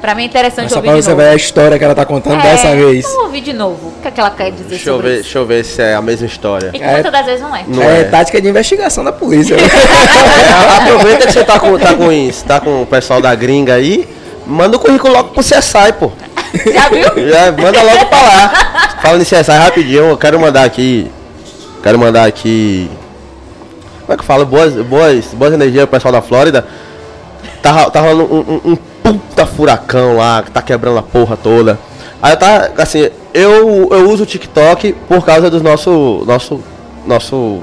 Pra 0.00 0.14
mim 0.14 0.22
é 0.22 0.26
interessante 0.26 0.64
Mas 0.64 0.72
só 0.72 0.76
ouvir 0.76 0.88
pra 0.90 0.96
de 0.98 1.02
você 1.02 1.10
novo. 1.10 1.22
ver 1.22 1.28
a 1.30 1.34
história 1.34 1.78
que 1.78 1.84
ela 1.84 1.94
tá 1.94 2.04
contando 2.04 2.38
É, 2.38 2.42
dessa 2.42 2.76
vez. 2.76 3.02
Vamos 3.04 3.22
ouvir 3.24 3.40
de 3.40 3.52
novo. 3.52 3.88
O 3.88 4.00
que, 4.02 4.06
é 4.06 4.10
que 4.12 4.20
ela 4.20 4.30
quer 4.30 4.52
dizer 4.52 4.64
Deixa 4.68 4.90
eu, 4.90 4.94
sobre 4.94 5.08
ver, 5.08 5.14
isso? 5.14 5.22
deixa 5.24 5.38
eu 5.38 5.46
ver 5.46 5.64
se 5.64 5.82
é 5.82 5.94
a 5.94 6.02
mesma 6.02 6.26
história. 6.26 6.70
E 6.72 6.78
que 6.78 6.84
É. 6.84 6.92
muitas 6.92 7.10
das 7.10 7.26
vezes 7.26 7.40
não 7.40 7.56
é. 7.56 7.64
Não 7.66 7.82
é, 7.82 8.00
é. 8.02 8.04
tática 8.04 8.40
de 8.40 8.46
investigação 8.48 9.02
da 9.02 9.10
polícia. 9.12 9.56
É, 9.56 9.58
aproveita 10.92 11.26
que 11.26 11.32
você 11.32 11.42
tá 11.42 11.58
com, 11.58 11.76
tá, 11.76 11.94
com 11.94 12.12
isso, 12.12 12.44
tá 12.44 12.60
com 12.60 12.82
o 12.82 12.86
pessoal 12.86 13.20
da 13.20 13.34
gringa 13.34 13.74
aí, 13.74 14.06
manda 14.46 14.76
o 14.76 14.80
currículo 14.80 15.12
logo 15.12 15.30
pro 15.30 15.42
CSI, 15.42 15.92
pô. 15.98 16.12
Já 16.72 16.88
viu? 16.88 17.02
Já 17.28 17.50
manda 17.52 17.82
logo 17.82 18.06
pra 18.06 18.22
lá. 18.22 18.98
Falando 19.02 19.22
em 19.22 19.24
CSI 19.24 19.50
rapidinho, 19.52 20.10
eu 20.10 20.16
quero 20.18 20.38
mandar 20.38 20.64
aqui. 20.64 21.10
Quero 21.82 21.98
mandar 21.98 22.26
aqui. 22.26 22.90
Como 24.02 24.12
é 24.12 24.16
que 24.16 24.22
eu 24.22 24.26
falo? 24.26 24.44
Boas, 24.46 24.74
boas, 24.74 25.26
boas 25.34 25.52
energias 25.52 25.84
pro 25.84 25.92
pessoal 25.92 26.12
da 26.12 26.22
Flórida. 26.22 26.66
Tá, 27.62 27.90
tá 27.90 28.00
rolando 28.00 28.24
um, 28.32 28.38
um- 28.38 28.72
um 28.72 28.76
puta 28.76 29.46
furacão 29.46 30.16
lá, 30.16 30.42
que 30.42 30.50
tá 30.50 30.62
quebrando 30.62 30.98
a 30.98 31.02
porra 31.02 31.36
toda. 31.36 31.78
Aí 32.22 32.36
tá, 32.36 32.70
assim, 32.78 33.08
eu, 33.34 33.88
eu 33.90 34.10
uso 34.10 34.22
o 34.22 34.26
TikTok 34.26 34.92
por 35.08 35.24
causa 35.24 35.50
do 35.50 35.62
nosso. 35.62 36.22
Nosso. 36.26 36.60
Nosso. 37.06 37.60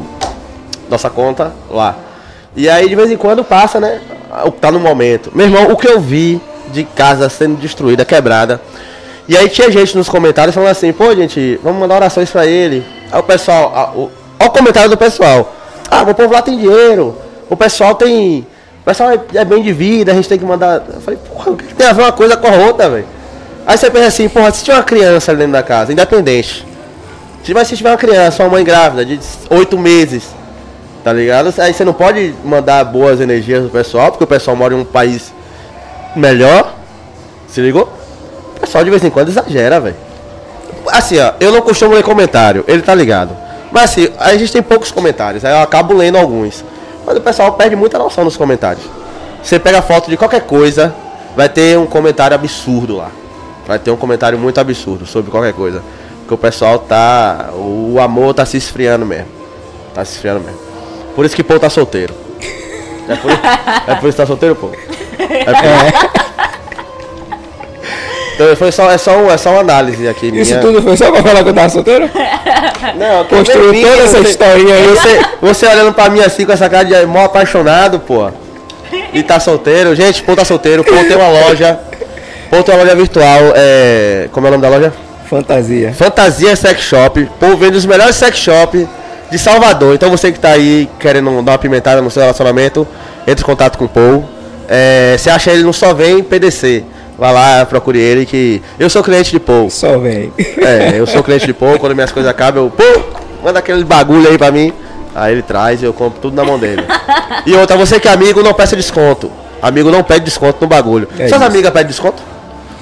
Nossa 0.90 1.10
conta 1.10 1.52
lá. 1.70 1.96
E 2.56 2.70
aí 2.70 2.88
de 2.88 2.96
vez 2.96 3.10
em 3.12 3.18
quando 3.18 3.44
passa, 3.44 3.80
né? 3.80 4.00
O 4.46 4.52
que 4.52 4.60
tá 4.60 4.72
no 4.72 4.80
momento. 4.80 5.32
Meu 5.34 5.46
irmão, 5.48 5.72
o 5.72 5.76
que 5.78 5.88
eu 5.88 6.00
vi 6.00 6.42
de 6.72 6.84
casa 6.84 7.30
sendo 7.30 7.56
destruída, 7.58 8.04
quebrada. 8.06 8.62
E 9.28 9.38
aí 9.38 9.48
tinha 9.50 9.72
gente 9.72 9.96
nos 9.98 10.10
comentários 10.10 10.54
falando 10.54 10.70
assim, 10.70 10.92
pô 10.92 11.16
gente, 11.16 11.60
vamos 11.64 11.80
mandar 11.80 11.96
orações 11.96 12.30
pra 12.30 12.46
ele. 12.46 12.86
Aí 13.14 13.20
o 13.20 13.24
pessoal, 13.24 13.72
a- 13.76 14.46
o, 14.46 14.50
comentário 14.50 14.90
do 14.90 14.98
pessoal. 14.98 15.54
Ah, 15.90 16.02
o 16.02 16.16
povo 16.16 16.34
lá 16.34 16.42
tem 16.42 16.58
dinheiro. 16.58 17.16
O 17.48 17.56
pessoal 17.56 17.94
tem. 17.94 18.48
O 18.82 18.86
pessoal 18.86 19.12
é, 19.12 19.20
é 19.36 19.46
bem 19.46 19.62
de 19.62 19.72
vida, 19.72 20.12
a 20.12 20.16
gente 20.16 20.28
tem 20.28 20.40
que 20.40 20.44
mandar. 20.44 20.82
Eu 20.92 21.00
falei, 21.00 21.20
porra, 21.20 21.52
o 21.52 21.56
que, 21.56 21.76
tem 21.76 21.86
a 21.86 21.94
ver 21.94 22.02
uma 22.02 22.12
coisa 22.12 22.36
com 22.36 22.48
a 22.48 22.52
outra, 22.66 22.90
velho? 22.90 23.06
Aí 23.68 23.78
você 23.78 23.92
pensa 23.92 24.08
assim, 24.08 24.28
porra, 24.28 24.52
se 24.52 24.64
tiver 24.64 24.78
uma 24.78 24.84
criança 24.84 25.32
ali 25.32 25.42
dentro 25.42 25.54
da 25.54 25.62
casa, 25.62 25.94
independente. 25.94 26.66
Mas 27.54 27.68
se 27.68 27.78
tiver 27.78 27.92
uma 27.92 27.98
criança, 27.98 28.42
uma 28.44 28.50
mãe 28.50 28.64
grávida 28.64 29.06
de 29.06 29.20
oito 29.52 29.78
meses, 29.78 30.24
tá 31.04 31.14
ligado? 31.14 31.54
Aí 31.60 31.72
você 31.72 31.86
não 31.86 31.94
pode 31.94 32.34
mandar 32.44 32.84
boas 32.86 33.22
energias 33.22 33.62
pro 33.62 33.70
pessoal, 33.70 34.10
porque 34.10 34.24
o 34.24 34.28
pessoal 34.28 34.58
mora 34.58 34.74
em 34.74 34.78
um 34.78 34.86
país 34.86 35.32
melhor. 36.16 36.74
Se 37.48 37.62
ligou? 37.62 37.84
O 38.58 38.60
pessoal 38.62 38.84
de 38.84 38.90
vez 38.90 39.04
em 39.04 39.10
quando 39.12 39.30
exagera, 39.30 39.80
velho. 39.80 39.96
Assim, 40.88 41.20
ó, 41.20 41.34
eu 41.40 41.52
não 41.52 41.62
costumo 41.62 41.94
ler 41.94 42.04
comentário, 42.04 42.64
ele 42.68 42.82
tá 42.82 42.94
ligado. 42.94 43.36
Mas 43.72 43.86
assim, 43.86 44.10
a 44.20 44.36
gente 44.36 44.52
tem 44.52 44.62
poucos 44.62 44.92
comentários, 44.92 45.44
aí 45.44 45.52
eu 45.52 45.62
acabo 45.62 45.94
lendo 45.94 46.18
alguns. 46.18 46.64
Mas 47.06 47.18
o 47.18 47.22
pessoal 47.22 47.54
perde 47.54 47.76
muita 47.76 47.98
noção 47.98 48.24
nos 48.24 48.38
comentários. 48.38 48.86
Você 49.42 49.60
pega 49.60 49.82
foto 49.82 50.10
de 50.10 50.16
qualquer 50.16 50.42
coisa, 50.42 50.94
vai 51.36 51.50
ter 51.50 51.78
um 51.78 51.86
comentário 51.86 52.36
absurdo 52.36 52.98
lá. 52.98 53.10
Vai 53.66 53.80
ter 53.80 53.92
um 53.92 53.98
comentário 53.98 54.38
muito 54.38 54.60
absurdo 54.60 55.06
sobre 55.06 55.32
qualquer 55.32 55.54
coisa. 55.54 55.82
Porque 56.20 56.34
o 56.34 56.38
pessoal 56.38 56.80
tá. 56.80 57.50
O 57.54 58.00
amor 58.00 58.34
tá 58.34 58.46
se 58.46 58.58
esfriando 58.58 59.06
mesmo. 59.06 59.28
Tá 59.94 60.04
se 60.06 60.14
esfriando 60.16 60.42
mesmo. 60.42 60.60
Por 61.16 61.26
isso 61.26 61.36
que 61.36 61.44
Paul 61.44 61.60
tá 61.60 61.70
solteiro. 61.70 62.14
É 63.08 63.16
por, 63.16 63.32
é 63.32 63.96
por 63.96 64.08
isso 64.08 64.16
que 64.16 64.22
tá 64.22 64.26
solteiro, 64.26 64.56
Paul? 64.56 64.72
É 65.20 65.46
por... 65.46 66.33
Então 68.34 68.56
foi 68.56 68.72
só, 68.72 68.90
é, 68.92 68.98
só, 68.98 69.18
um- 69.18 69.32
é 69.32 69.38
só 69.38 69.52
uma 69.52 69.60
análise 69.62 70.08
aqui. 70.08 70.28
Isso 70.28 70.52
minha. 70.52 70.62
tudo 70.62 70.82
foi 70.82 70.98
só 70.98 71.12
pra 71.12 71.22
falar 71.22 71.44
que 71.44 71.50
eu 71.50 71.54
tava 71.54 71.70
solteiro? 71.70 72.10
Não, 72.98 73.26
Construiu 73.26 73.74
eu 73.74 73.92
toda 73.92 74.04
essa 74.04 74.20
historinha 74.20 74.76
aí. 74.76 74.88
Você, 74.88 75.22
você 75.42 75.68
olhando 75.68 75.94
pra 75.94 76.10
mim 76.10 76.20
assim 76.22 76.46
com 76.46 76.52
essa 76.52 76.68
cara 76.70 76.84
de 76.84 77.06
mó 77.06 77.26
apaixonado, 77.26 78.00
pô. 78.00 78.30
E 79.14 79.24
tá 79.24 79.40
solteiro. 79.40 79.96
Gente, 79.96 80.22
Pô 80.24 80.36
tá 80.36 80.44
solteiro. 80.44 80.84
Pô 80.84 80.92
tem 80.92 81.16
uma 81.16 81.30
loja. 81.30 81.80
Pô 82.50 82.62
tem 82.64 82.76
uma 82.76 82.84
loja 82.84 82.96
virtual. 82.96 83.40
É... 83.56 84.28
Como 84.32 84.48
é 84.48 84.50
o 84.50 84.52
nome 84.52 84.62
da 84.64 84.70
loja? 84.70 84.94
Fantasia. 85.30 85.94
Fantasia 85.94 86.56
Sex 86.56 86.82
Shop. 86.82 87.30
Pô 87.40 87.56
vende 87.56 87.78
os 87.78 87.86
melhores 87.86 88.16
sex 88.16 88.38
shop 88.38 88.88
de 89.32 89.40
Salvador. 89.40 89.96
Então 89.96 90.10
você 90.12 90.32
que 90.32 90.40
tá 90.40 90.50
aí 90.50 90.88
querendo 91.00 91.42
dar 91.42 91.54
uma 91.54 91.58
pimentada 91.58 92.02
no 92.02 92.12
seu 92.12 92.22
relacionamento, 92.22 92.88
entre 93.28 93.44
em 93.44 93.46
contato 93.46 93.78
com 93.78 93.86
o 93.86 93.90
Paul. 93.90 94.26
É, 94.68 95.16
você 95.18 95.30
acha 95.30 95.52
ele 95.52 95.64
no 95.64 95.74
Só 95.74 95.94
Vem 95.94 96.22
PDC. 96.24 96.84
Vai 97.18 97.34
lá, 97.34 97.66
procure 97.66 98.00
ele 98.00 98.26
que. 98.26 98.62
Eu 98.80 98.90
sou 98.90 99.04
cliente 99.04 99.32
de 99.32 99.40
Paul. 99.40 99.70
Só 99.70 99.98
vem. 99.98 100.34
É, 100.64 100.98
eu 100.98 101.06
sou 101.06 101.24
cliente 101.24 101.46
de 101.46 101.54
Paul, 101.54 101.78
quando 101.78 101.94
minhas 101.94 102.12
coisas 102.12 102.30
acabam, 102.30 102.66
eu, 102.66 102.70
pô, 102.72 102.84
manda 103.44 103.60
aquele 103.60 103.84
bagulho 103.84 104.30
aí 104.30 104.38
pra 104.38 104.52
mim. 104.52 104.74
Aí 105.16 105.32
ele 105.32 105.42
traz 105.42 105.82
e 105.82 105.86
eu 105.86 105.94
compro 105.94 106.20
tudo 106.20 106.36
na 106.36 106.44
mão 106.44 106.58
dele. 106.58 106.84
E 107.46 107.54
outra, 107.56 107.76
você 107.76 108.00
que 108.00 108.08
é 108.08 108.12
amigo, 108.12 108.42
não 108.42 108.54
peça 108.54 108.74
desconto. 108.74 109.30
Amigo 109.62 109.92
não 109.92 110.02
pede 110.02 110.26
desconto 110.26 110.60
no 110.62 110.68
bagulho. 110.68 111.10
É 111.20 111.28
Suas 111.28 111.42
amigas 111.42 111.72
pedem 111.72 111.88
desconto? 111.88 112.24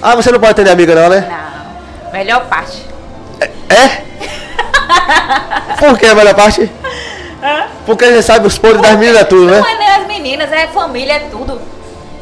Ah, 0.02 0.16
você 0.16 0.32
não 0.32 0.40
pode 0.40 0.52
atender 0.52 0.70
amiga 0.70 0.94
não, 0.94 1.10
né? 1.10 1.28
Não. 1.28 2.12
Melhor 2.12 2.46
parte. 2.46 2.86
É? 3.40 4.02
Por 5.80 5.98
que 5.98 6.06
a 6.06 6.14
melhor 6.14 6.36
parte? 6.36 6.70
Porque 7.86 8.06
a 8.06 8.12
gente 8.12 8.24
sabe 8.24 8.46
os 8.46 8.58
podres 8.58 8.82
das 8.82 8.98
meninas 8.98 9.28
tudo, 9.28 9.46
né? 9.46 9.60
Não 9.60 9.68
é 9.68 9.78
nem 9.78 9.90
as 9.90 10.08
meninas, 10.08 10.52
é 10.52 10.68
família, 10.68 11.14
é 11.14 11.20
tudo. 11.32 11.60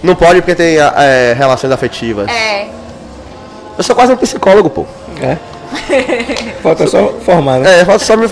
Não 0.02 0.16
pode 0.16 0.42
porque 0.42 0.56
tem 0.56 0.78
é, 0.78 1.34
relações 1.38 1.72
afetivas. 1.72 2.28
É. 2.30 2.68
Eu 3.78 3.84
sou 3.84 3.96
quase 3.96 4.12
um 4.14 4.18
psicólogo, 4.18 4.70
pô. 4.70 4.86
É. 5.22 5.38
Falta 6.64 6.88
só 6.88 7.14
formar, 7.24 7.60
né? 7.60 7.82
É, 7.82 7.86
falta 7.86 8.04
só 8.04 8.18
me 8.18 8.28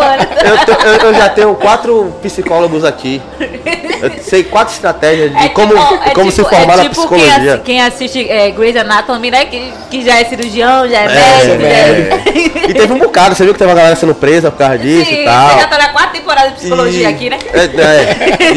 anos. 0.00 0.26
Eu, 0.44 0.90
eu- 0.92 1.00
eu 1.08 1.14
já 1.14 1.28
tenho 1.28 1.54
quatro 1.56 2.12
psicólogos 2.22 2.84
aqui. 2.84 3.20
Eu 4.02 4.10
sei 4.22 4.42
quatro 4.44 4.74
estratégias 4.74 5.30
de 5.30 5.36
É 5.44 5.48
como, 5.50 5.74
tipo- 5.74 5.94
é 6.04 6.10
como 6.10 6.30
se 6.30 6.36
tipo- 6.42 6.48
formar 6.48 6.74
é 6.74 6.76
na 6.78 6.82
tipo 6.82 6.94
psicologia. 6.96 7.32
Quem, 7.38 7.48
assi- 7.50 7.62
quem 7.64 7.80
assiste 7.82 8.30
é, 8.30 8.50
Grey's 8.50 8.76
Anatomy, 8.76 9.30
né? 9.30 9.44
Que, 9.46 9.72
que 9.90 10.04
já 10.04 10.18
é 10.20 10.24
cirurgião, 10.24 10.88
já 10.88 11.02
é, 11.02 11.04
É, 11.04 11.08
médico, 11.08 11.62
já 11.62 11.68
é. 11.68 12.68
E 12.70 12.74
teve 12.74 12.92
um 12.92 12.98
bocado, 12.98 13.34
você 13.34 13.44
viu 13.44 13.52
que 13.52 13.58
teve 13.58 13.70
uma 13.70 13.76
galera 13.76 13.96
sendo 13.96 14.14
presa 14.14 14.50
por 14.50 14.58
causa 14.58 14.78
disso 14.78 15.08
Sim, 15.08 15.22
e 15.22 15.24
tal. 15.24 15.48
você 15.50 15.60
já 15.60 15.66
tá 15.68 15.78
na 15.78 15.88
quarta 15.90 16.12
temporada 16.12 16.48
de 16.50 16.54
psicologia 16.56 17.02
E- 17.10 17.12
aqui, 17.14 17.30
né? 17.30 17.38
É, 17.52 17.60
é. 17.64 18.52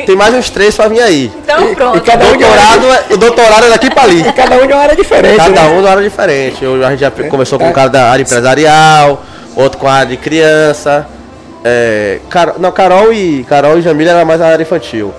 E 0.00 0.04
tem 0.06 0.16
mais 0.16 0.34
uns 0.34 0.50
três 0.50 0.74
pra 0.76 0.88
vir 0.88 1.00
aí. 1.00 1.32
Então 1.44 1.74
pronto. 1.74 1.98
e 1.98 2.00
cada 2.00 2.24
um 2.26 2.32
de 2.36 2.38
Doutorado, 2.44 2.86
é- 2.92 3.14
o 3.14 3.16
doutorado 3.16 3.66
é 3.66 3.68
daqui 3.70 3.90
pra 3.90 4.02
ali. 4.02 4.20
E 4.20 4.32
cada 4.32 4.56
um 4.56 4.66
de 4.66 4.72
uma 4.72 4.82
área 4.82 4.96
diferente. 4.96 5.36
Cada 5.36 5.50
né? 5.62 5.68
um 5.68 5.76
numa 5.76 5.90
área 5.90 6.02
diferente. 6.02 6.64
Eu, 6.64 6.84
a 6.86 6.90
gente 6.90 7.00
já 7.00 7.10
conversou 7.10 7.58
com 7.58 7.68
um 7.68 7.72
cara 7.72 7.88
da 7.88 8.10
área 8.10 8.22
empresarial, 8.22 9.22
outro 9.56 9.78
com 9.78 9.86
a 9.88 9.92
área 9.92 10.06
de 10.08 10.16
criança. 10.16 11.06
É, 11.64 12.20
Car- 12.30 12.54
não, 12.58 12.70
Carol 12.72 13.12
e 13.12 13.44
Carol 13.44 13.78
e 13.78 13.82
Jamila 13.82 14.10
era 14.12 14.24
mais 14.24 14.40
a 14.40 14.46
área 14.46 14.62
infantil. 14.62 15.12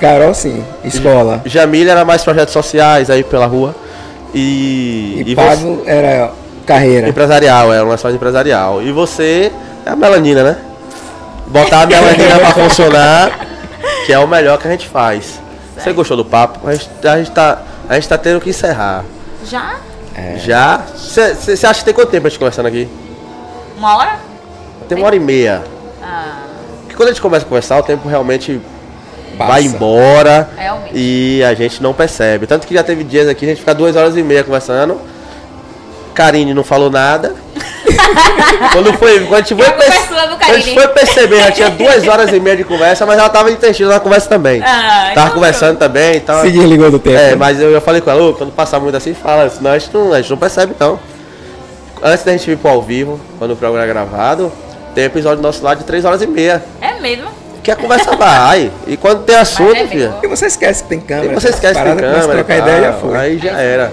Carol, 0.00 0.32
sim. 0.32 0.64
Escola. 0.84 1.42
Jamila 1.44 1.90
era 1.90 2.04
mais 2.04 2.22
projetos 2.22 2.52
sociais 2.52 3.10
aí 3.10 3.24
pela 3.24 3.46
rua. 3.46 3.74
E, 4.34 5.22
E, 5.26 5.32
e 5.32 5.34
Pablo 5.34 5.82
era 5.86 6.30
carreira. 6.66 7.08
Empresarial, 7.08 7.72
é 7.72 7.82
uma 7.82 7.96
mais 8.00 8.14
empresarial. 8.14 8.82
E 8.82 8.92
você 8.92 9.50
é 9.84 9.90
a 9.90 9.96
melanina, 9.96 10.42
né? 10.44 10.56
Botar 11.48 11.82
a 11.82 11.86
melanina 11.86 12.38
pra 12.38 12.52
funcionar, 12.52 13.46
que 14.06 14.12
é 14.12 14.18
o 14.18 14.28
melhor 14.28 14.58
que 14.58 14.68
a 14.68 14.70
gente 14.70 14.86
faz. 14.86 15.40
Você 15.76 15.92
gostou 15.92 16.16
do 16.16 16.24
papo? 16.24 16.68
A 16.68 16.74
gente, 16.74 16.88
a 17.04 17.16
gente, 17.18 17.30
tá, 17.30 17.62
a 17.88 17.94
gente 17.94 18.08
tá 18.08 18.18
tendo 18.18 18.40
que 18.40 18.50
encerrar. 18.50 19.04
Já? 19.44 19.76
Já? 20.36 20.82
Você 20.96 21.66
acha 21.66 21.78
que 21.80 21.84
tem 21.86 21.94
quanto 21.94 22.10
tempo 22.10 22.26
a 22.26 22.30
gente 22.30 22.38
conversando 22.38 22.66
aqui? 22.66 22.88
Uma 23.76 23.96
hora? 23.96 24.27
Tem 24.88 24.96
uma 24.98 25.06
hora 25.06 25.16
e 25.16 25.20
meia. 25.20 25.62
Ah, 26.02 26.38
Porque 26.82 26.96
quando 26.96 27.08
a 27.08 27.12
gente 27.12 27.20
começa 27.20 27.44
a 27.44 27.48
conversar, 27.48 27.78
o 27.78 27.82
tempo 27.82 28.08
realmente 28.08 28.60
Passa. 29.36 29.52
vai 29.52 29.62
embora 29.64 30.48
Realmente. 30.56 30.92
e 30.94 31.44
a 31.44 31.54
gente 31.54 31.82
não 31.82 31.92
percebe. 31.92 32.46
Tanto 32.46 32.66
que 32.66 32.74
já 32.74 32.82
teve 32.82 33.04
dias 33.04 33.28
aqui, 33.28 33.44
a 33.44 33.48
gente 33.48 33.58
fica 33.60 33.74
duas 33.74 33.94
horas 33.96 34.16
e 34.16 34.22
meia 34.22 34.42
conversando. 34.44 35.00
Karine 36.14 36.52
não 36.54 36.64
falou 36.64 36.90
nada. 36.90 37.34
quando 38.72 38.92
foi, 38.94 39.20
quando 39.20 39.34
a 39.34 39.38
gente 39.38 39.54
foi, 39.54 39.70
perce- 39.72 40.08
quando 40.08 40.42
a 40.42 40.58
gente 40.58 40.74
foi 40.74 40.88
perceber, 40.88 41.38
já 41.42 41.50
tinha 41.52 41.70
duas 41.70 42.06
horas 42.08 42.32
e 42.32 42.40
meia 42.40 42.56
de 42.56 42.64
conversa, 42.64 43.06
mas 43.06 43.18
ela 43.18 43.28
tava 43.28 43.50
intestino 43.50 43.88
na 43.88 44.00
conversa 44.00 44.28
também. 44.28 44.60
Ah, 44.62 45.10
tava 45.14 45.26
então 45.26 45.30
conversando 45.30 45.78
também 45.78 46.16
e 46.16 46.20
tal. 46.20 46.42
Se 46.42 46.50
desligou 46.50 46.90
do 46.90 46.98
tempo. 46.98 47.16
É, 47.16 47.30
né? 47.30 47.34
mas 47.36 47.60
eu 47.60 47.72
já 47.72 47.80
falei 47.80 48.00
com 48.00 48.10
ela, 48.10 48.22
"Ô, 48.30 48.34
quando 48.34 48.50
passar 48.52 48.80
muito 48.80 48.96
assim, 48.96 49.14
fala, 49.14 49.48
senão 49.48 49.70
a 49.70 49.78
gente 49.78 49.92
não, 49.94 50.12
a 50.12 50.20
gente 50.20 50.30
não 50.30 50.36
percebe 50.38 50.74
não. 50.78 50.98
Antes 52.02 52.24
da 52.24 52.32
gente 52.32 52.46
vir 52.50 52.56
pro 52.58 52.70
ao 52.70 52.82
vivo, 52.82 53.20
quando 53.38 53.52
o 53.52 53.56
programa 53.56 53.84
é 53.84 53.88
gravado, 53.88 54.52
tem 54.98 55.04
episódio 55.04 55.40
nosso 55.40 55.62
lá 55.62 55.74
de 55.74 55.84
três 55.84 56.04
horas 56.04 56.20
e 56.22 56.26
meia. 56.26 56.60
é 56.80 56.94
mesmo. 57.00 57.28
Que 57.62 57.70
a 57.70 57.76
conversa 57.76 58.16
vai. 58.16 58.68
E 58.84 58.96
quando 58.96 59.22
tem 59.22 59.36
assunto, 59.36 59.70
Mas 59.74 59.82
é 59.82 59.86
filha. 59.86 60.14
E 60.24 60.26
você 60.26 60.46
esquece 60.46 60.82
que 60.82 60.88
tem 60.88 60.98
E 60.98 61.02
câmera. 61.02 61.34
você 61.40 61.50
esquece 61.50 61.78
que 61.78 61.84
tem 61.86 61.96
câmera. 61.96 62.24
e 62.24 62.28
trocar 62.28 62.58
ideia 62.58 62.80
já 62.82 62.92
foi. 62.94 63.16
Aí 63.16 63.38
já 63.38 63.52
era. 63.60 63.92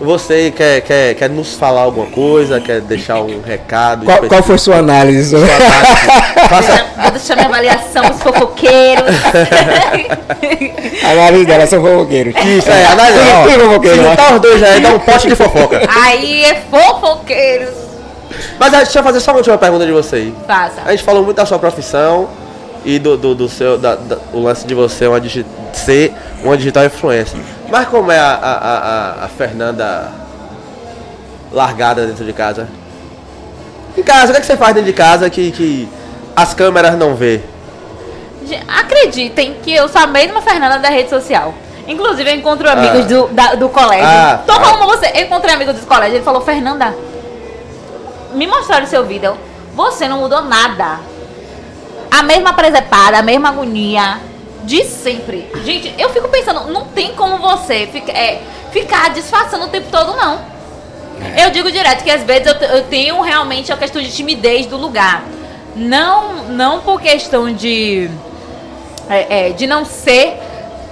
Você 0.00 0.50
quer, 0.56 0.80
quer, 0.80 1.14
quer 1.16 1.28
nos 1.28 1.54
falar 1.54 1.82
alguma 1.82 2.06
coisa? 2.06 2.60
Quer 2.60 2.80
deixar 2.80 3.20
um 3.20 3.42
recado? 3.42 4.06
Qual, 4.06 4.18
qual 4.22 4.42
foi 4.42 4.56
sua 4.56 4.76
análise? 4.76 5.36
sobre- 5.36 5.50
Faça, 6.48 6.86
Vou 7.02 7.10
deixar 7.10 7.34
minha 7.34 7.48
avaliação, 7.48 8.10
os 8.10 8.22
fofoqueiros. 8.22 9.04
A 11.04 11.10
análise 11.10 11.44
dela 11.44 11.66
são 11.66 11.82
fofoqueiros. 11.82 12.34
Isso, 12.44 12.70
é, 12.70 12.86
análise. 12.86 13.18
Tudo- 13.18 13.60
fofoqueiro, 13.66 13.96
Se 13.96 14.02
juntar 14.08 14.34
os 14.34 14.40
dois 14.40 14.62
aí, 14.62 14.80
dá 14.80 14.88
um 14.94 14.98
pote 15.00 15.28
de 15.28 15.34
fofoca. 15.36 15.80
Aí 16.04 16.44
é 16.44 16.62
fofoqueiros. 16.70 17.87
Mas 18.58 18.74
ah, 18.74 18.78
deixa 18.78 18.98
eu 18.98 19.02
fazer 19.02 19.20
só 19.20 19.30
uma 19.32 19.38
última 19.38 19.56
pergunta 19.58 19.86
de 19.86 19.92
vocês. 19.92 20.32
Faça. 20.46 20.82
A 20.84 20.90
gente 20.90 21.02
falou 21.04 21.24
muito 21.24 21.36
da 21.36 21.46
sua 21.46 21.58
profissão 21.58 22.28
e 22.84 22.98
do, 22.98 23.16
do, 23.16 23.34
do 23.34 23.48
seu, 23.48 23.78
da, 23.78 23.94
da- 23.96 24.18
o 24.32 24.40
lance 24.40 24.66
de 24.66 24.74
você 24.74 25.06
uma 25.06 25.20
digi- 25.20 25.46
ser 25.72 26.14
uma 26.44 26.56
digital 26.56 26.84
influencer. 26.84 27.38
Mas 27.70 27.88
como 27.88 28.10
é 28.12 28.18
a, 28.18 28.34
a, 28.34 28.52
a, 28.52 29.24
a- 29.24 29.28
Fernanda 29.28 30.10
largada 31.52 32.06
dentro 32.06 32.24
de 32.24 32.32
casa? 32.32 32.68
Em 33.96 34.02
casa, 34.02 34.26
o 34.28 34.30
que, 34.32 34.36
é 34.36 34.40
que 34.40 34.46
você 34.46 34.56
faz 34.56 34.74
dentro 34.74 34.86
de 34.90 34.96
casa 34.96 35.28
que, 35.28 35.50
que 35.50 35.88
as 36.36 36.54
câmeras 36.54 36.96
não 36.96 37.14
vê? 37.14 37.40
Acreditem 38.68 39.56
que 39.62 39.74
eu 39.74 39.88
sou 39.88 40.00
a 40.00 40.06
mesma 40.06 40.40
Fernanda 40.40 40.78
da 40.78 40.88
rede 40.88 41.10
social. 41.10 41.52
Inclusive, 41.86 42.30
eu 42.30 42.36
encontro 42.36 42.68
amigos 42.70 43.00
Ah. 43.00 43.08
do, 43.08 43.28
da- 43.28 43.54
do 43.54 43.68
colégio. 43.68 44.06
Ah, 44.06 44.40
Tô 44.46 44.52
ah. 44.52 44.60
falando 44.60 44.78
com 44.80 44.86
você. 44.86 45.10
Eu 45.14 45.22
encontrei 45.24 45.54
amigos 45.54 45.74
do 45.74 45.86
colégio. 45.86 46.16
Ele 46.16 46.24
falou, 46.24 46.40
Fernanda, 46.42 46.94
me 48.32 48.46
mostraram 48.46 48.84
o 48.84 48.88
seu 48.88 49.04
vídeo. 49.04 49.36
Você 49.74 50.08
não 50.08 50.18
mudou 50.18 50.42
nada. 50.42 51.00
A 52.10 52.22
mesma 52.22 52.52
presepada, 52.52 53.18
a 53.18 53.22
mesma 53.22 53.48
agonia. 53.50 54.18
De 54.64 54.84
sempre. 54.84 55.50
Gente, 55.64 55.94
eu 55.98 56.10
fico 56.10 56.28
pensando, 56.28 56.70
não 56.70 56.84
tem 56.86 57.14
como 57.14 57.38
você 57.38 57.86
fica- 57.90 58.12
é, 58.12 58.42
ficar 58.70 59.08
disfarçando 59.10 59.64
o 59.64 59.68
tempo 59.68 59.86
todo, 59.90 60.14
não. 60.14 60.40
Eu 61.42 61.50
digo 61.50 61.70
direto 61.72 62.04
que 62.04 62.10
às 62.10 62.22
vezes 62.22 62.46
eu, 62.46 62.54
eu 62.68 62.84
tenho 62.84 63.20
realmente 63.22 63.72
a 63.72 63.76
questão 63.76 64.02
de 64.02 64.12
timidez 64.12 64.66
do 64.66 64.76
lugar. 64.76 65.22
Não, 65.74 66.44
não 66.48 66.80
por 66.80 67.00
questão 67.00 67.52
de 67.52 68.10
é, 69.08 69.48
é, 69.48 69.50
de 69.50 69.66
não 69.66 69.84
ser 69.84 70.38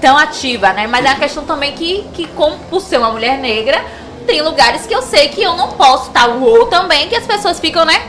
tão 0.00 0.16
ativa, 0.16 0.72
né? 0.72 0.86
Mas 0.86 1.04
é 1.04 1.08
uma 1.10 1.18
questão 1.18 1.44
também 1.44 1.72
que, 1.72 2.06
que 2.14 2.26
como 2.28 2.56
por 2.70 2.80
ser 2.80 2.96
uma 2.98 3.10
mulher 3.10 3.36
negra, 3.38 3.84
tem 4.26 4.42
lugares 4.42 4.86
que 4.86 4.94
eu 4.94 5.02
sei 5.02 5.28
que 5.28 5.42
eu 5.42 5.54
não 5.54 5.68
posso 5.72 6.08
estar 6.08 6.26
ou 6.28 6.66
também, 6.66 7.08
que 7.08 7.16
as 7.16 7.24
pessoas 7.26 7.58
ficam, 7.60 7.84
né? 7.84 8.02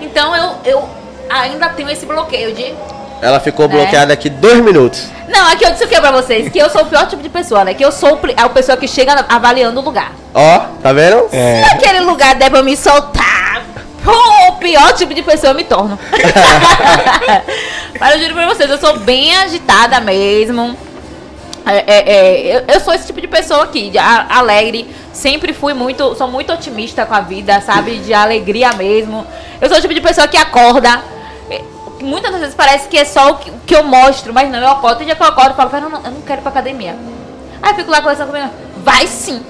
Então 0.00 0.34
eu, 0.34 0.54
eu 0.64 0.88
ainda 1.28 1.68
tenho 1.70 1.90
esse 1.90 2.06
bloqueio 2.06 2.52
de. 2.54 2.74
Ela 3.22 3.40
ficou 3.40 3.68
Né? 3.68 3.76
bloqueada 3.76 4.12
aqui 4.12 4.28
dois 4.28 4.60
minutos. 4.60 5.06
Não, 5.28 5.48
aqui 5.52 5.64
eu 5.64 5.70
disse 5.70 5.84
o 5.84 5.88
que 5.88 5.98
pra 6.00 6.10
vocês? 6.10 6.50
Que 6.50 6.58
eu 6.58 6.68
sou 6.68 6.82
o 6.82 6.86
pior 6.86 7.06
tipo 7.06 7.22
de 7.22 7.28
pessoa, 7.28 7.64
né? 7.64 7.72
Que 7.74 7.84
eu 7.84 7.90
sou 7.92 8.20
a 8.36 8.48
pessoa 8.48 8.76
que 8.76 8.86
chega 8.86 9.24
avaliando 9.28 9.80
o 9.80 9.84
lugar. 9.84 10.12
Ó, 10.34 10.58
tá 10.82 10.92
vendo? 10.92 11.28
É. 11.32 11.62
Se 11.64 11.74
aquele 11.74 12.00
lugar 12.00 12.34
der 12.34 12.50
pra 12.50 12.62
me 12.62 12.76
soltar, 12.76 13.62
pô, 14.04 14.12
o 14.48 14.52
pior 14.58 14.92
tipo 14.92 15.14
de 15.14 15.22
pessoa 15.22 15.52
eu 15.52 15.56
me 15.56 15.64
torno. 15.64 15.98
Mas 17.98 18.14
eu 18.14 18.20
juro 18.22 18.34
pra 18.34 18.46
vocês, 18.48 18.68
eu 18.70 18.78
sou 18.78 18.98
bem 18.98 19.34
agitada 19.36 20.00
mesmo. 20.00 20.76
É, 21.66 21.76
é, 21.78 22.12
é, 22.12 22.56
eu, 22.56 22.64
eu 22.74 22.80
sou 22.80 22.92
esse 22.92 23.06
tipo 23.06 23.20
de 23.20 23.26
pessoa 23.28 23.64
aqui, 23.64 23.90
alegre. 23.98 24.88
Sempre 25.12 25.52
fui 25.52 25.72
muito, 25.72 26.14
sou 26.14 26.28
muito 26.28 26.52
otimista 26.52 27.06
com 27.06 27.14
a 27.14 27.20
vida, 27.20 27.60
sabe? 27.60 27.98
De 27.98 28.12
alegria 28.12 28.72
mesmo. 28.74 29.26
Eu 29.60 29.68
sou 29.68 29.78
o 29.78 29.80
tipo 29.80 29.94
de 29.94 30.00
pessoa 30.00 30.28
que 30.28 30.36
acorda. 30.36 31.02
é, 31.50 31.62
Muitas 32.02 32.32
das 32.32 32.40
vezes 32.40 32.54
parece 32.54 32.88
que 32.88 32.98
é 32.98 33.04
só 33.04 33.30
o 33.30 33.36
que, 33.36 33.50
o 33.50 33.60
que 33.66 33.74
eu 33.74 33.84
mostro, 33.84 34.34
mas 34.34 34.50
não, 34.50 34.58
eu 34.58 34.68
acordo. 34.68 34.98
Tem 34.98 35.06
dia 35.06 35.16
que 35.16 35.22
eu 35.22 35.26
acordo 35.26 35.52
e 35.52 35.56
falo, 35.56 35.70
"Fernanda, 35.70 36.00
eu 36.04 36.10
não 36.10 36.20
quero 36.20 36.40
ir 36.40 36.42
pra 36.42 36.50
academia. 36.50 36.96
Aí 37.62 37.70
eu 37.72 37.76
fico 37.76 37.90
lá 37.90 38.02
conversando 38.02 38.30
comigo, 38.30 38.50
vai 38.84 39.06
sim. 39.06 39.42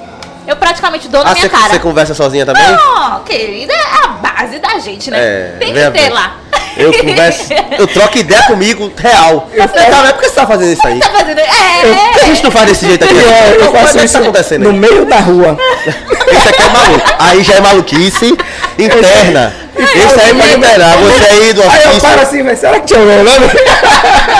Eu 0.46 0.56
praticamente 0.56 1.08
dou 1.08 1.24
na 1.24 1.30
Ah, 1.30 1.34
minha 1.34 1.46
você, 1.46 1.48
cara. 1.48 1.68
você 1.72 1.78
conversa 1.78 2.14
sozinha 2.14 2.44
também? 2.44 2.62
Não, 2.62 3.20
querida, 3.24 3.72
é 3.72 4.04
a 4.04 4.08
base 4.08 4.58
da 4.58 4.78
gente, 4.78 5.10
né? 5.10 5.18
É, 5.18 5.56
Tem 5.58 5.72
que 5.72 5.90
ter 5.90 6.10
lá. 6.10 6.34
Eu 6.76 6.92
converso, 6.92 7.52
eu 7.78 7.86
troco 7.86 8.18
ideia 8.18 8.42
comigo, 8.42 8.92
real. 8.96 9.48
Eu 9.54 9.68
falei, 9.68 9.86
cara, 9.86 10.12
por 10.12 10.22
que 10.22 10.28
você 10.28 10.34
tá 10.34 10.46
fazendo 10.46 10.72
isso 10.72 10.86
aí? 10.86 10.98
Tá 10.98 11.08
fazendo. 11.08 11.38
É, 11.38 11.80
Por 11.82 12.12
que 12.14 12.20
a 12.20 12.24
gente 12.26 12.42
não 12.44 12.50
faz 12.50 12.66
desse 12.66 12.84
jeito 12.86 13.04
aqui? 13.04 13.14
É, 13.16 13.56
eu 13.60 13.70
faço 13.72 13.98
isso 14.04 14.12
tá 14.14 14.18
acontecendo 14.20 14.64
no 14.64 14.70
aí? 14.70 14.76
meio 14.76 15.04
da 15.06 15.20
rua. 15.20 15.56
Isso 15.86 16.48
aqui 16.48 16.62
é 16.62 16.68
maluco. 16.68 17.10
Aí 17.20 17.42
já 17.44 17.54
é 17.54 17.60
maluquice 17.60 18.36
interna. 18.76 19.54
Isso 19.84 20.20
aí 20.20 20.30
é 20.30 20.34
pra 20.34 20.46
liberar. 20.46 20.96
Você 20.98 21.24
aí 21.24 21.52
do 21.52 21.62
Aí 21.62 21.68
eu 21.68 21.82
paro 21.82 21.96
ofício. 21.96 22.20
assim, 22.22 22.42
velho, 22.42 22.56
será 22.56 22.80
que 22.80 22.86
tinha 22.86 23.00
meu 23.00 23.24
nome? 23.24 23.46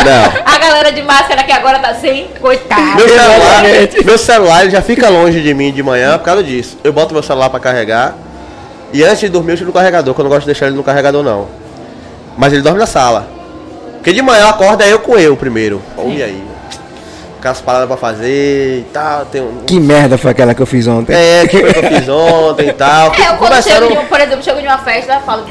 Não. 0.04 0.54
A 0.54 0.58
galera 0.58 0.92
de 0.92 1.02
máscara 1.02 1.42
que 1.44 1.52
agora 1.52 1.78
tá 1.78 1.94
sem, 1.94 2.28
coitado. 2.40 2.96
Meu 2.96 3.08
celular, 3.08 3.62
meu 4.04 4.18
celular 4.18 4.62
ele 4.62 4.70
já 4.70 4.82
fica 4.82 5.08
longe 5.08 5.40
de 5.40 5.54
mim 5.54 5.72
de 5.72 5.82
manhã 5.82 6.18
por 6.18 6.24
causa 6.24 6.42
disso. 6.42 6.78
Eu 6.82 6.92
boto 6.92 7.12
meu 7.14 7.22
celular 7.22 7.50
pra 7.50 7.60
carregar. 7.60 8.14
E 8.92 9.02
antes 9.02 9.20
de 9.20 9.28
dormir 9.28 9.52
eu 9.52 9.56
tiro 9.56 9.68
no 9.68 9.72
carregador, 9.72 10.14
que 10.14 10.20
eu 10.20 10.22
não 10.24 10.30
gosto 10.30 10.42
de 10.42 10.46
deixar 10.46 10.66
ele 10.66 10.76
no 10.76 10.84
carregador 10.84 11.22
não. 11.22 11.48
Mas 12.36 12.52
ele 12.52 12.62
dorme 12.62 12.78
na 12.78 12.86
sala. 12.86 13.28
Porque 13.94 14.12
de 14.12 14.22
manhã 14.22 14.48
acorda 14.48 14.86
eu 14.86 14.98
com 14.98 15.18
eu 15.18 15.36
primeiro. 15.36 15.82
Olha 15.96 16.26
aí. 16.26 16.53
Aquelas 17.44 17.60
paradas 17.60 17.88
pra 17.88 17.98
fazer 17.98 18.78
e 18.78 18.86
tal. 18.90 19.26
Tem 19.26 19.42
um... 19.42 19.64
Que 19.66 19.78
merda 19.78 20.16
foi 20.16 20.30
aquela 20.30 20.54
que 20.54 20.62
eu 20.62 20.66
fiz 20.66 20.86
ontem? 20.86 21.14
É, 21.14 21.46
que 21.46 21.58
foi 21.58 21.74
que 21.74 21.78
eu 21.78 21.82
fiz 21.90 22.08
ontem 22.08 22.68
e 22.68 22.72
tal. 22.72 23.12
É, 23.12 23.58
eu 23.58 23.62
chego, 23.62 23.88
de, 23.88 24.06
por 24.06 24.18
exemplo, 24.18 24.42
chego 24.42 24.60
de 24.62 24.66
uma 24.66 24.78
festa, 24.78 25.12
eu 25.12 25.20
falo, 25.20 25.44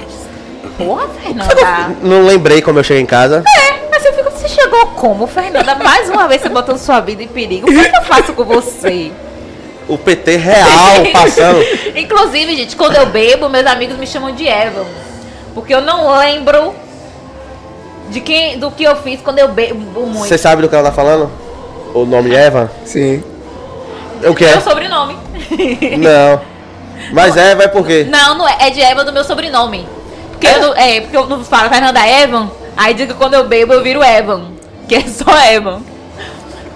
porra, 0.75 1.07
Fernanda. 1.21 1.95
Não 2.01 2.25
lembrei 2.25 2.63
como 2.63 2.79
eu 2.79 2.83
cheguei 2.83 3.03
em 3.03 3.05
casa. 3.05 3.43
É, 3.45 3.87
mas 3.91 4.03
eu 4.05 4.13
fico, 4.13 4.31
você 4.31 4.49
chegou 4.49 4.87
como, 4.87 5.27
Fernanda? 5.27 5.75
Mais 5.75 6.09
uma 6.09 6.27
vez 6.27 6.41
você 6.41 6.49
botando 6.49 6.79
sua 6.79 6.99
vida 6.99 7.21
em 7.21 7.27
perigo. 7.27 7.69
O 7.69 7.71
que, 7.71 7.79
é 7.79 7.87
que 7.87 7.95
eu 7.95 8.03
faço 8.05 8.33
com 8.33 8.43
você? 8.43 9.11
o 9.87 9.95
PT 9.95 10.37
real 10.37 11.05
passando. 11.13 11.59
Inclusive, 11.95 12.55
gente, 12.55 12.75
quando 12.75 12.95
eu 12.95 13.05
bebo, 13.05 13.49
meus 13.49 13.67
amigos 13.67 13.99
me 13.99 14.07
chamam 14.07 14.33
de 14.33 14.47
Evan. 14.47 14.87
Porque 15.53 15.75
eu 15.75 15.81
não 15.81 16.17
lembro 16.17 16.73
de 18.09 18.19
quem, 18.19 18.57
do 18.57 18.71
que 18.71 18.83
eu 18.83 18.95
fiz 18.95 19.21
quando 19.21 19.37
eu 19.37 19.49
bebo 19.49 20.07
muito. 20.07 20.27
Você 20.27 20.39
sabe 20.39 20.63
do 20.63 20.67
que 20.69 20.73
ela 20.73 20.85
tá 20.85 20.91
falando? 20.91 21.42
O 21.93 22.05
nome 22.05 22.33
Eva? 22.33 22.71
Sim. 22.85 23.23
O 24.27 24.33
que 24.33 24.45
é? 24.45 24.51
Meu 24.51 24.61
sobrenome. 24.61 25.17
Não. 25.99 26.41
Mas 27.11 27.35
Eva 27.35 27.63
é 27.63 27.67
por 27.67 27.85
quê? 27.85 28.07
Não, 28.09 28.37
não 28.37 28.47
é. 28.47 28.55
É 28.61 28.69
de 28.69 28.79
Evan 28.79 29.05
do 29.05 29.13
meu 29.13 29.23
sobrenome. 29.23 29.87
Porque 30.31 30.47
eu 30.47 30.59
não, 30.59 30.75
é, 30.75 31.01
porque 31.01 31.17
eu 31.17 31.27
não 31.27 31.43
falo 31.43 31.69
Fernanda 31.69 32.05
Evan. 32.07 32.49
Aí 32.75 32.93
digo 32.93 33.13
que 33.13 33.19
quando 33.19 33.35
eu 33.35 33.47
bebo 33.47 33.73
eu 33.73 33.83
viro 33.83 34.03
Evan. 34.03 34.51
Que 34.87 34.95
é 34.95 35.01
só 35.01 35.31
Evan. 35.51 35.81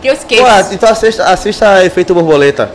Que 0.02 0.10
eu 0.10 0.14
esqueço. 0.14 0.44
Pô, 0.44 0.74
então 0.74 0.90
assista, 0.90 1.24
assista 1.26 1.86
Efeito 1.86 2.14
Borboleta. 2.14 2.72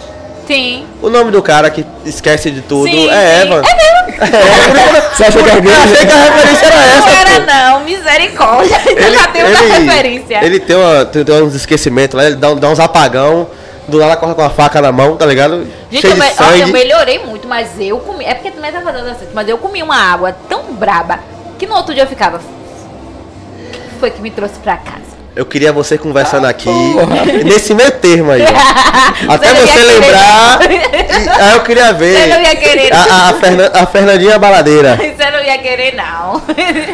Sim. 0.46 0.86
O 1.00 1.08
nome 1.08 1.30
do 1.30 1.40
cara 1.42 1.70
que 1.70 1.84
esquece 2.04 2.50
de 2.50 2.62
tudo 2.62 2.88
Sim, 2.88 3.08
é 3.10 3.40
sim. 3.42 3.46
Evan. 3.46 3.62
É 3.64 3.76
mesmo. 3.76 4.22
Você 5.14 5.24
acha 5.24 5.42
que 5.42 5.48
Eu 5.48 5.54
alguém. 5.54 5.72
achei 5.72 6.06
que 6.06 6.12
a 6.12 6.24
referência 6.24 6.66
era 6.66 6.84
essa. 6.84 7.00
Não 7.00 7.08
era 7.08 7.30
pô. 7.40 7.46
não, 7.46 7.80
misericórdia. 7.84 8.80
Eu 8.96 9.14
já 9.14 9.26
tenho 9.28 9.46
outra 9.48 9.78
referência. 9.78 10.44
ele 10.44 10.60
tem, 10.60 10.76
uma, 10.76 11.04
tem, 11.04 11.24
tem 11.24 11.42
uns 11.42 11.54
esquecimentos 11.54 12.16
lá, 12.16 12.26
ele 12.26 12.36
dá, 12.36 12.52
dá 12.54 12.68
uns 12.68 12.80
apagão, 12.80 13.46
do 13.88 13.98
nada 13.98 14.16
corre 14.16 14.34
com 14.34 14.42
a 14.42 14.50
faca 14.50 14.80
na 14.80 14.92
mão, 14.92 15.16
tá 15.16 15.26
ligado? 15.26 15.66
Gente, 15.90 16.02
Cheio 16.02 16.12
eu, 16.12 16.16
de 16.16 16.22
olha, 16.22 16.56
eu 16.56 16.58
sangue. 16.66 16.72
melhorei 16.72 17.18
muito, 17.24 17.46
mas 17.48 17.68
eu 17.78 17.98
comi. 18.00 18.24
É 18.24 18.34
porque 18.34 18.50
também 18.50 18.72
tá 18.72 18.80
fazendo 18.80 19.08
assim, 19.10 19.26
mas 19.34 19.48
eu 19.48 19.58
comi 19.58 19.82
uma 19.82 19.96
água 19.96 20.34
tão 20.48 20.72
braba 20.74 21.18
que 21.58 21.66
no 21.66 21.74
outro 21.76 21.94
dia 21.94 22.02
eu 22.04 22.08
ficava. 22.08 22.38
O 22.38 23.70
que 23.70 24.00
foi 24.00 24.10
que 24.10 24.20
me 24.20 24.30
trouxe 24.30 24.54
pra 24.60 24.76
casa? 24.76 25.11
Eu 25.34 25.46
queria 25.46 25.72
você 25.72 25.96
conversando 25.96 26.46
aqui, 26.46 26.68
porra. 26.92 27.24
nesse 27.44 27.74
meio 27.74 27.90
termo 27.92 28.30
aí. 28.32 28.42
ó. 28.42 29.32
Até 29.32 29.54
Você 29.54 29.66
você 29.66 29.82
lembrar. 29.82 30.58
e- 30.70 31.28
aí 31.42 31.52
eu 31.54 31.60
queria 31.62 31.92
ver. 31.94 32.16
Você 32.20 32.26
não 32.34 32.40
ia 32.42 32.56
querer, 32.56 32.92
A, 32.94 33.28
a, 33.30 33.34
Fernan- 33.34 33.70
a 33.72 33.86
Fernandinha 33.86 34.38
Baladeira. 34.38 34.96
Você 35.16 35.30
não 35.30 35.40
ia 35.42 35.56
querer, 35.58 35.94
não. 35.94 36.42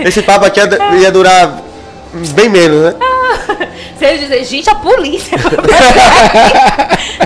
Esse 0.06 0.22
papo 0.22 0.44
aqui 0.44 0.60
ia, 0.60 0.68
ia 1.00 1.10
durar 1.10 1.52
bem 2.34 2.48
menos, 2.48 2.84
né? 2.84 2.94
Você 3.98 4.04
ia 4.04 4.18
dizer, 4.18 4.44
gente, 4.44 4.70
a 4.70 4.76
polícia. 4.76 5.36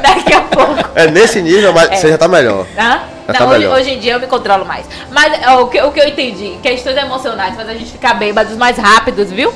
Daqui 0.01 0.33
a 0.35 0.41
pouco. 0.43 0.89
É 0.95 1.07
nesse 1.09 1.43
nível, 1.43 1.73
mas 1.75 1.91
É. 1.91 1.97
você 1.97 2.09
já 2.09 2.17
tá 2.19 2.27
melhor. 2.29 2.65
Hã? 2.79 3.01
Não, 3.29 3.35
tá 3.35 3.47
hoje, 3.47 3.67
hoje 3.67 3.91
em 3.93 3.99
dia 3.99 4.15
eu 4.15 4.21
me 4.21 4.27
controlo 4.27 4.65
mais. 4.65 4.87
Mas 5.11 5.33
ó, 5.47 5.63
o 5.63 5.67
que, 5.69 5.81
o 5.81 5.93
que 5.93 6.01
eu 6.01 6.09
entendi, 6.09 6.57
questões 6.63 6.97
emocionais 6.97 7.55
faz 7.55 7.69
a 7.69 7.73
gente 7.75 7.93
ficar 7.93 8.15
bêbados 8.15 8.57
mais 8.57 8.77
rápidos, 8.79 9.31
viu? 9.31 9.53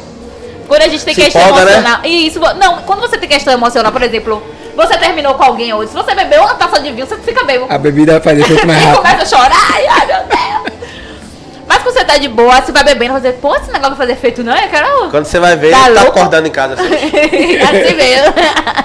Quando 0.68 0.82
a 0.82 0.88
gente 0.88 1.04
tem 1.04 1.14
Se 1.14 1.20
questão 1.22 1.42
empolga, 1.42 1.64
né? 1.64 1.72
emocional. 1.72 2.00
Isso, 2.04 2.40
não, 2.58 2.78
quando 2.82 3.00
você 3.00 3.16
tem 3.18 3.28
questão 3.28 3.52
emocional, 3.52 3.92
por 3.92 4.02
exemplo, 4.02 4.42
você 4.74 4.96
terminou 4.98 5.34
com 5.34 5.44
alguém 5.44 5.72
hoje, 5.72 5.90
se 5.90 5.96
você 5.96 6.14
bebeu 6.14 6.42
uma 6.42 6.54
taça 6.54 6.80
de 6.80 6.90
vinho, 6.92 7.06
você 7.06 7.16
fica 7.18 7.44
bêbado. 7.44 7.72
A 7.72 7.78
bebida 7.78 8.20
faz 8.20 8.38
efeito 8.38 8.66
mais 8.66 8.80
E 8.80 8.84
rápido. 8.84 9.02
começa 9.02 9.22
a 9.22 9.26
chorar, 9.26 9.72
ai, 9.74 9.86
ai 9.86 10.06
meu 10.06 10.16
Deus. 10.24 10.76
Mas 11.68 11.82
quando 11.82 11.94
você 11.94 12.04
tá 12.04 12.16
de 12.16 12.28
boa, 12.28 12.60
você 12.62 12.70
vai 12.70 12.84
bebendo, 12.84 13.12
vai 13.14 13.20
dizer, 13.22 13.34
pô, 13.40 13.52
esse 13.56 13.66
negócio 13.72 13.96
vai 13.96 14.06
fazer 14.06 14.12
efeito, 14.12 14.44
não? 14.44 14.56
Eu 14.56 14.68
quero. 14.68 15.10
Quando 15.10 15.24
você 15.24 15.40
vai 15.40 15.56
ver, 15.56 15.72
Tá 15.72 15.86
ele 15.86 15.94
tá 15.98 16.02
acordando 16.02 16.46
em 16.46 16.50
casa 16.50 16.74
assim. 16.74 16.94
assim 17.58 17.94
mesmo. 17.96 18.34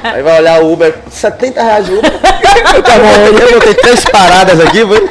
Aí 0.03 0.23
vai 0.23 0.39
olhar 0.39 0.63
o 0.63 0.73
Uber, 0.73 0.95
70 1.11 1.61
reais 1.61 1.85
de 1.85 1.93
Uber. 1.93 2.11
Tá 2.51 2.93
bom, 2.97 3.37
Eu 3.39 3.53
botei 3.59 3.73
três 3.75 4.03
paradas 4.05 4.59
aqui, 4.59 4.85
foi? 4.85 5.09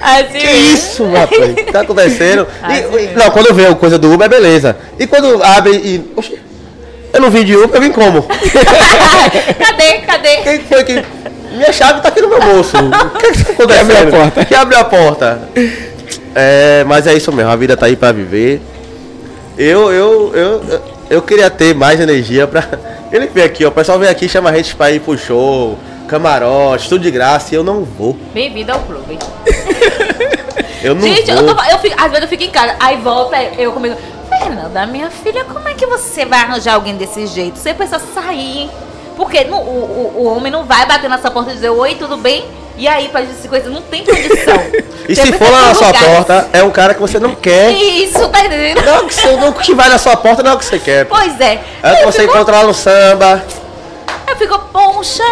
Assim 0.00 0.38
Que 0.38 0.46
mesmo. 0.46 0.74
isso, 0.74 1.04
rapaz? 1.12 1.50
O 1.50 1.54
que 1.54 1.64
tá 1.72 1.80
acontecendo? 1.82 2.46
Ah, 2.62 2.72
E- 2.78 3.04
e- 3.04 3.10
não, 3.16 3.30
quando 3.30 3.54
vê 3.54 3.66
a 3.66 3.74
coisa 3.74 3.98
do 3.98 4.12
Uber, 4.12 4.28
beleza. 4.28 4.76
E 4.98 5.06
quando 5.06 5.42
abre 5.42 5.72
e. 5.72 6.12
Oxi, 6.16 6.38
eu 7.12 7.20
não 7.20 7.30
vim 7.30 7.44
de 7.44 7.56
Uber, 7.56 7.70
eu 7.76 7.80
vim 7.80 7.92
como? 7.92 8.22
cadê? 9.58 9.98
Cadê? 10.06 10.36
Quem 10.38 10.58
foi 10.60 10.84
que. 10.84 11.04
Minha 11.52 11.72
chave 11.72 12.00
tá 12.00 12.08
aqui 12.08 12.20
no 12.22 12.28
meu 12.28 12.40
bolso. 12.40 12.76
O 12.78 13.18
que, 13.18 13.32
que 13.32 13.44
tá 13.44 13.52
acontecendo? 13.62 13.90
abriu 13.92 13.98
a 14.08 14.10
porta. 14.20 14.44
Que 14.44 14.54
abriu 14.54 14.78
a 14.78 14.84
porta. 14.84 15.42
É, 16.34 16.82
mas 16.86 17.06
é 17.06 17.12
isso 17.14 17.30
mesmo, 17.30 17.50
a 17.50 17.56
vida 17.56 17.76
tá 17.76 17.86
aí 17.86 17.94
pra 17.96 18.10
viver. 18.10 18.60
Eu, 19.58 19.92
eu, 19.92 20.32
eu, 20.34 20.64
eu, 20.66 20.82
eu 21.10 21.22
queria 21.22 21.50
ter 21.50 21.74
mais 21.74 22.00
energia 22.00 22.46
pra. 22.46 22.64
Ele 23.12 23.26
vem 23.26 23.44
aqui, 23.44 23.64
ó. 23.66 23.68
O 23.68 23.72
pessoal 23.72 23.98
vem 23.98 24.08
aqui, 24.08 24.26
chama 24.28 24.48
a 24.48 24.56
gente 24.56 24.74
pra 24.74 24.90
ir 24.90 25.00
pro 25.00 25.16
show, 25.18 25.78
camarote, 26.12 26.90
tudo 26.90 27.00
de 27.00 27.10
graça, 27.10 27.54
e 27.54 27.56
eu 27.56 27.64
não 27.64 27.84
vou. 27.84 28.12
Bem-vindo 28.34 28.70
ao 28.70 28.80
clube. 28.80 29.18
Eu 30.82 30.96
não 30.96 31.02
Gente, 31.02 31.30
vou. 31.32 31.44
eu, 31.46 31.54
tô, 31.54 31.62
eu 31.62 31.78
fico, 31.78 31.94
às 31.96 32.08
vezes 32.10 32.22
eu 32.22 32.28
fico 32.28 32.42
em 32.42 32.50
casa, 32.50 32.74
aí 32.80 32.96
volta 32.96 33.40
eu 33.56 33.70
comigo. 33.72 33.94
Fernanda, 34.28 34.84
minha 34.84 35.08
filha, 35.10 35.44
como 35.44 35.68
é 35.68 35.74
que 35.74 35.86
você 35.86 36.24
vai 36.26 36.40
arranjar 36.40 36.74
alguém 36.74 36.96
desse 36.96 37.24
jeito? 37.28 37.56
Você 37.56 37.72
precisa 37.72 38.00
sair. 38.12 38.68
Porque 39.16 39.44
no- 39.44 39.58
o, 39.58 40.12
o, 40.16 40.22
o 40.22 40.24
homem 40.24 40.50
não 40.50 40.64
vai 40.64 40.84
bater 40.84 41.08
na 41.08 41.18
sua 41.20 41.30
porta 41.30 41.52
e 41.52 41.54
dizer 41.54 41.70
oi, 41.70 41.94
tudo 41.94 42.16
bem? 42.16 42.44
E 42.76 42.88
aí, 42.88 43.08
pra 43.10 43.20
essa 43.22 43.46
coisa, 43.48 43.70
não 43.70 43.80
tem 43.80 44.04
condição. 44.04 44.56
E 45.08 45.14
Você 45.14 45.22
se 45.26 45.32
for 45.34 45.50
lá 45.50 45.62
na 45.68 45.74
sua 45.74 45.92
porta, 45.94 46.48
é 46.52 46.62
um 46.64 46.70
cara 46.70 46.94
que 46.94 47.00
você 47.00 47.18
não 47.20 47.34
quer. 47.36 47.70
Isso, 47.72 48.28
tá 48.28 48.40
entendendo? 48.44 48.84
Não, 48.84 49.06
que, 49.06 49.14
você, 49.14 49.36
não, 49.36 49.52
que 49.52 49.74
vai 49.74 49.88
na 49.88 49.98
sua 49.98 50.16
porta 50.16 50.42
não 50.42 50.50
é 50.52 50.54
o 50.54 50.58
que 50.58 50.64
você 50.64 50.78
quer. 50.80 51.06
Pois 51.06 51.40
é. 51.40 51.60
É 51.82 51.92
o 51.92 51.96
que 51.98 52.04
você 52.06 52.22
fico, 52.22 52.34
encontra 52.34 52.58
lá 52.58 52.64
no 52.64 52.74
samba. 52.74 53.42
eu 54.28 54.36
fico, 54.36 54.58
poxa. 54.72 55.22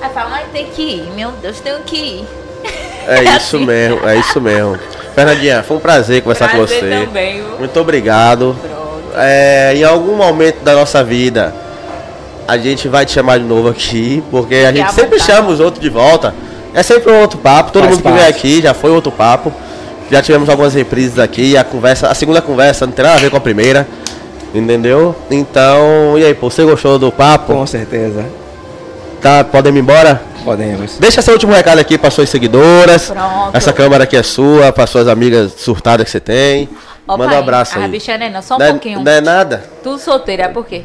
Aí 0.00 0.10
fala, 0.10 0.30
ai, 0.36 0.44
tem 0.52 0.66
que 0.66 0.82
ir, 0.82 1.10
meu 1.14 1.30
Deus, 1.42 1.60
tenho 1.60 1.80
que 1.80 1.96
ir. 1.96 2.24
É 3.06 3.18
É 3.18 3.22
isso 3.24 3.56
assim. 3.56 3.64
mesmo, 3.66 4.08
é 4.08 4.16
isso 4.16 4.40
mesmo. 4.40 4.78
Fernandinha, 5.14 5.62
foi 5.62 5.76
um 5.78 5.80
prazer 5.80 6.22
conversar 6.22 6.50
com 6.50 6.58
Prazer 6.58 6.80
você. 6.80 7.06
também? 7.06 7.42
Muito 7.58 7.80
obrigado. 7.80 8.54
É, 9.16 9.72
em 9.74 9.82
algum 9.84 10.14
momento 10.14 10.62
da 10.62 10.74
nossa 10.74 11.02
vida, 11.02 11.54
a 12.46 12.58
gente 12.58 12.86
vai 12.86 13.06
te 13.06 13.12
chamar 13.12 13.38
de 13.38 13.44
novo 13.44 13.68
aqui, 13.68 14.22
porque 14.30 14.56
a 14.56 14.72
gente 14.72 14.92
sempre 14.92 15.18
vontade. 15.18 15.22
chama 15.24 15.48
os 15.50 15.58
outros 15.60 15.82
de 15.82 15.88
volta. 15.88 16.34
É 16.74 16.82
sempre 16.82 17.10
um 17.10 17.20
outro 17.20 17.38
papo. 17.38 17.72
Todo 17.72 17.84
Faz 17.84 17.96
mundo 17.96 18.04
que 18.04 18.12
vem 18.12 18.26
aqui 18.26 18.60
já 18.60 18.74
foi 18.74 18.90
outro 18.90 19.10
papo. 19.10 19.50
Já 20.10 20.20
tivemos 20.20 20.48
algumas 20.50 20.74
reprises 20.74 21.18
aqui. 21.18 21.56
A 21.56 21.64
conversa, 21.64 22.08
a 22.08 22.14
segunda 22.14 22.42
conversa 22.42 22.84
não 22.84 22.92
tem 22.92 23.02
nada 23.04 23.16
a 23.16 23.20
ver 23.20 23.30
com 23.30 23.38
a 23.38 23.40
primeira. 23.40 23.88
Entendeu? 24.54 25.16
Então, 25.30 26.18
e 26.18 26.24
aí, 26.24 26.34
pô, 26.34 26.50
você 26.50 26.62
gostou 26.64 26.98
do 26.98 27.10
papo? 27.10 27.54
Com 27.54 27.66
certeza. 27.66 28.24
Tá, 29.26 29.42
podemos 29.42 29.76
ir 29.76 29.82
embora? 29.82 30.22
Podemos. 30.44 30.98
Deixa 31.00 31.20
seu 31.20 31.32
último 31.34 31.52
recado 31.52 31.80
aqui 31.80 31.98
para 31.98 32.12
suas 32.12 32.28
seguidoras. 32.30 33.06
Pronto. 33.06 33.50
Essa 33.56 33.72
câmera 33.72 34.04
aqui 34.04 34.16
é 34.16 34.22
sua, 34.22 34.70
para 34.72 34.86
suas 34.86 35.08
amigas 35.08 35.52
surtadas 35.58 36.04
que 36.04 36.12
você 36.12 36.20
tem. 36.20 36.68
Ó, 37.08 37.16
Manda 37.16 37.34
um 37.34 37.38
abraço 37.40 37.76
A 37.76 37.82
aí. 37.82 37.88
bicha 37.88 38.12
é 38.12 38.18
neném, 38.18 38.40
só 38.40 38.54
um 38.54 38.58
não, 38.60 38.66
é, 38.66 38.70
pouquinho. 38.70 39.00
não 39.02 39.10
é 39.10 39.20
nada? 39.20 39.64
Tudo 39.82 39.98
solteira, 39.98 40.44
é 40.44 40.48
por 40.48 40.64
quê? 40.64 40.84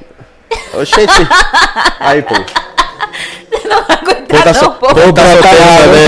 Oxente. 0.74 1.14
Aí, 2.00 2.24
pô. 2.24 2.34
Não 2.34 3.84
vai 3.86 3.98
aguentar 4.02 4.44
tá, 4.44 4.54
não, 4.54 4.54
so, 4.56 4.72
pô. 4.72 4.88
pô, 4.88 4.96
tá 5.14 5.22
solteiro 5.22 5.58
também. 5.84 6.08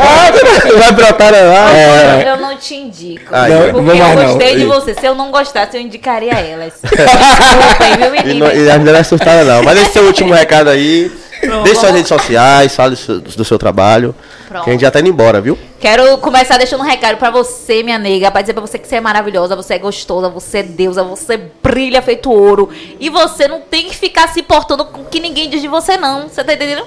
Ah, 0.00 0.68
Não 0.72 0.78
vai 0.82 0.92
brotar, 0.92 1.30
não. 1.30 1.56
Ah, 1.56 1.72
é. 1.72 2.32
Eu 2.32 2.36
não 2.38 2.56
te 2.56 2.74
indico. 2.74 3.22
Ai, 3.30 3.48
Não, 3.50 3.60
porque 3.70 3.80
não 3.80 3.94
eu 4.10 4.16
não. 4.16 4.26
gostei 4.32 4.56
de 4.56 4.62
E- 4.62 4.66
você. 4.66 4.94
Se 4.94 5.06
eu 5.06 5.14
não 5.14 5.30
gostasse, 5.30 5.76
eu 5.76 5.80
indicaria 5.80 6.32
elas. 6.32 6.74
Desculpem, 6.82 7.96
viu, 7.96 8.06
E, 8.06 8.24
menina? 8.24 8.46
não, 8.46 8.54
e 8.56 8.70
a 8.70 8.72
menina 8.72 8.92
não 8.92 8.98
é 8.98 9.02
surtada, 9.04 9.44
não. 9.44 9.62
Mas 9.62 9.78
esse 9.80 9.92
seu 9.92 10.02
último 10.04 10.34
recado 10.34 10.68
aí. 10.68 11.12
Pronto. 11.40 11.64
Deixe 11.64 11.80
suas 11.80 11.92
redes 11.92 12.08
sociais, 12.08 12.74
fale 12.74 12.96
do 12.96 13.44
seu, 13.44 13.58
trabalho. 13.58 14.14
Pronto. 14.48 14.64
Que 14.64 14.70
a 14.70 14.72
gente 14.72 14.82
já 14.82 14.90
tá 14.90 15.00
indo 15.00 15.08
embora, 15.08 15.40
viu? 15.40 15.58
Quero 15.78 16.18
começar 16.18 16.58
deixando 16.58 16.80
um 16.80 16.84
recado 16.84 17.16
pra 17.16 17.30
você, 17.30 17.82
minha 17.82 17.98
nega, 17.98 18.30
pra 18.30 18.40
dizer 18.40 18.52
pra 18.52 18.60
você 18.60 18.78
que 18.78 18.88
você 18.88 18.96
é 18.96 19.00
maravilhosa, 19.00 19.54
você 19.54 19.74
é 19.74 19.78
gostosa, 19.78 20.28
você 20.28 20.58
é 20.58 20.62
deusa, 20.62 21.04
você 21.04 21.36
brilha 21.36 22.02
feito 22.02 22.30
ouro. 22.30 22.68
E 22.98 23.08
você 23.08 23.46
não 23.46 23.60
tem 23.60 23.86
que 23.86 23.96
ficar 23.96 24.28
se 24.28 24.40
importando 24.40 24.84
com 24.86 25.02
o 25.02 25.04
que 25.04 25.20
ninguém 25.20 25.48
diz 25.48 25.62
de 25.62 25.68
você, 25.68 25.96
não. 25.96 26.28
Você 26.28 26.42
tá 26.42 26.54
entendendo? 26.54 26.84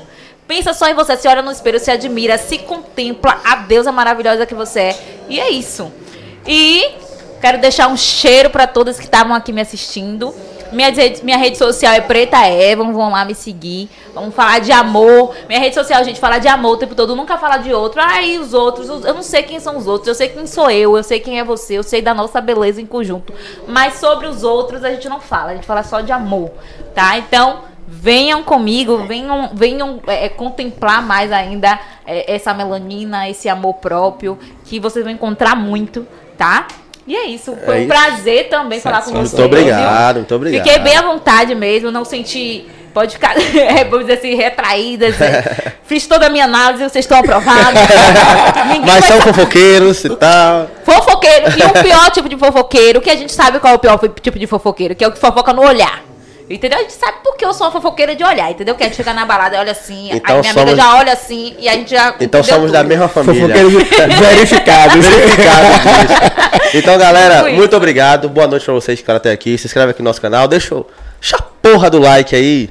Pensa 0.48 0.74
só 0.74 0.88
em 0.90 0.94
você, 0.94 1.16
se 1.16 1.28
olha 1.28 1.42
no 1.42 1.52
espelho, 1.52 1.80
se 1.80 1.90
admira, 1.90 2.38
se 2.38 2.58
contempla 2.58 3.40
a 3.46 3.56
deusa 3.56 3.92
maravilhosa 3.92 4.46
que 4.46 4.54
você 4.54 4.80
é. 4.80 5.00
E 5.30 5.40
é 5.40 5.50
isso. 5.50 5.90
E 6.46 6.84
quero 7.40 7.58
deixar 7.60 7.88
um 7.88 7.96
cheiro 7.96 8.50
pra 8.50 8.68
todas 8.68 8.98
que 8.98 9.06
estavam 9.06 9.34
aqui 9.34 9.54
me 9.54 9.62
assistindo. 9.62 10.36
Minha 10.72 10.90
rede, 10.92 11.24
minha 11.24 11.38
rede 11.38 11.58
social 11.58 11.94
é 11.94 12.02
Preta 12.02 12.48
Evan, 12.48 12.92
vão 12.94 13.12
lá 13.12 13.26
me 13.26 13.36
seguir. 13.36 13.90
Vamos 14.14 14.34
falar 14.34 14.60
de 14.60 14.72
amor. 14.72 15.34
Minha 15.48 15.60
rede 15.60 15.76
social, 15.76 16.04
gente, 16.04 16.20
falar 16.20 16.38
de 16.40 16.48
amor 16.48 16.74
o 16.74 16.78
tempo 16.78 16.96
todo, 16.96 17.16
nunca 17.16 17.38
falar 17.38 17.58
de 17.58 17.74
outro. 17.74 18.02
Ai, 18.02 18.38
os 18.38 18.54
outros, 18.54 18.90
os- 18.90 19.06
eu 19.06 19.14
não 19.14 19.22
sei 19.22 19.44
quem 19.44 19.60
são 19.60 19.78
os 19.78 19.88
outros, 19.88 20.08
eu 20.08 20.16
sei 20.16 20.30
quem 20.30 20.48
sou 20.48 20.70
eu, 20.72 20.96
eu 20.98 21.04
sei 21.04 21.20
quem 21.20 21.40
é 21.40 21.44
você, 21.44 21.78
eu 21.78 21.84
sei 21.84 22.02
da 22.02 22.14
nossa 22.14 22.40
beleza 22.40 22.82
em 22.82 22.86
conjunto. 22.86 23.34
Mas 23.68 23.96
sobre 23.96 24.28
os 24.28 24.44
outros 24.44 24.84
a 24.84 24.90
gente 24.92 25.08
não 25.10 25.20
fala, 25.20 25.52
a 25.52 25.56
gente 25.56 25.68
fala 25.68 25.84
só 25.84 26.02
de 26.02 26.12
amor, 26.12 26.52
tá? 26.96 27.18
Então, 27.18 27.60
venham 27.88 28.42
comigo, 28.44 29.00
venham, 29.06 29.50
venham 29.54 30.00
é, 30.08 30.26
é, 30.26 30.30
contemplar 30.30 31.02
mais 31.02 31.32
ainda 31.32 31.78
é, 32.06 32.34
essa 32.34 32.54
melanina, 32.54 33.30
esse 33.30 33.50
amor 33.50 33.74
próprio, 33.76 34.40
que 34.64 34.80
vocês 34.80 35.04
vão 35.04 35.14
encontrar 35.14 35.56
muito, 35.56 36.08
tá? 36.38 36.68
E 37.12 37.16
é 37.18 37.26
isso. 37.26 37.58
Foi 37.66 37.76
É 37.76 37.78
um 37.80 37.82
isso. 37.82 37.88
prazer 37.90 38.48
também 38.48 38.80
falar 38.80 39.02
com 39.02 39.12
vocês. 39.12 39.34
Muito 39.34 39.44
obrigado, 39.44 40.14
viu? 40.14 40.22
muito 40.22 40.34
obrigado. 40.36 40.64
Fiquei 40.64 40.80
bem 40.80 40.96
à 40.96 41.02
vontade 41.02 41.54
mesmo, 41.54 41.92
não 41.92 42.06
senti. 42.06 42.70
Pode 42.94 43.16
ficar, 43.16 43.36
é, 43.54 43.84
vamos 43.84 44.06
dizer 44.06 44.20
assim, 44.20 44.34
retraídas. 44.34 45.20
é. 45.20 45.74
Fiz 45.84 46.08
toda 46.08 46.28
a 46.28 46.30
minha 46.30 46.46
análise, 46.46 46.82
vocês 46.82 47.04
estão 47.04 47.20
aprovados. 47.20 47.82
Mas 48.88 49.04
são 49.04 49.20
fofoqueiros 49.20 50.06
e 50.06 50.10
tal. 50.16 50.70
Fofoqueiro. 50.86 51.48
E 51.50 51.64
o 51.66 51.84
pior 51.84 52.12
tipo 52.12 52.30
de 52.30 52.38
fofoqueiro, 52.38 53.02
que 53.02 53.10
a 53.10 53.16
gente 53.18 53.34
sabe 53.34 53.60
qual 53.60 53.74
é 53.74 53.76
o 53.76 53.80
pior 53.80 54.00
tipo 54.22 54.40
de 54.40 54.48
fofoqueiro, 54.48 54.96
que 54.96 55.04
é 55.04 55.08
o 55.10 55.12
que 55.12 55.20
fofoca 55.20 55.52
no 55.52 55.64
olhar. 55.68 56.02
Entendeu? 56.54 56.80
A 56.80 56.82
gente 56.82 56.94
sabe 56.94 57.18
porque 57.24 57.44
eu 57.46 57.54
sou 57.54 57.68
uma 57.68 57.72
fofoqueira 57.72 58.16
de 58.16 58.24
olhar, 58.24 58.52
entendeu? 58.52 58.76
Que 58.76 58.84
a 58.84 58.88
gente 58.88 58.96
chega 58.96 59.14
na 59.14 59.26
balada 59.26 59.56
e 59.56 59.60
olha 59.60 59.72
assim, 59.72 60.10
Então 60.12 60.36
aí 60.36 60.42
minha 60.42 60.54
somos- 60.54 60.70
amiga 60.70 60.84
já 60.84 60.96
olha 60.98 61.14
assim 61.14 61.56
e 61.60 61.70
a 61.70 61.74
gente 61.74 61.92
já. 61.92 62.14
Então 62.20 62.44
somos 62.44 62.72
da 62.72 62.80
tudo. 62.80 62.88
mesma 62.90 63.08
família. 63.08 63.48
Verificados. 63.48 64.16
Verificado 64.20 65.00
disso. 65.00 65.12
Então, 66.74 66.98
galera, 66.98 67.50
isso. 67.50 67.58
muito 67.58 67.76
obrigado. 67.76 68.30
Boa 68.30 68.48
noite 68.48 68.64
pra 68.64 68.74
vocês 68.74 68.98
que 68.98 69.02
ficaram 69.04 69.18
até 69.18 69.32
aqui. 69.32 69.58
Se 69.58 69.68
inscreve 69.68 69.92
aqui 69.92 70.02
no 70.02 70.08
nosso 70.10 70.22
canal. 70.22 70.48
Deixa, 70.48 70.74
o- 70.74 70.86
deixa 71.20 71.36
a 71.36 71.42
porra 71.42 71.90
do 71.90 72.00
like 72.00 72.34
aí. 72.34 72.70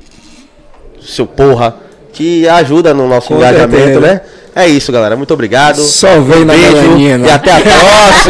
Seu 1.02 1.26
porra. 1.26 1.74
Que 2.12 2.48
ajuda 2.48 2.92
no 2.94 3.06
nosso 3.06 3.28
Com 3.28 3.36
engajamento, 3.36 3.76
certeza. 3.76 4.00
né? 4.00 4.20
É 4.56 4.66
isso, 4.66 4.90
galera. 4.90 5.16
Muito 5.16 5.32
obrigado. 5.34 5.80
Só 5.82 6.18
vem 6.20 6.44
na 6.44 6.54
Beijo 6.54 6.72
melanina. 6.76 7.28
e 7.28 7.30
até 7.30 7.52
a 7.52 7.60
próxima. 7.60 8.10